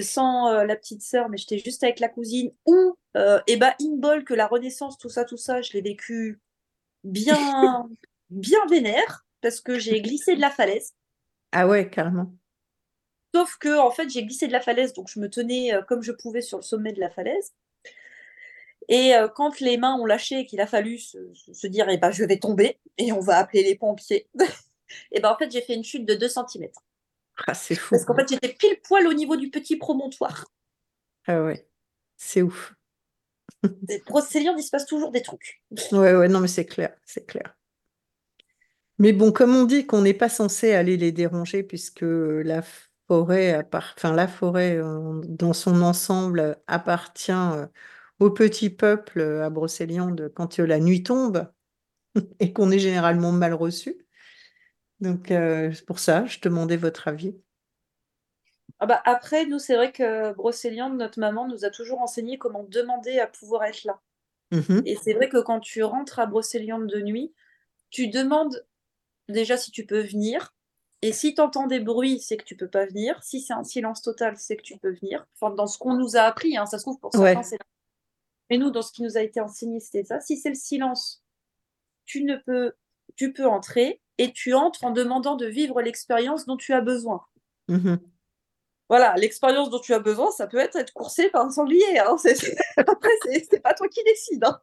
sans 0.00 0.48
euh, 0.48 0.64
la 0.64 0.74
petite 0.74 1.02
sœur, 1.02 1.28
mais 1.28 1.36
j'étais 1.36 1.58
juste 1.58 1.82
avec 1.84 2.00
la 2.00 2.08
cousine. 2.08 2.50
Ou, 2.66 2.96
euh, 3.16 3.38
et 3.46 3.56
bah, 3.56 3.76
in 3.80 4.22
que 4.22 4.34
la 4.34 4.46
Renaissance, 4.46 4.96
tout 4.96 5.10
ça, 5.10 5.24
tout 5.24 5.36
ça, 5.36 5.60
je 5.60 5.72
l'ai 5.74 5.82
vécu 5.82 6.40
bien, 7.04 7.88
bien 8.30 8.64
vénère 8.70 9.26
parce 9.42 9.60
que 9.60 9.78
j'ai 9.78 10.00
glissé 10.00 10.34
de 10.34 10.40
la 10.40 10.50
falaise. 10.50 10.94
Ah 11.52 11.68
ouais, 11.68 11.90
carrément. 11.90 12.32
Sauf 13.34 13.56
que, 13.56 13.78
en 13.78 13.90
fait, 13.90 14.10
j'ai 14.10 14.24
glissé 14.24 14.46
de 14.46 14.52
la 14.52 14.60
falaise, 14.60 14.92
donc 14.92 15.08
je 15.08 15.18
me 15.18 15.30
tenais 15.30 15.74
euh, 15.74 15.82
comme 15.82 16.02
je 16.02 16.12
pouvais 16.12 16.42
sur 16.42 16.58
le 16.58 16.62
sommet 16.62 16.92
de 16.92 17.00
la 17.00 17.10
falaise. 17.10 17.52
Et 18.88 19.14
euh, 19.14 19.28
quand 19.28 19.60
les 19.60 19.76
mains 19.76 19.94
ont 19.94 20.04
lâché 20.04 20.40
et 20.40 20.46
qu'il 20.46 20.60
a 20.60 20.66
fallu 20.66 20.98
se, 20.98 21.66
dire, 21.66 21.88
eh 21.88 21.96
ben, 21.96 22.10
je 22.10 22.24
vais 22.24 22.38
tomber 22.38 22.78
et 22.98 23.12
on 23.12 23.20
va 23.20 23.38
appeler 23.38 23.62
les 23.62 23.74
pompiers, 23.74 24.28
et 25.12 25.20
ben, 25.20 25.30
en 25.30 25.38
fait, 25.38 25.50
j'ai 25.50 25.62
fait 25.62 25.74
une 25.74 25.84
chute 25.84 26.04
de 26.04 26.14
2 26.14 26.28
cm. 26.28 26.68
Ah, 27.46 27.54
c'est 27.54 27.74
fou. 27.74 27.94
Parce 27.94 28.04
qu'en 28.04 28.14
fait, 28.14 28.28
j'étais 28.28 28.52
pile 28.52 28.76
poil 28.82 29.06
au 29.06 29.14
niveau 29.14 29.36
du 29.36 29.50
petit 29.50 29.76
promontoire. 29.76 30.46
Ah 31.26 31.42
ouais, 31.42 31.66
c'est 32.16 32.42
ouf. 32.42 32.74
Procéliande, 34.06 34.58
il 34.58 34.62
se 34.62 34.70
passe 34.70 34.86
toujours 34.86 35.12
des 35.12 35.22
trucs. 35.22 35.62
Ouais, 35.92 36.14
ouais, 36.14 36.28
non, 36.28 36.40
mais 36.40 36.48
c'est 36.48 36.66
clair, 36.66 36.94
c'est 37.06 37.24
clair. 37.24 37.56
Mais 38.98 39.12
bon, 39.12 39.32
comme 39.32 39.56
on 39.56 39.64
dit 39.64 39.86
qu'on 39.86 40.02
n'est 40.02 40.14
pas 40.14 40.28
censé 40.28 40.72
aller 40.72 40.96
les 40.96 41.12
déranger 41.12 41.62
puisque 41.62 42.02
la 42.04 42.62
forêt, 43.12 43.68
enfin 43.74 44.14
la 44.14 44.26
forêt 44.26 44.80
dans 45.28 45.52
son 45.52 45.82
ensemble 45.82 46.56
appartient 46.66 47.30
euh, 47.30 47.66
au 48.20 48.30
petit 48.30 48.70
peuple 48.70 49.20
à 49.20 49.50
Brocéliande 49.50 50.32
quand 50.34 50.58
la 50.58 50.80
nuit 50.80 51.02
tombe 51.02 51.46
et 52.40 52.54
qu'on 52.54 52.70
est 52.70 52.78
généralement 52.78 53.30
mal 53.30 53.52
reçu. 53.52 54.06
Donc 55.00 55.30
euh, 55.30 55.72
pour 55.86 55.98
ça, 55.98 56.24
je 56.24 56.40
demandais 56.40 56.78
votre 56.78 57.06
avis. 57.06 57.36
Ah 58.78 58.86
bah 58.86 59.02
après, 59.04 59.44
nous, 59.44 59.58
c'est 59.58 59.76
vrai 59.76 59.92
que 59.92 60.32
Brocéliande, 60.32 60.96
notre 60.96 61.20
maman, 61.20 61.46
nous 61.46 61.66
a 61.66 61.70
toujours 61.70 62.00
enseigné 62.00 62.38
comment 62.38 62.64
demander 62.64 63.18
à 63.18 63.26
pouvoir 63.26 63.64
être 63.64 63.84
là. 63.84 64.00
Mmh 64.52 64.80
et 64.86 64.96
c'est 64.96 65.12
vrai 65.12 65.28
que 65.28 65.38
quand 65.38 65.60
tu 65.60 65.82
rentres 65.82 66.18
à 66.18 66.26
Brocéliande 66.26 66.86
de 66.86 67.00
nuit, 67.00 67.34
tu 67.90 68.08
demandes 68.08 68.64
déjà 69.28 69.58
si 69.58 69.70
tu 69.70 69.84
peux 69.84 70.00
venir. 70.00 70.54
Et 71.02 71.12
si 71.12 71.34
tu 71.34 71.40
entends 71.40 71.66
des 71.66 71.80
bruits, 71.80 72.20
c'est 72.20 72.36
que 72.36 72.44
tu 72.44 72.56
peux 72.56 72.68
pas 72.68 72.86
venir. 72.86 73.20
Si 73.22 73.40
c'est 73.40 73.52
un 73.52 73.64
silence 73.64 74.02
total, 74.02 74.36
c'est 74.36 74.56
que 74.56 74.62
tu 74.62 74.78
peux 74.78 74.94
venir. 74.94 75.26
Enfin, 75.34 75.52
dans 75.52 75.66
ce 75.66 75.76
qu'on 75.76 75.94
nous 75.94 76.16
a 76.16 76.20
appris, 76.20 76.56
hein, 76.56 76.64
ça 76.64 76.78
se 76.78 76.84
trouve 76.84 77.00
pour 77.00 77.12
certains, 77.12 77.42
c'est 77.42 77.58
Mais 78.50 78.56
nous, 78.56 78.70
dans 78.70 78.82
ce 78.82 78.92
qui 78.92 79.02
nous 79.02 79.16
a 79.16 79.20
été 79.20 79.40
enseigné, 79.40 79.80
c'était 79.80 80.04
ça. 80.04 80.20
Si 80.20 80.36
c'est 80.36 80.50
le 80.50 80.54
silence, 80.54 81.24
tu 82.04 82.22
ne 82.22 82.36
peux, 82.36 82.74
tu 83.16 83.32
peux 83.32 83.46
entrer 83.46 84.00
et 84.18 84.32
tu 84.32 84.54
entres 84.54 84.84
en 84.84 84.92
demandant 84.92 85.34
de 85.34 85.46
vivre 85.46 85.82
l'expérience 85.82 86.46
dont 86.46 86.56
tu 86.56 86.72
as 86.72 86.80
besoin. 86.80 87.24
Mmh 87.68 87.96
voilà, 88.88 89.14
l'expérience 89.16 89.70
dont 89.70 89.78
tu 89.78 89.94
as 89.94 90.00
besoin, 90.00 90.30
ça 90.32 90.46
peut 90.46 90.58
être 90.58 90.76
être 90.76 90.92
coursé 90.92 91.30
par 91.30 91.46
un 91.46 91.50
sanglier. 91.50 91.98
Hein. 91.98 92.14
Après, 92.76 93.08
c'est 93.48 93.62
pas 93.62 93.72
toi 93.72 93.88
qui 93.88 94.04
décides. 94.04 94.44
Hein. 94.44 94.60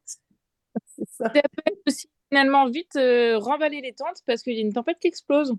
Ça. 1.07 1.31
peut 1.31 1.39
être 1.39 1.81
aussi 1.87 2.11
finalement 2.29 2.69
vite 2.69 2.95
euh, 2.95 3.39
remballer 3.39 3.81
les 3.81 3.93
tentes 3.93 4.21
parce 4.27 4.43
qu'il 4.43 4.53
y 4.53 4.59
a 4.59 4.61
une 4.61 4.73
tempête 4.73 4.99
qui 4.99 5.07
explose. 5.07 5.55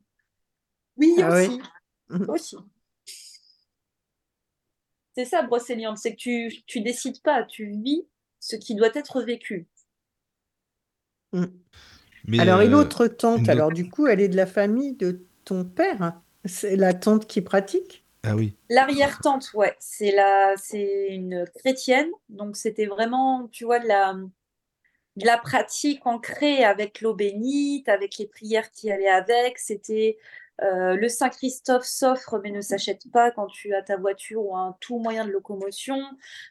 Oui, 1.01 1.15
ah 1.23 1.31
aussi. 1.31 1.63
Mmh. 2.11 2.31
aussi. 2.31 2.57
C'est 5.17 5.25
ça, 5.25 5.43
Brocéliande, 5.43 5.97
c'est 5.99 6.13
que 6.13 6.21
tu, 6.21 6.53
tu 6.67 6.83
décides 6.83 7.21
pas, 7.23 7.43
tu 7.45 7.71
vis 7.83 8.07
ce 8.39 8.57
qui 8.57 8.75
doit 8.75 8.91
être 8.95 9.23
vécu. 9.23 9.67
Mmh. 11.33 11.47
alors, 12.39 12.61
une 12.61 12.75
euh, 12.75 12.79
autre 12.79 13.07
tante, 13.07 13.49
alors 13.49 13.73
du 13.73 13.89
coup, 13.89 14.07
elle 14.07 14.21
est 14.21 14.29
de 14.29 14.37
la 14.37 14.47
famille 14.47 14.95
de 14.95 15.27
ton 15.45 15.65
père. 15.65 16.21
C'est 16.45 16.77
la 16.77 16.95
tante 16.95 17.27
qui 17.27 17.41
pratique? 17.41 18.05
Ah 18.23 18.37
oui. 18.37 18.57
L'arrière-tante, 18.69 19.53
ouais, 19.55 19.75
c'est 19.79 20.13
la, 20.13 20.55
c'est 20.57 21.09
une 21.11 21.47
chrétienne, 21.55 22.11
donc 22.29 22.57
c'était 22.57 22.87
vraiment, 22.87 23.49
tu 23.49 23.65
vois, 23.65 23.79
de 23.79 23.89
la, 23.89 24.15
de 25.17 25.27
la 25.27 25.39
pratique 25.39 26.07
ancrée 26.07 26.65
avec 26.65 27.01
l'eau 27.01 27.15
bénite, 27.15 27.89
avec 27.89 28.19
les 28.19 28.27
prières 28.27 28.71
qui 28.71 28.91
allaient 28.91 29.09
avec. 29.09 29.59
C'était 29.59 30.19
euh, 30.63 30.95
le 30.95 31.09
Saint 31.09 31.31
Christophe 31.31 31.85
s'offre 31.85 32.41
mais 32.43 32.51
ne 32.51 32.61
s'achète 32.61 33.11
pas 33.13 33.31
quand 33.31 33.47
tu 33.47 33.75
as 33.75 33.83
ta 33.83 33.97
voiture 33.97 34.45
ou 34.45 34.57
un 34.57 34.77
tout 34.81 34.99
moyen 34.99 35.25
de 35.25 35.31
locomotion. 35.31 35.99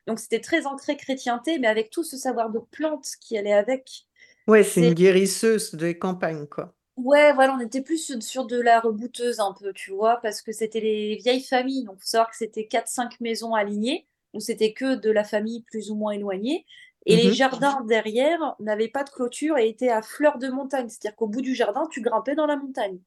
Donc 0.07 0.19
c'était 0.19 0.41
très 0.41 0.65
ancré 0.65 0.97
chrétienté, 0.97 1.59
mais 1.59 1.67
avec 1.67 1.89
tout 1.89 2.03
ce 2.03 2.17
savoir 2.17 2.49
de 2.49 2.59
plantes 2.59 3.09
qui 3.21 3.37
allait 3.37 3.53
avec. 3.53 4.07
Ouais, 4.47 4.63
c'est 4.63 4.81
une 4.81 4.93
guérisseuse 4.93 5.75
des 5.75 5.97
campagnes, 5.97 6.47
quoi. 6.47 6.73
Ouais, 6.97 7.31
voilà, 7.33 7.55
on 7.55 7.59
était 7.59 7.81
plus 7.81 8.19
sur 8.19 8.45
de 8.45 8.59
la 8.59 8.81
rebouteuse 8.81 9.39
un 9.39 9.53
peu, 9.53 9.71
tu 9.71 9.91
vois, 9.91 10.17
parce 10.17 10.41
que 10.41 10.51
c'était 10.51 10.81
les 10.81 11.15
vieilles 11.15 11.43
familles. 11.43 11.85
Donc, 11.85 11.95
il 11.99 12.01
faut 12.01 12.07
savoir 12.07 12.29
que 12.29 12.35
c'était 12.35 12.67
4-5 12.69 13.17
maisons 13.21 13.53
alignées, 13.53 14.05
donc 14.33 14.41
c'était 14.41 14.73
que 14.73 14.95
de 14.95 15.09
la 15.09 15.23
famille 15.23 15.61
plus 15.61 15.91
ou 15.91 15.95
moins 15.95 16.11
éloignée. 16.11 16.65
Et 17.05 17.15
les 17.15 17.29
mmh 17.29 17.33
jardins 17.33 17.81
derrière 17.87 18.55
n'avaient 18.59 18.89
pas 18.89 19.03
de 19.03 19.09
clôture 19.09 19.57
et 19.57 19.69
étaient 19.69 19.89
à 19.89 20.01
fleur 20.01 20.37
de 20.37 20.49
montagne. 20.49 20.89
C'est-à-dire 20.89 21.15
qu'au 21.15 21.27
bout 21.27 21.41
du 21.41 21.55
jardin, 21.55 21.87
tu 21.89 22.01
grimpais 22.01 22.35
dans 22.35 22.45
la 22.45 22.57
montagne. 22.57 22.99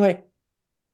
Ouais. 0.00 0.26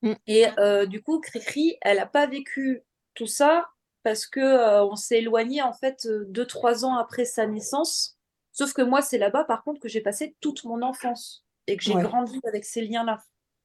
Mmh. 0.03 0.13
Et 0.27 0.47
euh, 0.59 0.87
du 0.87 1.03
coup, 1.03 1.21
Cricri, 1.21 1.77
elle 1.81 1.97
n'a 1.99 2.07
pas 2.07 2.27
vécu 2.27 2.83
tout 3.15 3.27
ça 3.27 3.69
parce 4.03 4.27
que 4.27 4.41
euh, 4.41 4.85
on 4.85 4.97
s'est 4.97 5.19
éloigné 5.19 5.63
en 5.63 5.73
fait 5.73 6.07
2-3 6.07 6.85
ans 6.85 6.97
après 6.97 7.25
sa 7.25 7.47
naissance. 7.47 8.19
Sauf 8.53 8.73
que 8.73 8.83
moi, 8.83 9.03
c'est 9.03 9.19
là-bas, 9.19 9.45
par 9.45 9.65
contre, 9.65 9.81
que 9.81 9.89
j'ai 9.89 10.01
passé 10.01 10.37
toute 10.41 10.65
mon 10.65 10.83
enfance 10.83 11.45
et 11.67 11.77
que 11.77 11.83
j'ai 11.83 11.93
grandi 11.95 12.41
avec 12.47 12.65
ces 12.65 12.83
liens-là. 12.83 13.23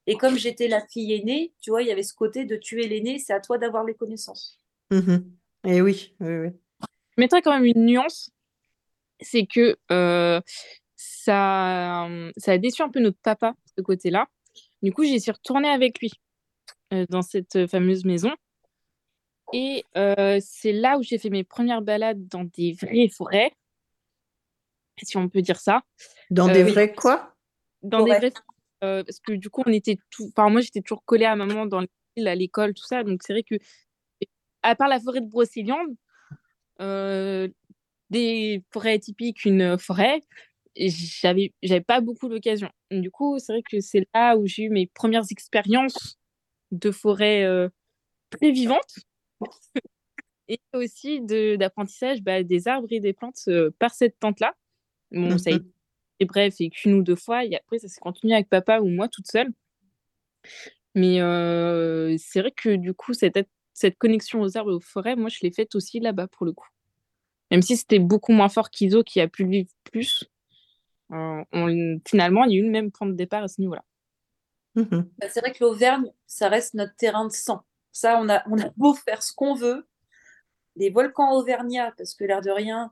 Et 0.07 0.15
comme 0.15 0.37
j'étais 0.37 0.67
la 0.67 0.85
fille 0.87 1.13
aînée, 1.13 1.53
tu 1.61 1.69
vois, 1.69 1.83
il 1.83 1.87
y 1.87 1.91
avait 1.91 2.03
ce 2.03 2.13
côté 2.13 2.45
de 2.45 2.55
tuer 2.55 2.87
l'aîné, 2.87 3.19
c'est 3.19 3.33
à 3.33 3.39
toi 3.39 3.57
d'avoir 3.57 3.83
les 3.83 3.93
connaissances. 3.93 4.59
Mmh 4.89 5.17
et 5.63 5.79
oui, 5.79 6.15
oui, 6.19 6.37
oui. 6.37 6.49
Je 6.81 7.21
mettrais 7.21 7.43
quand 7.43 7.53
même 7.53 7.65
une 7.65 7.85
nuance, 7.85 8.31
c'est 9.19 9.45
que 9.45 9.77
euh, 9.91 10.41
ça, 10.95 12.07
ça 12.37 12.51
a 12.53 12.57
déçu 12.57 12.81
un 12.81 12.89
peu 12.89 12.99
notre 12.99 13.19
papa, 13.19 13.53
ce 13.77 13.83
côté-là. 13.83 14.27
Du 14.81 14.91
coup, 14.91 15.03
j'y 15.03 15.19
suis 15.19 15.31
retournée 15.31 15.69
avec 15.69 15.99
lui 15.99 16.11
euh, 16.93 17.05
dans 17.09 17.21
cette 17.21 17.67
fameuse 17.67 18.05
maison. 18.05 18.31
Et 19.53 19.83
euh, 19.97 20.39
c'est 20.41 20.71
là 20.71 20.97
où 20.97 21.03
j'ai 21.03 21.17
fait 21.17 21.29
mes 21.29 21.43
premières 21.43 21.81
balades 21.81 22.27
dans 22.27 22.45
des 22.45 22.73
vraies 22.73 23.09
forêts, 23.09 23.51
si 25.01 25.17
on 25.17 25.27
peut 25.27 25.41
dire 25.41 25.59
ça. 25.59 25.81
Dans 26.29 26.47
des 26.47 26.63
vraies 26.63 26.93
quoi? 26.93 27.35
Dans 27.81 28.03
des 28.03 28.11
vrais 28.11 28.31
euh, 28.83 29.03
parce 29.03 29.19
que 29.19 29.33
du 29.33 29.51
coup 29.51 29.61
on 29.67 29.71
était 29.71 29.99
tout 30.09 30.27
enfin 30.29 30.49
moi 30.49 30.61
j'étais 30.61 30.81
toujours 30.81 31.05
collée 31.05 31.25
à 31.25 31.35
maman 31.35 31.67
dans 31.67 31.81
l'île 31.81 32.27
à 32.27 32.33
l'école 32.33 32.73
tout 32.73 32.85
ça 32.85 33.03
donc 33.03 33.21
c'est 33.23 33.31
vrai 33.31 33.43
que 33.43 33.53
à 34.63 34.75
part 34.75 34.87
la 34.87 34.99
forêt 34.99 35.21
de 35.21 35.27
Brocéliande 35.27 35.95
euh, 36.81 37.47
des 38.09 38.63
forêts 38.71 38.97
typiques 38.97 39.45
une 39.45 39.77
forêt 39.77 40.21
j'avais 40.75 41.53
j'avais 41.61 41.81
pas 41.81 42.01
beaucoup 42.01 42.29
d'occasion 42.29 42.69
du 42.91 43.11
coup 43.11 43.39
c'est 43.39 43.53
vrai 43.53 43.63
que 43.69 43.81
c'est 43.81 44.07
là 44.13 44.37
où 44.37 44.47
j'ai 44.47 44.63
eu 44.63 44.69
mes 44.69 44.87
premières 44.87 45.25
expériences 45.29 46.17
de 46.71 46.91
forêt 46.91 47.43
euh, 47.43 47.67
très 48.29 48.51
vivantes 48.51 48.99
et 50.47 50.59
aussi 50.73 51.21
de 51.21 51.57
d'apprentissage 51.57 52.21
bah, 52.21 52.43
des 52.43 52.67
arbres 52.67 52.87
et 52.91 52.99
des 52.99 53.13
plantes 53.13 53.49
par 53.79 53.93
cette 53.93 54.17
tente 54.19 54.39
là 54.39 54.53
bon 55.11 55.37
ça 55.37 55.51
a 55.51 55.57
mmh 55.57 55.71
bref, 56.25 56.55
et 56.59 56.69
qu'une 56.69 56.93
ou 56.95 57.03
deux 57.03 57.15
fois. 57.15 57.45
Et 57.45 57.55
après, 57.55 57.79
ça 57.79 57.87
s'est 57.87 57.99
continué 57.99 58.33
avec 58.33 58.49
papa 58.49 58.79
ou 58.79 58.87
moi 58.87 59.07
toute 59.07 59.27
seule. 59.27 59.49
Mais 60.95 61.17
c'est 62.17 62.41
vrai 62.41 62.51
que 62.51 62.75
du 62.75 62.93
coup, 62.93 63.13
cette, 63.13 63.39
cette 63.73 63.97
connexion 63.97 64.41
aux 64.41 64.57
arbres 64.57 64.71
et 64.71 64.75
aux 64.75 64.79
forêts, 64.79 65.15
moi, 65.15 65.29
je 65.29 65.39
l'ai 65.41 65.51
faite 65.51 65.75
aussi 65.75 65.99
là-bas 65.99 66.27
pour 66.27 66.45
le 66.45 66.53
coup. 66.53 66.67
Même 67.49 67.61
si 67.61 67.75
c'était 67.75 67.99
beaucoup 67.99 68.31
moins 68.31 68.49
fort 68.49 68.69
qu'Iso 68.69 69.03
qui 69.03 69.19
a 69.19 69.27
pu 69.27 69.45
vivre 69.45 69.69
plus, 69.83 70.25
on, 71.11 71.99
finalement, 72.07 72.43
il 72.45 72.53
y 72.53 72.55
a 72.55 72.59
eu 72.59 72.65
le 72.65 72.71
même 72.71 72.91
point 72.91 73.07
de 73.07 73.13
départ 73.13 73.43
à 73.43 73.47
ce 73.47 73.61
niveau-là. 73.61 73.83
Mmh 74.75 75.01
bah, 75.17 75.27
c'est 75.29 75.41
vrai 75.41 75.51
que 75.51 75.63
l'Auvergne, 75.63 76.11
ça 76.27 76.47
reste 76.47 76.75
notre 76.75 76.95
terrain 76.95 77.25
de 77.25 77.31
sang. 77.31 77.63
Ça, 77.91 78.17
on 78.21 78.29
a, 78.29 78.41
on 78.49 78.57
a 78.57 78.69
beau 78.77 78.93
faire 78.93 79.21
ce 79.21 79.33
qu'on 79.33 79.53
veut, 79.53 79.85
les 80.77 80.89
volcans 80.89 81.33
auvergnats, 81.33 81.93
parce 81.97 82.15
que 82.15 82.23
l'air 82.23 82.41
de 82.41 82.49
rien, 82.49 82.91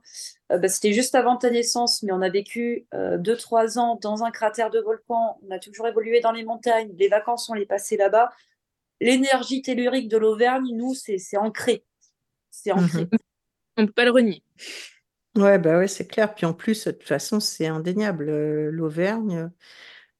euh, 0.52 0.58
bah, 0.58 0.68
c'était 0.68 0.92
juste 0.92 1.14
avant 1.14 1.36
ta 1.36 1.50
naissance, 1.50 2.02
mais 2.02 2.12
on 2.12 2.20
a 2.20 2.28
vécu 2.28 2.86
2-3 2.92 3.78
euh, 3.78 3.80
ans 3.80 3.98
dans 4.00 4.22
un 4.24 4.30
cratère 4.30 4.70
de 4.70 4.78
volcan, 4.80 5.38
on 5.46 5.50
a 5.50 5.58
toujours 5.58 5.86
évolué 5.86 6.20
dans 6.20 6.32
les 6.32 6.44
montagnes, 6.44 6.92
les 6.98 7.08
vacances, 7.08 7.48
on 7.48 7.54
les 7.54 7.66
passées 7.66 7.96
là-bas. 7.96 8.30
L'énergie 9.00 9.62
tellurique 9.62 10.08
de 10.08 10.18
l'Auvergne, 10.18 10.76
nous, 10.76 10.94
c'est 10.94 11.36
ancré. 11.38 11.84
C'est 12.50 12.72
ancré. 12.72 13.04
Mhm. 13.04 13.18
On 13.78 13.82
ne 13.82 13.86
peut 13.86 13.92
pas 13.94 14.04
le 14.04 14.10
renier. 14.10 14.42
Ouais, 15.40 15.58
bah 15.58 15.78
ouais, 15.78 15.88
c'est 15.88 16.06
clair. 16.06 16.34
Puis 16.34 16.44
en 16.46 16.52
plus, 16.54 16.86
de 16.86 16.90
toute 16.92 17.08
façon, 17.08 17.40
c'est 17.40 17.66
indéniable. 17.66 18.28
Euh, 18.28 18.70
L'Auvergne, 18.70 19.50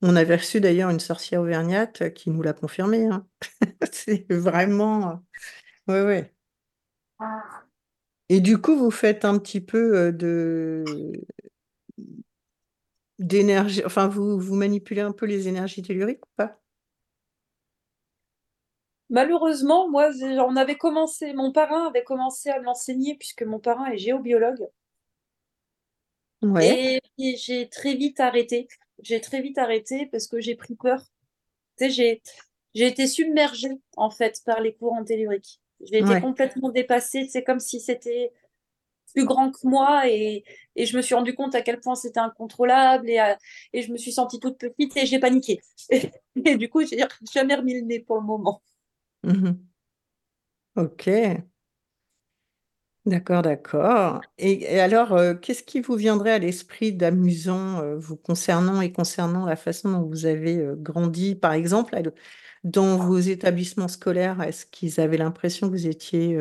on 0.03 0.17
avait 0.17 0.37
reçu 0.37 0.61
d'ailleurs 0.61 0.91
une 0.91 1.01
sorcière 1.01 1.43
auvergnate 1.43 2.15
qui 2.15 2.31
nous 2.31 2.43
l'a 2.43 2.55
confirmé. 2.55 3.07
Hein. 3.07 3.27
c'est 3.93 4.27
vraiment. 4.33 5.25
Ouais, 5.89 6.03
ouais. 6.03 6.35
Et 8.31 8.41
du 8.41 8.57
coup, 8.59 8.77
vous 8.79 8.91
faites 8.91 9.27
un 9.27 9.39
petit 9.39 9.61
peu 9.61 10.11
de 10.13 10.85
d'énergie, 13.21 13.83
enfin, 13.85 14.09
vous, 14.09 14.39
vous 14.41 14.55
manipulez 14.57 15.01
un 15.01 15.13
peu 15.13 15.25
les 15.27 15.47
énergies 15.49 15.83
telluriques 15.83 16.25
ou 16.27 16.31
pas? 16.37 16.61
Malheureusement, 19.11 19.91
moi, 19.91 20.09
on 20.49 20.57
avait 20.57 20.79
commencé, 20.79 21.35
mon 21.35 21.53
parrain 21.53 21.87
avait 21.89 22.03
commencé 22.03 22.49
à 22.49 22.61
m'enseigner 22.63 23.15
puisque 23.19 23.43
mon 23.43 23.59
parrain 23.61 23.87
est 23.93 23.99
géobiologue. 23.99 24.69
Ouais. 26.43 27.01
Et, 27.19 27.37
j'ai 27.37 27.69
très 27.69 27.95
vite 27.95 28.21
arrêté. 28.21 28.69
J'ai 29.03 29.21
très 29.21 29.43
vite 29.43 29.59
arrêté 29.59 30.07
parce 30.07 30.27
que 30.27 30.41
j'ai 30.41 30.55
pris 30.55 30.75
peur. 30.75 31.01
Tu 31.79 31.85
sais, 31.85 31.91
j'ai, 31.91 32.23
j'ai 32.75 32.87
été 32.87 33.07
submergée 33.07 33.79
en 33.97 34.11
fait 34.11 34.41
par 34.45 34.61
les 34.61 34.75
courants 34.75 35.05
telluriques. 35.05 35.61
J'ai 35.81 35.99
été 35.99 36.21
complètement 36.21 36.71
dépassée. 36.71 37.27
C'est 37.31 37.43
comme 37.43 37.61
si 37.61 37.81
c'était 37.81 38.33
plus 39.15 39.25
grand 39.25 39.51
que 39.51 39.67
moi 39.67 40.09
et, 40.09 40.45
et, 40.77 40.87
je 40.87 40.97
me 40.97 41.03
suis 41.03 41.15
rendu 41.15 41.35
compte 41.35 41.55
à 41.57 41.63
quel 41.63 41.81
point 41.81 41.97
c'était 41.97 42.21
incontrôlable 42.21 43.11
et, 43.11 43.35
et 43.73 43.83
je 43.83 43.91
me 43.91 43.97
suis 43.97 44.13
sentie 44.13 44.39
toute 44.39 44.59
petite 44.59 44.97
et 44.97 45.07
j'ai 45.07 45.19
paniqué. 45.19 45.61
Et, 46.45 46.57
du 46.57 46.69
coup, 46.69 46.87
j'ai 46.87 47.05
jamais 47.33 47.57
remis 47.57 47.75
le 47.75 47.81
nez 47.81 48.01
pour 48.01 48.17
le 48.17 48.23
moment. 48.23 48.63
Mmh 49.25 49.51
ok. 50.77 51.11
D'accord, 53.07 53.41
d'accord. 53.41 54.21
Et, 54.37 54.79
alors, 54.79 55.15
euh, 55.15 55.35
qu'est-ce 55.35 55.63
qui 55.63 55.81
vous 55.81 55.97
viendrait 55.97 56.33
à 56.33 56.39
l'esprit 56.39 56.93
d'amusant 56.93 57.81
euh, 57.81 57.97
vous 57.97 58.17
concernant 58.17 58.83
et 58.83 58.93
concernant 58.93 59.47
la 59.47 59.57
façon 59.57 59.91
dont 59.91 60.03
vous 60.03 60.27
avez 60.27 60.59
euh, 60.59 60.77
grandi, 60.77 61.35
par 61.35 61.55
exemple, 61.55 61.99
dans 62.63 62.99
vos 62.99 63.19
établissements 63.19 63.89
scolaires, 63.89 64.43
est-ce 64.43 64.67
qu'ils 64.67 65.01
avaient 65.01 65.17
l'impression 65.17 65.69
que 65.69 65.73
vous 65.73 65.87
étiez, 65.87 66.39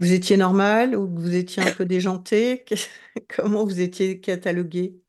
vous 0.00 0.12
étiez 0.12 0.36
normal 0.36 0.96
ou 0.96 1.06
que 1.06 1.20
vous 1.20 1.36
étiez 1.36 1.62
un 1.62 1.70
peu 1.70 1.84
déjanté? 1.84 2.64
Comment 3.36 3.64
vous 3.64 3.80
étiez 3.80 4.18
catalogué? 4.20 5.00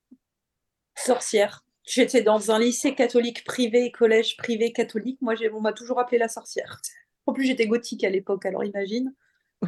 Sorcière. 0.95 1.65
J'étais 1.83 2.21
dans 2.21 2.51
un 2.51 2.59
lycée 2.59 2.93
catholique 2.93 3.43
privé, 3.43 3.91
collège 3.91 4.37
privé 4.37 4.71
catholique. 4.71 5.17
Moi, 5.21 5.33
on 5.51 5.61
m'a 5.61 5.73
toujours 5.73 5.99
appelée 5.99 6.19
la 6.19 6.29
sorcière. 6.29 6.79
En 7.25 7.33
plus, 7.33 7.45
j'étais 7.45 7.65
gothique 7.65 8.03
à 8.03 8.11
l'époque, 8.11 8.45
alors 8.45 8.63
imagine. 8.63 9.15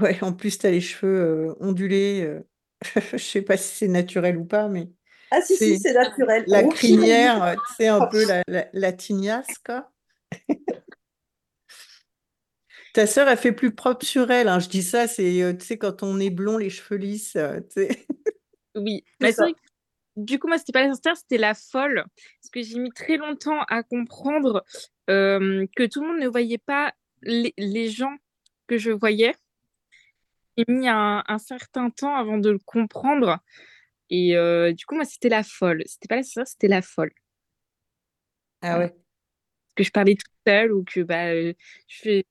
Ouais, 0.01 0.17
en 0.21 0.33
plus, 0.33 0.57
tu 0.57 0.67
as 0.67 0.71
les 0.71 0.81
cheveux 0.81 1.19
euh, 1.19 1.55
ondulés. 1.59 2.21
Je 2.81 2.99
euh, 2.99 3.03
je 3.13 3.17
sais 3.17 3.41
pas 3.41 3.57
si 3.57 3.75
c'est 3.75 3.87
naturel 3.87 4.37
ou 4.37 4.45
pas, 4.45 4.67
mais 4.67 4.89
Ah 5.31 5.41
si, 5.41 5.55
si, 5.55 5.79
c'est 5.79 5.93
naturel. 5.93 6.43
La 6.47 6.63
crinière, 6.63 7.55
c'est 7.77 7.87
un 7.87 8.05
peu 8.07 8.25
la, 8.25 8.43
la, 8.47 8.67
la 8.73 8.91
tignasse, 8.93 9.57
quoi. 9.65 9.91
Ta 12.95 13.07
sœur, 13.07 13.27
elle 13.27 13.37
fait 13.37 13.51
plus 13.51 13.75
propre 13.75 14.05
sur 14.05 14.31
elle. 14.31 14.47
Hein. 14.47 14.59
Je 14.59 14.69
dis 14.69 14.81
ça, 14.81 15.05
c'est, 15.05 15.41
euh, 15.41 15.51
tu 15.51 15.65
sais, 15.65 15.77
quand 15.77 16.01
on 16.01 16.17
est 16.17 16.29
blond, 16.29 16.57
les 16.57 16.69
cheveux 16.69 16.95
lisses, 16.95 17.35
euh, 17.35 17.59
Oui, 18.73 19.03
mais 19.19 19.31
c'est 19.33 19.41
vrai 19.41 19.51
que, 19.51 19.59
du 20.15 20.39
coup, 20.39 20.47
moi, 20.47 20.57
c'était 20.57 20.71
pas 20.71 20.87
la 20.87 20.93
sincère, 20.93 21.17
c'était 21.17 21.37
la 21.37 21.55
folle. 21.55 22.05
Parce 22.05 22.49
que 22.53 22.61
j'ai 22.61 22.79
mis 22.79 22.91
très 22.91 23.17
longtemps 23.17 23.59
à 23.67 23.83
comprendre 23.83 24.63
euh, 25.09 25.65
que 25.75 25.83
tout 25.83 26.01
le 26.03 26.07
monde 26.07 26.21
ne 26.21 26.29
voyait 26.29 26.57
pas 26.57 26.93
les, 27.21 27.53
les 27.57 27.89
gens 27.89 28.15
que 28.67 28.77
je 28.77 28.91
voyais. 28.91 29.35
J'ai 30.57 30.65
mis 30.67 30.87
un, 30.87 31.23
un, 31.27 31.37
certain 31.37 31.89
temps 31.89 32.15
avant 32.15 32.37
de 32.37 32.49
le 32.49 32.59
comprendre. 32.59 33.39
Et 34.09 34.35
du 34.73 34.85
coup, 34.85 34.95
moi, 34.95 35.05
c'était 35.05 35.29
la 35.29 35.43
folle. 35.43 35.83
C'était 35.85 36.07
pas 36.07 36.17
la 36.17 36.23
sincère, 36.23 36.47
c'était 36.47 36.67
la 36.67 36.81
folle. 36.81 37.11
Ah 38.61 38.79
ouais. 38.79 38.95
Que 39.75 39.83
je 39.83 39.91
parlais 39.91 40.15
toute 40.15 40.31
seule 40.47 40.71
ou 40.71 40.83
que 40.83 41.01
bah, 41.01 41.33
je 41.33 41.53
fais 41.89 42.25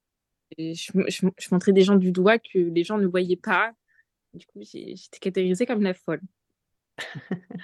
je, 0.59 0.92
je, 1.09 1.48
montrais 1.51 1.72
des 1.72 1.82
gens 1.82 1.96
du 1.96 2.12
doigt 2.12 2.38
que 2.38 2.59
les 2.59 2.84
gens 2.84 2.98
ne 2.98 3.06
voyaient 3.06 3.36
pas. 3.36 3.72
Du 4.32 4.46
coup, 4.46 4.60
j'étais 4.62 5.18
catégorisée 5.20 5.66
comme 5.66 5.82
la 5.82 5.94
folle. 5.94 6.20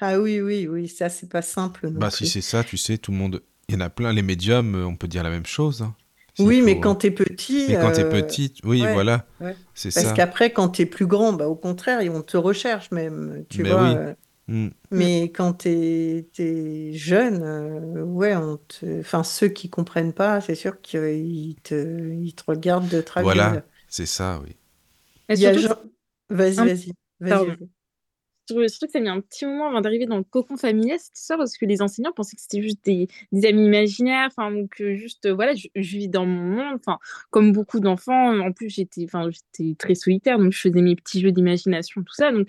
ah 0.01 0.21
oui, 0.21 0.41
oui, 0.41 0.67
oui, 0.67 0.89
ça, 0.89 1.09
c'est 1.09 1.29
pas 1.29 1.43
simple. 1.43 1.91
bah, 1.91 2.11
si 2.11 2.27
c'est 2.27 2.41
ça, 2.41 2.65
tu 2.65 2.77
sais, 2.77 2.99
tout 2.99 3.13
le 3.13 3.19
monde. 3.19 3.43
Il 3.69 3.75
y 3.75 3.77
en 3.77 3.81
a 3.81 3.91
plein, 3.91 4.13
les 4.13 4.23
médiums, 4.23 4.75
on 4.75 4.97
peut 4.97 5.07
dire 5.07 5.23
la 5.23 5.31
même 5.31 5.47
chose. 5.47 5.83
Hein. 5.83 5.95
Oui, 6.39 6.63
mais 6.63 6.81
quand 6.81 6.97
tu 6.97 7.09
es 7.09 7.11
petit. 7.11 7.67
Mais 7.69 7.75
quand 7.75 7.93
tu 7.93 8.01
es 8.01 8.09
petit, 8.09 8.55
oui, 8.65 8.81
voilà. 8.93 9.27
C'est 9.75 9.91
ça. 9.91 10.03
Parce 10.03 10.15
qu'après, 10.15 10.53
quand 10.53 10.69
tu 10.71 10.83
es 10.83 10.87
plus 10.87 11.07
grand, 11.07 11.33
bah, 11.33 11.49
au 11.49 11.57
contraire, 11.57 12.01
on 12.13 12.23
te 12.23 12.37
recherche 12.37 12.91
même. 12.91 13.45
Tu 13.49 13.63
vois. 13.63 13.83
Oui. 13.83 13.97
Euh, 13.97 14.15
Mm. 14.51 14.69
Mais 14.91 15.31
quand 15.31 15.63
tu 15.63 15.69
es, 15.69 16.93
jeune, 16.93 17.43
euh, 17.45 18.03
ouais, 18.03 18.35
on 18.35 18.59
enfin, 18.99 19.23
ceux 19.23 19.47
qui 19.47 19.71
comprennent 19.71 20.13
pas, 20.13 20.41
c'est 20.41 20.57
sûr 20.57 20.81
qu'ils 20.81 21.55
te, 21.63 22.13
ils 22.13 22.35
te 22.35 22.43
regardent 22.49 22.89
de 22.89 23.01
travers. 23.01 23.33
Voilà, 23.33 23.63
c'est 23.87 24.07
ça, 24.07 24.41
oui. 24.43 24.57
Vas-y, 25.29 26.93
vas-y. 27.21 27.57
Vas 28.55 28.69
Surtout 28.69 28.87
que 28.87 28.93
ça 28.93 28.99
a 28.99 29.03
mis 29.03 29.09
un 29.09 29.21
petit 29.21 29.47
moment 29.47 29.69
avant 29.69 29.81
d'arriver 29.81 30.07
dans 30.07 30.17
le 30.17 30.25
cocon 30.25 30.57
familial, 30.57 30.99
cette 30.99 31.19
histoire, 31.19 31.39
parce 31.39 31.57
que 31.57 31.67
les 31.67 31.83
enseignants 31.83 32.13
pensaient 32.13 32.37
que 32.37 32.43
c'était 32.43 32.63
juste 32.63 32.85
des, 32.85 33.09
amis 33.47 33.67
imaginaires, 33.67 34.29
enfin, 34.29 34.67
que 34.71 34.95
juste, 34.95 35.29
voilà, 35.29 35.55
je, 35.55 35.69
vis 35.75 36.09
dans 36.09 36.27
mon 36.27 36.57
monde, 36.57 36.77
enfin, 36.77 36.99
comme 37.31 37.53
beaucoup 37.53 37.81
d'enfants. 37.81 38.41
En 38.41 38.53
plus, 38.53 38.71
j'étais, 38.71 39.05
enfin, 39.05 39.29
j'étais 39.31 39.75
très 39.77 39.95
solitaire, 39.95 40.39
donc 40.39 40.53
je 40.53 40.61
faisais 40.61 40.83
mes 40.83 40.97
petits 40.97 41.21
jeux 41.21 41.33
d'imagination, 41.33 42.03
tout 42.03 42.15
ça. 42.15 42.33
Donc, 42.33 42.49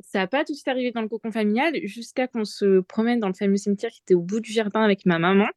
ça 0.00 0.20
n'a 0.20 0.26
pas 0.26 0.44
tout 0.44 0.52
de 0.52 0.56
suite 0.56 0.68
arrivé 0.68 0.92
dans 0.92 1.02
le 1.02 1.08
cocon 1.08 1.32
familial 1.32 1.74
jusqu'à 1.84 2.28
qu'on 2.28 2.44
se 2.44 2.80
promène 2.80 3.20
dans 3.20 3.28
le 3.28 3.34
fameux 3.34 3.56
cimetière 3.56 3.90
qui 3.90 4.00
était 4.04 4.14
au 4.14 4.22
bout 4.22 4.40
du 4.40 4.52
jardin 4.52 4.80
avec 4.82 5.06
ma 5.06 5.18
maman 5.18 5.48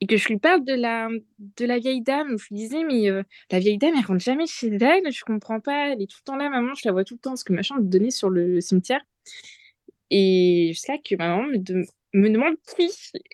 et 0.00 0.06
que 0.06 0.16
je 0.16 0.28
lui 0.28 0.38
parle 0.38 0.64
de 0.64 0.74
la, 0.74 1.08
de 1.38 1.64
la 1.64 1.78
vieille 1.78 2.02
dame. 2.02 2.38
Je 2.38 2.48
lui 2.50 2.56
disais, 2.56 2.84
mais 2.84 3.10
euh, 3.10 3.22
la 3.50 3.58
vieille 3.58 3.78
dame, 3.78 3.94
elle 3.98 4.04
rentre 4.04 4.22
jamais 4.22 4.46
chez 4.46 4.68
elle, 4.68 5.10
je 5.12 5.24
comprends 5.24 5.60
pas, 5.60 5.90
elle 5.92 6.02
est 6.02 6.06
tout 6.06 6.18
le 6.20 6.24
temps 6.24 6.36
là, 6.36 6.48
maman, 6.50 6.74
je 6.74 6.82
la 6.86 6.92
vois 6.92 7.04
tout 7.04 7.14
le 7.14 7.20
temps, 7.20 7.30
parce 7.30 7.44
que 7.44 7.52
ma 7.52 7.62
chambre 7.62 7.82
donnait 7.82 8.10
sur 8.10 8.30
le 8.30 8.60
cimetière. 8.60 9.02
Et 10.10 10.68
jusqu'à 10.72 10.98
que 10.98 11.14
ma 11.16 11.28
maman 11.28 11.42
me, 11.48 11.84
me 12.14 12.30
demande 12.30 12.56
qui 12.76 12.90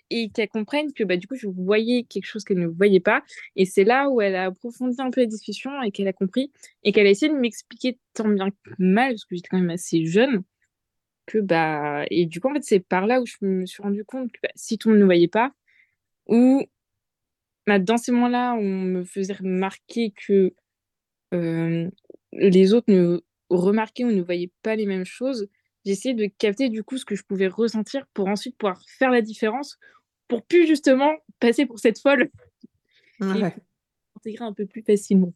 et 0.09 0.29
qu'elle 0.29 0.49
comprenne 0.49 0.91
que 0.93 1.03
bah, 1.03 1.17
du 1.17 1.27
coup, 1.27 1.35
je 1.35 1.47
voyais 1.47 2.03
quelque 2.03 2.25
chose 2.25 2.43
qu'elle 2.43 2.59
ne 2.59 2.67
voyait 2.67 2.99
pas. 2.99 3.23
Et 3.55 3.65
c'est 3.65 3.83
là 3.85 4.09
où 4.09 4.21
elle 4.21 4.35
a 4.35 4.45
approfondi 4.45 4.95
un 4.99 5.09
peu 5.11 5.21
la 5.21 5.27
discussion 5.27 5.81
et 5.83 5.91
qu'elle 5.91 6.07
a 6.07 6.13
compris 6.13 6.51
et 6.83 6.91
qu'elle 6.91 7.07
a 7.07 7.09
essayé 7.09 7.31
de 7.31 7.37
m'expliquer 7.37 7.97
tant 8.13 8.27
bien 8.27 8.49
que 8.49 8.55
mal, 8.79 9.13
parce 9.13 9.25
que 9.25 9.35
j'étais 9.35 9.49
quand 9.49 9.59
même 9.59 9.69
assez 9.69 10.05
jeune, 10.05 10.43
que 11.27 11.39
bah. 11.39 12.05
Et 12.11 12.25
du 12.25 12.41
coup, 12.41 12.49
en 12.49 12.53
fait, 12.55 12.63
c'est 12.63 12.79
par 12.81 13.07
là 13.07 13.21
où 13.21 13.25
je 13.25 13.37
me 13.41 13.65
suis 13.65 13.83
rendu 13.83 14.03
compte 14.05 14.31
que 14.31 14.39
bah, 14.43 14.49
si 14.55 14.77
tout 14.77 14.89
le 14.89 14.95
monde 14.95 15.01
ne 15.01 15.05
voyait 15.05 15.27
pas, 15.27 15.53
ou 16.27 16.63
bah, 17.67 17.79
dans 17.79 17.97
ces 17.97 18.11
moments-là, 18.11 18.53
on 18.53 18.63
me 18.63 19.03
faisait 19.03 19.33
remarquer 19.33 20.11
que 20.11 20.53
euh, 21.33 21.89
les 22.33 22.73
autres 22.73 22.91
ne 22.91 23.21
remarquaient 23.49 24.05
ou 24.05 24.11
ne 24.11 24.21
voyaient 24.21 24.51
pas 24.61 24.75
les 24.75 24.85
mêmes 24.85 25.05
choses 25.05 25.47
j'essayais 25.85 26.15
de 26.15 26.25
capter 26.25 26.69
du 26.69 26.83
coup 26.83 26.97
ce 26.97 27.05
que 27.05 27.15
je 27.15 27.23
pouvais 27.23 27.47
ressentir 27.47 28.05
pour 28.13 28.27
ensuite 28.27 28.57
pouvoir 28.57 28.81
faire 28.87 29.11
la 29.11 29.21
différence 29.21 29.77
pour 30.27 30.43
plus 30.43 30.67
justement 30.67 31.13
passer 31.39 31.65
pour 31.65 31.79
cette 31.79 31.99
folle 31.99 32.29
ouais. 33.21 33.39
et 33.39 33.53
intégrer 34.17 34.45
un 34.45 34.53
peu 34.53 34.65
plus 34.65 34.81
facilement. 34.81 35.33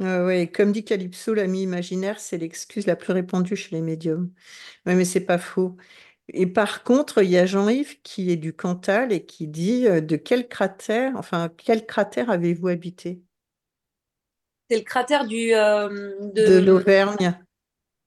Euh, 0.00 0.24
ouais, 0.26 0.46
comme 0.46 0.70
dit 0.70 0.84
Calypso, 0.84 1.34
l'ami 1.34 1.62
imaginaire, 1.62 2.20
c'est 2.20 2.38
l'excuse 2.38 2.86
la 2.86 2.94
plus 2.94 3.12
répandue 3.12 3.56
chez 3.56 3.74
les 3.74 3.82
médiums. 3.82 4.32
Oui, 4.86 4.94
mais 4.94 5.04
c'est 5.04 5.24
pas 5.24 5.38
faux. 5.38 5.76
Et 6.30 6.46
par 6.46 6.84
contre, 6.84 7.22
il 7.22 7.30
y 7.30 7.38
a 7.38 7.46
Jean-Yves 7.46 8.00
qui 8.02 8.30
est 8.30 8.36
du 8.36 8.52
Cantal 8.52 9.12
et 9.12 9.24
qui 9.24 9.46
dit 9.46 9.86
euh, 9.86 10.00
de 10.00 10.16
quel 10.16 10.48
cratère, 10.48 11.14
enfin, 11.16 11.50
quel 11.56 11.86
cratère 11.86 12.30
avez-vous 12.30 12.68
habité? 12.68 13.22
C'est 14.68 14.78
le 14.78 14.84
cratère 14.84 15.26
du, 15.26 15.54
euh, 15.54 15.88
de, 16.20 16.46
de 16.46 16.58
l'Auvergne. 16.58 17.38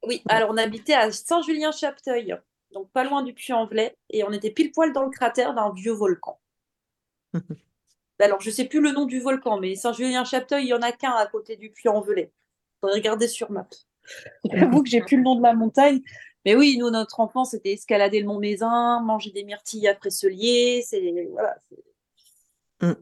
Oui, 0.03 0.21
alors 0.29 0.51
on 0.51 0.57
habitait 0.57 0.93
à 0.93 1.11
Saint-Julien-Chapteuil, 1.11 2.35
donc 2.71 2.91
pas 2.91 3.03
loin 3.03 3.23
du 3.23 3.33
Puy-en-Velay, 3.33 3.95
et 4.09 4.23
on 4.23 4.31
était 4.31 4.51
pile 4.51 4.71
poil 4.71 4.93
dans 4.93 5.03
le 5.03 5.11
cratère 5.11 5.53
d'un 5.53 5.73
vieux 5.73 5.91
volcan. 5.91 6.39
alors 8.19 8.41
je 8.41 8.51
sais 8.51 8.65
plus 8.65 8.81
le 8.81 8.91
nom 8.91 9.05
du 9.05 9.19
volcan, 9.19 9.59
mais 9.59 9.75
Saint-Julien-Chapteuil, 9.75 10.65
il 10.65 10.69
y 10.69 10.73
en 10.73 10.81
a 10.81 10.91
qu'un 10.91 11.11
à 11.11 11.25
côté 11.25 11.55
du 11.55 11.71
Puy-en-Velay. 11.71 12.31
Regarder 12.83 13.27
sur 13.27 13.51
map. 13.51 13.67
J'avoue 14.51 14.83
que 14.83 14.89
j'ai 14.89 15.01
plus 15.01 15.17
le 15.17 15.23
nom 15.23 15.35
de 15.35 15.43
la 15.43 15.53
montagne, 15.53 16.01
mais 16.45 16.55
oui, 16.55 16.77
nous 16.77 16.89
notre 16.89 17.19
enfance 17.19 17.51
c'était 17.51 17.73
escalader 17.73 18.19
le 18.19 18.27
Mont 18.27 18.39
Mézin, 18.39 19.01
manger 19.01 19.31
des 19.31 19.43
myrtilles 19.43 19.87
après 19.87 20.09
Celier, 20.09 20.83
c'est 20.85 21.01
voilà, 21.31 21.57
c'est 22.81 22.87
mm. 22.87 22.95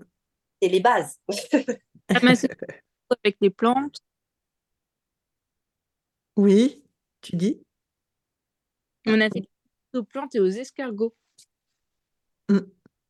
les 0.61 0.79
bases. 0.79 1.19
avec 3.23 3.37
les 3.41 3.49
plantes. 3.49 3.99
Oui. 6.35 6.83
Tu 7.21 7.35
dis? 7.35 7.61
On 9.05 9.19
a 9.19 9.29
fait 9.29 9.49
aux 9.93 10.03
plantes 10.03 10.35
et 10.35 10.39
aux 10.39 10.47
escargots. 10.47 11.15
Mmh. 12.49 12.59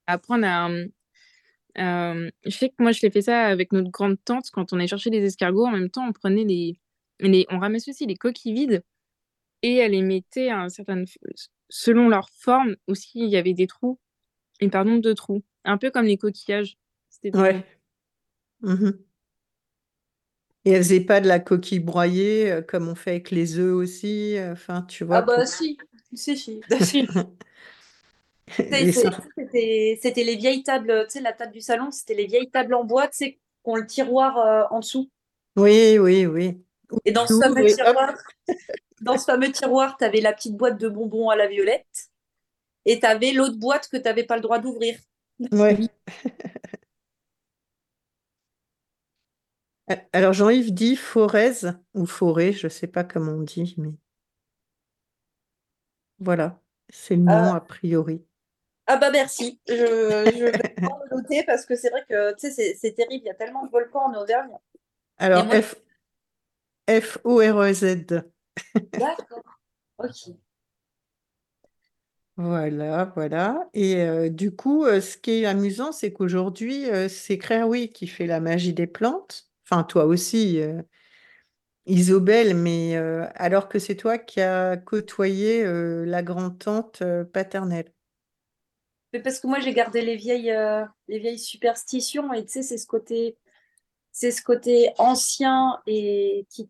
Apprendre 0.07 0.45
à. 0.47 0.69
Euh, 1.77 2.31
je 2.43 2.49
sais 2.49 2.69
que 2.69 2.75
moi, 2.79 2.91
je 2.91 3.01
l'ai 3.01 3.11
fait 3.11 3.21
ça 3.21 3.45
avec 3.45 3.71
notre 3.71 3.91
grande 3.91 4.17
tante 4.23 4.49
quand 4.51 4.73
on 4.73 4.77
allait 4.77 4.87
chercher 4.87 5.09
les 5.09 5.23
escargots. 5.23 5.67
En 5.67 5.71
même 5.71 5.89
temps, 5.89 6.07
on 6.07 6.13
prenait 6.13 6.43
les. 6.43 6.79
les 7.19 7.45
on 7.49 7.59
ramassait 7.59 7.91
aussi 7.91 8.05
les 8.05 8.15
coquilles 8.15 8.53
vides 8.53 8.83
et 9.61 9.77
elle 9.77 9.91
les 9.91 10.01
mettait 10.01 10.49
à 10.49 10.61
un 10.61 10.69
certain. 10.69 11.03
Selon 11.69 12.09
leur 12.09 12.29
forme, 12.29 12.75
aussi, 12.87 13.19
il 13.19 13.29
y 13.29 13.37
avait 13.37 13.53
des 13.53 13.67
trous. 13.67 13.99
Et 14.59 14.69
pardon, 14.69 14.97
deux 14.97 15.15
trous. 15.15 15.43
Un 15.63 15.77
peu 15.77 15.91
comme 15.91 16.05
les 16.05 16.17
coquillages. 16.17 16.77
C'était 17.09 17.37
ouais. 17.37 17.65
Mmh 18.61 18.91
et 20.65 20.71
elle 20.71 20.83
faisait 20.83 20.99
pas 20.99 21.21
de 21.21 21.27
la 21.27 21.39
coquille 21.39 21.79
broyée 21.79 22.51
euh, 22.51 22.61
comme 22.61 22.89
on 22.89 22.95
fait 22.95 23.11
avec 23.11 23.31
les 23.31 23.57
œufs 23.57 23.73
aussi. 23.73 24.37
Euh, 24.37 24.51
enfin, 24.53 24.81
tu 24.83 25.05
vois. 25.05 25.17
Ah 25.17 25.21
bah 25.21 25.45
si, 25.45 25.77
si, 26.13 26.37
si. 26.37 26.61
C'était 28.51 30.23
les 30.23 30.35
vieilles 30.35 30.63
tables, 30.63 31.05
tu 31.05 31.13
sais, 31.13 31.21
la 31.21 31.33
table 31.33 31.53
du 31.53 31.61
salon, 31.61 31.91
c'était 31.91 32.15
les 32.15 32.25
vieilles 32.25 32.49
tables 32.49 32.73
en 32.73 32.83
bois, 32.83 33.07
tu 33.07 33.17
sais, 33.17 33.31
qui 33.33 33.39
ont 33.63 33.75
le 33.75 33.85
tiroir 33.85 34.37
euh, 34.37 34.63
en 34.71 34.79
dessous. 34.79 35.09
Oui, 35.55 35.97
oui, 35.99 36.25
oui. 36.25 36.59
Et 37.05 37.11
dans 37.11 37.27
ce 37.27 37.39
fameux 37.39 37.65
tiroir, 37.65 38.15
dans 39.01 39.17
ce 39.17 39.25
fameux 39.25 39.51
tiroir, 39.51 39.97
tu 39.97 40.03
avais 40.03 40.21
la 40.21 40.33
petite 40.33 40.55
boîte 40.55 40.79
de 40.79 40.89
bonbons 40.89 41.29
à 41.29 41.35
la 41.35 41.47
violette 41.47 42.09
et 42.85 42.99
tu 42.99 43.05
avais 43.05 43.31
l'autre 43.31 43.57
boîte 43.57 43.87
que 43.87 43.97
tu 43.97 44.03
n'avais 44.03 44.23
pas 44.23 44.35
le 44.35 44.41
droit 44.41 44.59
d'ouvrir. 44.59 44.97
Oui. 45.51 45.89
Alors 50.13 50.33
Jean-Yves 50.33 50.73
dit 50.73 50.95
Forez 50.95 51.71
ou 51.95 52.05
Forêt, 52.05 52.53
je 52.53 52.67
ne 52.67 52.69
sais 52.69 52.87
pas 52.87 53.03
comment 53.03 53.31
on 53.31 53.41
dit, 53.41 53.73
mais 53.77 53.89
voilà, 56.19 56.61
c'est 56.89 57.15
le 57.15 57.23
nom 57.23 57.31
ah. 57.31 57.55
a 57.55 57.61
priori. 57.61 58.23
Ah 58.85 58.97
bah 58.97 59.09
merci, 59.11 59.59
je, 59.67 59.73
vais 59.73 60.51
le 60.77 61.15
noter 61.15 61.43
parce 61.43 61.65
que 61.65 61.75
c'est 61.75 61.89
vrai 61.89 62.05
que 62.07 62.35
c'est 62.37 62.93
terrible, 62.95 63.23
il 63.23 63.27
y 63.27 63.29
a 63.29 63.35
tellement 63.35 63.65
de 63.65 63.71
volcans 63.71 64.11
en 64.11 64.21
Auvergne. 64.21 64.51
Alors 65.17 65.47
F... 65.51 65.75
F-O-R-E-Z. 66.89 68.23
D'accord, 68.93 69.43
ok. 69.97 70.35
Voilà, 72.39 73.11
voilà. 73.15 73.69
Et 73.73 73.97
euh, 73.97 74.29
du 74.29 74.55
coup, 74.55 74.85
euh, 74.85 75.01
ce 75.01 75.17
qui 75.17 75.41
est 75.41 75.45
amusant, 75.45 75.91
c'est 75.91 76.13
qu'aujourd'hui, 76.13 76.89
euh, 76.89 77.09
c'est 77.09 77.37
Claire 77.37 77.67
qui 77.93 78.07
fait 78.07 78.27
la 78.27 78.39
magie 78.39 78.73
des 78.73 78.87
plantes 78.87 79.49
enfin 79.65 79.83
toi 79.83 80.05
aussi, 80.05 80.61
euh, 80.61 80.81
Isobel, 81.85 82.55
mais 82.55 82.95
alors 83.35 83.67
que 83.67 83.77
c'est 83.77 83.95
toi 83.95 84.17
qui 84.17 84.41
as 84.41 84.77
côtoyé 84.77 85.63
la 86.05 86.21
grand-tante 86.23 87.03
paternelle. 87.33 87.91
Mais 89.11 89.21
parce 89.21 89.39
que 89.39 89.47
moi 89.47 89.59
j'ai 89.59 89.73
gardé 89.73 90.01
les 90.01 90.15
vieilles, 90.15 90.55
les 91.07 91.19
vieilles 91.19 91.39
superstitions 91.39 92.31
et 92.33 92.45
tu 92.45 92.51
sais 92.51 92.63
c'est 92.63 92.77
ce 92.77 92.85
côté, 92.85 93.37
c'est 94.11 94.31
ce 94.31 94.43
côté 94.43 94.91
ancien 94.99 95.81
et 95.87 96.45
qui 96.49 96.69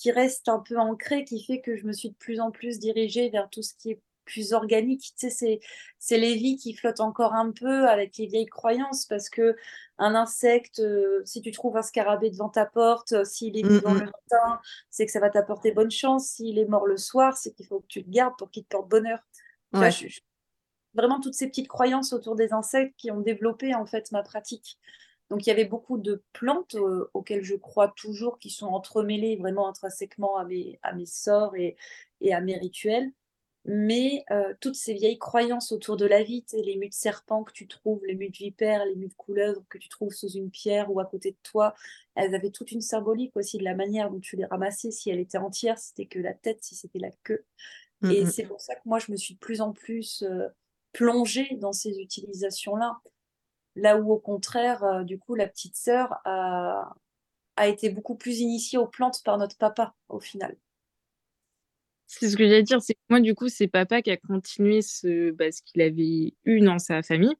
qui 0.00 0.10
reste 0.10 0.48
un 0.48 0.60
peu 0.60 0.78
ancré, 0.78 1.24
qui 1.24 1.44
fait 1.44 1.60
que 1.60 1.76
je 1.76 1.86
me 1.86 1.92
suis 1.92 2.08
de 2.08 2.14
plus 2.14 2.40
en 2.40 2.50
plus 2.50 2.78
dirigée 2.78 3.28
vers 3.28 3.50
tout 3.50 3.62
ce 3.62 3.74
qui 3.74 3.90
est 3.90 4.00
plus 4.24 4.54
organique. 4.54 5.12
Tu 5.18 5.30
sais, 5.30 5.60
c'est 5.98 6.18
les 6.18 6.36
vies 6.36 6.56
qui 6.56 6.72
flottent 6.72 7.00
encore 7.00 7.34
un 7.34 7.50
peu 7.52 7.86
avec 7.86 8.16
les 8.16 8.26
vieilles 8.26 8.46
croyances 8.46 9.04
parce 9.04 9.28
que 9.28 9.56
un 9.98 10.14
insecte, 10.14 10.78
euh, 10.78 11.20
si 11.26 11.42
tu 11.42 11.50
trouves 11.50 11.76
un 11.76 11.82
scarabée 11.82 12.30
devant 12.30 12.48
ta 12.48 12.64
porte, 12.64 13.12
euh, 13.12 13.24
s'il 13.24 13.58
est 13.58 13.68
vivant 13.68 13.92
le 13.92 14.06
matin, 14.06 14.60
c'est 14.88 15.04
que 15.04 15.12
ça 15.12 15.20
va 15.20 15.28
t'apporter 15.28 15.72
bonne 15.72 15.90
chance. 15.90 16.28
S'il 16.28 16.58
est 16.58 16.64
mort 16.64 16.86
le 16.86 16.96
soir, 16.96 17.36
c'est 17.36 17.52
qu'il 17.52 17.66
faut 17.66 17.80
que 17.80 17.88
tu 17.88 18.00
le 18.00 18.10
gardes 18.10 18.38
pour 18.38 18.50
qu'il 18.50 18.64
te 18.64 18.68
porte 18.68 18.88
bonheur. 18.88 19.18
vraiment 20.94 21.20
toutes 21.20 21.34
ces 21.34 21.46
petites 21.46 21.68
croyances 21.68 22.12
autour 22.12 22.36
des 22.36 22.52
insectes 22.52 22.94
qui 22.96 23.10
ont 23.10 23.20
développé 23.20 23.74
en 23.74 23.86
fait 23.86 24.10
ma 24.12 24.22
pratique. 24.22 24.78
Donc 25.30 25.46
il 25.46 25.48
y 25.48 25.52
avait 25.52 25.64
beaucoup 25.64 25.96
de 25.96 26.22
plantes 26.32 26.74
euh, 26.74 27.08
auxquelles 27.14 27.44
je 27.44 27.54
crois 27.54 27.88
toujours 27.96 28.38
qui 28.38 28.50
sont 28.50 28.66
entremêlées 28.66 29.36
vraiment 29.36 29.68
intrinsèquement 29.68 30.36
à 30.36 30.44
mes, 30.44 30.78
à 30.82 30.92
mes 30.92 31.06
sorts 31.06 31.56
et, 31.56 31.76
et 32.20 32.34
à 32.34 32.40
mes 32.40 32.56
rituels. 32.56 33.12
Mais 33.66 34.24
euh, 34.30 34.54
toutes 34.60 34.74
ces 34.74 34.94
vieilles 34.94 35.18
croyances 35.18 35.70
autour 35.70 35.98
de 35.98 36.06
la 36.06 36.22
vie, 36.22 36.44
les 36.52 36.76
mues 36.76 36.88
de 36.88 36.94
serpents 36.94 37.44
que 37.44 37.52
tu 37.52 37.68
trouves, 37.68 38.00
les 38.06 38.14
mues 38.14 38.30
de 38.30 38.36
vipères, 38.36 38.86
les 38.86 38.96
mues 38.96 39.08
de 39.08 39.14
couleuvres 39.14 39.62
que 39.68 39.76
tu 39.76 39.90
trouves 39.90 40.14
sous 40.14 40.30
une 40.30 40.50
pierre 40.50 40.90
ou 40.90 40.98
à 40.98 41.04
côté 41.04 41.32
de 41.32 41.36
toi, 41.42 41.74
elles 42.14 42.34
avaient 42.34 42.50
toute 42.50 42.72
une 42.72 42.80
symbolique 42.80 43.36
aussi 43.36 43.58
de 43.58 43.64
la 43.64 43.74
manière 43.74 44.10
dont 44.10 44.18
tu 44.18 44.36
les 44.36 44.46
ramassais, 44.46 44.90
si 44.90 45.10
elle 45.10 45.20
était 45.20 45.38
entière, 45.38 45.78
c'était 45.78 46.06
que 46.06 46.18
la 46.18 46.32
tête, 46.32 46.60
si 46.62 46.74
c'était 46.74 46.98
la 46.98 47.10
queue. 47.22 47.44
Mmh, 48.00 48.10
et 48.10 48.24
mmh. 48.24 48.30
c'est 48.30 48.44
pour 48.44 48.62
ça 48.62 48.74
que 48.74 48.80
moi, 48.86 48.98
je 48.98 49.12
me 49.12 49.16
suis 49.18 49.34
de 49.34 49.38
plus 49.38 49.60
en 49.60 49.72
plus 49.72 50.22
euh, 50.22 50.48
plongée 50.92 51.56
dans 51.60 51.74
ces 51.74 52.00
utilisations-là. 52.00 52.98
Là 53.80 53.96
où, 53.96 54.12
au 54.12 54.18
contraire, 54.18 54.84
euh, 54.84 55.04
du 55.04 55.18
coup, 55.18 55.34
la 55.34 55.48
petite 55.48 55.74
sœur 55.74 56.20
a, 56.26 56.92
été 57.66 57.90
beaucoup 57.90 58.14
plus 58.14 58.40
initiée 58.40 58.78
aux 58.78 58.86
plantes 58.86 59.22
par 59.24 59.38
notre 59.38 59.56
papa, 59.56 59.94
au 60.08 60.20
final. 60.20 60.56
C'est 62.06 62.28
ce 62.28 62.36
que 62.36 62.44
j'allais 62.44 62.62
dire, 62.62 62.82
c'est 62.82 62.96
moi, 63.08 63.20
du 63.20 63.34
coup, 63.34 63.48
c'est 63.48 63.68
papa 63.68 64.02
qui 64.02 64.10
a 64.10 64.16
continué 64.16 64.82
ce, 64.82 65.30
bah, 65.30 65.50
ce 65.50 65.62
qu'il 65.62 65.80
avait 65.80 66.34
eu 66.44 66.60
dans 66.60 66.78
sa 66.78 67.02
famille. 67.02 67.34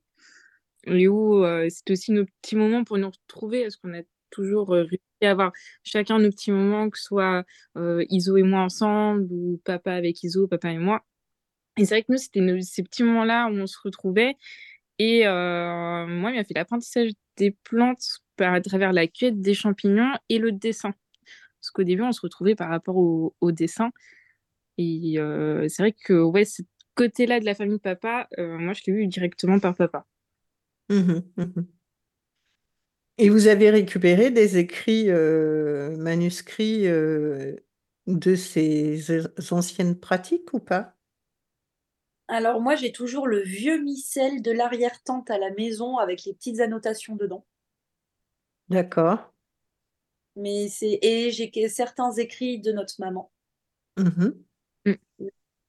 Et 0.85 1.09
où 1.09 1.45
euh, 1.45 1.69
c'est 1.69 1.91
aussi 1.91 2.12
nos 2.12 2.25
petits 2.25 2.57
moments 2.57 2.85
pour 2.85 2.97
nous 2.97 3.11
retrouver, 3.11 3.62
parce 3.62 3.77
qu'on 3.77 3.93
a 3.93 4.03
toujours 4.31 4.75
euh, 4.75 4.83
réussi 4.83 5.03
à 5.23 5.31
avoir 5.31 5.53
chacun 5.83 6.19
nos 6.19 6.31
petits 6.31 6.53
moments, 6.53 6.89
que 6.89 6.99
ce 6.99 7.05
soit 7.05 7.45
Iso 7.77 8.39
et 8.39 8.43
moi 8.43 8.61
ensemble, 8.61 9.27
ou 9.31 9.61
papa 9.65 9.93
avec 9.93 10.23
Iso, 10.23 10.49
papa 10.49 10.71
et 10.71 10.79
moi. 10.79 11.05
Et 11.77 11.85
c'est 11.85 11.95
vrai 11.95 12.03
que 12.03 12.12
nous, 12.12 12.19
c'était 12.19 12.62
ces 12.62 12.83
petits 12.83 13.05
moments-là 13.05 13.49
où 13.51 13.57
on 13.57 13.67
se 13.67 13.79
retrouvait. 13.83 14.37
Et 15.02 15.27
euh, 15.27 16.06
moi, 16.06 16.31
il 16.31 16.36
m'a 16.36 16.44
fait 16.44 16.52
l'apprentissage 16.52 17.12
des 17.39 17.52
plantes 17.64 18.20
à 18.39 18.60
travers 18.60 18.93
la 18.93 19.06
cueillette 19.06 19.40
des 19.40 19.55
champignons 19.55 20.12
et 20.28 20.36
le 20.36 20.52
dessin. 20.52 20.93
Parce 21.59 21.70
qu'au 21.72 21.85
début, 21.85 22.02
on 22.02 22.12
se 22.12 22.20
retrouvait 22.20 22.55
par 22.55 22.68
rapport 22.68 22.97
au, 22.98 23.32
dessin. 23.51 23.93
Et 24.77 25.14
euh, 25.16 25.66
c'est 25.68 25.82
vrai 25.82 25.93
que 26.05 26.20
ouais, 26.20 26.44
ce 26.44 26.60
côté-là 26.97 27.40
de 27.40 27.47
la 27.47 27.55
famille 27.55 27.78
de 27.78 27.81
papa, 27.81 28.28
euh, 28.39 28.59
moi, 28.59 28.74
je 28.74 28.82
l'ai 28.86 28.93
vu 28.93 29.06
directement 29.06 29.59
par 29.59 29.74
papa. 29.74 30.05
Mmh 30.90 31.22
mmh 31.36 31.62
et 33.18 33.28
vous 33.28 33.48
avez 33.48 33.68
récupéré 33.68 34.31
des 34.31 34.56
écrits 34.56 35.10
manuscrits 35.98 36.85
de 36.86 38.35
ces 38.35 39.05
anciennes 39.51 39.98
pratiques 39.98 40.55
ou 40.55 40.59
pas? 40.59 40.99
Alors 42.31 42.61
moi, 42.61 42.77
j'ai 42.77 42.93
toujours 42.93 43.27
le 43.27 43.40
vieux 43.40 43.78
missel 43.82 44.40
de 44.40 44.52
l'arrière-tante 44.52 45.31
à 45.31 45.39
la 45.39 45.51
maison 45.51 45.98
avec 45.98 46.24
les 46.24 46.32
petites 46.32 46.61
annotations 46.61 47.16
dedans. 47.16 47.44
D'accord. 48.69 49.32
Mais 50.36 50.69
c'est 50.69 50.98
et 51.02 51.32
j'ai 51.32 51.51
certains 51.69 52.12
écrits 52.12 52.61
de 52.61 52.70
notre 52.73 52.94
maman. 53.01 53.32
Mmh 53.97 54.31
mm. 54.86 54.94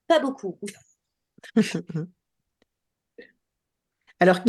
Pas 0.07 0.19
beaucoup. 0.19 0.59
Alors 4.19 4.43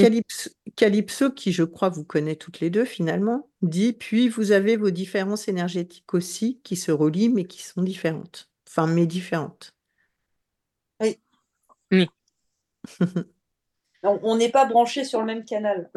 Calypso, 0.76 1.30
qui 1.30 1.52
je 1.52 1.62
crois 1.62 1.88
vous 1.88 2.04
connaît 2.04 2.36
toutes 2.36 2.60
les 2.60 2.68
deux 2.68 2.84
finalement, 2.84 3.48
dit 3.62 3.94
puis 3.94 4.28
vous 4.28 4.52
avez 4.52 4.76
vos 4.76 4.90
différences 4.90 5.48
énergétiques 5.48 6.12
aussi 6.12 6.60
qui 6.62 6.76
se 6.76 6.92
relient 6.92 7.30
mais 7.30 7.44
qui 7.44 7.62
sont 7.62 7.82
différentes. 7.82 8.50
Enfin 8.68 8.86
mais 8.86 9.06
différentes. 9.06 9.74
On 14.02 14.36
n'est 14.36 14.50
pas 14.50 14.64
branché 14.66 15.04
sur 15.04 15.20
le 15.20 15.26
même 15.26 15.44
canal. 15.44 15.90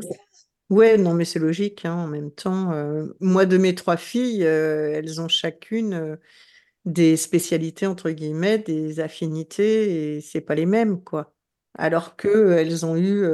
Ouais, 0.69 0.97
non, 0.97 1.13
mais 1.13 1.25
c'est 1.25 1.39
logique, 1.39 1.85
hein, 1.85 1.93
en 1.93 2.07
même 2.07 2.31
temps. 2.31 2.71
Euh, 2.71 3.07
moi, 3.19 3.45
de 3.45 3.57
mes 3.57 3.75
trois 3.75 3.97
filles, 3.97 4.43
euh, 4.45 4.93
elles 4.93 5.21
ont 5.21 5.27
chacune 5.27 5.93
euh, 5.93 6.15
des 6.85 7.17
spécialités, 7.17 7.85
entre 7.85 8.09
guillemets, 8.09 8.57
des 8.57 8.99
affinités, 8.99 10.15
et 10.15 10.21
c'est 10.21 10.41
pas 10.41 10.55
les 10.55 10.65
mêmes, 10.65 11.03
quoi. 11.03 11.33
Alors 11.77 12.15
que 12.15 12.53
elles 12.53 12.85
ont 12.85 12.95
eu 12.95 13.25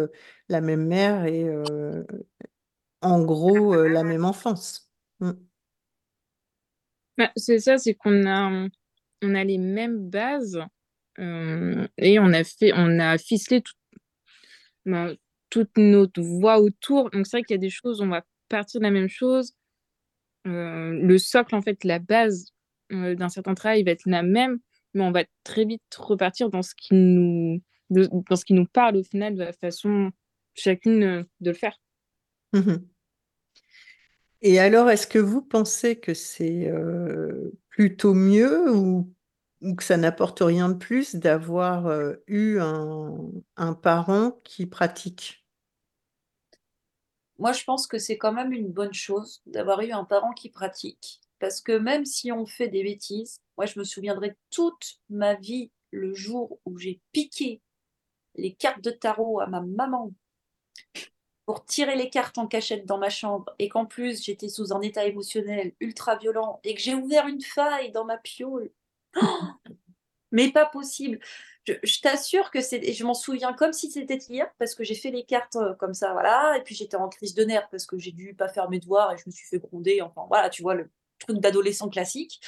la 0.49 0.61
même 0.61 0.87
mère 0.87 1.25
et 1.25 1.45
en 3.01 3.23
gros 3.23 3.75
la 3.75 4.03
même 4.03 4.25
enfance. 4.25 4.89
Mm. 5.19 5.31
Bah, 7.19 7.31
c'est 7.35 7.59
ça, 7.59 7.77
c'est 7.77 7.93
qu'on 7.93 8.25
a, 8.25 8.67
on 9.21 9.35
a 9.35 9.43
les 9.43 9.59
mêmes 9.59 10.09
bases, 10.09 10.59
et 11.21 12.19
on 12.19 12.33
a 12.33 12.43
fait, 12.43 12.71
on 12.73 12.99
a 12.99 13.17
ficelé 13.17 13.61
ben, 14.85 15.15
toute 15.49 15.77
notre 15.77 16.21
voix 16.21 16.59
autour. 16.59 17.11
Donc 17.11 17.27
c'est 17.27 17.37
vrai 17.37 17.43
qu'il 17.43 17.53
y 17.53 17.59
a 17.59 17.61
des 17.61 17.69
choses, 17.69 18.01
on 18.01 18.07
va 18.07 18.23
partir 18.49 18.79
de 18.79 18.85
la 18.85 18.91
même 18.91 19.09
chose. 19.09 19.53
Euh, 20.47 20.93
le 20.93 21.17
socle, 21.19 21.53
en 21.53 21.61
fait, 21.61 21.83
la 21.83 21.99
base 21.99 22.47
euh, 22.91 23.13
d'un 23.15 23.29
certain 23.29 23.53
travail 23.53 23.83
va 23.83 23.91
être 23.91 24.07
la 24.07 24.23
même, 24.23 24.59
mais 24.93 25.03
on 25.03 25.11
va 25.11 25.23
très 25.43 25.65
vite 25.65 25.83
repartir 25.95 26.49
dans 26.49 26.63
ce 26.63 26.73
qui 26.75 26.95
nous, 26.95 27.61
dans 27.89 28.35
ce 28.35 28.45
qui 28.45 28.53
nous 28.53 28.65
parle 28.65 28.97
au 28.97 29.03
final 29.03 29.35
de 29.35 29.43
la 29.43 29.53
façon 29.53 30.11
chacune 30.55 31.25
de 31.39 31.49
le 31.49 31.53
faire. 31.53 31.77
Mmh 32.53 32.77
et 34.43 34.57
alors, 34.57 34.89
est-ce 34.89 35.05
que 35.05 35.19
vous 35.19 35.43
pensez 35.43 35.99
que 35.99 36.15
c'est 36.15 36.67
plutôt 37.69 38.15
mieux 38.15 38.75
ou 38.75 39.13
ou 39.61 39.75
que 39.75 39.83
ça 39.83 39.97
n'apporte 39.97 40.39
rien 40.39 40.69
de 40.69 40.77
plus 40.77 41.15
d'avoir 41.15 41.87
eu 42.27 42.59
un, 42.59 43.73
parent 43.73 44.31
qui 44.43 44.65
pratique? 44.65 45.45
Moi, 47.37 47.53
je 47.53 47.63
pense 47.63 47.87
que 47.87 47.97
c'est 47.97 48.17
quand 48.17 48.33
même 48.33 48.53
une 48.53 48.71
bonne 48.71 48.93
chose 48.93 49.41
d'avoir 49.45 49.81
eu 49.81 49.91
un 49.91 50.03
parent 50.03 50.33
qui 50.33 50.49
pratique. 50.49 51.21
Parce 51.39 51.61
que 51.61 51.71
même 51.71 52.05
si 52.05 52.31
on 52.31 52.45
fait 52.45 52.67
des 52.67 52.83
bêtises, 52.83 53.41
moi, 53.57 53.65
je 53.65 53.79
me 53.79 53.83
souviendrai 53.83 54.35
toute 54.51 54.99
ma 55.09 55.33
vie 55.35 55.71
le 55.91 56.13
jour 56.13 56.59
où 56.65 56.77
j'ai 56.77 57.01
piqué 57.11 57.61
les 58.35 58.53
cartes 58.53 58.83
de 58.83 58.91
tarot 58.91 59.39
à 59.41 59.47
ma 59.47 59.61
maman 59.61 60.13
pour 61.45 61.65
tirer 61.65 61.95
les 61.95 62.09
cartes 62.09 62.37
en 62.37 62.47
cachette 62.47 62.85
dans 62.85 62.97
ma 62.97 63.09
chambre 63.09 63.53
et 63.59 63.67
qu'en 63.67 63.85
plus 63.85 64.23
j'étais 64.23 64.47
sous 64.47 64.71
un 64.73 64.81
état 64.81 65.05
émotionnel 65.05 65.73
ultra 65.79 66.15
violent 66.15 66.61
et 66.63 66.75
que 66.75 66.79
j'ai 66.79 66.95
ouvert 66.95 67.27
une 67.27 67.41
faille 67.41 67.91
dans 67.91 68.05
ma 68.05 68.17
piole 68.17 68.71
mais 70.31 70.51
pas 70.51 70.65
possible. 70.65 71.19
Je, 71.65 72.01
t'assure 72.01 72.49
que 72.49 72.59
c'est. 72.59 72.91
Je 72.91 73.03
m'en 73.05 73.13
souviens 73.13 73.53
comme 73.53 73.71
si 73.71 73.91
c'était 73.91 74.17
hier 74.17 74.49
parce 74.57 74.73
que 74.73 74.83
j'ai 74.83 74.95
fait 74.95 75.11
les 75.11 75.23
cartes 75.23 75.57
euh, 75.57 75.75
comme 75.75 75.93
ça, 75.93 76.11
voilà. 76.13 76.57
Et 76.57 76.63
puis 76.63 76.73
j'étais 76.73 76.97
en 76.97 77.07
crise 77.07 77.35
de 77.35 77.43
nerfs 77.43 77.69
parce 77.69 77.85
que 77.85 77.99
j'ai 77.99 78.11
dû 78.11 78.33
pas 78.33 78.47
faire 78.47 78.69
mes 78.69 78.79
devoirs 78.79 79.13
et 79.13 79.17
je 79.17 79.23
me 79.27 79.31
suis 79.31 79.47
fait 79.47 79.59
gronder. 79.59 80.01
Enfin 80.01 80.25
voilà, 80.27 80.49
tu 80.49 80.63
vois 80.63 80.73
le 80.73 80.89
truc 81.19 81.37
d'adolescent 81.37 81.89
classique. 81.89 82.39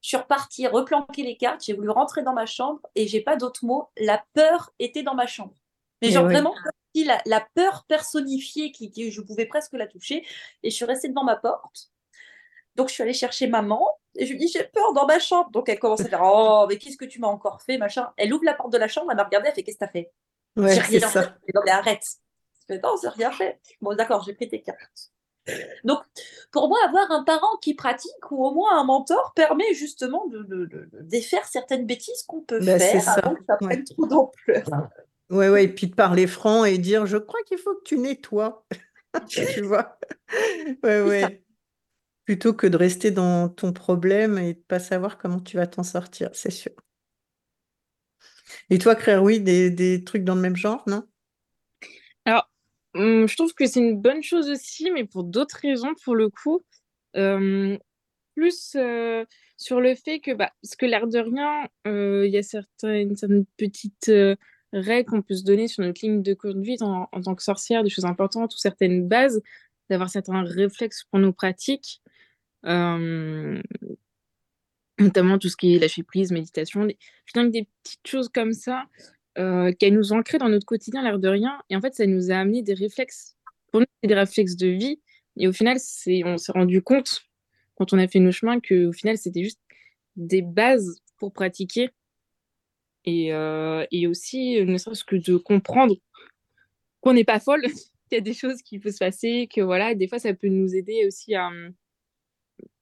Je 0.00 0.08
suis 0.08 0.16
repartie, 0.16 0.66
replanquer 0.66 1.24
les 1.24 1.36
cartes. 1.36 1.62
J'ai 1.64 1.74
voulu 1.74 1.90
rentrer 1.90 2.22
dans 2.22 2.32
ma 2.32 2.46
chambre 2.46 2.80
et 2.94 3.06
j'ai 3.06 3.20
pas 3.20 3.36
d'autres 3.36 3.66
mots. 3.66 3.90
La 3.98 4.24
peur 4.32 4.70
était 4.78 5.02
dans 5.02 5.14
ma 5.14 5.26
chambre. 5.26 5.54
Mais 6.00 6.08
eh 6.08 6.12
genre 6.12 6.24
vraiment 6.24 6.54
la, 6.94 7.20
la, 7.26 7.46
peur 7.54 7.84
personnifiée 7.88 8.72
qui, 8.72 8.90
qui, 8.90 9.10
je 9.10 9.20
pouvais 9.20 9.46
presque 9.46 9.72
la 9.74 9.86
toucher. 9.86 10.24
Et 10.62 10.70
je 10.70 10.76
suis 10.76 10.84
restée 10.84 11.08
devant 11.08 11.24
ma 11.24 11.36
porte. 11.36 11.90
Donc 12.78 12.88
je 12.88 12.94
suis 12.94 13.02
allée 13.02 13.12
chercher 13.12 13.48
maman 13.48 13.84
et 14.14 14.24
je 14.24 14.32
lui 14.32 14.38
dis 14.38 14.48
j'ai 14.48 14.62
peur 14.62 14.92
dans 14.94 15.04
ma 15.04 15.18
chambre. 15.18 15.50
Donc 15.50 15.68
elle 15.68 15.80
commence 15.80 16.00
à 16.00 16.04
dire 16.04 16.20
oh 16.22 16.64
mais 16.68 16.78
qu'est-ce 16.78 16.96
que 16.96 17.04
tu 17.04 17.18
m'as 17.18 17.26
encore 17.26 17.60
fait 17.60 17.76
machin. 17.76 18.08
Elle 18.16 18.32
ouvre 18.32 18.44
la 18.44 18.54
porte 18.54 18.72
de 18.72 18.78
la 18.78 18.86
chambre, 18.86 19.08
elle 19.10 19.16
m'a 19.16 19.24
regardé, 19.24 19.48
elle 19.48 19.54
fait 19.54 19.64
qu'est-ce 19.64 19.78
que 19.78 19.84
t'as 19.84 19.90
fait? 19.90 20.12
Ouais, 20.56 20.74
J'ai 20.74 20.80
rien 20.80 21.08
fait. 21.08 21.26
Non 21.54 21.60
mais 21.64 21.72
arrête. 21.72 22.04
Je 22.60 22.74
fais 22.74 22.80
non 22.80 22.94
j'ai 23.02 23.08
rien 23.08 23.32
fait. 23.32 23.60
Bon 23.80 23.96
d'accord 23.96 24.22
j'ai 24.24 24.32
pris 24.32 24.48
tes 24.48 24.62
cartes. 24.62 25.10
Donc, 25.82 26.00
pour 26.52 26.68
moi, 26.68 26.78
avoir 26.86 27.10
un 27.10 27.24
parent 27.24 27.56
qui 27.62 27.72
pratique 27.72 28.30
ou 28.30 28.44
au 28.44 28.52
moins 28.52 28.78
un 28.78 28.84
mentor 28.84 29.32
permet 29.34 29.72
justement 29.72 30.26
de, 30.26 30.42
de, 30.42 30.90
défaire 31.00 31.46
certaines 31.46 31.86
bêtises 31.86 32.22
qu'on 32.24 32.42
peut 32.42 32.60
bah, 32.60 32.78
faire 32.78 33.08
avant 33.08 33.34
que 33.34 33.40
ça 33.48 33.56
prenne 33.56 33.82
trop 33.82 34.06
d'ampleur. 34.06 34.66
Ouais, 35.30 35.48
ouais, 35.48 35.64
et 35.64 35.68
puis 35.68 35.86
de 35.86 35.94
parler 35.94 36.26
franc 36.26 36.66
et 36.66 36.76
dire 36.76 37.06
je 37.06 37.16
crois 37.16 37.40
qu'il 37.46 37.56
faut 37.56 37.74
que 37.76 37.84
tu 37.84 37.96
nettoies. 37.96 38.62
tu 39.30 39.62
vois? 39.62 39.98
Ouais, 40.82 41.00
ouais 41.00 41.42
plutôt 42.28 42.52
que 42.52 42.66
de 42.66 42.76
rester 42.76 43.10
dans 43.10 43.48
ton 43.48 43.72
problème 43.72 44.36
et 44.36 44.52
de 44.52 44.58
pas 44.58 44.80
savoir 44.80 45.16
comment 45.16 45.40
tu 45.40 45.56
vas 45.56 45.66
t'en 45.66 45.82
sortir, 45.82 46.28
c'est 46.34 46.50
sûr. 46.50 46.72
Et 48.68 48.76
toi, 48.76 48.94
Claire, 48.94 49.22
oui, 49.22 49.40
des, 49.40 50.04
trucs 50.04 50.24
dans 50.24 50.34
le 50.34 50.42
même 50.42 50.54
genre, 50.54 50.82
non? 50.86 51.04
Alors, 52.26 52.50
hum, 52.92 53.26
je 53.26 53.34
trouve 53.34 53.54
que 53.54 53.64
c'est 53.64 53.80
une 53.80 53.98
bonne 53.98 54.22
chose 54.22 54.50
aussi, 54.50 54.90
mais 54.90 55.06
pour 55.06 55.24
d'autres 55.24 55.56
raisons, 55.62 55.94
pour 56.04 56.14
le 56.14 56.28
coup. 56.28 56.62
Plus, 57.14 58.76
sur 59.56 59.80
le 59.80 59.94
fait 59.94 60.20
que, 60.20 60.34
bah, 60.34 60.52
parce 60.62 60.76
que 60.76 60.84
l'air 60.84 61.06
de 61.06 61.20
rien, 61.20 61.66
il 61.86 62.30
y 62.30 62.36
a 62.36 62.42
certaines, 62.42 63.46
petites 63.56 64.12
règles 64.74 65.08
qu'on 65.08 65.22
peut 65.22 65.34
se 65.34 65.44
donner 65.44 65.66
sur 65.66 65.82
notre 65.82 66.04
ligne 66.04 66.22
de 66.22 66.34
conduite 66.34 66.82
en, 66.82 67.08
en 67.10 67.20
tant 67.22 67.34
que 67.34 67.42
sorcière, 67.42 67.82
des 67.84 67.88
choses 67.88 68.04
importantes 68.04 68.54
ou 68.54 68.58
certaines 68.58 69.08
bases, 69.08 69.40
d'avoir 69.88 70.10
certains 70.10 70.42
réflexes 70.42 71.04
pour 71.04 71.20
nos 71.20 71.32
pratiques 71.32 72.02
notamment 74.98 75.38
tout 75.38 75.48
ce 75.48 75.56
qui 75.56 75.74
est 75.74 75.78
lâcher 75.78 76.02
prise, 76.02 76.32
méditation, 76.32 76.84
des, 76.84 76.98
petites 77.34 78.06
choses 78.06 78.28
comme 78.28 78.52
ça 78.52 78.86
euh, 79.38 79.72
qu'elle 79.72 79.94
nous 79.94 80.12
ancrées 80.12 80.38
dans 80.38 80.48
notre 80.48 80.66
quotidien, 80.66 81.02
l'air 81.02 81.18
de 81.18 81.28
rien. 81.28 81.60
Et 81.70 81.76
en 81.76 81.80
fait, 81.80 81.94
ça 81.94 82.06
nous 82.06 82.30
a 82.30 82.36
amené 82.36 82.62
des 82.62 82.74
réflexes. 82.74 83.36
Pour 83.70 83.80
nous, 83.80 83.86
c'est 84.02 84.08
des 84.08 84.14
réflexes 84.14 84.56
de 84.56 84.68
vie. 84.68 85.00
Et 85.36 85.46
au 85.46 85.52
final, 85.52 85.76
on 86.24 86.36
s'est 86.38 86.52
rendu 86.52 86.82
compte, 86.82 87.22
quand 87.76 87.92
on 87.92 87.98
a 87.98 88.08
fait 88.08 88.18
nos 88.18 88.32
chemins, 88.32 88.58
qu'au 88.60 88.92
final, 88.92 89.16
c'était 89.16 89.44
juste 89.44 89.60
des 90.16 90.42
bases 90.42 91.00
pour 91.18 91.32
pratiquer. 91.32 91.90
Et, 93.04 93.32
euh, 93.32 93.86
et 93.92 94.08
aussi, 94.08 94.64
ne 94.64 94.76
serait-ce 94.76 95.04
que 95.04 95.16
de 95.16 95.36
comprendre 95.36 95.94
qu'on 97.00 97.14
n'est 97.14 97.24
pas 97.24 97.38
folle, 97.38 97.62
qu'il 98.08 98.12
y 98.12 98.16
a 98.16 98.20
des 98.20 98.34
choses 98.34 98.62
qui 98.62 98.80
peuvent 98.80 98.92
se 98.92 98.98
passer, 98.98 99.48
que 99.54 99.60
voilà, 99.60 99.94
des 99.94 100.08
fois, 100.08 100.18
ça 100.18 100.34
peut 100.34 100.48
nous 100.48 100.74
aider 100.74 101.06
aussi 101.06 101.36
à. 101.36 101.50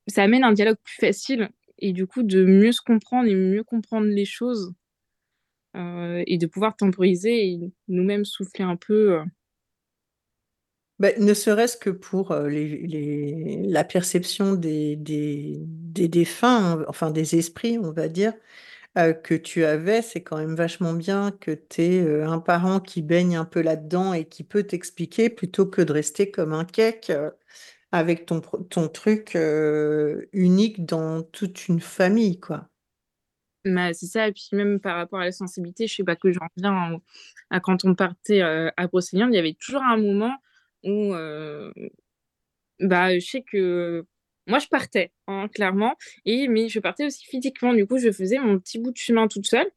Ça 0.06 0.22
amène 0.22 0.44
un 0.44 0.52
dialogue 0.52 0.78
plus 0.82 0.96
facile 0.96 1.50
et 1.78 1.92
du 1.92 2.06
coup 2.06 2.22
de 2.22 2.44
mieux 2.44 2.72
se 2.72 2.80
comprendre 2.80 3.28
et 3.28 3.34
mieux 3.34 3.64
comprendre 3.64 4.06
les 4.06 4.24
choses 4.24 4.72
euh, 5.76 6.22
et 6.26 6.38
de 6.38 6.46
pouvoir 6.46 6.74
temporiser 6.76 7.48
et 7.48 7.60
nous-mêmes 7.88 8.24
souffler 8.24 8.64
un 8.64 8.76
peu. 8.76 9.18
Euh. 9.18 9.24
Bah, 10.98 11.10
ne 11.18 11.34
serait-ce 11.34 11.76
que 11.76 11.90
pour 11.90 12.32
euh, 12.32 12.48
la 12.48 13.84
perception 13.84 14.54
des, 14.54 14.96
défunts, 14.96 16.82
enfin 16.88 17.10
des 17.10 17.36
esprits, 17.36 17.78
on 17.78 17.92
va 17.92 18.08
dire, 18.08 18.32
que 19.22 19.34
tu 19.34 19.62
avais, 19.66 20.00
c'est 20.00 20.22
quand 20.22 20.38
même 20.38 20.54
vachement 20.54 20.94
bien 20.94 21.30
que 21.30 21.50
tu 21.50 21.82
aies 21.82 22.22
un 22.22 22.38
parent 22.38 22.80
qui 22.80 23.02
baigne 23.02 23.36
un 23.36 23.44
peu 23.44 23.60
là-dedans 23.60 24.14
et 24.14 24.24
qui 24.24 24.42
peut 24.42 24.62
t'expliquer 24.62 25.28
plutôt 25.28 25.66
que 25.66 25.82
de 25.82 25.92
rester 25.92 26.30
comme 26.30 26.54
un 26.54 26.64
cake 26.64 27.12
avec 27.92 28.26
ton, 28.26 28.40
ton 28.40 28.88
truc 28.88 29.36
unique 30.32 30.84
dans 30.84 31.22
toute 31.22 31.68
une 31.68 31.80
famille, 31.80 32.40
quoi. 32.40 32.68
Bah, 33.64 33.92
c'est 33.92 34.06
ça, 34.06 34.28
et 34.28 34.32
puis 34.32 34.48
même 34.52 34.78
par 34.78 34.96
rapport 34.96 35.18
à 35.18 35.24
la 35.24 35.32
sensibilité, 35.32 35.88
je 35.88 35.96
sais 35.96 36.04
pas 36.04 36.14
que 36.14 36.30
j'en 36.30 36.46
reviens 36.56 37.00
à 37.50 37.58
quand 37.58 37.84
on 37.84 37.96
partait 37.96 38.40
à 38.40 38.86
Brocéliande, 38.86 39.32
il 39.32 39.36
y 39.36 39.40
avait 39.40 39.56
toujours 39.58 39.82
un 39.82 39.96
moment 39.96 40.36
où 40.84 41.12
bah, 42.80 43.18
je 43.18 43.24
sais 43.24 43.42
que 43.42 44.04
moi 44.46 44.58
je 44.58 44.68
partais, 44.68 45.12
hein, 45.26 45.48
clairement, 45.52 45.96
et, 46.24 46.46
mais 46.48 46.68
je 46.68 46.78
partais 46.78 47.06
aussi 47.06 47.24
physiquement, 47.24 47.72
du 47.74 47.86
coup 47.86 47.98
je 47.98 48.12
faisais 48.12 48.38
mon 48.38 48.58
petit 48.58 48.78
bout 48.78 48.92
de 48.92 48.96
chemin 48.96 49.26
toute 49.28 49.46
seule. 49.46 49.70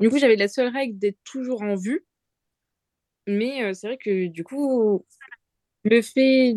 Du 0.00 0.10
coup 0.10 0.18
j'avais 0.18 0.36
la 0.36 0.48
seule 0.48 0.68
règle 0.68 0.98
d'être 0.98 1.18
toujours 1.24 1.62
en 1.62 1.76
vue, 1.76 2.04
mais 3.26 3.72
c'est 3.74 3.86
vrai 3.86 3.96
que 3.96 4.26
du 4.28 4.44
coup 4.44 5.04
le 5.84 6.02
fait 6.02 6.56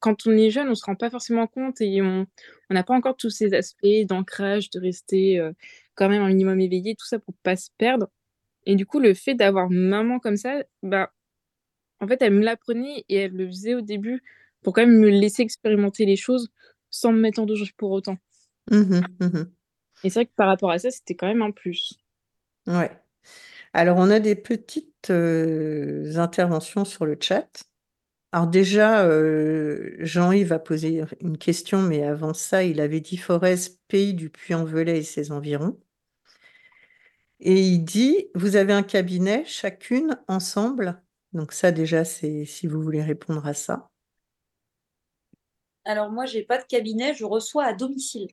quand 0.00 0.26
on 0.26 0.32
est 0.32 0.50
jeune, 0.50 0.68
on 0.68 0.74
se 0.74 0.84
rend 0.84 0.96
pas 0.96 1.10
forcément 1.10 1.46
compte 1.46 1.80
et 1.80 2.02
on 2.02 2.26
n'a 2.70 2.82
pas 2.82 2.94
encore 2.94 3.16
tous 3.16 3.30
ces 3.30 3.54
aspects 3.54 3.86
d'ancrage, 4.04 4.70
de 4.70 4.80
rester 4.80 5.38
euh, 5.38 5.52
quand 5.94 6.08
même 6.08 6.22
un 6.22 6.28
minimum 6.28 6.60
éveillé, 6.60 6.94
tout 6.94 7.06
ça 7.06 7.18
pour 7.18 7.34
pas 7.42 7.56
se 7.56 7.70
perdre. 7.78 8.08
Et 8.64 8.74
du 8.74 8.86
coup, 8.86 8.98
le 8.98 9.14
fait 9.14 9.34
d'avoir 9.34 9.70
maman 9.70 10.18
comme 10.18 10.36
ça, 10.36 10.62
bah, 10.82 11.12
en 12.00 12.08
fait, 12.08 12.20
elle 12.22 12.34
me 12.34 12.44
l'apprenait 12.44 13.04
et 13.08 13.16
elle 13.16 13.32
le 13.32 13.46
faisait 13.46 13.74
au 13.74 13.80
début 13.80 14.22
pour 14.62 14.74
quand 14.74 14.82
même 14.82 14.98
me 14.98 15.08
laisser 15.08 15.42
expérimenter 15.42 16.04
les 16.04 16.16
choses 16.16 16.50
sans 16.90 17.12
me 17.12 17.20
mettre 17.20 17.40
en 17.40 17.46
danger 17.46 17.70
pour 17.76 17.90
autant. 17.90 18.16
Mmh 18.70 19.00
mmh 19.20 19.44
et 20.04 20.10
c'est 20.10 20.20
vrai 20.20 20.26
que 20.26 20.34
par 20.36 20.48
rapport 20.48 20.70
à 20.70 20.78
ça, 20.78 20.90
c'était 20.90 21.14
quand 21.14 21.26
même 21.26 21.42
un 21.42 21.50
plus. 21.50 21.98
Ouais. 22.66 22.90
Alors, 23.72 23.96
on 23.98 24.10
a 24.10 24.20
des 24.20 24.34
petites 24.34 25.10
euh, 25.10 26.16
interventions 26.16 26.84
sur 26.84 27.06
le 27.06 27.16
chat. 27.20 27.64
Alors 28.36 28.48
déjà, 28.48 29.06
euh, 29.06 29.96
Jean-Yves 30.00 30.52
a 30.52 30.58
posé 30.58 31.02
une 31.22 31.38
question, 31.38 31.80
mais 31.80 32.02
avant 32.02 32.34
ça, 32.34 32.64
il 32.64 32.82
avait 32.82 33.00
dit 33.00 33.16
Forez, 33.16 33.56
pays 33.88 34.12
du 34.12 34.28
Puy-en-Velay 34.28 34.98
et 34.98 35.02
ses 35.04 35.32
environs. 35.32 35.80
Et 37.40 37.62
il 37.62 37.78
dit, 37.78 38.28
vous 38.34 38.56
avez 38.56 38.74
un 38.74 38.82
cabinet, 38.82 39.42
chacune, 39.46 40.18
ensemble? 40.28 41.02
Donc 41.32 41.52
ça, 41.54 41.72
déjà, 41.72 42.04
c'est 42.04 42.44
si 42.44 42.66
vous 42.66 42.82
voulez 42.82 43.02
répondre 43.02 43.46
à 43.46 43.54
ça. 43.54 43.88
Alors 45.86 46.10
moi, 46.10 46.26
j'ai 46.26 46.42
pas 46.42 46.58
de 46.58 46.66
cabinet, 46.66 47.14
je 47.14 47.24
reçois 47.24 47.64
à 47.64 47.72
domicile. 47.72 48.28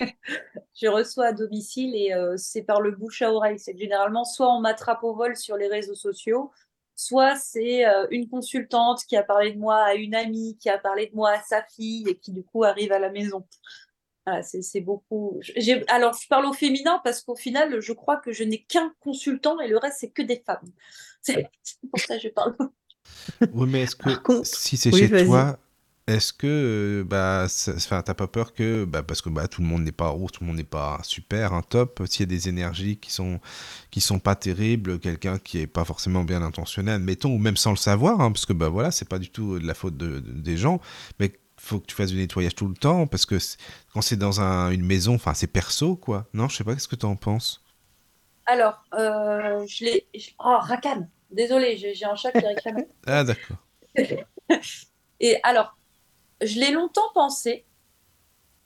je 0.74 0.86
reçois 0.86 1.26
à 1.26 1.32
domicile 1.34 1.94
et 1.94 2.14
euh, 2.14 2.38
c'est 2.38 2.62
par 2.62 2.80
le 2.80 2.92
bouche 2.92 3.20
à 3.20 3.34
oreille. 3.34 3.58
C'est 3.58 3.76
généralement 3.76 4.24
soit 4.24 4.50
on 4.50 4.62
m'attrape 4.62 5.04
au 5.04 5.14
vol 5.14 5.36
sur 5.36 5.58
les 5.58 5.68
réseaux 5.68 5.94
sociaux, 5.94 6.50
soit 6.94 7.36
c'est 7.36 7.86
euh, 7.86 8.06
une 8.10 8.28
consultante 8.28 9.04
qui 9.06 9.16
a 9.16 9.22
parlé 9.22 9.52
de 9.52 9.58
moi 9.58 9.76
à 9.76 9.94
une 9.94 10.14
amie, 10.14 10.56
qui 10.60 10.68
a 10.68 10.78
parlé 10.78 11.06
de 11.06 11.14
moi 11.14 11.30
à 11.30 11.42
sa 11.42 11.62
fille 11.62 12.08
et 12.08 12.16
qui 12.16 12.32
du 12.32 12.44
coup 12.44 12.64
arrive 12.64 12.92
à 12.92 12.98
la 12.98 13.10
maison. 13.10 13.46
Voilà, 14.24 14.42
c'est 14.42 14.80
beaucoup. 14.80 15.40
Alors, 15.88 16.14
je 16.14 16.28
parle 16.28 16.46
au 16.46 16.52
féminin 16.52 17.00
parce 17.02 17.22
qu'au 17.22 17.34
final, 17.34 17.80
je 17.80 17.92
crois 17.92 18.18
que 18.18 18.30
je 18.30 18.44
n'ai 18.44 18.62
qu'un 18.62 18.94
consultant 19.00 19.58
et 19.58 19.66
le 19.66 19.78
reste, 19.78 19.96
c'est 19.98 20.10
que 20.10 20.22
des 20.22 20.42
femmes. 20.46 20.70
C'est 21.22 21.48
pour 21.90 22.00
ça 22.00 22.16
que 22.16 22.22
je 22.22 22.28
parle. 22.28 22.56
Oui, 23.52 23.68
mais 23.68 23.82
est-ce 23.82 23.96
que 23.96 24.44
si 24.44 24.76
c'est 24.76 24.92
chez 24.92 25.24
toi, 25.26 25.58
est-ce 26.12 26.32
que 26.32 26.46
euh, 26.46 27.04
bah, 27.04 27.46
t'as 27.88 28.14
pas 28.14 28.26
peur 28.26 28.52
que 28.52 28.84
bah, 28.84 29.02
parce 29.02 29.22
que 29.22 29.28
bah, 29.28 29.48
tout 29.48 29.60
le 29.62 29.66
monde 29.66 29.82
n'est 29.82 29.92
pas 29.92 30.08
rouge, 30.08 30.32
tout 30.32 30.42
le 30.42 30.48
monde 30.48 30.56
n'est 30.56 30.64
pas 30.64 31.00
super, 31.02 31.52
un 31.52 31.62
top. 31.62 32.02
S'il 32.06 32.20
y 32.20 32.22
a 32.22 32.26
des 32.26 32.48
énergies 32.48 32.96
qui 32.98 33.12
sont 33.12 33.40
qui 33.90 34.00
sont 34.00 34.18
pas 34.18 34.34
terribles, 34.34 34.98
quelqu'un 34.98 35.38
qui 35.38 35.58
est 35.58 35.66
pas 35.66 35.84
forcément 35.84 36.24
bien 36.24 36.42
intentionné, 36.42 36.92
admettons, 36.92 37.34
ou 37.34 37.38
même 37.38 37.56
sans 37.56 37.70
le 37.70 37.76
savoir, 37.76 38.20
hein, 38.20 38.32
parce 38.32 38.46
que 38.46 38.52
bah 38.52 38.68
voilà, 38.68 38.90
c'est 38.90 39.08
pas 39.08 39.18
du 39.18 39.30
tout 39.30 39.58
de 39.58 39.66
la 39.66 39.74
faute 39.74 39.96
de, 39.96 40.20
des 40.20 40.56
gens, 40.56 40.80
mais 41.18 41.32
faut 41.56 41.78
que 41.78 41.86
tu 41.86 41.94
fasses 41.94 42.10
du 42.10 42.16
nettoyage 42.16 42.54
tout 42.54 42.66
le 42.66 42.74
temps 42.74 43.06
parce 43.06 43.24
que 43.24 43.36
quand 43.92 44.02
c'est 44.02 44.16
dans 44.16 44.40
un, 44.40 44.70
une 44.70 44.84
maison, 44.84 45.14
enfin 45.14 45.34
c'est 45.34 45.46
perso 45.46 45.96
quoi. 45.96 46.26
Non, 46.34 46.48
je 46.48 46.56
sais 46.56 46.64
pas, 46.64 46.74
qu'est-ce 46.74 46.88
que 46.88 46.96
tu 46.96 47.06
en 47.06 47.16
penses? 47.16 47.62
Alors, 48.46 48.82
euh, 48.94 49.64
je 49.66 49.84
l'ai. 49.84 50.06
Oh, 50.40 50.58
Rakan, 50.60 51.08
désolé, 51.30 51.76
j'ai 51.76 52.04
un 52.04 52.16
chat 52.16 52.32
qui 52.32 52.44
réclame. 52.44 52.84
ah 53.06 53.24
d'accord. 53.24 53.58
Et 55.20 55.38
alors, 55.44 55.76
je 56.42 56.58
l'ai 56.58 56.72
longtemps 56.72 57.10
pensé 57.14 57.64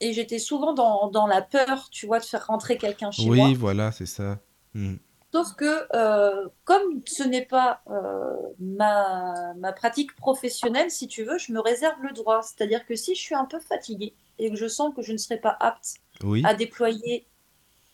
et 0.01 0.13
j'étais 0.13 0.39
souvent 0.39 0.75
dans, 0.75 1.27
la 1.27 1.43
peur, 1.43 1.89
tu 1.91 2.07
vois, 2.07 2.19
de 2.19 2.25
faire 2.25 2.47
rentrer 2.47 2.77
quelqu'un 2.77 3.11
chez 3.11 3.27
moi. 3.27 3.47
Oui, 3.47 3.55
voilà, 3.55 3.93
c'est 3.93 4.07
ça. 4.07 4.39
Hmm. 4.75 4.97
Sauf 5.33 5.55
que 5.55 5.87
euh, 5.95 6.49
comme 6.65 7.03
ce 7.07 7.23
n'est 7.23 7.45
pas 7.45 7.83
euh, 7.91 8.37
ma, 8.59 9.55
ma, 9.55 9.73
pratique 9.73 10.15
professionnelle, 10.17 10.91
si 10.91 11.09
tu 11.09 11.25
veux, 11.25 11.39
je 11.39 11.53
me 11.53 11.61
réserve 11.61 12.01
le 12.03 12.13
droit. 12.13 12.43
C'est-à-dire 12.43 12.87
que 12.87 12.95
si 12.95 13.15
je 13.15 13.21
suis 13.21 13.35
un 13.35 13.45
peu 13.45 13.59
fatiguée 13.59 14.15
et 14.39 14.51
que 14.51 14.57
je 14.57 14.69
sens 14.69 14.95
que 14.95 15.03
je 15.03 15.13
ne 15.13 15.19
serai 15.19 15.39
pas 15.39 15.57
apte 15.61 15.97
à 16.45 16.55
déployer 16.55 17.27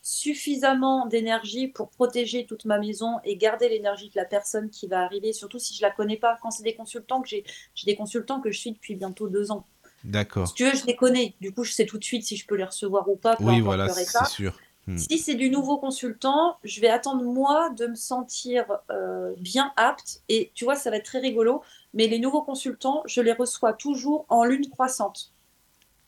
suffisamment 0.02 1.06
d'énergie 1.06 1.68
pour 1.68 1.88
protéger 1.90 2.44
toute 2.44 2.64
ma 2.64 2.78
maison 2.78 3.20
et 3.24 3.36
garder 3.36 3.68
l'énergie 3.68 4.08
de 4.08 4.16
la 4.16 4.24
personne 4.24 4.68
qui 4.68 4.88
va 4.88 5.00
arriver, 5.00 5.32
surtout 5.32 5.60
si 5.60 5.74
je 5.74 5.82
la 5.82 5.90
connais 5.90 6.16
pas. 6.16 6.36
Quand 6.42 6.50
c'est 6.50 6.64
des 6.64 6.74
consultants 6.74 7.22
que 7.22 7.28
j'ai, 7.28 7.44
j'ai 7.74 7.86
des 7.86 7.96
consultants 7.96 8.40
que 8.40 8.50
je 8.50 8.58
suis 8.58 8.72
depuis 8.72 8.96
bientôt 8.96 9.28
deux 9.28 9.52
ans. 9.52 9.64
D'accord. 10.04 10.48
Si 10.48 10.54
tu 10.54 10.64
veux, 10.64 10.76
je 10.76 10.86
les 10.86 10.96
connais. 10.96 11.34
Du 11.40 11.52
coup, 11.52 11.64
je 11.64 11.72
sais 11.72 11.86
tout 11.86 11.98
de 11.98 12.04
suite 12.04 12.24
si 12.24 12.36
je 12.36 12.46
peux 12.46 12.56
les 12.56 12.64
recevoir 12.64 13.08
ou 13.08 13.16
pas. 13.16 13.36
Oui, 13.40 13.60
voilà, 13.60 13.88
c'est 13.88 14.26
sûr. 14.26 14.58
Hmm. 14.88 14.98
Si 14.98 15.18
c'est 15.18 15.36
du 15.36 15.48
nouveau 15.48 15.78
consultant, 15.78 16.56
je 16.64 16.80
vais 16.80 16.88
attendre 16.88 17.22
moi 17.22 17.70
de 17.70 17.86
me 17.86 17.94
sentir 17.94 18.64
euh, 18.90 19.32
bien 19.38 19.72
apte. 19.76 20.22
Et 20.28 20.50
tu 20.54 20.64
vois, 20.64 20.74
ça 20.74 20.90
va 20.90 20.96
être 20.96 21.04
très 21.04 21.20
rigolo. 21.20 21.62
Mais 21.94 22.08
les 22.08 22.18
nouveaux 22.18 22.42
consultants, 22.42 23.02
je 23.06 23.20
les 23.20 23.32
reçois 23.32 23.72
toujours 23.74 24.26
en 24.28 24.44
lune 24.44 24.68
croissante. 24.70 25.32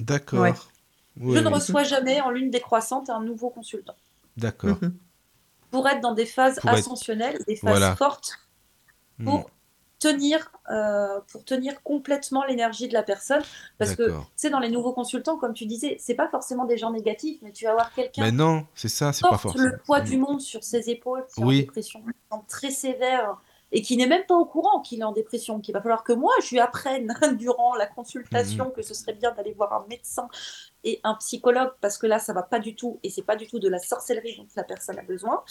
D'accord. 0.00 0.46
je 1.16 1.38
ne 1.38 1.48
reçois 1.48 1.84
jamais 1.84 2.20
en 2.20 2.30
lune 2.30 2.50
décroissante 2.50 3.10
un 3.10 3.22
nouveau 3.22 3.50
consultant. 3.50 3.94
D'accord. 4.36 4.78
Mhm. 4.82 4.96
Pour 5.70 5.88
être 5.88 6.00
dans 6.00 6.14
des 6.14 6.26
phases 6.26 6.58
ascensionnelles, 6.64 7.38
des 7.46 7.56
phases 7.56 7.96
fortes, 7.96 8.32
pour 9.22 9.40
hmm 9.40 9.44
tenir, 10.05 10.52
euh, 10.70 11.20
pour 11.32 11.44
tenir 11.44 11.82
complètement 11.82 12.44
l'énergie 12.44 12.89
de 12.89 12.93
la 12.93 13.02
personne. 13.02 13.43
Parce 13.78 13.94
que, 13.94 14.12
c'est 14.36 14.51
dans 14.51 14.59
les 14.59 14.68
nouveaux 14.68 14.93
consultants, 14.93 15.39
comme 15.39 15.55
tu 15.55 15.66
disais, 15.66 15.97
c'est 15.98 16.14
pas 16.14 16.28
forcément 16.28 16.64
des 16.64 16.76
gens 16.76 16.90
négatifs, 16.90 17.39
mais 17.43 17.52
tu 17.52 17.64
vas 17.64 17.72
avoir 17.72 17.93
quelqu'un. 17.93 18.22
Mais 18.22 18.32
non, 18.32 18.66
c'est 18.74 18.89
ça, 18.89 19.12
c'est 19.12 19.26
pas 19.26 19.39
forcément. 19.39 19.64
le 19.64 19.78
poids 19.78 20.01
du 20.01 20.18
monde 20.18 20.40
sur 20.40 20.62
ses 20.62 20.90
épaules, 20.90 21.24
qui 21.35 21.43
oui. 21.43 21.56
une 21.56 21.60
dépression 21.62 22.02
très 22.48 22.70
sévère 22.70 23.36
et 23.74 23.82
qui 23.82 23.96
n'est 23.96 24.06
même 24.06 24.24
pas 24.24 24.36
au 24.36 24.46
courant 24.46 24.80
qu'il 24.80 25.01
est 25.01 25.05
en 25.05 25.10
dépression, 25.10 25.60
qu'il 25.60 25.74
va 25.74 25.82
falloir 25.82 26.05
que 26.05 26.12
moi, 26.12 26.32
je 26.44 26.51
lui 26.51 26.60
apprenne 26.60 27.12
durant 27.36 27.74
la 27.74 27.86
consultation 27.86 28.66
mhm. 28.66 28.72
que 28.72 28.82
ce 28.82 28.94
serait 28.94 29.14
bien 29.14 29.32
d'aller 29.32 29.52
voir 29.52 29.72
un 29.72 29.84
médecin 29.88 30.28
et 30.84 31.01
un 31.02 31.16
psychologue, 31.16 31.72
parce 31.80 31.98
que 31.98 32.06
là, 32.06 32.20
ça 32.20 32.32
va 32.32 32.44
pas 32.44 32.60
du 32.60 32.76
tout, 32.76 33.01
et 33.02 33.10
c'est 33.10 33.22
pas 33.22 33.34
du 33.34 33.48
tout 33.48 33.59
de 33.59 33.68
la 33.68 33.80
sorcellerie 33.80 34.36
dont 34.36 34.46
la 34.55 34.62
personne 34.62 34.96
a 34.96 35.02
besoin. 35.02 35.42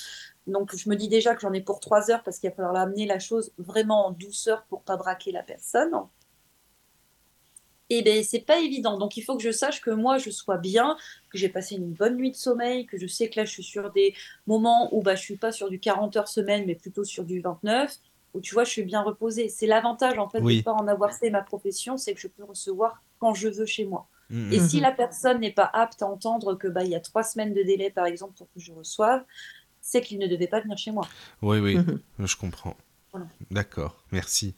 Donc, 0.48 0.74
je 0.74 0.90
me 0.90 0.96
dis 0.96 1.10
déjà 1.10 1.36
que 1.36 1.42
j'en 1.42 1.52
ai 1.52 1.60
pour 1.60 1.82
trois 1.82 2.12
heures, 2.12 2.24
parce 2.24 2.40
qu'il 2.40 2.50
va 2.50 2.56
falloir 2.56 2.78
amener 2.78 3.06
la 3.06 3.20
chose 3.20 3.52
vraiment 3.58 4.08
en 4.08 4.12
douceur 4.12 4.64
pour 4.70 4.84
pas 4.84 4.96
braquer 4.96 5.34
la 5.34 5.44
personne. 5.44 5.92
et 7.90 8.02
ben 8.04 8.24
c'est 8.24 8.40
pas 8.40 8.60
évident. 8.60 8.98
Donc 8.98 9.18
il 9.18 9.22
faut 9.24 9.36
que 9.36 9.44
je 9.44 9.52
sache 9.52 9.82
que 9.82 9.92
moi 9.92 10.18
je 10.18 10.30
sois 10.30 10.58
bien, 10.58 10.96
que 11.30 11.38
j'ai 11.38 11.50
passé 11.50 11.76
une 11.76 11.92
bonne 11.94 12.16
nuit 12.16 12.32
de 12.32 12.38
sommeil, 12.38 12.86
que 12.86 12.98
je 12.98 13.08
sais 13.08 13.30
que 13.30 13.40
là 13.40 13.46
je 13.46 13.52
suis 13.52 13.64
sur 13.64 13.92
des 13.92 14.16
moments 14.48 14.90
où 14.96 15.02
bah 15.04 15.16
je 15.16 15.22
suis 15.22 15.38
pas 15.38 15.52
sur 15.52 15.70
du 15.70 15.80
40 15.80 16.16
heures 16.18 16.28
semaine 16.30 16.66
mais 16.66 16.76
plutôt 16.76 17.04
sur 17.04 17.26
du 17.26 17.42
29 17.42 18.00
où 18.34 18.42
tu 18.42 18.54
vois 18.54 18.64
je 18.64 18.72
suis 18.72 18.84
bien 18.84 19.02
reposée. 19.02 19.50
C'est 19.50 19.68
l'avantage 19.68 20.18
en 20.18 20.30
fait 20.30 20.42
de 20.42 20.62
pas 20.62 20.74
en 20.74 20.88
avoir 20.88 21.14
fait 21.14 21.30
ma 21.30 21.42
profession, 21.42 21.98
c'est 21.98 22.14
que 22.14 22.20
je 22.20 22.28
peux 22.28 22.44
recevoir 22.44 23.02
quand 23.20 23.34
je 23.34 23.48
veux 23.48 23.66
chez 23.66 23.86
moi. 23.86 24.08
Mmh. 24.30 24.54
Et 24.54 24.60
si 24.60 24.80
la 24.80 24.92
personne 24.92 25.42
n'est 25.42 25.52
pas 25.52 25.70
apte 25.74 26.02
à 26.02 26.08
entendre 26.08 26.56
que 26.56 26.68
bah 26.68 26.84
il 26.84 26.90
y 26.90 26.96
a 26.96 27.00
trois 27.00 27.24
semaines 27.24 27.54
de 27.54 27.62
délai 27.62 27.90
par 27.90 28.06
exemple 28.06 28.34
pour 28.38 28.48
que 28.54 28.60
je 28.60 28.72
reçoive, 28.72 29.24
c'est 29.82 30.02
qu'il 30.02 30.20
ne 30.20 30.28
devait 30.28 30.48
pas 30.48 30.62
venir 30.62 30.78
chez 30.78 30.92
moi. 30.92 31.08
Oui 31.42 31.60
oui, 31.60 31.78
mmh. 31.78 32.26
je 32.26 32.36
comprends. 32.36 32.76
D'accord, 33.52 34.04
merci. 34.12 34.56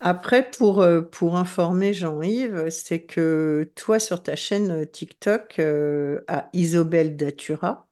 Après, 0.00 0.50
pour, 0.50 0.82
euh, 0.82 1.00
pour 1.00 1.36
informer 1.36 1.94
Jean-Yves, 1.94 2.68
c'est 2.68 3.02
que 3.02 3.70
toi, 3.74 3.98
sur 3.98 4.22
ta 4.22 4.36
chaîne 4.36 4.86
TikTok, 4.86 5.58
euh, 5.60 6.20
à 6.26 6.50
Isobel 6.52 7.16
Datura, 7.16 7.86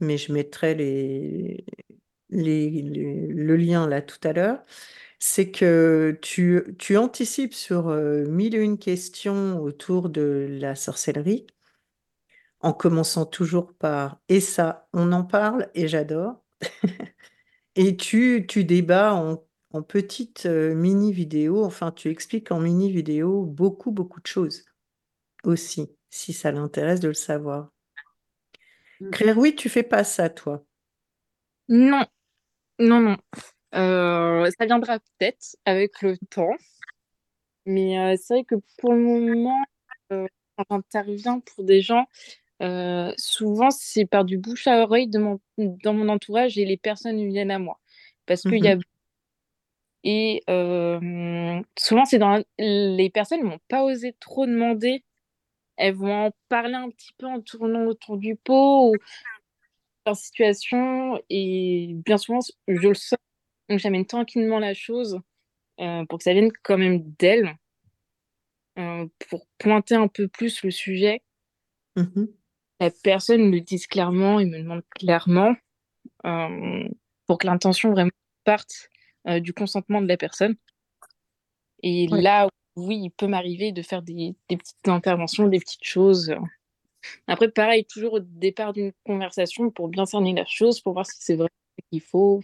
mais 0.00 0.16
je 0.16 0.32
mettrai 0.32 0.74
les, 0.74 1.64
le 2.30 3.56
lien 3.56 3.86
là 3.88 4.02
tout 4.02 4.18
à 4.24 4.32
l'heure, 4.32 4.64
c'est 5.18 5.50
que 5.50 6.18
tu, 6.22 6.62
tu 6.78 6.96
anticipes 6.96 7.54
sur 7.54 7.88
mille 7.88 8.54
et 8.54 8.58
une 8.58 8.78
questions 8.78 9.60
autour 9.60 10.08
de 10.10 10.46
la 10.60 10.74
sorcellerie, 10.74 11.46
en 12.60 12.72
commençant 12.72 13.26
toujours 13.26 13.72
par 13.74 14.20
et 14.28 14.40
ça, 14.40 14.88
on 14.92 15.12
en 15.12 15.24
parle 15.24 15.68
et 15.74 15.88
j'adore. 15.88 16.42
et 17.76 17.96
tu, 17.96 18.46
tu 18.48 18.64
débats 18.64 19.14
en 19.14 19.44
en 19.72 19.82
petite, 19.82 20.46
mini 20.46 21.12
vidéo, 21.12 21.62
enfin 21.64 21.92
tu 21.92 22.08
expliques 22.08 22.50
en 22.52 22.60
mini 22.60 22.90
vidéo 22.90 23.44
beaucoup, 23.44 23.90
beaucoup 23.90 24.20
de 24.20 24.26
choses 24.26 24.64
aussi, 25.44 25.90
si 26.10 26.32
ça 26.32 26.52
l'intéresse 26.52 27.00
de 27.00 27.08
le 27.08 27.14
savoir. 27.14 27.70
Mmh. 29.00 29.10
Claire, 29.10 29.38
oui, 29.38 29.54
tu 29.54 29.68
fais 29.68 29.82
pas 29.82 30.04
ça, 30.04 30.28
toi? 30.30 30.64
Non, 31.68 32.04
non, 32.78 33.00
non. 33.00 33.16
ça 33.72 34.66
viendra 34.66 34.98
peut-être 35.00 35.56
avec 35.64 36.02
le 36.02 36.16
temps, 36.30 36.54
mais 37.66 38.16
c'est 38.18 38.34
vrai 38.34 38.44
que 38.44 38.56
pour 38.78 38.92
le 38.94 39.00
moment, 39.00 39.64
quand 40.68 40.82
tu 40.90 40.96
arrives 40.96 41.24
pour 41.54 41.64
des 41.64 41.82
gens, 41.82 42.06
souvent 43.18 43.70
c'est 43.70 44.06
par 44.06 44.24
du 44.24 44.38
bouche 44.38 44.66
à 44.68 44.82
oreille 44.82 45.08
de 45.08 45.18
mon 45.18 45.40
dans 45.58 45.94
mon 45.94 46.08
entourage 46.08 46.58
et 46.58 46.64
les 46.66 46.76
personnes 46.78 47.26
viennent 47.28 47.50
à 47.52 47.58
moi. 47.58 47.80
Parce 48.26 48.42
qu'il 48.42 48.64
y 48.64 48.68
a 48.68 48.76
mmh 48.76 48.80
et 50.04 50.42
souvent, 51.78 52.04
c'est 52.04 52.18
dans 52.18 52.42
les 52.58 53.10
personnes 53.10 53.40
ne 53.42 53.50
vont 53.50 53.58
pas 53.68 53.84
oser 53.84 54.14
trop 54.20 54.46
demander. 54.46 55.04
Elles 55.76 55.94
vont 55.94 56.26
en 56.26 56.32
parler 56.48 56.74
un 56.74 56.90
petit 56.90 57.12
peu 57.18 57.26
en 57.26 57.40
tournant 57.40 57.84
autour 57.86 58.18
du 58.18 58.36
pot 58.36 58.92
ou 58.92 59.00
leur 60.08 60.16
situation. 60.16 61.20
Et 61.30 61.92
bien 62.04 62.18
souvent, 62.18 62.40
je 62.66 62.88
le 62.88 62.94
sens. 62.94 63.18
Donc, 63.68 63.78
j'amène 63.78 64.06
tranquillement 64.06 64.58
la 64.58 64.74
chose 64.74 65.20
pour 65.76 66.18
que 66.18 66.24
ça 66.24 66.32
vienne 66.32 66.50
quand 66.62 66.78
même 66.78 67.02
d'elles, 67.18 67.54
pour 68.74 69.46
pointer 69.58 69.94
un 69.94 70.08
peu 70.08 70.26
plus 70.26 70.62
le 70.62 70.70
sujet. 70.70 71.22
Mmh 71.96 72.26
la 72.80 72.92
personne 72.92 73.50
me 73.50 73.58
dise 73.58 73.88
clairement 73.88 74.38
et 74.38 74.44
me 74.44 74.58
demande 74.58 74.84
clairement 74.90 75.56
pour 76.22 77.38
que 77.38 77.46
l'intention 77.46 77.90
vraiment 77.90 78.12
parte 78.44 78.88
euh, 79.28 79.40
du 79.40 79.52
consentement 79.52 80.00
de 80.00 80.08
la 80.08 80.16
personne. 80.16 80.56
Et 81.82 82.06
là, 82.08 82.48
oui, 82.76 82.98
il 83.04 83.10
peut 83.10 83.26
m'arriver 83.26 83.72
de 83.72 83.82
faire 83.82 84.02
des, 84.02 84.34
petites 84.48 84.88
interventions, 84.88 85.48
des 85.48 85.60
petites 85.60 85.84
choses. 85.84 86.34
Après, 87.26 87.50
pareil, 87.50 87.84
toujours 87.84 88.14
au 88.14 88.20
départ 88.20 88.72
d'une 88.72 88.92
conversation 89.04 89.70
pour 89.70 89.88
bien 89.88 90.06
cerner 90.06 90.34
la 90.34 90.46
chose, 90.46 90.80
pour 90.80 90.92
voir 90.92 91.06
si 91.06 91.16
c'est 91.20 91.36
vrai 91.36 91.48
qu'il 91.90 92.00
faut. 92.00 92.42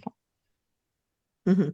Mmh 1.46 1.70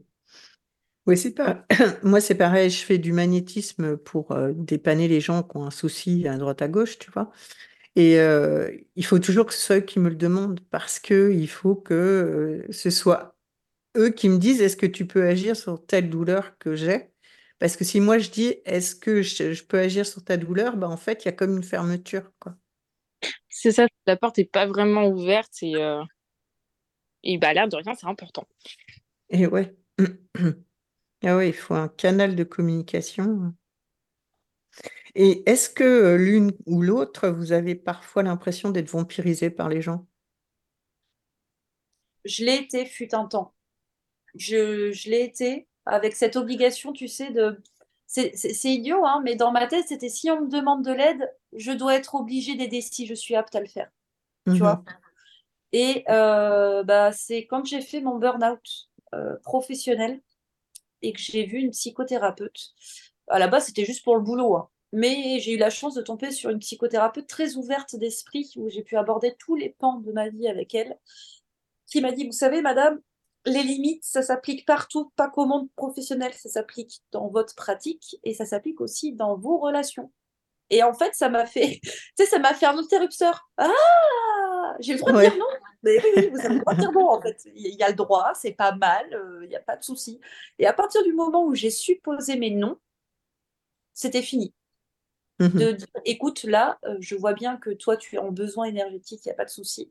oui, 1.06 1.16
c'est 1.16 1.32
pas. 1.34 1.66
Moi, 2.04 2.20
c'est 2.20 2.34
pareil, 2.34 2.70
je 2.70 2.84
fais 2.84 2.98
du 2.98 3.12
magnétisme 3.12 3.96
pour 3.96 4.32
euh, 4.32 4.52
dépanner 4.54 5.08
les 5.08 5.20
gens 5.20 5.42
qui 5.42 5.56
ont 5.56 5.64
un 5.64 5.70
souci 5.70 6.28
à 6.28 6.36
droite 6.36 6.62
à 6.62 6.68
gauche, 6.68 6.98
tu 6.98 7.10
vois. 7.10 7.32
Et 7.96 8.18
euh, 8.20 8.70
il 8.96 9.04
faut 9.04 9.18
toujours 9.18 9.46
que 9.46 9.54
ce 9.54 9.60
soit 9.60 9.76
eux 9.78 9.80
qui 9.80 9.98
me 10.00 10.08
le 10.10 10.16
demandent 10.16 10.60
parce 10.70 11.00
que 11.00 11.32
il 11.32 11.48
faut 11.48 11.74
que 11.74 12.66
ce 12.70 12.90
soit 12.90 13.36
eux 13.96 14.10
qui 14.10 14.28
me 14.28 14.38
disent 14.38 14.62
est-ce 14.62 14.76
que 14.76 14.86
tu 14.86 15.06
peux 15.06 15.26
agir 15.26 15.56
sur 15.56 15.84
telle 15.86 16.10
douleur 16.10 16.58
que 16.58 16.76
j'ai? 16.76 17.10
Parce 17.58 17.76
que 17.76 17.84
si 17.84 18.00
moi 18.00 18.18
je 18.18 18.30
dis 18.30 18.56
est-ce 18.64 18.94
que 18.96 19.22
je, 19.22 19.64
peux 19.64 19.78
agir 19.78 20.06
sur 20.06 20.24
ta 20.24 20.36
douleur, 20.36 20.76
bah 20.76 20.88
en 20.88 20.96
fait 20.96 21.24
il 21.24 21.26
y 21.26 21.30
a 21.30 21.32
comme 21.32 21.56
une 21.56 21.64
fermeture. 21.64 22.30
C'est 23.48 23.72
ça, 23.72 23.86
la 24.06 24.16
porte 24.16 24.38
n'est 24.38 24.44
pas 24.44 24.66
vraiment 24.66 25.06
ouverte 25.06 25.62
et, 25.62 25.76
euh... 25.76 26.02
et 27.22 27.38
bah 27.38 27.52
l'air 27.52 27.68
de 27.68 27.76
rien 27.76 27.94
c'est 27.94 28.06
important. 28.06 28.46
Et 29.30 29.46
ouais. 29.46 29.76
ah 31.24 31.36
ouais, 31.36 31.48
il 31.48 31.54
faut 31.54 31.74
un 31.74 31.88
canal 31.88 32.34
de 32.36 32.44
communication. 32.44 33.54
Et 35.14 35.42
est-ce 35.50 35.68
que 35.68 35.84
euh, 35.84 36.16
l'une 36.16 36.52
ou 36.66 36.82
l'autre, 36.82 37.28
vous 37.28 37.52
avez 37.52 37.74
parfois 37.74 38.22
l'impression 38.22 38.70
d'être 38.70 38.88
vampirisé 38.90 39.50
par 39.50 39.68
les 39.68 39.82
gens? 39.82 40.06
Je 42.24 42.44
l'ai 42.44 42.56
été, 42.56 42.86
fut 42.86 43.14
un 43.14 43.26
temps 43.26 43.54
je, 44.34 44.92
je 44.92 45.10
l'ai 45.10 45.22
été 45.22 45.66
avec 45.86 46.14
cette 46.14 46.36
obligation, 46.36 46.92
tu 46.92 47.08
sais, 47.08 47.30
de. 47.30 47.60
C'est 48.06 48.64
idiot, 48.64 49.04
hein, 49.06 49.20
mais 49.24 49.36
dans 49.36 49.52
ma 49.52 49.68
tête, 49.68 49.86
c'était 49.86 50.08
si 50.08 50.30
on 50.30 50.40
me 50.42 50.48
demande 50.48 50.84
de 50.84 50.90
l'aide, 50.90 51.32
je 51.52 51.72
dois 51.72 51.94
être 51.94 52.14
obligée 52.14 52.54
d'aider 52.54 52.80
si 52.80 53.06
je 53.06 53.14
suis 53.14 53.34
apte 53.34 53.54
à 53.54 53.60
le 53.60 53.66
faire. 53.66 53.90
Tu 54.46 54.58
vois? 54.58 54.76
Mhm. 54.76 54.84
Et 55.72 56.04
euh, 56.08 56.82
bah, 56.82 57.12
c'est 57.12 57.46
quand 57.46 57.64
j'ai 57.64 57.80
fait 57.80 58.00
mon 58.00 58.18
burn-out 58.18 58.88
euh, 59.14 59.36
professionnel 59.42 60.20
et 61.02 61.12
que 61.12 61.20
j'ai 61.20 61.44
vu 61.46 61.58
une 61.58 61.70
psychothérapeute. 61.70 62.70
À 63.28 63.38
la 63.38 63.48
base, 63.48 63.66
c'était 63.66 63.84
juste 63.84 64.02
pour 64.04 64.16
le 64.16 64.22
boulot. 64.22 64.56
Hein. 64.56 64.68
Mais 64.92 65.38
j'ai 65.38 65.54
eu 65.54 65.56
la 65.56 65.70
chance 65.70 65.94
de 65.94 66.02
tomber 66.02 66.32
sur 66.32 66.50
une 66.50 66.58
psychothérapeute 66.58 67.28
très 67.28 67.54
ouverte 67.54 67.94
d'esprit 67.94 68.50
où 68.56 68.68
j'ai 68.68 68.82
pu 68.82 68.96
aborder 68.96 69.36
tous 69.38 69.54
les 69.54 69.70
pans 69.78 69.98
de 69.98 70.10
ma 70.12 70.28
vie 70.28 70.48
avec 70.48 70.74
elle, 70.74 70.98
qui 71.86 72.00
m'a 72.00 72.12
dit, 72.12 72.26
vous 72.26 72.32
savez, 72.32 72.60
madame, 72.60 73.00
les 73.46 73.62
limites, 73.62 74.04
ça 74.04 74.22
s'applique 74.22 74.66
partout, 74.66 75.12
pas 75.16 75.28
qu'au 75.28 75.46
monde 75.46 75.68
professionnel, 75.76 76.32
ça 76.34 76.48
s'applique 76.48 77.02
dans 77.12 77.28
votre 77.28 77.54
pratique 77.54 78.18
et 78.24 78.34
ça 78.34 78.44
s'applique 78.44 78.80
aussi 78.80 79.12
dans 79.12 79.36
vos 79.36 79.58
relations. 79.58 80.10
Et 80.70 80.82
en 80.82 80.94
fait, 80.94 81.14
ça 81.14 81.28
m'a 81.28 81.46
fait, 81.46 81.80
tu 81.82 81.90
sais, 82.16 82.26
ça 82.26 82.38
m'a 82.38 82.54
fait 82.54 82.66
un 82.66 82.78
interrupteur. 82.78 83.50
Ah, 83.56 84.76
j'ai 84.78 84.94
le 84.94 85.00
droit 85.00 85.12
de 85.12 85.20
dire 85.20 85.36
non? 85.36 85.46
Mais 85.82 85.98
oui, 86.02 86.28
vous 86.28 86.40
avez 86.40 86.54
le 86.54 86.60
droit 86.60 86.74
de 86.74 86.80
dire 86.80 86.92
non. 86.92 87.08
En 87.08 87.20
fait, 87.20 87.42
il 87.54 87.74
y 87.74 87.82
a 87.82 87.88
le 87.88 87.96
droit, 87.96 88.32
c'est 88.34 88.52
pas 88.52 88.72
mal, 88.72 89.12
euh, 89.12 89.40
il 89.44 89.48
n'y 89.48 89.56
a 89.56 89.60
pas 89.60 89.76
de 89.76 89.82
souci. 89.82 90.20
Et 90.58 90.66
à 90.66 90.72
partir 90.72 91.02
du 91.02 91.12
moment 91.12 91.44
où 91.44 91.54
j'ai 91.54 91.70
su 91.70 91.96
poser 91.96 92.36
mes 92.36 92.50
noms, 92.50 92.78
c'était 93.94 94.22
fini. 94.22 94.54
Mmh 95.40 95.48
de 95.48 95.72
dire, 95.72 95.88
écoute, 96.04 96.44
là, 96.44 96.78
euh, 96.84 96.98
je 97.00 97.14
vois 97.14 97.32
bien 97.32 97.56
que 97.56 97.70
toi, 97.70 97.96
tu 97.96 98.16
es 98.16 98.18
en 98.18 98.30
besoin 98.30 98.66
énergétique, 98.66 99.22
il 99.24 99.28
n'y 99.28 99.32
a 99.32 99.36
pas 99.36 99.46
de 99.46 99.50
souci. 99.50 99.90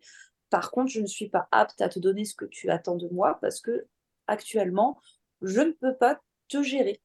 Par 0.51 0.69
contre, 0.71 0.91
je 0.91 1.01
ne 1.01 1.07
suis 1.07 1.27
pas 1.27 1.47
apte 1.51 1.81
à 1.81 1.89
te 1.89 1.99
donner 1.99 2.23
ce 2.23 2.35
que 2.35 2.45
tu 2.45 2.69
attends 2.69 2.95
de 2.95 3.07
moi 3.09 3.39
parce 3.41 3.59
que 3.59 3.87
actuellement, 4.27 5.01
je 5.41 5.61
ne 5.61 5.71
peux 5.71 5.95
pas 5.95 6.21
te 6.47 6.61
gérer. 6.61 7.01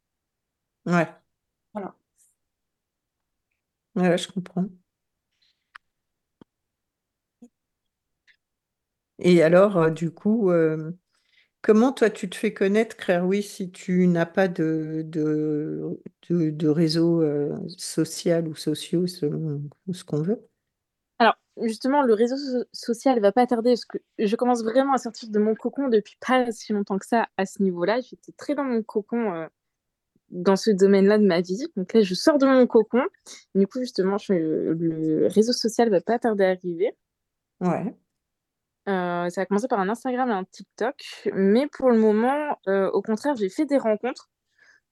Ouais. 0.87 1.09
Voilà. 1.73 1.95
Ouais, 3.97 4.17
je 4.19 4.29
comprends. 4.29 4.69
Et 9.19 9.43
alors, 9.43 9.77
euh, 9.79 9.91
du 9.91 10.11
coup, 10.11 10.51
euh, 10.51 10.93
comment 11.63 11.93
toi 11.93 12.11
tu 12.11 12.29
te 12.29 12.37
fais 12.37 12.53
connaître, 12.55 12.97
Claire, 12.97 13.27
oui, 13.27 13.43
si 13.43 13.71
tu 13.71 14.07
n'as 14.09 14.27
pas 14.27 14.49
de, 14.49 15.03
de, 15.07 16.01
de, 16.31 16.69
réseau 16.69 17.23
euh, 17.23 17.57
social 17.79 18.49
ou 18.49 18.55
sociaux 18.55 19.07
selon 19.07 19.63
ce 19.93 20.05
qu'on 20.05 20.23
veut? 20.23 20.47
justement, 21.63 22.03
le 22.03 22.15
réseau 22.15 22.35
social 22.73 23.21
va 23.21 23.31
pas 23.31 23.47
tarder 23.47 23.71
parce 23.71 23.85
que 23.85 23.99
je 24.19 24.35
commence 24.35 24.65
vraiment 24.65 24.93
à 24.95 24.99
sortir 24.99 25.29
de 25.31 25.39
mon 25.39 25.55
cocon 25.55 25.89
depuis 25.89 26.17
pas 26.27 26.51
si 26.51 26.73
longtemps 26.73 26.99
que 26.99 27.07
ça 27.07 27.29
à 27.37 27.47
ce 27.47 27.63
niveau-là. 27.63 28.01
J'étais 28.01 28.33
très 28.33 28.57
dans 28.57 28.65
mon 28.65 28.83
cocon 28.83 29.47
dans 30.35 30.57
ce 30.57 30.71
domaine-là 30.71 31.19
de 31.19 31.27
ma 31.27 31.41
vie. 31.41 31.67
Donc 31.77 31.93
là, 31.95 32.03
je 32.03 32.15
sors 32.15 32.39
de 32.39 32.47
mon 32.47 32.67
cocon. 32.67 33.03
Du 33.55 33.67
coup, 33.67 33.81
justement, 33.81 34.17
le 34.29 35.27
réseau 35.29 35.53
social 35.53 35.91
va 35.91 36.01
pas 36.01 36.19
tarder 36.19 36.45
à 36.45 36.51
arriver. 36.51 36.97
Ouais. 37.61 37.95
Euh, 38.87 39.31
ça 39.31 39.41
a 39.41 39.47
commencé 39.47 39.67
par 39.69 39.81
un 39.81 39.89
Instagram 39.89 40.29
et 40.29 40.33
un 40.33 40.45
TikTok. 40.45 40.95
Mais 41.33 41.67
pour 41.69 41.91
le 41.91 41.99
moment, 41.99 42.59
euh, 42.69 42.91
au 42.91 43.01
contraire, 43.01 43.35
j'ai 43.37 43.49
fait 43.49 43.67
des 43.67 43.79
rencontres 43.79 44.31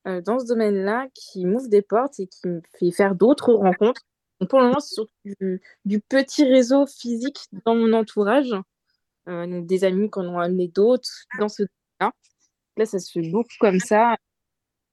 dans 0.04 0.40
ce 0.40 0.46
domaine-là 0.46 1.06
qui 1.14 1.46
m'ouvrent 1.46 1.68
des 1.68 1.80
portes 1.82 2.18
et 2.18 2.26
qui 2.26 2.48
me 2.48 2.60
fait 2.76 2.90
faire 2.90 3.14
d'autres 3.14 3.52
rencontres 3.52 4.02
pour 4.46 4.60
le 4.60 4.66
moment, 4.66 4.80
c'est 4.80 4.94
surtout 4.94 5.12
du, 5.84 6.00
petit 6.00 6.44
réseau 6.44 6.86
physique 6.86 7.38
dans 7.64 7.74
mon 7.74 7.92
entourage. 7.92 8.52
Euh, 9.28 9.60
des 9.60 9.84
amis 9.84 10.10
qui 10.10 10.18
en 10.18 10.26
ont 10.26 10.38
amené 10.40 10.66
d'autres 10.66 11.08
dans 11.38 11.48
ce 11.48 11.62
cas. 12.00 12.10
Là, 12.76 12.86
ça 12.86 12.98
se 12.98 13.12
fait 13.12 13.30
beaucoup 13.30 13.54
comme 13.60 13.78
ça. 13.78 14.16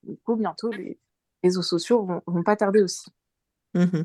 Du 0.04 0.18
coup, 0.18 0.36
bientôt, 0.36 0.72
réseaux 1.44 1.62
sociaux 1.62 2.06
vont, 2.06 2.22
vont 2.28 2.44
pas 2.44 2.56
tarder 2.56 2.82
aussi. 2.82 3.10
Mmh 3.74 4.04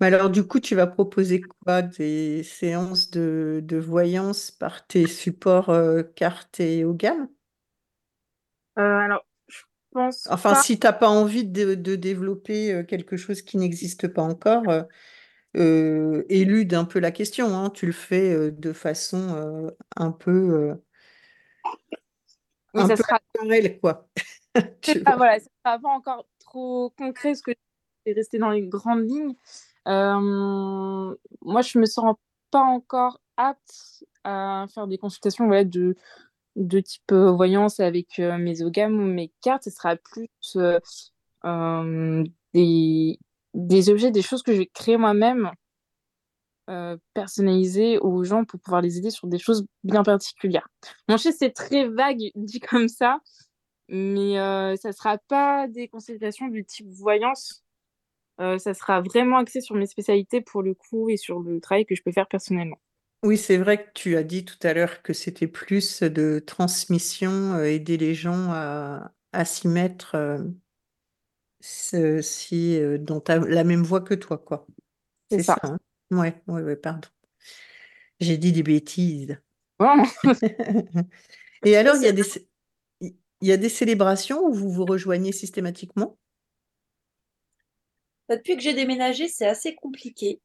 Mais 0.00 0.08
alors, 0.08 0.30
du 0.30 0.44
coup, 0.44 0.60
tu 0.60 0.74
vas 0.74 0.86
proposer 0.86 1.40
quoi? 1.42 1.82
Des 1.82 2.42
séances 2.44 3.10
de, 3.10 3.60
de 3.64 3.76
voyance 3.78 4.50
par 4.50 4.86
tes 4.86 5.06
supports 5.06 5.70
euh, 5.70 6.02
cartes 6.02 6.60
et 6.60 6.84
au 6.84 6.94
gamme? 6.94 7.28
Euh, 8.78 8.82
alors, 8.98 9.26
je 9.48 9.60
pense 9.92 10.26
Enfin, 10.30 10.54
si 10.54 10.78
tu 10.78 10.86
n'as 10.86 10.92
pas 10.92 11.08
envie 11.08 11.44
de, 11.44 11.74
de 11.74 11.96
développer 11.96 12.72
euh, 12.72 12.82
quelque 12.84 13.16
chose 13.16 13.42
qui 13.42 13.58
n'existe 13.58 14.08
pas 14.08 14.22
encore, 14.22 14.62
euh, 15.56 16.24
élude 16.28 16.74
un 16.74 16.84
peu 16.84 17.00
la 17.00 17.10
question. 17.10 17.56
Hein. 17.56 17.70
Tu 17.70 17.86
le 17.86 17.92
fais 17.92 18.50
de 18.50 18.72
façon 18.72 19.72
un 19.96 20.12
peu, 20.12 20.74
Oui, 22.74 22.82
un 22.82 22.88
ça 22.88 22.96
peu 22.96 23.02
sera, 23.02 23.18
quoi. 23.80 24.08
Ah, 25.04 25.16
vois. 25.16 25.16
voilà, 25.16 25.38
pas 25.62 25.78
encore 25.84 26.26
trop 26.40 26.90
concret 26.98 27.30
parce 27.30 27.42
que 27.42 27.52
c'est 28.04 28.12
resté 28.12 28.38
dans 28.38 28.50
les 28.50 28.66
grandes 28.66 29.08
lignes. 29.08 29.34
Euh, 29.88 31.14
moi, 31.42 31.62
je 31.62 31.78
me 31.78 31.86
sens 31.86 32.16
pas 32.50 32.62
encore 32.62 33.20
apte 33.36 34.04
à 34.24 34.66
faire 34.74 34.86
des 34.86 34.98
consultations 34.98 35.46
voilà, 35.46 35.64
de, 35.64 35.96
de 36.56 36.80
type 36.80 37.12
euh, 37.12 37.30
voyance 37.30 37.80
avec 37.80 38.18
euh, 38.18 38.36
mes 38.38 38.62
ogames 38.62 39.00
ou 39.00 39.06
mes 39.06 39.32
cartes. 39.40 39.64
Ce 39.64 39.70
sera 39.70 39.96
plus 39.96 40.28
des, 42.52 43.18
des 43.54 43.90
objets, 43.90 44.10
des 44.10 44.22
choses 44.22 44.42
que 44.42 44.52
je 44.52 44.58
vais 44.58 44.66
créer 44.66 44.96
moi-même, 44.96 45.50
personnalisées 47.14 47.98
aux 47.98 48.22
gens 48.22 48.44
pour 48.44 48.60
pouvoir 48.60 48.80
les 48.80 48.96
aider 48.98 49.10
sur 49.10 49.26
des 49.26 49.40
choses 49.40 49.66
bien 49.82 50.04
particulières. 50.04 50.68
Mon 51.08 51.18
sais, 51.18 51.32
c'est 51.32 51.50
très 51.50 51.88
vague 51.88 52.30
dit 52.36 52.60
comme 52.60 52.86
ça, 52.86 53.18
mais 53.90 54.38
euh, 54.38 54.76
ça 54.76 54.92
sera 54.92 55.18
pas 55.18 55.68
des 55.68 55.88
consultations 55.88 56.48
du 56.48 56.64
type 56.64 56.88
voyance. 56.88 57.64
Euh, 58.40 58.58
ça 58.58 58.74
sera 58.74 59.00
vraiment 59.02 59.38
axé 59.38 59.60
sur 59.60 59.76
mes 59.76 59.86
spécialités 59.86 60.40
pour 60.40 60.62
le 60.62 60.74
coup 60.74 61.10
et 61.10 61.16
sur 61.18 61.40
le 61.40 61.60
travail 61.60 61.86
que 61.86 61.94
je 61.94 62.02
peux 62.02 62.12
faire 62.12 62.28
personnellement. 62.28 62.80
Oui, 63.22 63.36
c'est 63.36 63.58
vrai 63.58 63.84
que 63.84 63.90
tu 63.94 64.16
as 64.16 64.22
dit 64.22 64.44
tout 64.46 64.56
à 64.62 64.72
l'heure 64.72 65.02
que 65.02 65.12
c'était 65.12 65.46
plus 65.46 66.02
de 66.02 66.38
transmission, 66.38 67.54
euh, 67.54 67.64
aider 67.66 67.98
les 67.98 68.14
gens 68.14 68.50
à, 68.50 69.12
à 69.32 69.44
s'y 69.44 69.68
mettre 69.68 70.14
euh, 70.14 70.38
ce- 71.60 72.22
si, 72.22 72.78
euh, 72.78 72.98
dont 72.98 73.20
tu 73.20 73.32
as 73.32 73.38
la 73.38 73.64
même 73.64 73.82
voix 73.82 74.00
que 74.00 74.14
toi, 74.14 74.38
quoi. 74.38 74.66
C'est 75.30 75.42
ça. 75.42 75.54
ça, 75.54 75.60
hein 75.64 75.78
Ouais, 76.10 76.42
ouais, 76.48 76.62
ouais, 76.62 76.76
pardon. 76.76 77.08
J'ai 78.20 78.38
dit 78.38 78.52
des 78.52 78.62
bêtises. 78.62 79.38
Vraiment. 79.78 80.06
Et 81.64 81.76
alors, 81.76 81.96
il 81.96 82.02
y 82.02 82.06
a 82.06 82.12
des, 82.12 82.24
il 83.40 83.48
y 83.48 83.52
a 83.52 83.56
des 83.56 83.68
célébrations 83.68 84.40
où 84.44 84.52
vous 84.52 84.70
vous 84.70 84.84
rejoignez 84.84 85.32
systématiquement? 85.32 86.16
Bah, 88.28 88.36
Depuis 88.36 88.56
que 88.56 88.62
j'ai 88.62 88.74
déménagé, 88.74 89.28
c'est 89.28 89.46
assez 89.46 89.74
compliqué. 89.74 90.40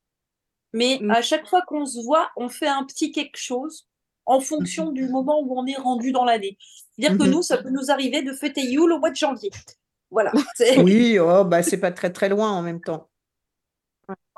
Mais 0.73 0.99
Mm. 1.01 1.11
à 1.11 1.21
chaque 1.21 1.47
fois 1.47 1.61
qu'on 1.67 1.85
se 1.85 1.99
voit, 2.03 2.29
on 2.35 2.49
fait 2.49 2.67
un 2.67 2.83
petit 2.85 3.11
quelque 3.11 3.37
chose 3.37 3.87
en 4.25 4.39
fonction 4.39 4.91
du 4.91 5.07
moment 5.07 5.39
où 5.41 5.57
on 5.57 5.65
est 5.67 5.75
rendu 5.77 6.11
dans 6.11 6.25
l'année. 6.25 6.57
C'est-à-dire 6.97 7.17
que 7.17 7.23
Mhm. 7.23 7.31
nous, 7.31 7.41
ça 7.43 7.57
peut 7.59 7.69
nous 7.69 7.91
arriver 7.91 8.23
de 8.23 8.33
fêter 8.33 8.61
Yule 8.65 8.91
au 8.91 8.99
mois 8.99 9.11
de 9.11 9.15
janvier. 9.15 9.51
Voilà. 10.09 10.31
Oui, 10.77 11.19
oh, 11.19 11.43
bah, 11.45 11.61
c'est 11.63 11.79
pas 11.79 11.91
très 11.91 12.11
très 12.11 12.29
loin 12.29 12.51
en 12.51 12.61
même 12.61 12.81
temps. 12.81 13.09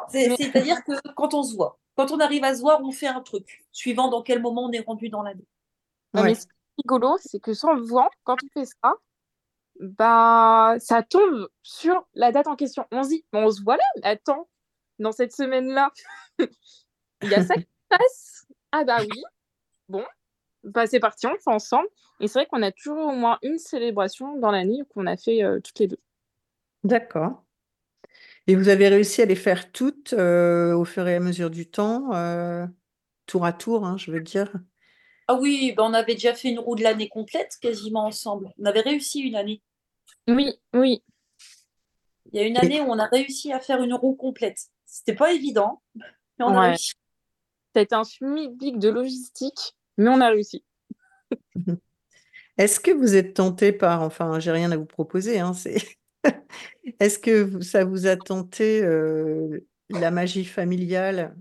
C'est-à-dire 0.10 0.84
que 0.84 0.94
quand 1.16 1.34
on 1.34 1.44
se 1.44 1.56
voit, 1.56 1.80
quand 1.96 2.12
on 2.12 2.20
arrive 2.20 2.44
à 2.44 2.54
se 2.56 2.62
voir, 2.62 2.82
on 2.84 2.92
fait 2.92 3.08
un 3.08 3.22
truc, 3.22 3.66
suivant 3.72 4.10
dans 4.10 4.22
quel 4.24 4.42
moment 4.42 4.66
on 4.66 4.72
est 4.72 4.82
rendu 4.82 5.10
dans 5.10 5.24
l'année. 5.24 5.46
Ouais, 6.14 6.34
rigolo, 6.78 7.18
c'est 7.20 7.40
que 7.40 7.54
sans 7.54 7.76
voir, 7.82 8.10
quand 8.24 8.38
on 8.44 8.60
fait 8.60 8.66
ça, 8.66 8.94
bah, 9.80 10.76
ça 10.80 11.04
tombe 11.04 11.50
sur 11.64 12.08
la 12.14 12.32
date 12.32 12.48
en 12.48 12.56
question. 12.56 12.86
On 12.92 13.04
se 13.04 13.10
dit, 13.10 13.26
on 13.34 13.50
se 13.52 13.62
voit 13.62 13.78
là, 13.78 13.84
attends, 14.04 14.50
dans 15.00 15.12
cette 15.12 15.34
semaine-là, 15.34 15.92
il 16.40 17.30
y 17.30 17.36
a 17.36 17.44
ça 17.44 17.56
qui 17.56 17.62
se 17.62 17.98
passe. 17.98 18.48
Ah 18.72 18.84
bah 18.84 18.98
oui, 19.02 19.24
bon, 19.88 20.04
bah, 20.64 20.88
c'est 20.88 21.00
parti, 21.00 21.28
on 21.28 21.34
le 21.34 21.40
fait 21.40 21.52
ensemble. 21.52 21.88
Et 22.20 22.28
c'est 22.28 22.40
vrai 22.40 22.48
qu'on 22.48 22.64
a 22.64 22.72
toujours 22.72 23.08
au 23.08 23.16
moins 23.16 23.38
une 23.44 23.60
célébration 23.60 24.38
dans 24.38 24.52
l'année 24.52 24.82
qu'on 24.94 25.06
a 25.06 25.18
fait 25.18 25.44
euh, 25.44 25.60
toutes 25.60 25.80
les 25.80 25.88
deux. 25.88 26.00
D'accord. 26.84 27.44
Et 28.48 28.56
vous 28.56 28.70
avez 28.70 28.88
réussi 28.88 29.22
à 29.22 29.26
les 29.26 29.36
faire 29.36 29.72
toutes 29.72 30.14
euh, 30.14 30.74
au 30.74 30.86
fur 30.86 31.08
et 31.08 31.16
à 31.16 31.20
mesure 31.20 31.50
du 31.50 31.70
temps, 31.70 32.14
euh, 32.14 32.66
tour 33.26 33.46
à 33.46 33.54
tour, 33.54 33.86
hein, 33.86 33.98
je 33.98 34.12
veux 34.12 34.22
dire? 34.22 34.52
Ah 35.28 35.36
oui, 35.36 35.74
ben 35.76 35.84
on 35.84 35.94
avait 35.94 36.14
déjà 36.14 36.34
fait 36.34 36.50
une 36.50 36.60
roue 36.60 36.76
de 36.76 36.84
l'année 36.84 37.10
complète 37.10 37.58
quasiment 37.62 38.06
ensemble. 38.06 38.54
On 38.58 38.66
avait 38.66 38.82
réussi 38.82 39.20
une 39.20 39.36
année. 39.36 39.62
Oui, 40.28 40.54
oui. 40.74 41.04
Il 42.32 42.40
y 42.40 42.44
a 42.44 42.48
une 42.48 42.58
année 42.58 42.82
où 42.82 42.86
on 42.86 43.00
a 43.00 43.08
réussi 43.08 43.52
à 43.52 43.60
faire 43.60 43.82
une 43.84 43.94
roue 43.94 44.16
complète. 44.16 44.58
C'était 44.86 45.16
pas 45.16 45.34
évident, 45.34 45.82
mais 45.96 46.06
on 46.40 46.56
a 46.56 46.70
réussi. 46.70 46.94
Ça 47.74 47.82
a 47.82 47.84
été 47.84 47.96
un 47.96 48.04
schmilblick 48.04 48.80
de 48.80 48.90
logistique, 48.90 49.76
mais 49.98 50.10
on 50.10 50.22
a 50.22 50.30
réussi. 50.30 50.64
Est-ce 52.58 52.80
que 52.80 52.92
vous 52.92 53.16
êtes 53.16 53.36
tenté 53.36 53.72
par, 53.72 54.02
enfin, 54.02 54.40
j'ai 54.40 54.52
rien 54.52 54.72
à 54.72 54.78
vous 54.78 54.86
proposer, 54.86 55.40
hein, 55.40 55.54
c'est... 55.54 55.78
Est-ce 57.00 57.20
que 57.20 57.62
ça 57.62 57.84
vous 57.84 58.08
a 58.08 58.16
tenté 58.16 58.82
euh, 58.82 59.68
la 59.90 60.10
magie 60.10 60.46
familiale, 60.46 61.36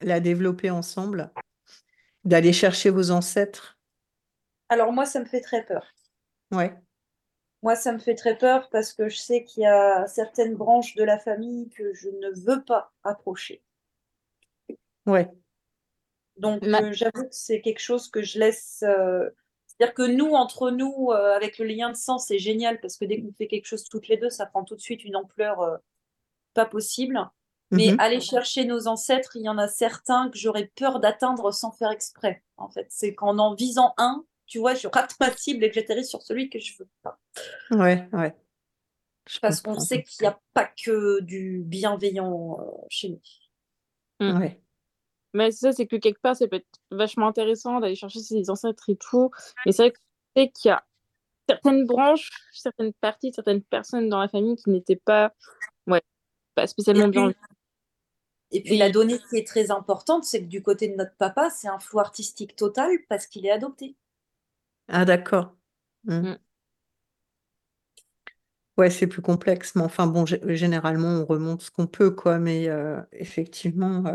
la 0.00 0.20
développer 0.20 0.70
ensemble, 0.70 1.32
d'aller 2.24 2.52
chercher 2.52 2.90
vos 2.90 3.10
ancêtres? 3.10 3.78
Alors 4.68 4.92
moi, 4.92 5.06
ça 5.06 5.20
me 5.20 5.24
fait 5.24 5.40
très 5.40 5.64
peur. 5.64 5.86
Ouais. 6.50 6.82
Moi, 7.64 7.74
ça 7.74 7.90
me 7.90 7.98
fait 7.98 8.14
très 8.14 8.38
peur 8.38 8.68
parce 8.70 8.92
que 8.92 9.08
je 9.08 9.16
sais 9.16 9.42
qu'il 9.42 9.64
y 9.64 9.66
a 9.66 10.06
certaines 10.06 10.54
branches 10.54 10.94
de 10.94 11.02
la 11.02 11.18
famille 11.18 11.68
que 11.70 11.92
je 11.92 12.08
ne 12.08 12.30
veux 12.30 12.62
pas 12.62 12.92
approcher. 13.02 13.60
Ouais. 15.06 15.34
Donc, 16.36 16.62
Ma- 16.62 16.80
euh, 16.80 16.92
j'avoue 16.92 17.24
que 17.24 17.34
c'est 17.34 17.60
quelque 17.60 17.78
chose 17.80 18.08
que 18.10 18.22
je 18.22 18.38
laisse. 18.38 18.82
euh, 18.82 19.30
C'est-à-dire 19.66 19.94
que 19.94 20.02
nous, 20.02 20.30
entre 20.32 20.70
nous, 20.70 21.10
euh, 21.12 21.34
avec 21.34 21.58
le 21.58 21.66
lien 21.66 21.90
de 21.90 21.96
sang, 21.96 22.18
c'est 22.18 22.38
génial 22.38 22.80
parce 22.80 22.96
que 22.96 23.04
dès 23.04 23.20
qu'on 23.22 23.32
fait 23.38 23.46
quelque 23.46 23.66
chose 23.66 23.84
toutes 23.84 24.08
les 24.08 24.16
deux, 24.16 24.30
ça 24.30 24.46
prend 24.46 24.64
tout 24.64 24.74
de 24.76 24.80
suite 24.80 25.04
une 25.04 25.16
ampleur 25.16 25.60
euh, 25.60 25.76
pas 26.54 26.66
possible. 26.66 27.20
Mais 27.76 27.92
Mhm. 27.92 28.00
aller 28.00 28.20
chercher 28.20 28.64
nos 28.64 28.86
ancêtres, 28.88 29.36
il 29.36 29.42
y 29.42 29.48
en 29.48 29.58
a 29.58 29.68
certains 29.68 30.30
que 30.30 30.38
j'aurais 30.38 30.70
peur 30.76 31.00
d'atteindre 31.00 31.50
sans 31.52 31.72
faire 31.72 31.90
exprès. 31.90 32.42
En 32.56 32.68
fait, 32.70 32.86
c'est 32.90 33.14
qu'en 33.14 33.38
en 33.38 33.54
visant 33.54 33.94
un, 33.96 34.24
tu 34.46 34.58
vois, 34.58 34.74
je 34.74 34.88
rate 34.88 35.14
ma 35.20 35.30
cible 35.36 35.64
et 35.64 35.68
que 35.68 35.74
j'atterris 35.74 36.04
sur 36.04 36.22
celui 36.22 36.50
que 36.50 36.58
je 36.58 36.76
veux 36.78 36.88
pas. 37.02 37.18
Ouais, 37.70 38.08
ouais. 38.12 38.34
Je 39.26 39.40
Parce 39.40 39.62
qu'on 39.62 39.80
sait 39.80 40.02
qu'il 40.02 40.24
n'y 40.24 40.28
a 40.28 40.38
pas 40.52 40.66
que 40.66 41.20
du 41.22 41.62
bienveillant 41.64 42.58
euh, 42.60 42.64
chez 42.90 43.08
nous. 43.08 43.20
Mm. 44.20 44.38
Ouais. 44.38 44.60
Mais 45.32 45.50
c'est 45.50 45.66
ça, 45.66 45.72
c'est 45.72 45.86
que 45.86 45.96
quelque 45.96 46.20
part, 46.20 46.36
ça 46.36 46.46
peut 46.46 46.56
être 46.56 46.80
vachement 46.90 47.26
intéressant 47.26 47.80
d'aller 47.80 47.96
chercher 47.96 48.20
ses 48.20 48.50
ancêtres 48.50 48.88
et 48.90 48.96
tout. 48.96 49.30
Mais 49.66 49.72
c'est 49.72 49.82
vrai 49.82 49.92
que 49.92 49.98
je 50.36 50.42
sais 50.42 50.50
qu'il 50.50 50.68
y 50.68 50.72
a 50.72 50.84
certaines 51.48 51.86
branches, 51.86 52.30
certaines 52.52 52.92
parties, 53.00 53.32
certaines 53.34 53.62
personnes 53.62 54.08
dans 54.08 54.20
la 54.20 54.28
famille 54.28 54.56
qui 54.56 54.70
n'étaient 54.70 54.96
pas, 54.96 55.32
ouais, 55.86 56.02
pas 56.54 56.66
spécialement 56.66 57.06
Et 57.06 57.10
bien. 57.10 57.32
Et 58.54 58.62
puis 58.62 58.76
Oui. 58.76 58.78
la 58.78 58.90
donnée 58.90 59.18
qui 59.28 59.36
est 59.36 59.46
très 59.46 59.70
importante, 59.70 60.24
c'est 60.24 60.40
que 60.40 60.46
du 60.48 60.62
côté 60.62 60.88
de 60.88 60.94
notre 60.96 61.16
papa, 61.16 61.50
c'est 61.50 61.68
un 61.68 61.78
flou 61.80 62.00
artistique 62.00 62.56
total 62.56 62.90
parce 63.10 63.26
qu'il 63.26 63.46
est 63.46 63.50
adopté. 63.52 63.96
Ah, 64.88 65.04
d'accord. 65.04 65.54
Mm. 66.04 66.22
Mm. 66.22 66.38
Ouais, 68.76 68.90
c'est 68.90 69.06
plus 69.08 69.22
complexe, 69.22 69.74
mais 69.76 69.82
enfin 69.82 70.06
bon, 70.08 70.24
gé- 70.24 70.40
généralement 70.54 71.08
on 71.08 71.24
remonte 71.26 71.62
ce 71.62 71.70
qu'on 71.70 71.86
peut, 71.86 72.10
quoi, 72.10 72.38
mais 72.38 72.68
euh, 72.68 73.00
effectivement, 73.12 74.04
euh, 74.06 74.12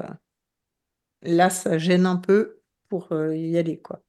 là, 1.22 1.49
ça 1.49 1.78
gêne 1.78 2.06
un 2.06 2.18
peu 2.18 2.61
pour 2.90 3.11
euh, 3.14 3.34
y 3.36 3.57
aller, 3.57 3.80
quoi. 3.80 4.03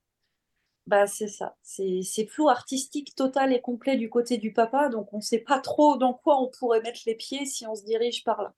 Bah, 0.86 1.07
c'est 1.07 1.28
ça. 1.28 1.57
C'est 1.62 2.27
flou 2.27 2.51
artistique 2.51 3.15
total 3.15 3.55
et 3.55 3.62
complet 3.62 3.97
du 3.97 4.11
côté 4.11 4.36
du 4.36 4.52
papa, 4.52 4.90
donc 4.90 5.11
on 5.15 5.16
ne 5.16 5.23
sait 5.23 5.39
pas 5.39 5.59
trop 5.59 5.97
dans 5.97 6.12
quoi 6.12 6.39
on 6.43 6.48
pourrait 6.51 6.82
mettre 6.82 7.01
les 7.07 7.15
pieds 7.15 7.47
si 7.47 7.66
on 7.66 7.74
se 7.74 7.85
dirige 7.85 8.24
par 8.24 8.43
là. 8.43 8.52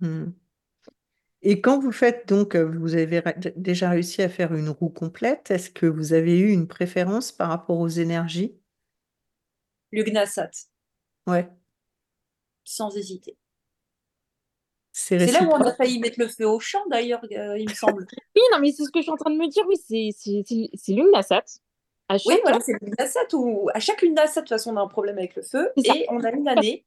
Mm. 0.00 0.32
Et 1.42 1.60
quand 1.60 1.78
vous 1.78 1.92
faites 1.92 2.28
donc, 2.28 2.56
vous 2.56 2.94
avez 2.94 3.22
déjà 3.56 3.90
réussi 3.90 4.22
à 4.22 4.28
faire 4.28 4.54
une 4.54 4.68
roue 4.68 4.88
complète, 4.88 5.50
est-ce 5.50 5.70
que 5.70 5.86
vous 5.86 6.12
avez 6.12 6.38
eu 6.38 6.50
une 6.50 6.66
préférence 6.66 7.30
par 7.30 7.48
rapport 7.48 7.78
aux 7.78 7.88
énergies? 7.88 8.56
Lugnasat, 9.92 10.50
Ouais, 11.26 11.48
sans 12.64 12.94
hésiter. 12.96 13.36
c'est 14.92 15.18
là 15.18 15.42
où 15.42 15.50
on 15.50 15.60
a 15.60 15.74
failli 15.74 15.98
mettre 16.00 16.18
le 16.18 16.28
feu 16.28 16.46
au 16.46 16.60
champ 16.60 16.84
d'ailleurs, 16.90 17.22
euh, 17.32 17.58
il 17.58 17.68
me 17.68 17.74
semble. 17.74 18.06
Oui, 18.36 18.42
non, 18.52 18.58
mais 18.60 18.72
c'est 18.72 18.84
ce 18.84 18.90
que 18.90 18.98
je 18.98 19.04
suis 19.04 19.10
en 19.10 19.16
train 19.16 19.30
de 19.30 19.36
me 19.36 19.48
dire. 19.48 19.64
Oui, 19.68 19.76
c'est. 19.76 20.10
À 22.10 22.16
Oui, 22.26 22.38
voilà, 22.42 22.60
c'est 22.60 22.72
le 22.72 22.78
Lugnasat 22.82 23.26
où 23.34 23.68
à 23.74 23.80
chaque 23.80 24.00
Lugnasat, 24.02 24.40
de 24.40 24.46
toute 24.46 24.48
façon, 24.50 24.72
on 24.72 24.76
a 24.76 24.80
un 24.80 24.86
problème 24.88 25.18
avec 25.18 25.34
le 25.36 25.42
feu. 25.42 25.70
Et 25.76 26.06
on 26.10 26.22
a 26.22 26.30
une 26.30 26.48
année, 26.48 26.84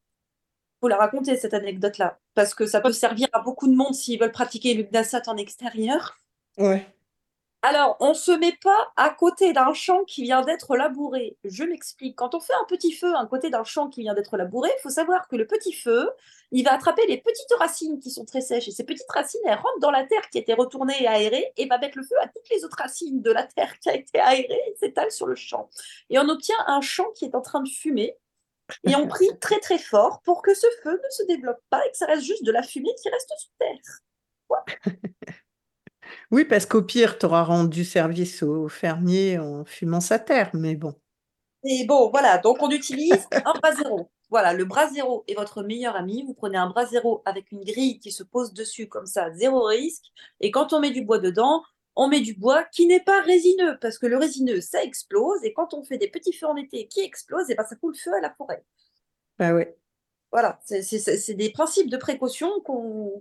faut 0.81 0.87
la 0.87 0.97
raconter 0.97 1.37
cette 1.37 1.53
anecdote-là, 1.53 2.19
parce 2.33 2.55
que 2.55 2.65
ça 2.65 2.81
peut 2.81 2.91
servir 2.91 3.27
à 3.33 3.39
beaucoup 3.39 3.67
de 3.67 3.75
monde 3.75 3.93
s'ils 3.93 4.19
veulent 4.19 4.31
pratiquer 4.31 4.73
le 4.73 4.83
Lugnasat 4.83 5.21
en 5.27 5.37
extérieur. 5.37 6.17
Ouais. 6.57 6.85
alors, 7.61 7.95
on 7.99 8.09
ne 8.09 8.13
se 8.15 8.31
met 8.31 8.57
pas 8.63 8.91
à 8.97 9.11
côté 9.11 9.53
d'un 9.53 9.71
champ 9.73 10.03
qui 10.03 10.23
vient 10.23 10.41
d'être 10.41 10.75
labouré. 10.75 11.37
Je 11.43 11.63
m'explique. 11.63 12.15
Quand 12.15 12.33
on 12.33 12.39
fait 12.39 12.53
un 12.59 12.65
petit 12.67 12.91
feu 12.91 13.13
à 13.15 13.25
côté 13.27 13.51
d'un 13.51 13.63
champ 13.63 13.87
qui 13.87 14.01
vient 14.01 14.15
d'être 14.15 14.35
labouré, 14.35 14.69
il 14.79 14.81
faut 14.81 14.89
savoir 14.89 15.27
que 15.27 15.35
le 15.35 15.45
petit 15.45 15.71
feu, 15.71 16.09
il 16.51 16.65
va 16.65 16.73
attraper 16.73 17.05
les 17.07 17.19
petites 17.19 17.53
racines 17.59 17.99
qui 17.99 18.09
sont 18.09 18.25
très 18.25 18.41
sèches. 18.41 18.67
Et 18.67 18.71
ces 18.71 18.83
petites 18.83 19.09
racines, 19.11 19.41
elles 19.45 19.53
rentrent 19.53 19.79
dans 19.79 19.91
la 19.91 20.03
terre 20.05 20.27
qui 20.31 20.39
a 20.39 20.41
été 20.41 20.53
retournée 20.55 20.95
et 21.03 21.07
aérée 21.07 21.53
et 21.55 21.67
va 21.67 21.77
mettre 21.77 21.99
le 21.99 22.03
feu 22.03 22.15
à 22.19 22.27
toutes 22.27 22.49
les 22.49 22.65
autres 22.65 22.77
racines 22.79 23.21
de 23.21 23.31
la 23.31 23.43
terre 23.43 23.77
qui 23.79 23.89
a 23.89 23.95
été 23.95 24.19
aérée 24.19 24.61
et 24.67 24.75
s'étale 24.79 25.11
sur 25.11 25.27
le 25.27 25.35
champ. 25.35 25.69
Et 26.09 26.17
on 26.17 26.27
obtient 26.27 26.57
un 26.65 26.81
champ 26.81 27.11
qui 27.15 27.25
est 27.25 27.35
en 27.35 27.41
train 27.41 27.61
de 27.61 27.69
fumer. 27.69 28.17
Et 28.87 28.95
on 28.95 29.07
prie 29.07 29.29
très 29.39 29.59
très 29.59 29.77
fort 29.77 30.21
pour 30.23 30.41
que 30.41 30.53
ce 30.53 30.67
feu 30.83 30.93
ne 30.93 31.09
se 31.09 31.23
développe 31.23 31.61
pas 31.69 31.85
et 31.85 31.91
que 31.91 31.97
ça 31.97 32.05
reste 32.05 32.23
juste 32.23 32.45
de 32.45 32.51
la 32.51 32.63
fumée 32.63 32.93
qui 33.01 33.09
reste 33.09 33.31
sous 33.37 33.49
terre. 33.59 33.77
Oui, 36.29 36.45
parce 36.45 36.65
qu'au 36.65 36.81
pire, 36.81 37.17
tu 37.17 37.25
auras 37.25 37.43
rendu 37.43 37.85
service 37.85 38.43
au 38.43 38.67
fermier 38.67 39.37
en 39.39 39.65
fumant 39.65 40.01
sa 40.01 40.19
terre, 40.19 40.49
mais 40.53 40.75
bon. 40.75 40.93
Et 41.63 41.85
bon, 41.85 42.09
voilà, 42.09 42.37
donc 42.37 42.61
on 42.61 42.71
utilise 42.71 43.27
un 43.31 43.53
bras 43.53 43.73
zéro. 43.75 44.09
Voilà, 44.29 44.53
le 44.53 44.63
bras 44.63 44.87
zéro 44.87 45.23
est 45.27 45.35
votre 45.35 45.61
meilleur 45.61 45.95
ami. 45.95 46.23
Vous 46.25 46.33
prenez 46.33 46.57
un 46.57 46.69
bras 46.69 46.85
zéro 46.85 47.21
avec 47.25 47.51
une 47.51 47.63
grille 47.63 47.99
qui 47.99 48.11
se 48.11 48.23
pose 48.23 48.53
dessus 48.53 48.87
comme 48.87 49.05
ça, 49.05 49.31
zéro 49.33 49.65
risque. 49.65 50.05
Et 50.39 50.51
quand 50.51 50.73
on 50.73 50.79
met 50.79 50.91
du 50.91 51.03
bois 51.03 51.19
dedans, 51.19 51.63
on 51.95 52.07
met 52.07 52.21
du 52.21 52.33
bois 52.33 52.63
qui 52.65 52.87
n'est 52.87 53.03
pas 53.03 53.21
résineux, 53.21 53.77
parce 53.81 53.97
que 53.97 54.05
le 54.05 54.17
résineux, 54.17 54.61
ça 54.61 54.83
explose. 54.83 55.43
Et 55.43 55.53
quand 55.53 55.73
on 55.73 55.83
fait 55.83 55.97
des 55.97 56.09
petits 56.09 56.33
feux 56.33 56.47
en 56.47 56.55
été 56.55 56.87
qui 56.87 57.01
explosent, 57.01 57.49
et 57.49 57.53
eh 57.53 57.55
ben 57.55 57.65
ça 57.65 57.75
coule 57.75 57.95
feu 57.95 58.13
à 58.13 58.21
la 58.21 58.33
forêt. 58.33 58.63
Bah 59.37 59.53
ouais. 59.53 59.77
Voilà, 60.31 60.61
c'est 60.63 61.33
des 61.33 61.51
principes 61.51 61.89
de 61.89 61.97
précaution 61.97 62.49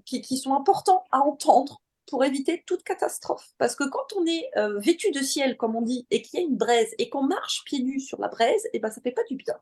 qui, 0.05 0.21
qui 0.21 0.39
sont 0.39 0.55
importants 0.55 1.05
à 1.11 1.19
entendre 1.21 1.83
pour 2.07 2.25
éviter 2.25 2.63
toute 2.67 2.85
catastrophe. 2.85 3.49
Parce 3.59 3.75
que 3.75 3.83
quand 3.83 4.07
on 4.17 4.25
est 4.27 4.49
euh, 4.57 4.79
vêtu 4.79 5.11
de 5.11 5.21
ciel, 5.21 5.57
comme 5.57 5.75
on 5.75 5.83
dit, 5.83 6.07
et 6.11 6.23
qu'il 6.23 6.39
y 6.39 6.43
a 6.43 6.47
une 6.47 6.57
braise, 6.57 6.95
et 6.99 7.09
qu'on 7.09 7.23
marche 7.23 7.65
pieds 7.65 7.83
nus 7.83 8.01
sur 8.01 8.21
la 8.21 8.29
braise, 8.29 8.65
et 8.67 8.71
eh 8.75 8.79
ben 8.79 8.91
ça 8.91 9.01
fait 9.01 9.11
pas 9.11 9.25
du 9.25 9.35
bien. 9.35 9.55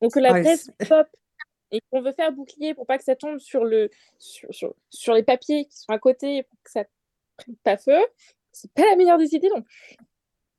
Donc 0.00 0.16
la 0.16 0.30
braise 0.30 0.72
pop 0.88 1.06
et 1.72 1.80
qu'on 1.90 2.02
veut 2.02 2.12
faire 2.12 2.32
bouclier 2.32 2.74
pour 2.74 2.86
pas 2.86 2.98
que 2.98 3.04
ça 3.04 3.16
tombe 3.16 3.38
sur, 3.38 3.64
le, 3.64 3.90
sur, 4.18 4.74
sur, 4.90 5.14
les 5.14 5.22
papiers 5.22 5.66
qui 5.66 5.78
sont 5.78 5.92
à 5.92 5.98
côté 5.98 6.42
pour 6.44 6.58
que 6.62 6.70
ça 6.70 6.84
prenne 6.84 6.99
pas 7.62 7.76
feu, 7.76 7.98
c'est 8.52 8.72
pas 8.72 8.82
la 8.90 8.96
meilleure 8.96 9.18
des 9.18 9.34
idées 9.34 9.48
non 9.54 9.62
plus. 9.62 9.96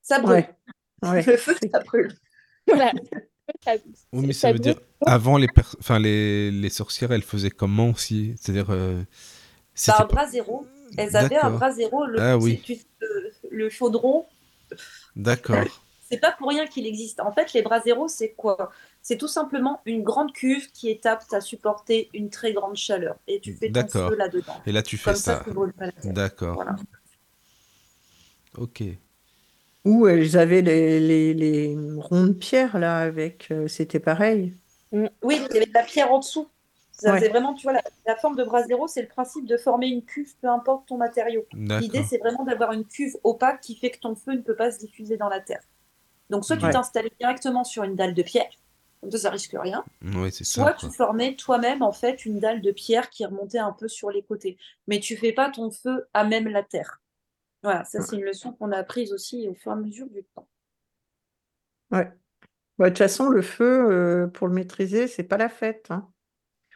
Ça 0.02 0.20
brûle. 0.20 0.46
Le 1.04 1.38
feu, 1.38 1.56
ça 1.72 1.80
brûle. 1.80 2.12
Voilà. 2.68 2.94
oui, 4.14 4.28
mais 4.28 4.34
ça, 4.34 4.54
veut 4.54 4.60
dire, 4.60 4.80
avant, 5.06 5.36
les, 5.38 5.48
enfin, 5.80 5.98
les, 5.98 6.52
les 6.52 6.70
sorcières, 6.70 7.12
elles 7.12 7.24
faisaient 7.24 7.50
comment 7.50 7.90
aussi? 7.90 8.36
C'est-à-dire. 8.40 8.70
Euh, 8.70 9.04
c'est 9.74 9.92
un 9.92 10.06
bras 10.06 10.28
zéro. 10.28 10.66
Elles 10.96 11.16
avaient 11.18 11.38
un 11.38 11.50
bras 11.50 11.72
zéro, 11.72 12.06
le, 12.06 12.22
ah, 12.22 12.38
oui. 12.38 12.62
le, 13.50 13.70
chaudron. 13.70 14.28
D'accord. 15.16 15.66
C'est 16.12 16.20
pas 16.20 16.34
pour 16.34 16.50
rien 16.50 16.68
qu'il 16.68 16.86
existe. 16.86 17.22
En 17.22 17.32
fait, 17.32 17.54
les 17.54 17.62
bras 17.62 17.80
zéro, 17.80 18.10
c'est 18.10 18.32
quoi? 18.32 18.70
C'est 19.02 19.18
tout 19.18 19.30
simplement 19.30 19.82
une 19.86 20.04
grande 20.04 20.34
cuve 20.34 20.70
qui 20.72 20.90
est 20.90 21.06
apte 21.06 21.34
à 21.34 21.40
supporter 21.40 22.10
une 22.14 22.30
très 22.30 22.52
grande 22.52 22.76
chaleur. 22.76 23.16
Et 23.28 23.40
tu 23.40 23.54
fais 23.54 23.72
ton 23.72 23.88
feu 23.88 24.16
là-dedans. 24.16 24.56
Et 24.66 24.74
là, 24.74 24.84
tu 24.84 24.98
fais 24.98 25.16
ça. 25.16 25.46
D'accord. 26.04 26.66
Ok. 28.58 28.84
Ou 29.86 30.08
elles 30.08 30.38
avaient 30.38 30.62
les, 30.62 31.00
les, 31.00 31.34
les, 31.34 31.78
ronds 31.98 32.28
de 32.28 32.34
pierre, 32.34 32.78
là, 32.78 33.00
avec. 33.00 33.48
Euh, 33.52 33.70
c'était 33.70 34.00
pareil. 34.00 34.54
Oui, 34.92 35.10
il 35.24 35.54
y 35.54 35.58
avait 35.58 35.66
de 35.66 35.74
la 35.74 35.84
pierre 35.84 36.12
en 36.12 36.20
dessous. 36.20 36.48
C'est 36.92 37.30
vraiment, 37.30 37.54
tu 37.54 37.64
vois, 37.64 37.80
la, 38.06 38.16
forme 38.18 38.36
de 38.36 38.44
bras 38.44 38.64
zéro, 38.64 38.88
c'est 38.88 39.02
le 39.02 39.08
principe 39.08 39.46
de 39.48 39.58
former 39.58 39.88
une 39.88 40.04
cuve, 40.04 40.36
peu 40.40 40.50
importe 40.50 40.88
ton 40.88 40.98
matériau. 40.98 41.46
L'idée, 41.54 42.04
c'est 42.04 42.18
vraiment 42.18 42.44
d'avoir 42.44 42.74
une 42.74 42.86
cuve 42.86 43.16
opaque 43.24 43.62
qui 43.62 43.76
fait 43.76 43.90
que 43.90 44.00
ton 44.00 44.16
feu 44.16 44.34
ne 44.34 44.42
peut 44.42 44.56
pas 44.56 44.72
se 44.72 44.80
diffuser 44.80 45.18
dans 45.18 45.30
la 45.30 45.40
terre. 45.40 45.62
Donc, 46.32 46.46
soit 46.46 46.56
tu 46.56 46.70
t'installais 46.70 47.12
directement 47.20 47.66
sur 47.66 47.84
une 47.84 47.96
dalle 47.96 48.14
de 48.14 48.24
pierre, 48.24 48.50
comme 49.02 49.12
ça, 49.12 49.18
ça 49.18 49.30
risque 49.30 49.56
rien. 49.60 49.84
soit 50.32 50.74
tu 50.74 50.90
formais 50.90 51.36
toi-même, 51.36 51.82
en 51.82 51.92
fait, 51.92 52.26
une 52.26 52.40
dalle 52.40 52.62
de 52.62 52.72
pierre 52.72 53.10
qui 53.10 53.26
remontait 53.26 53.60
un 53.60 53.74
peu 53.74 53.90
sur 53.90 54.12
les 54.12 54.24
côtés. 54.24 54.58
Mais 54.88 55.00
tu 55.00 55.18
fais 55.18 55.34
pas 55.34 55.50
ton 55.50 55.72
feu 55.72 56.08
à 56.14 56.24
même 56.24 56.48
la 56.48 56.64
terre. 56.64 57.02
Voilà, 57.64 57.84
ça, 57.84 58.02
c'est 58.02 58.16
une 58.16 58.24
leçon 58.24 58.54
qu'on 58.54 58.72
a 58.72 58.78
apprise 58.78 59.12
aussi 59.12 59.48
au 59.48 59.54
fur 59.54 59.72
et 59.72 59.76
à 59.76 59.78
mesure 59.78 60.08
du 60.08 60.24
temps. 60.24 60.48
Ouais. 61.92 62.10
Bah, 62.78 62.86
de 62.86 62.90
toute 62.90 63.00
façon, 63.00 63.28
le 63.28 63.42
feu, 63.42 63.92
euh, 63.92 64.28
pour 64.28 64.48
le 64.48 64.54
maîtriser, 64.54 65.08
c'est 65.08 65.24
pas 65.24 65.38
la 65.38 65.50
fête. 65.50 65.88
Hein. 65.90 66.08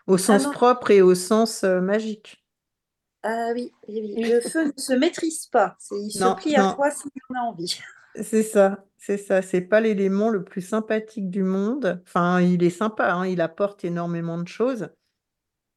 Au 0.05 0.17
sens 0.17 0.43
propre 0.51 0.91
et 0.91 1.01
au 1.01 1.15
sens 1.15 1.63
euh, 1.63 1.79
magique. 1.79 2.45
Ah 3.23 3.51
oui, 3.53 3.71
le 3.87 4.39
feu 4.41 4.65
ne 4.65 4.71
se 4.77 4.93
maîtrise 4.93 5.47
pas. 5.47 5.77
Il 5.91 6.11
se 6.11 6.35
plie 6.35 6.55
à 6.55 6.73
toi 6.73 6.91
si 6.91 7.07
on 7.29 7.35
a 7.35 7.39
envie. 7.39 7.79
C'est 8.21 8.43
ça, 8.43 8.85
c'est 8.97 9.17
ça. 9.17 9.41
C'est 9.41 9.61
pas 9.61 9.81
l'élément 9.81 10.29
le 10.29 10.43
plus 10.43 10.61
sympathique 10.61 11.29
du 11.29 11.43
monde. 11.43 12.01
Enfin, 12.05 12.41
il 12.41 12.63
est 12.63 12.69
sympa, 12.69 13.11
hein, 13.13 13.27
il 13.27 13.41
apporte 13.41 13.83
énormément 13.83 14.37
de 14.37 14.47
choses 14.47 14.89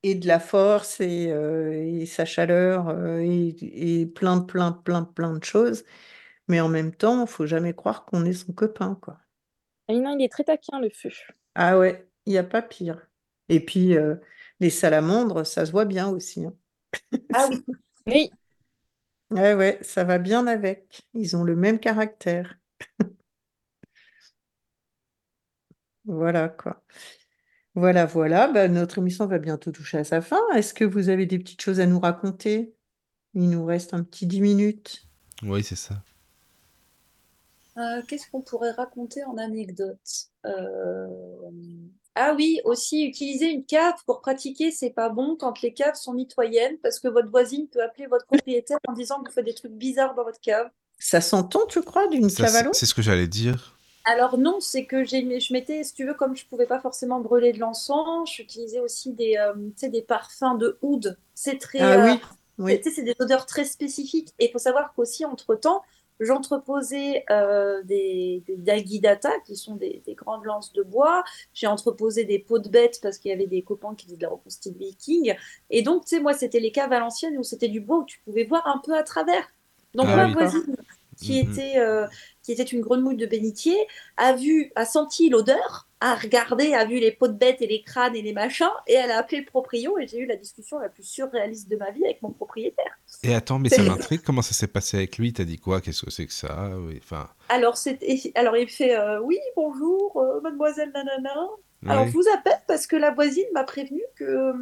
et 0.03 0.15
de 0.15 0.27
la 0.27 0.39
force 0.39 1.01
et, 1.01 1.31
euh, 1.33 2.07
sa 2.07 2.25
chaleur 2.25 2.89
euh, 2.89 3.21
et, 3.21 4.07
plein, 4.07 4.41
plein, 4.41 4.73
plein, 4.73 5.05
plein 5.05 5.37
de 5.37 5.45
choses. 5.45 5.85
Mais 6.47 6.61
en 6.61 6.69
même 6.69 6.95
temps, 6.95 7.23
il 7.23 7.29
faut 7.29 7.47
jamais 7.47 7.75
croire 7.75 8.05
qu'on 8.05 8.25
est 8.25 8.33
son 8.33 8.53
copain, 8.53 8.99
quoi. 9.03 9.19
Ah 9.89 9.95
non, 9.95 10.17
il 10.19 10.25
est 10.25 10.29
très 10.29 10.45
taquin, 10.45 10.81
le 10.81 10.91
feu. 10.91 11.11
Ah 11.55 11.79
ouais, 11.79 12.09
il 12.27 12.33
n'y 12.33 12.39
a 12.39 12.45
pas 12.45 12.63
pire. 12.63 13.09
Et 13.49 13.61
puis, 13.61 13.97
euh, 13.97 14.17
les 14.61 14.71
salamandres, 14.71 15.47
ça 15.47 15.67
se 15.67 15.73
voit 15.73 15.85
bien 15.85 16.09
aussi. 16.09 16.45
Hein. 16.45 16.55
Ah 17.35 17.49
oui. 17.51 17.65
Oui. 18.07 18.31
Ouais, 19.31 19.55
ouais, 19.55 19.79
ça 19.83 20.05
va 20.05 20.19
bien 20.19 20.47
avec. 20.47 21.07
Ils 21.15 21.37
ont 21.37 21.45
le 21.45 21.55
même 21.55 21.79
caractère. 21.79 22.59
Voilà, 26.07 26.49
quoi. 26.49 26.83
Voilà, 27.75 28.07
voilà. 28.07 28.49
Bah, 28.49 28.69
notre 28.69 28.99
émission 28.99 29.27
va 29.27 29.39
bientôt 29.39 29.71
toucher 29.71 29.99
à 29.99 30.05
sa 30.05 30.23
fin. 30.23 30.41
Est-ce 30.55 30.73
que 30.73 30.85
vous 30.85 31.11
avez 31.11 31.27
des 31.27 31.39
petites 31.39 31.61
choses 31.61 31.81
à 31.81 31.87
nous 31.87 32.01
raconter? 32.01 32.75
Il 33.35 33.51
nous 33.51 33.65
reste 33.65 33.93
un 33.93 34.03
petit 34.03 34.27
dix 34.27 34.41
minutes. 34.41 35.07
Oui, 35.43 35.63
c'est 35.63 35.77
ça. 35.77 36.03
Euh, 37.77 38.03
qu'est-ce 38.09 38.29
qu'on 38.31 38.41
pourrait 38.41 38.73
raconter 38.73 39.23
en 39.25 39.37
anecdote? 39.37 40.31
Euh, 40.47 41.07
ah 42.21 42.35
oui, 42.37 42.61
aussi 42.65 43.05
utiliser 43.07 43.47
une 43.47 43.65
cave 43.65 43.95
pour 44.05 44.21
pratiquer, 44.21 44.73
c'est 44.73 44.91
pas 44.91 45.09
bon 45.09 45.37
quand 45.39 45.63
les 45.63 45.73
caves 45.73 45.95
sont 45.95 46.13
mitoyennes 46.13 46.77
parce 46.83 46.99
que 46.99 47.07
votre 47.07 47.31
voisine 47.31 47.69
peut 47.69 47.81
appeler 47.81 48.09
votre 48.09 48.27
propriétaire 48.27 48.79
en 48.89 48.93
disant 48.93 49.23
que 49.23 49.29
vous 49.29 49.35
faites 49.35 49.45
des 49.45 49.55
trucs 49.55 49.73
bizarres 49.73 50.15
dans 50.15 50.25
votre 50.25 50.41
cave. 50.41 50.69
Ça 50.99 51.21
s'entend, 51.21 51.67
tu 51.67 51.81
crois, 51.83 52.09
d'une 52.09 52.29
cave 52.29 52.57
à 52.57 52.63
l'eau 52.65 52.73
C'est 52.73 52.87
ce 52.87 52.95
que 52.95 53.03
j'allais 53.03 53.29
dire. 53.29 53.79
Alors 54.05 54.37
non, 54.37 54.59
c'est 54.59 54.85
que 54.85 55.05
j'ai, 55.05 55.39
je 55.39 55.53
mettais, 55.53 55.85
si 55.85 55.95
tu 55.95 56.07
veux, 56.07 56.15
comme 56.15 56.35
je 56.35 56.45
pouvais 56.47 56.67
pas 56.67 56.81
forcément 56.81 57.21
brûler 57.21 57.53
de 57.53 57.61
l'encens, 57.61 58.33
j'utilisais 58.33 58.81
aussi 58.81 59.13
des, 59.13 59.37
euh, 59.37 59.53
des 59.89 60.03
parfums 60.03 60.57
de 60.59 60.79
oud. 60.83 61.17
C'est 61.35 61.59
très, 61.59 61.81
ah, 61.81 62.05
oui, 62.05 62.11
euh, 62.11 62.65
oui. 62.65 62.81
c'est 62.83 63.03
des 63.03 63.15
odeurs 63.21 63.47
très 63.47 63.65
spécifiques. 63.65 64.35
Et 64.41 64.47
il 64.47 64.51
faut 64.51 64.59
savoir 64.59 64.93
qu'aussi 64.95 65.25
entre 65.25 65.55
temps, 65.55 65.83
J'entreposais 66.21 67.25
euh, 67.31 67.83
des, 67.85 68.43
des 68.49 68.85
qui 69.47 69.57
sont 69.57 69.77
des, 69.77 70.03
grandes 70.17 70.45
lances 70.45 70.73
de 70.73 70.83
bois. 70.83 71.25
J'ai 71.55 71.67
entreposé 71.67 72.25
des 72.25 72.39
pots 72.39 72.59
de 72.59 72.69
bêtes 72.69 72.99
parce 73.03 73.19
qu'il 73.19 73.31
y 73.31 73.35
avait 73.35 73.47
des 73.47 73.63
copains 73.63 73.95
qui 73.95 74.07
faisaient 74.07 74.17
de 74.17 74.23
la 74.23 74.31
reconstitution 74.31 74.79
viking. 74.79 75.35
Et 75.71 75.83
donc, 75.83 76.05
tu 76.05 76.17
sais, 76.17 76.21
moi, 76.21 76.35
c'était 76.35 76.61
les 76.61 76.73
caves 76.73 76.93
à 76.93 76.99
l'ancienne 76.99 77.39
où 77.39 77.43
c'était 77.43 77.69
du 77.69 77.81
bois 77.81 77.99
où 77.99 78.05
tu 78.05 78.21
pouvais 78.25 78.45
voir 78.45 78.67
un 78.67 78.79
peu 78.79 78.97
à 78.97 79.03
travers. 79.03 79.49
Donc, 79.95 80.07
ah 80.09 80.17
ma 80.17 80.33
voisine, 80.33 80.77
qui, 81.19 81.43
mhm. 81.43 81.51
était, 81.51 81.79
euh, 81.79 82.07
qui 82.43 82.53
était 82.53 82.63
une 82.63 82.81
grenouille 82.81 83.17
de 83.17 83.27
bénitier, 83.27 83.77
a 84.17 84.33
vu, 84.35 84.73
a 84.77 84.85
senti 84.85 85.29
l'odeur 85.29 85.89
a 86.01 86.15
regardé, 86.15 86.75
a 86.75 86.85
vu 86.85 87.01
les 87.01 87.11
pots 87.11 87.27
de 87.27 87.33
bêtes 87.33 87.61
et 87.61 87.67
les 87.67 87.83
crânes 87.83 88.15
et 88.15 88.23
les 88.23 88.33
machins, 88.33 88.71
et 88.87 88.95
elle 88.95 89.11
a 89.11 89.19
appelé 89.19 89.41
le 89.41 89.47
proprio, 89.47 89.99
et 89.99 90.07
j'ai 90.07 90.19
eu 90.19 90.27
la 90.27 90.37
discussion 90.37 90.79
la 90.79 90.89
plus 90.89 91.03
surréaliste 91.03 91.69
de 91.69 91.77
ma 91.77 91.91
vie 91.91 92.05
avec 92.05 92.23
mon 92.23 92.31
propriétaire. 92.31 92.99
Et 93.25 93.35
attends, 93.35 93.59
mais 93.59 93.69
ça 93.69 93.83
m'intrigue, 93.83 94.23
comment 94.23 94.43
ça 94.43 94.55
s'est 94.55 94.69
passé 94.69 94.97
avec 94.97 95.19
lui? 95.19 95.33
T'as 95.33 95.45
dit 95.45 95.59
quoi? 95.59 95.81
Qu'est-ce 95.81 96.05
que 96.05 96.11
c'est 96.11 96.27
que 96.27 96.33
ça? 96.33 96.71
Enfin... 96.99 97.29
alors, 97.49 97.77
alors, 98.37 98.57
il 98.57 98.69
fait 98.69 98.97
euh, 98.97 99.21
Oui, 99.21 99.39
bonjour, 99.57 100.17
euh, 100.21 100.41
mademoiselle 100.41 100.93
nanana. 100.93 101.49
Alors, 101.87 102.07
je 102.07 102.13
vous 102.13 102.29
appelle 102.35 102.61
parce 102.67 102.87
que 102.87 102.97
la 102.97 103.11
voisine 103.11 103.47
m'a 103.53 103.65
prévenu 103.65 104.03
que, 104.17 104.53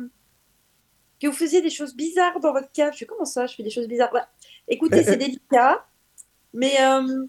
que 1.21 1.27
vous 1.27 1.33
faisiez 1.33 1.61
des 1.61 1.71
choses 1.71 1.95
bizarres 1.95 2.41
dans 2.41 2.53
votre 2.53 2.71
cave. 2.73 2.93
Je 2.93 2.99
fais 2.99 3.07
Comment 3.07 3.25
ça? 3.25 3.47
Je 3.47 3.55
fais 3.55 3.63
des 3.63 3.71
choses 3.71 3.89
bizarres 3.89 4.13
bah, 4.13 4.29
Écoutez, 4.69 5.03
c'est 5.05 5.17
délicat, 5.17 5.87
mais, 6.57 6.75
euh, 6.81 7.27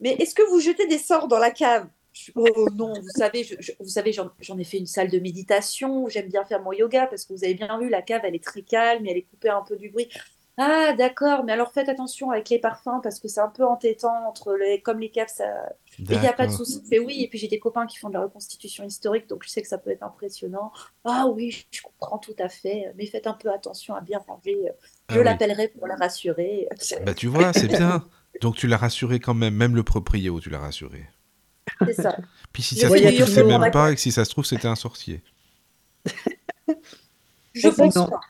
mais 0.00 0.14
est-ce 0.14 0.34
que 0.34 0.42
vous 0.50 0.60
jetez 0.60 0.86
des 0.86 0.98
sorts 0.98 1.28
dans 1.28 1.38
la 1.38 1.50
cave? 1.50 1.86
Oh 2.34 2.68
non, 2.74 2.92
vous 2.94 3.08
savez, 3.16 3.46
vous 3.78 3.88
savez, 3.88 4.12
j'en 4.12 4.58
ai 4.58 4.64
fait 4.64 4.78
une 4.78 4.86
salle 4.86 5.10
de 5.10 5.18
méditation. 5.18 6.08
J'aime 6.08 6.28
bien 6.28 6.44
faire 6.44 6.60
mon 6.62 6.72
yoga 6.72 7.06
parce 7.06 7.24
que 7.24 7.32
vous 7.32 7.44
avez 7.44 7.54
bien 7.54 7.78
vu, 7.78 7.88
la 7.88 8.02
cave, 8.02 8.22
elle 8.24 8.34
est 8.34 8.42
très 8.42 8.62
calme 8.62 9.06
et 9.06 9.10
elle 9.10 9.16
est 9.18 9.22
coupée 9.22 9.50
un 9.50 9.62
peu 9.62 9.76
du 9.76 9.88
bruit. 9.88 10.08
Ah, 10.60 10.92
d'accord, 10.92 11.44
mais 11.44 11.52
alors 11.52 11.70
faites 11.70 11.88
attention 11.88 12.32
avec 12.32 12.48
les 12.48 12.58
parfums 12.58 13.00
parce 13.00 13.20
que 13.20 13.28
c'est 13.28 13.40
un 13.40 13.48
peu 13.48 13.64
entêtant 13.64 14.26
entre 14.26 14.56
les, 14.56 14.80
comme 14.80 14.98
les 14.98 15.08
caves, 15.08 15.28
ça. 15.28 15.44
Il 16.00 16.18
n'y 16.18 16.26
a 16.26 16.32
pas 16.32 16.48
de 16.48 16.52
souci. 16.52 16.82
Mais 16.90 16.98
oui, 16.98 17.22
et 17.22 17.28
puis 17.28 17.38
j'ai 17.38 17.46
des 17.46 17.60
copains 17.60 17.86
qui 17.86 17.96
font 17.96 18.08
de 18.08 18.14
la 18.14 18.22
reconstitution 18.22 18.82
historique, 18.82 19.28
donc 19.28 19.44
je 19.44 19.50
sais 19.50 19.62
que 19.62 19.68
ça 19.68 19.78
peut 19.78 19.90
être 19.90 20.02
impressionnant. 20.02 20.72
Ah 21.04 21.28
oui, 21.28 21.64
je 21.70 21.80
comprends 21.82 22.18
tout 22.18 22.34
à 22.40 22.48
fait, 22.48 22.92
mais 22.96 23.06
faites 23.06 23.28
un 23.28 23.34
peu 23.34 23.52
attention 23.52 23.94
à 23.94 24.00
bien 24.00 24.18
ranger. 24.26 24.72
Je 25.10 25.20
ah 25.20 25.22
l'appellerai 25.22 25.68
pour 25.68 25.86
la 25.86 25.94
rassurer. 25.94 26.68
Bah 27.06 27.14
tu 27.14 27.28
vois, 27.28 27.52
c'est 27.52 27.68
bien. 27.68 28.04
Donc 28.40 28.56
tu 28.56 28.66
l'as 28.66 28.76
rassuré 28.76 29.20
quand 29.20 29.34
même, 29.34 29.54
même 29.54 29.74
le 29.74 29.82
proprio, 29.82 30.40
tu 30.40 30.50
l'as 30.50 30.58
rassuré. 30.58 31.06
C'est 31.84 31.94
ça. 31.94 32.16
Puis 32.52 32.62
si 32.62 32.76
ça 32.76 32.88
se 32.88 32.94
trouve, 32.96 33.26
tu 33.26 33.32
sais 33.32 33.44
même 33.44 33.70
pas, 33.70 33.92
et 33.92 33.94
que 33.94 34.00
si 34.00 34.12
ça 34.12 34.24
se 34.24 34.30
trouve, 34.30 34.44
c'était 34.44 34.68
un 34.68 34.76
sorcier. 34.76 35.22
Je 37.54 37.68
pense 37.68 37.94
pas. 37.94 38.20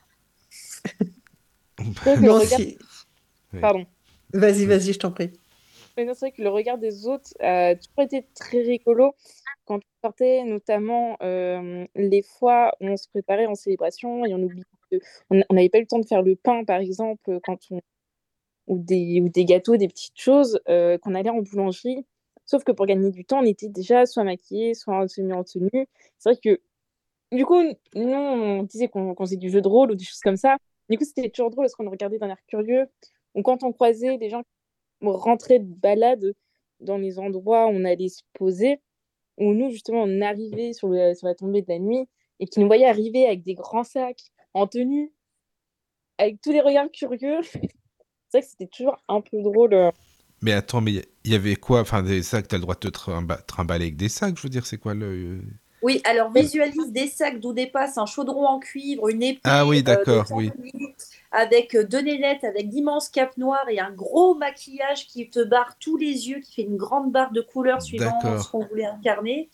non, 2.20 2.40
si... 2.40 2.78
Pardon. 3.60 3.86
Vas-y, 4.32 4.66
vas-y, 4.66 4.93
je 4.93 4.98
t'en 4.98 5.12
prie. 5.12 5.32
C'est 5.97 6.05
vrai 6.05 6.32
que 6.32 6.43
le 6.43 6.48
regard 6.48 6.78
des 6.78 7.06
autres 7.06 7.30
a 7.40 7.74
toujours 7.74 8.02
été 8.02 8.26
très 8.35 8.62
rigolo 8.62 9.14
quand 9.64 9.78
on 9.78 10.06
sortait, 10.09 10.44
notamment 10.44 11.16
euh, 11.22 11.86
les 11.97 12.22
fois 12.22 12.72
où 12.80 12.86
on 12.86 12.97
se 12.97 13.09
préparait 13.09 13.47
en 13.47 13.55
célébration 13.55 14.24
et 14.24 14.32
on 14.32 14.43
oublie 14.43 14.62
on 15.30 15.55
n'avait 15.55 15.68
pas 15.68 15.78
eu 15.78 15.82
le 15.82 15.86
temps 15.86 15.98
de 15.98 16.06
faire 16.06 16.22
le 16.22 16.36
pain, 16.36 16.64
par 16.64 16.80
exemple, 16.80 17.39
quand 17.44 17.59
on 17.70 17.80
ou 18.69 18.78
des, 18.78 19.20
ou 19.20 19.28
des 19.28 19.45
gâteaux, 19.45 19.77
des 19.77 19.89
petites 19.89 20.19
choses, 20.20 20.61
euh, 20.69 20.99
qu'on 20.99 21.15
allait 21.15 21.31
en 21.31 21.43
boulangerie. 21.43 22.07
Sauf 22.47 22.65
que 22.65 22.73
pour 22.73 22.86
gagner 22.86 23.11
du 23.11 23.24
temps, 23.24 23.40
on 23.40 23.45
était 23.45 23.69
déjà 23.69 24.07
soit 24.07 24.24
maquillés, 24.24 24.74
soit 24.74 25.07
tenue 25.09 25.35
en 25.35 25.45
tenue. 25.45 25.89
C'est 26.19 26.31
vrai 26.31 26.40
que, 26.43 26.61
du 27.32 27.45
coup, 27.45 27.62
nous, 27.95 28.12
on 28.15 28.62
disait 28.65 28.89
qu'on 28.89 29.15
faisait 29.16 29.36
du 29.36 29.51
jeu 29.51 29.61
de 29.61 29.69
rôle 29.69 29.93
ou 29.93 29.95
des 29.97 30.05
choses 30.05 30.20
comme 30.20 30.36
ça. 30.36 30.57
Du 30.89 30.99
coup, 30.99 31.05
c'était 31.05 31.28
toujours 31.31 31.51
drôle 31.51 31.65
parce 31.65 31.74
qu'on 31.74 31.90
regardait 31.90 32.19
d'un 32.19 32.28
air 32.28 32.39
curieux. 32.47 32.86
Ou 33.35 33.43
quand 33.43 33.62
on 33.65 33.73
croisait 33.73 34.19
des 34.19 34.31
gens 34.31 34.43
qui 34.43 34.49
rentraient 35.03 35.59
de 35.59 35.66
balade 35.66 36.35
dans 36.81 36.99
les 36.99 37.19
endroits 37.19 37.66
où 37.66 37.70
on 37.70 37.85
allait 37.85 38.09
se 38.09 38.23
poser, 38.35 38.81
où 39.39 39.53
nous, 39.55 39.70
justement, 39.70 40.03
on 40.05 40.20
arrivait 40.23 40.73
sur, 40.73 40.89
sur 41.16 41.27
la 41.27 41.35
tombée 41.35 41.62
de 41.62 41.69
la 41.69 41.78
nuit 41.78 42.09
et 42.40 42.47
qui 42.47 42.61
nous 42.61 42.66
voyaient 42.66 42.86
arriver 42.86 43.27
avec 43.27 43.43
des 43.43 43.55
grands 43.55 43.85
sacs, 43.85 44.32
en 44.55 44.66
tenue, 44.66 45.12
avec 46.19 46.40
tous 46.40 46.53
les 46.53 46.61
regards 46.61 46.90
curieux. 46.90 47.40
c'est 48.28 48.38
vrai 48.38 48.42
que 48.42 48.50
c'était 48.50 48.66
toujours 48.66 49.02
un 49.09 49.20
peu 49.20 49.42
drôle. 49.42 49.74
Euh. 49.74 49.90
Mais 50.42 50.52
attends, 50.52 50.80
mais 50.80 51.02
il 51.24 51.32
y 51.32 51.34
avait 51.34 51.56
quoi 51.56 51.80
Enfin, 51.80 52.02
des 52.02 52.22
sacs, 52.22 52.48
tu 52.48 52.55
as 52.55 52.59
le 52.59 52.62
droit 52.62 52.74
de 52.74 52.88
te 52.88 53.38
trimballer 53.46 53.86
avec 53.86 53.96
des 53.96 54.09
sacs, 54.09 54.36
je 54.36 54.42
veux 54.42 54.48
dire, 54.48 54.66
c'est 54.66 54.78
quoi 54.78 54.94
le. 54.94 55.06
Euh? 55.06 55.40
Oui, 55.80 56.00
alors 56.05 56.32
visualise 56.32 56.90
des 56.90 57.06
sacs 57.06 57.38
d'où 57.38 57.52
dépasse 57.52 57.98
un 57.98 58.06
chaudron 58.06 58.46
en 58.46 58.59
cuivre, 58.59 59.09
une 59.09 59.22
épée. 59.22 59.40
Ah 59.44 59.64
oui, 59.64 59.78
euh, 59.78 59.82
d'accord, 59.82 60.26
oui. 60.32 60.50
Avec 61.30 61.76
deux 61.76 62.00
nénettes, 62.00 62.42
avec 62.42 62.68
d'immenses 62.68 63.09
capes 63.09 63.36
noires 63.36 63.68
et 63.68 63.78
un 63.78 63.92
gros 63.92 64.34
maquillage 64.34 65.06
qui 65.06 65.28
te 65.30 65.42
barre 65.44 65.76
tous 65.78 65.96
les 65.96 66.28
yeux, 66.28 66.40
qui 66.40 66.55
fait 66.55 66.62
une 66.62 66.76
grande 66.76 67.12
barre 67.12 67.30
de 67.30 67.40
couleurs 67.40 67.82
suivant 67.82 68.18
ce 68.20 68.50
qu'on 68.50 68.64
voulait 68.64 68.86
incarner 68.86 69.48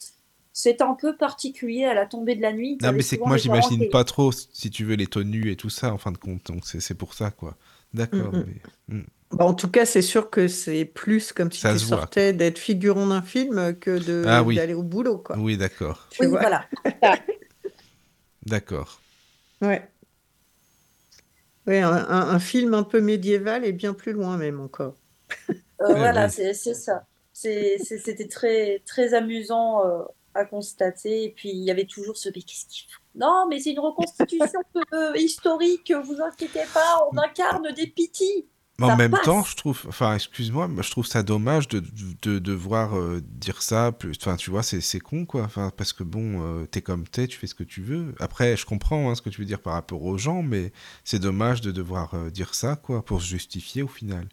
c'est 0.57 0.81
un 0.83 0.95
peu 0.95 1.17
particulier 1.17 1.85
à 1.85 1.95
la 1.95 2.07
tombée 2.07 2.37
de 2.37 2.41
la 2.41 2.53
nuit. 2.53 2.79
Non, 2.81 2.93
mais 2.93 3.03
c'est 3.03 3.19
que 3.19 3.25
moi, 3.25 3.37
j'imagine 3.37 3.89
pas 3.91 4.05
trop, 4.05 4.31
si 4.31 4.71
tu 4.71 4.85
veux, 4.85 4.95
les 4.95 5.09
tenues 5.09 5.51
et 5.51 5.57
tout 5.57 5.69
ça, 5.69 5.93
en 5.93 5.99
fin 5.99 6.13
de 6.13 6.17
compte. 6.17 6.47
Donc, 6.47 6.65
c'est 6.65 6.95
pour 6.95 7.13
ça, 7.13 7.33
quoi. 7.33 7.57
D'accord. 7.95 8.35
Mm, 8.35 8.45
mm. 8.89 8.97
Mm. 8.97 9.05
Bah, 9.31 9.47
en 9.47 9.55
tout 9.55 9.71
cas, 9.71 9.87
c'est 9.87 10.03
sûr 10.03 10.31
que 10.31 10.49
c'est 10.49 10.85
plus 10.85 11.33
comme 11.33 11.51
si 11.51 11.63
tu 11.63 11.79
sortais 11.79 12.33
d'être 12.33 12.59
figurant 12.59 13.07
d'un 13.07 13.23
film 13.23 13.75
que 13.79 14.27
ah 14.27 14.45
d'aller 14.45 14.75
au 14.75 14.83
boulot, 14.83 15.19
quoi. 15.19 15.37
Oui, 15.39 15.57
d'accord. 15.57 16.09
Oui, 16.21 16.27
voilà. 16.27 16.67
d'accord. 18.47 19.01
Ouais. 19.61 19.89
Ouais, 21.67 21.81
un, 21.81 22.39
film 22.39 22.75
un 22.75 22.83
peu 22.83 23.01
médiéval 23.01 23.65
et 23.65 23.73
bien 23.73 23.95
plus 23.95 24.13
loin 24.13 24.37
même 24.37 24.61
encore. 24.61 24.95
Euh, 25.81 25.95
voilà, 25.95 26.29
c'est 26.29 26.53
ça. 26.55 27.07
C'était 27.33 28.29
très, 28.29 28.83
très 28.87 29.15
amusant. 29.15 29.87
Euh, 29.87 30.03
à 30.35 30.45
constater. 30.45 31.25
Et 31.25 31.31
puis, 31.31 31.51
il 31.51 31.65
y 31.65 31.71
avait 31.71 31.87
toujours 31.87 32.17
ce 32.17 32.29
mais 32.35 32.43
qu'est-ce 32.43 32.67
qu'il 32.67 32.87
Non, 33.15 33.47
mais 33.49 33.61
c'est 33.61 33.73
une 33.73 33.81
reconstitution 33.81 34.61
historique, 35.15 35.93
vous 36.05 36.21
inquiétez 36.21 36.65
pas, 36.73 37.07
on 37.11 37.19
incarne 37.19 37.73
des 37.73 37.87
pitis. 37.87 38.47
Mais 38.81 38.87
en 38.87 38.97
même 38.97 39.15
temps, 39.23 39.45
je 39.45 39.55
trouve, 39.55 39.81
enfin, 39.87 40.17
excuse-moi, 40.17 40.69
je 40.81 40.91
trouve 40.91 41.07
ça 41.07 41.23
dommage 41.23 41.69
de, 41.69 41.81
de, 42.23 42.41
devoir 42.41 42.99
euh, 42.99 43.21
dire 43.23 43.63
ça. 43.63 43.93
Plus, 43.93 44.17
enfin, 44.21 44.35
tu 44.37 44.51
vois, 44.51 44.65
c'est 44.65 44.99
con, 44.99 45.27
quoi. 45.27 45.43
Enfin, 45.43 45.71
parce 45.77 45.93
que 45.93 46.03
bon, 46.03 46.43
euh, 46.43 46.67
t'es 46.67 46.83
comme 46.83 47.07
t'es, 47.07 47.29
tu 47.29 47.39
fais 47.39 47.47
ce 47.47 47.55
que 47.55 47.63
tu 47.63 47.83
veux. 47.83 48.15
Après, 48.19 48.57
je 48.57 48.67
comprends 48.67 49.11
hein, 49.11 49.15
ce 49.15 49.23
que 49.23 49.31
tu 49.31 49.41
veux 49.41 49.47
dire 49.47 49.61
par 49.61 49.75
rapport 49.75 50.03
aux 50.03 50.19
gens, 50.19 50.43
mais 50.43 50.73
c'est 51.05 51.21
dommage 51.21 51.61
de 51.61 51.71
devoir 51.71 52.15
euh, 52.15 52.31
dire 52.31 52.55
ça, 52.55 52.75
quoi, 52.75 53.05
pour 53.05 53.21
se 53.23 53.27
justifier 53.27 53.83
au 53.83 53.89
final. 53.89 54.29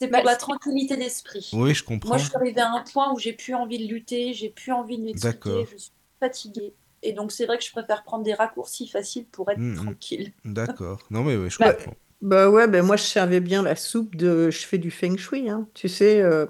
C'est 0.00 0.08
pour 0.08 0.24
la 0.24 0.36
tranquillité 0.36 0.96
d'esprit. 0.96 1.50
Oui, 1.52 1.74
je 1.74 1.84
comprends. 1.84 2.08
Moi, 2.10 2.18
je 2.18 2.24
suis 2.24 2.36
arrivée 2.36 2.60
à 2.60 2.70
un 2.72 2.82
point 2.82 3.12
où 3.12 3.18
j'ai 3.18 3.32
plus 3.32 3.54
envie 3.54 3.78
de 3.78 3.92
lutter, 3.92 4.34
j'ai 4.34 4.50
plus 4.50 4.72
envie 4.72 4.98
de 4.98 5.04
m'expliquer, 5.04 5.66
je 5.72 5.76
suis 5.76 5.92
fatiguée. 6.20 6.74
Et 7.02 7.12
donc, 7.12 7.32
c'est 7.32 7.46
vrai 7.46 7.58
que 7.58 7.64
je 7.64 7.70
préfère 7.70 8.02
prendre 8.02 8.24
des 8.24 8.34
raccourcis 8.34 8.88
faciles 8.88 9.26
pour 9.26 9.50
être 9.50 9.58
mmh, 9.58 9.72
mmh. 9.72 9.76
tranquille. 9.76 10.32
D'accord. 10.44 11.00
Non, 11.10 11.22
mais 11.22 11.48
je 11.50 11.58
bah, 11.58 11.74
comprends. 11.74 11.94
Bah 12.22 12.48
ouais, 12.48 12.66
ben 12.66 12.82
moi, 12.82 12.96
je 12.96 13.02
servais 13.02 13.40
bien 13.40 13.62
la 13.62 13.76
soupe 13.76 14.16
de. 14.16 14.50
Je 14.50 14.66
fais 14.66 14.78
du 14.78 14.90
feng 14.90 15.16
shui, 15.16 15.50
hein. 15.50 15.68
Tu 15.74 15.88
sais, 15.88 16.22
euh, 16.22 16.46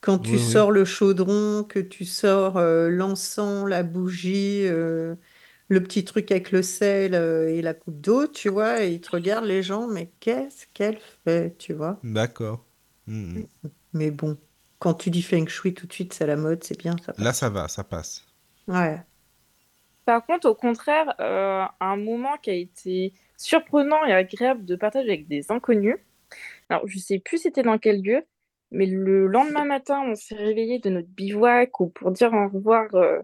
quand 0.00 0.18
tu 0.18 0.38
sors 0.38 0.72
le 0.72 0.84
chaudron, 0.84 1.64
que 1.64 1.78
tu 1.78 2.04
sors 2.04 2.56
euh, 2.56 2.88
l'encens, 2.88 3.68
la 3.68 3.84
bougie. 3.84 4.66
Euh, 4.66 5.14
le 5.68 5.82
petit 5.82 6.04
truc 6.04 6.30
avec 6.30 6.50
le 6.50 6.62
sel 6.62 7.14
euh, 7.14 7.48
et 7.48 7.62
la 7.62 7.74
coupe 7.74 8.00
d'eau, 8.00 8.26
tu 8.26 8.48
vois, 8.48 8.82
et 8.82 8.92
ils 8.92 9.00
te 9.00 9.10
regardent 9.10 9.46
les 9.46 9.62
gens, 9.62 9.86
mais 9.86 10.10
qu'est-ce 10.20 10.66
qu'elle 10.74 10.98
fait, 11.24 11.56
tu 11.58 11.72
vois? 11.72 11.98
D'accord. 12.02 12.64
Hmm. 13.06 13.42
Mais 13.92 14.10
bon, 14.10 14.36
quand 14.78 14.94
tu 14.94 15.10
dis 15.10 15.22
feng 15.22 15.46
shui 15.46 15.74
tout 15.74 15.86
de 15.86 15.92
suite, 15.92 16.12
c'est 16.12 16.26
la 16.26 16.36
mode, 16.36 16.62
c'est 16.64 16.78
bien. 16.78 16.96
Ça 17.04 17.14
Là, 17.18 17.32
ça 17.32 17.48
va, 17.48 17.68
ça 17.68 17.84
passe. 17.84 18.24
Ouais. 18.68 19.00
Par 20.04 20.24
contre, 20.26 20.48
au 20.48 20.54
contraire, 20.54 21.14
euh, 21.20 21.64
un 21.80 21.96
moment 21.96 22.36
qui 22.42 22.50
a 22.50 22.54
été 22.54 23.14
surprenant 23.36 24.04
et 24.04 24.12
agréable 24.12 24.64
de 24.64 24.76
partager 24.76 25.08
avec 25.08 25.28
des 25.28 25.50
inconnus. 25.50 25.96
Alors, 26.68 26.86
je 26.86 26.98
sais 26.98 27.18
plus 27.18 27.38
c'était 27.38 27.62
dans 27.62 27.78
quel 27.78 28.02
lieu, 28.02 28.24
mais 28.70 28.86
le 28.86 29.26
lendemain 29.26 29.64
matin, 29.64 30.02
on 30.06 30.14
s'est 30.14 30.34
réveillé 30.34 30.78
de 30.78 30.90
notre 30.90 31.08
bivouac 31.08 31.80
ou 31.80 31.88
pour 31.88 32.10
dire 32.10 32.32
au 32.32 32.48
revoir 32.48 32.94
euh, 32.94 33.20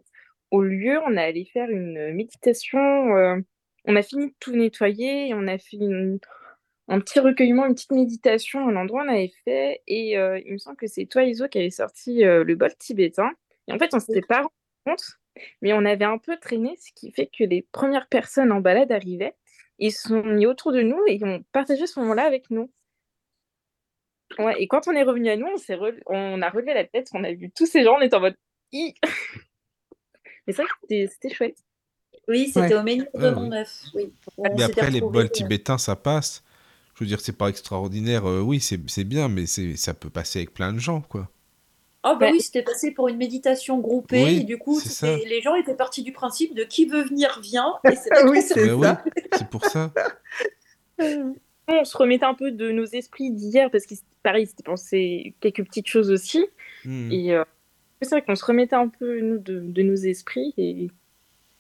au 0.50 0.62
lieu, 0.62 0.98
on 1.06 1.16
est 1.16 1.22
allé 1.22 1.44
faire 1.44 1.70
une 1.70 2.12
méditation. 2.12 3.16
Euh, 3.16 3.36
on 3.86 3.96
a 3.96 4.02
fini 4.02 4.28
de 4.28 4.34
tout 4.40 4.52
nettoyer 4.52 5.28
et 5.28 5.34
on 5.34 5.46
a 5.46 5.58
fait 5.58 5.78
un 6.88 7.00
petit 7.00 7.20
recueillement, 7.20 7.66
une 7.66 7.74
petite 7.74 7.92
méditation 7.92 8.68
à 8.68 8.72
l'endroit 8.72 9.02
où 9.02 9.06
on 9.06 9.08
avait 9.08 9.32
fait. 9.44 9.82
Et 9.86 10.18
euh, 10.18 10.40
il 10.44 10.52
me 10.52 10.58
semble 10.58 10.76
que 10.76 10.86
c'est 10.86 11.06
toi, 11.06 11.22
Iso, 11.22 11.48
qui 11.48 11.58
avait 11.58 11.70
sorti 11.70 12.24
euh, 12.24 12.44
le 12.44 12.54
bol 12.56 12.74
tibétain. 12.76 13.30
Et 13.68 13.72
en 13.72 13.78
fait, 13.78 13.94
on 13.94 13.98
ne 13.98 14.02
s'était 14.02 14.22
pas 14.22 14.38
rendu 14.38 14.54
compte, 14.84 15.04
mais 15.62 15.72
on 15.72 15.84
avait 15.84 16.04
un 16.04 16.18
peu 16.18 16.36
traîné, 16.38 16.76
ce 16.80 16.90
qui 16.94 17.12
fait 17.12 17.26
que 17.26 17.44
les 17.44 17.62
premières 17.62 18.08
personnes 18.08 18.52
en 18.52 18.60
balade 18.60 18.92
arrivaient. 18.92 19.34
Ils 19.78 19.92
sont 19.92 20.22
mis 20.22 20.46
autour 20.46 20.72
de 20.72 20.82
nous 20.82 21.00
et 21.06 21.14
ils 21.14 21.24
ont 21.24 21.42
partagé 21.52 21.86
ce 21.86 22.00
moment-là 22.00 22.24
avec 22.24 22.50
nous. 22.50 22.70
Ouais, 24.38 24.54
et 24.58 24.68
quand 24.68 24.86
on 24.86 24.92
est 24.92 25.02
revenu 25.02 25.28
à 25.30 25.36
nous, 25.36 25.46
on, 25.46 25.92
on 26.06 26.42
a 26.42 26.50
relevé 26.50 26.74
la 26.74 26.84
tête, 26.84 27.08
on 27.14 27.24
a 27.24 27.32
vu 27.32 27.50
tous 27.50 27.66
ces 27.66 27.82
gens, 27.82 27.96
on 27.98 28.00
était 28.00 28.14
en 28.14 28.20
mode 28.20 28.36
Mais 30.50 30.54
ça, 30.54 30.64
c'était 30.88 31.32
chouette. 31.32 31.58
Oui, 32.26 32.50
c'était 32.52 32.74
au 32.74 32.82
menu 32.82 33.06
de 33.14 33.30
mon 33.30 33.48
neuf. 33.48 33.84
Oui. 33.94 34.12
Mais 34.38 34.64
après, 34.64 34.90
les 34.90 35.00
bols 35.00 35.26
euh, 35.26 35.28
tibétains, 35.28 35.78
ça 35.78 35.94
passe. 35.94 36.42
Je 36.94 37.04
veux 37.04 37.06
dire, 37.06 37.20
c'est 37.20 37.36
pas 37.36 37.48
extraordinaire. 37.48 38.28
Euh, 38.28 38.40
oui, 38.40 38.60
c'est 38.60 39.04
bien, 39.04 39.28
mais 39.28 39.46
ça 39.46 39.94
peut 39.94 40.10
passer 40.10 40.40
avec 40.40 40.52
plein 40.52 40.72
de 40.72 40.80
gens, 40.80 41.02
quoi. 41.02 41.28
Ah 42.02 42.14
bah 42.14 42.30
oui, 42.32 42.40
c'était 42.40 42.62
passé 42.62 42.92
pour 42.92 43.08
une 43.08 43.18
méditation 43.18 43.78
groupée 43.78 44.36
et 44.36 44.40
du 44.40 44.56
coup, 44.56 44.80
les 45.02 45.42
gens 45.42 45.54
étaient 45.54 45.74
partis 45.74 46.02
du 46.02 46.12
principe 46.12 46.54
de 46.54 46.64
qui 46.64 46.86
veut 46.86 47.02
venir 47.02 47.38
vient 47.42 47.74
et 47.84 47.94
c'est 47.94 48.24
oui, 48.24 48.40
c'est 48.40 49.48
pour 49.50 49.66
ça. 49.66 49.92
On 51.68 51.84
se 51.84 51.96
remettait 51.96 52.24
un 52.24 52.32
peu 52.34 52.50
de 52.52 52.72
nos 52.72 52.86
esprits 52.86 53.30
d'hier 53.30 53.70
parce 53.70 53.84
que 53.84 53.94
pareil, 54.22 54.46
c'était 54.46 54.62
pensé 54.62 55.34
quelques 55.40 55.64
petites 55.64 55.88
choses 55.88 56.10
aussi. 56.10 56.44
Hmm. 56.86 57.12
Et 57.12 57.34
euh, 57.34 57.44
c'est 58.02 58.10
vrai 58.10 58.22
qu'on 58.22 58.36
se 58.36 58.44
remettait 58.44 58.76
un 58.76 58.88
peu 58.88 59.20
nous, 59.20 59.38
de, 59.38 59.82
nos 59.82 59.94
esprits 59.94 60.54
et 60.56 60.90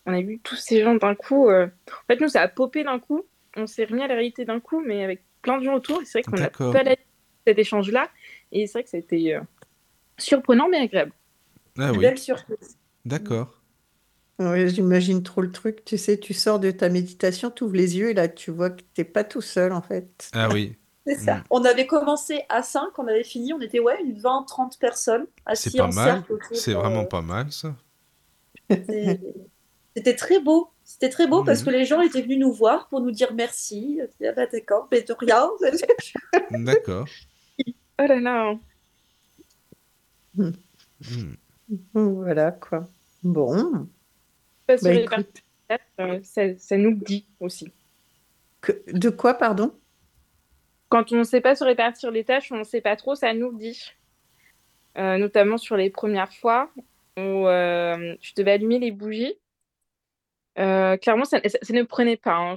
on 0.06 0.12
a 0.12 0.20
vu 0.20 0.38
tous 0.38 0.56
ces 0.56 0.82
gens 0.82 0.94
d'un 0.94 1.14
coup. 1.14 1.48
Euh, 1.48 1.66
en 1.66 2.06
fait, 2.06 2.20
nous, 2.20 2.28
ça 2.28 2.42
a 2.42 2.48
popé 2.48 2.84
d'un 2.84 2.98
coup. 2.98 3.24
On 3.56 3.66
s'est 3.66 3.84
remis 3.84 4.02
à 4.02 4.06
la 4.06 4.14
réalité 4.14 4.44
d'un 4.44 4.60
coup, 4.60 4.80
mais 4.80 5.04
avec 5.04 5.22
plein 5.42 5.58
de 5.58 5.64
gens 5.64 5.74
autour. 5.74 6.00
C'est 6.04 6.20
vrai 6.20 6.22
qu'on 6.22 6.42
a 6.42 6.50
pas 6.50 6.94
cet 7.46 7.58
échange-là. 7.58 8.08
Et 8.52 8.66
c'est 8.66 8.72
vrai 8.74 8.84
que 8.84 8.90
ça 8.90 8.96
a 8.96 9.00
été 9.00 9.34
euh, 9.34 9.40
surprenant, 10.18 10.68
mais 10.68 10.78
agréable. 10.78 11.12
Ah 11.78 11.92
oui. 11.92 11.98
Belle 11.98 12.18
surprise. 12.18 12.78
D'accord. 13.04 13.60
Oui, 14.38 14.68
j'imagine 14.70 15.22
trop 15.22 15.42
le 15.42 15.52
truc. 15.52 15.84
Tu 15.84 15.98
sais, 15.98 16.18
tu 16.18 16.32
sors 16.32 16.58
de 16.58 16.70
ta 16.70 16.88
méditation, 16.88 17.50
tu 17.50 17.64
ouvres 17.64 17.76
les 17.76 17.98
yeux 17.98 18.10
et 18.10 18.14
là, 18.14 18.28
tu 18.28 18.50
vois 18.50 18.70
que 18.70 18.80
tu 18.80 19.00
n'es 19.00 19.04
pas 19.04 19.24
tout 19.24 19.42
seul, 19.42 19.72
en 19.72 19.82
fait. 19.82 20.30
Ah 20.32 20.48
oui. 20.50 20.76
C'est 21.10 21.24
ça. 21.24 21.36
Mm. 21.36 21.44
On 21.50 21.64
avait 21.64 21.86
commencé 21.86 22.42
à 22.48 22.62
5, 22.62 22.96
on 22.98 23.06
avait 23.08 23.24
fini, 23.24 23.52
on 23.52 23.60
était 23.60 23.80
ouais, 23.80 24.00
une 24.02 24.16
20-30 24.16 24.78
personnes 24.78 25.26
C'est 25.54 25.76
pas 25.76 25.88
mal. 25.88 26.22
C'est 26.52 26.74
vraiment 26.74 27.04
pas 27.04 27.22
mal, 27.22 27.50
ça. 27.50 27.74
C'était 28.70 30.14
très 30.14 30.40
beau. 30.40 30.70
C'était 30.84 31.08
très 31.08 31.26
beau 31.26 31.42
parce 31.42 31.62
mm. 31.62 31.64
que 31.64 31.70
les 31.70 31.84
gens 31.84 32.00
étaient 32.00 32.22
venus 32.22 32.38
nous 32.38 32.52
voir 32.52 32.88
pour 32.88 33.00
nous 33.00 33.10
dire 33.10 33.34
merci. 33.34 34.00
Ah 34.24 34.32
bah, 34.32 34.46
d'accord, 34.46 34.88
mais 34.90 35.02
de 35.02 35.12
rien. 35.12 35.48
D'accord. 36.50 37.06
Oh 37.58 38.06
là 38.06 38.20
là. 38.20 38.54
Mm. 40.34 40.50
Voilà 41.94 42.52
quoi. 42.52 42.88
Bon. 43.24 43.88
Bah, 44.68 44.74
euh, 46.00 46.20
ça, 46.22 46.42
ça, 46.58 46.76
nous 46.76 46.94
dit 46.94 47.26
aussi. 47.40 47.72
Que... 48.60 48.72
De 48.92 49.10
quoi, 49.10 49.34
pardon? 49.34 49.72
Quand 50.90 51.12
on 51.12 51.18
ne 51.18 51.24
sait 51.24 51.40
pas 51.40 51.54
se 51.54 51.64
répartir 51.64 52.10
les 52.10 52.24
tâches, 52.24 52.52
on 52.52 52.58
ne 52.58 52.64
sait 52.64 52.82
pas 52.82 52.96
trop, 52.96 53.14
ça 53.14 53.32
nous 53.32 53.56
dit. 53.56 53.92
notamment 54.96 55.56
sur 55.56 55.76
les 55.76 55.88
premières 55.88 56.34
fois 56.34 56.70
où 57.16 57.46
je 57.46 58.34
devais 58.36 58.52
allumer 58.52 58.78
les 58.78 58.90
bougies. 58.90 59.34
clairement, 60.56 61.24
ça, 61.24 61.38
ne 61.38 61.82
prenait 61.84 62.16
pas. 62.16 62.34
Hein. 62.34 62.54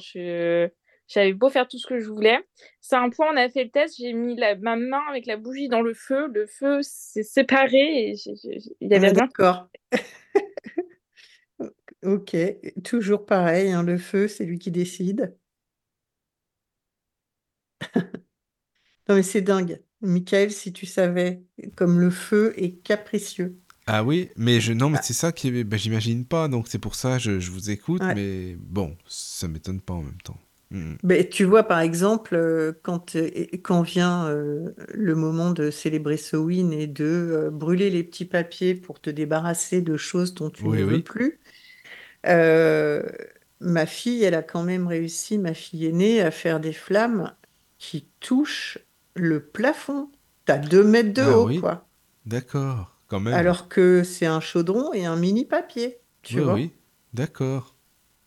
j'avais 1.07 1.33
beau 1.33 1.49
faire 1.49 1.67
tout 1.67 1.77
ce 1.77 1.85
que 1.85 1.99
je 1.99 2.09
voulais. 2.09 2.39
C'est 2.81 2.95
un 2.95 3.11
point, 3.11 3.27
on 3.31 3.37
a 3.37 3.47
fait 3.49 3.65
le 3.65 3.69
test, 3.69 3.97
j'ai 3.99 4.13
mis 4.13 4.35
ma 4.35 4.75
main 4.75 5.03
avec 5.09 5.27
la 5.27 5.37
bougie 5.37 5.69
dans 5.69 5.81
le 5.81 5.93
feu. 5.93 6.27
Le 6.33 6.47
feu 6.47 6.79
s'est 6.81 7.23
séparé 7.23 8.09
et 8.09 8.15
il 8.81 8.91
y 8.91 8.95
avait 8.95 9.09
ah, 9.09 9.13
D'accord. 9.13 9.67
ok, 12.03 12.35
toujours 12.83 13.27
pareil, 13.27 13.71
hein, 13.71 13.83
le 13.83 13.99
feu, 13.99 14.27
c'est 14.27 14.45
lui 14.45 14.57
qui 14.57 14.71
décide. 14.71 15.35
Non, 19.09 19.15
mais 19.15 19.23
c'est 19.23 19.41
dingue. 19.41 19.81
Michael, 20.01 20.51
si 20.51 20.73
tu 20.73 20.85
savais, 20.85 21.43
comme 21.75 21.99
le 21.99 22.09
feu 22.09 22.53
est 22.57 22.81
capricieux. 22.83 23.57
Ah 23.85 24.03
oui, 24.03 24.29
mais 24.37 24.61
je 24.61 24.73
non, 24.73 24.89
mais 24.89 24.97
ah. 24.99 25.03
c'est 25.03 25.13
ça 25.13 25.31
qui 25.31 25.63
ben, 25.63 25.77
j'imagine 25.77 26.25
pas, 26.25 26.47
donc 26.47 26.67
c'est 26.69 26.79
pour 26.79 26.95
ça 26.95 27.17
je, 27.17 27.39
je 27.39 27.51
vous 27.51 27.69
écoute, 27.69 28.01
mais 28.15 28.55
bon, 28.57 28.95
ça 29.07 29.47
m'étonne 29.47 29.81
pas 29.81 29.93
en 29.93 30.03
même 30.03 30.21
temps. 30.23 30.39
Hmm. 30.73 30.95
Ben, 31.03 31.27
tu 31.27 31.43
vois, 31.43 31.63
par 31.63 31.79
exemple, 31.79 32.33
euh, 32.33 32.73
quand, 32.81 33.15
euh, 33.15 33.29
quand 33.61 33.83
vient 33.83 34.25
euh, 34.27 34.71
le 34.91 35.13
moment 35.13 35.51
de 35.51 35.69
célébrer 35.69 36.17
Sowin 36.17 36.71
et 36.71 36.87
de 36.87 37.49
brûler 37.53 37.91
les 37.91 38.03
petits 38.03 38.25
papiers 38.25 38.73
pour 38.73 38.99
te 38.99 39.11
débarrasser 39.11 39.81
de 39.81 39.97
choses 39.97 40.33
dont 40.33 40.49
tu 40.49 40.67
ne 40.67 40.83
veux 40.83 41.03
plus, 41.03 41.39
ma 42.25 43.85
fille, 43.85 44.23
elle 44.23 44.33
a 44.33 44.41
quand 44.41 44.63
même 44.63 44.87
réussi, 44.87 45.37
ma 45.37 45.53
fille 45.53 45.85
aînée, 45.85 46.21
à 46.21 46.31
faire 46.31 46.59
des 46.59 46.73
flammes 46.73 47.33
qui 47.77 48.07
touchent 48.19 48.79
le 49.15 49.41
plafond. 49.41 50.09
T'as 50.45 50.57
deux 50.57 50.83
mètres 50.83 51.13
de 51.13 51.21
ah 51.21 51.37
haut, 51.37 51.59
quoi. 51.59 51.87
D'accord. 52.25 52.93
Alors 53.27 53.67
que 53.67 54.03
c'est 54.03 54.25
un 54.25 54.39
chaudron 54.39 54.93
et 54.93 55.05
un 55.05 55.15
mini 55.15 55.45
papier, 55.45 55.99
tu 56.21 56.39
vois. 56.39 56.55
Oui, 56.55 56.71
d'accord. 57.13 57.75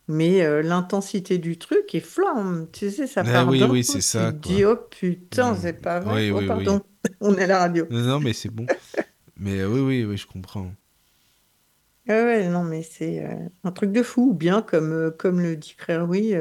Mais 0.08 0.42
euh, 0.42 0.62
l'intensité 0.62 1.38
du 1.38 1.58
truc 1.58 1.94
est 1.94 2.00
flamme, 2.00 2.68
tu 2.72 2.90
sais, 2.90 3.08
ça 3.08 3.22
ah 3.26 3.32
part 3.32 3.48
oui, 3.48 3.62
oui, 3.64 3.82
c'est 3.82 4.00
ça. 4.00 4.32
Tu 4.32 4.40
te 4.40 4.48
dis, 4.48 4.64
oh 4.64 4.76
putain, 4.76 5.52
mmh. 5.52 5.58
c'est 5.60 5.72
pas 5.72 5.98
vrai. 5.98 6.30
oh, 6.30 6.40
pardon, 6.46 6.80
on 7.20 7.34
est 7.36 7.42
à 7.42 7.46
la 7.48 7.58
radio. 7.58 7.86
Non, 7.90 8.00
non 8.00 8.20
mais 8.20 8.32
c'est 8.32 8.50
bon. 8.50 8.66
mais 9.36 9.58
euh, 9.58 9.68
oui, 9.68 9.80
oui, 9.80 10.04
oui, 10.04 10.16
je 10.16 10.26
comprends. 10.26 10.70
Ah 12.08 12.22
ouais, 12.22 12.48
non, 12.48 12.62
mais 12.62 12.84
c'est 12.84 13.24
euh, 13.24 13.48
un 13.64 13.72
truc 13.72 13.90
de 13.90 14.04
fou. 14.04 14.32
Bien 14.32 14.62
comme, 14.62 15.12
comme 15.18 15.40
le 15.40 15.56
dit 15.56 15.74
Frère 15.76 16.08
oui, 16.08 16.36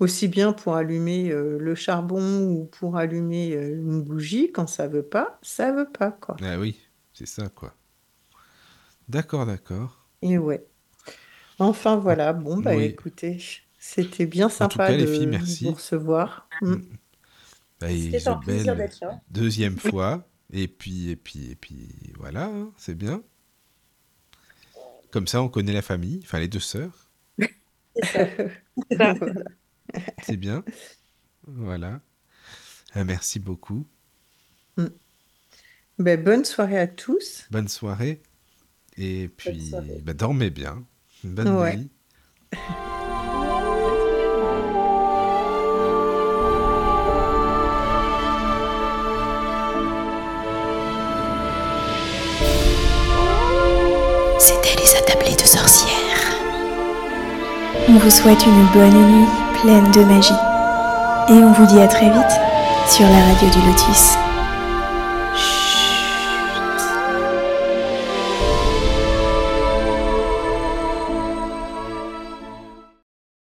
aussi 0.00 0.28
bien 0.28 0.52
pour 0.52 0.74
allumer 0.74 1.30
le 1.30 1.74
charbon 1.74 2.42
ou 2.42 2.64
pour 2.64 2.96
allumer 2.96 3.52
une 3.52 4.02
bougie, 4.02 4.50
quand 4.52 4.66
ça 4.66 4.88
veut 4.88 5.02
pas, 5.02 5.38
ça 5.42 5.72
veut 5.72 5.88
pas, 5.88 6.10
quoi. 6.10 6.36
Ah 6.42 6.58
oui, 6.58 6.78
c'est 7.12 7.26
ça, 7.26 7.48
quoi. 7.48 7.74
D'accord, 9.08 9.44
d'accord. 9.46 10.06
Et 10.22 10.38
ouais. 10.38 10.64
Enfin, 11.58 11.96
voilà. 11.96 12.32
Bon, 12.32 12.58
bah 12.58 12.74
écoutez, 12.76 13.38
c'était 13.78 14.26
bien 14.26 14.48
sympa 14.48 14.96
de 14.96 15.04
vous 15.04 15.72
recevoir. 15.72 16.48
Mm. 16.62 16.72
Mm. 16.72 16.84
Bah, 17.80 17.86
un 18.26 18.36
plaisir 18.36 18.76
d'être 18.76 19.00
là. 19.00 19.20
Deuxième 19.30 19.78
fois. 19.78 20.26
Et 20.52 20.68
puis, 20.68 21.10
et 21.10 21.16
puis, 21.16 21.50
et 21.50 21.54
puis, 21.54 22.12
voilà, 22.18 22.46
hein, 22.46 22.72
c'est 22.76 22.94
bien. 22.94 23.22
Comme 25.10 25.26
ça, 25.26 25.42
on 25.42 25.48
connaît 25.48 25.72
la 25.72 25.82
famille, 25.82 26.20
enfin 26.22 26.38
les 26.38 26.48
deux 26.48 26.60
sœurs. 26.60 27.10
c'est 28.02 28.62
bien. 30.36 30.64
Voilà. 31.46 32.00
Euh, 32.96 33.04
merci 33.04 33.38
beaucoup. 33.38 33.86
Mm. 34.76 34.86
Ben, 35.98 36.22
bonne 36.22 36.44
soirée 36.44 36.78
à 36.78 36.86
tous. 36.86 37.46
Bonne 37.50 37.68
soirée. 37.68 38.22
Et 38.96 39.28
puis, 39.28 39.72
ben, 40.02 40.14
dormez 40.14 40.50
bien. 40.50 40.84
Bonne 41.24 41.70
nuit. 41.70 41.90
C'était 54.38 54.74
les 54.76 54.96
attablés 54.96 55.36
de 55.36 55.46
sorcières. 55.46 55.96
On 57.88 57.98
vous 57.98 58.10
souhaite 58.10 58.44
une 58.46 58.66
bonne 58.72 58.94
nuit 58.94 59.49
pleine 59.62 59.90
de 59.90 60.04
magie. 60.04 60.32
Et 61.28 61.32
on 61.32 61.52
vous 61.52 61.66
dit 61.66 61.80
à 61.80 61.86
très 61.86 62.06
vite 62.10 62.40
sur 62.88 63.04
la 63.04 63.24
radio 63.26 63.48
du 63.50 63.66
Lotus. 63.66 64.29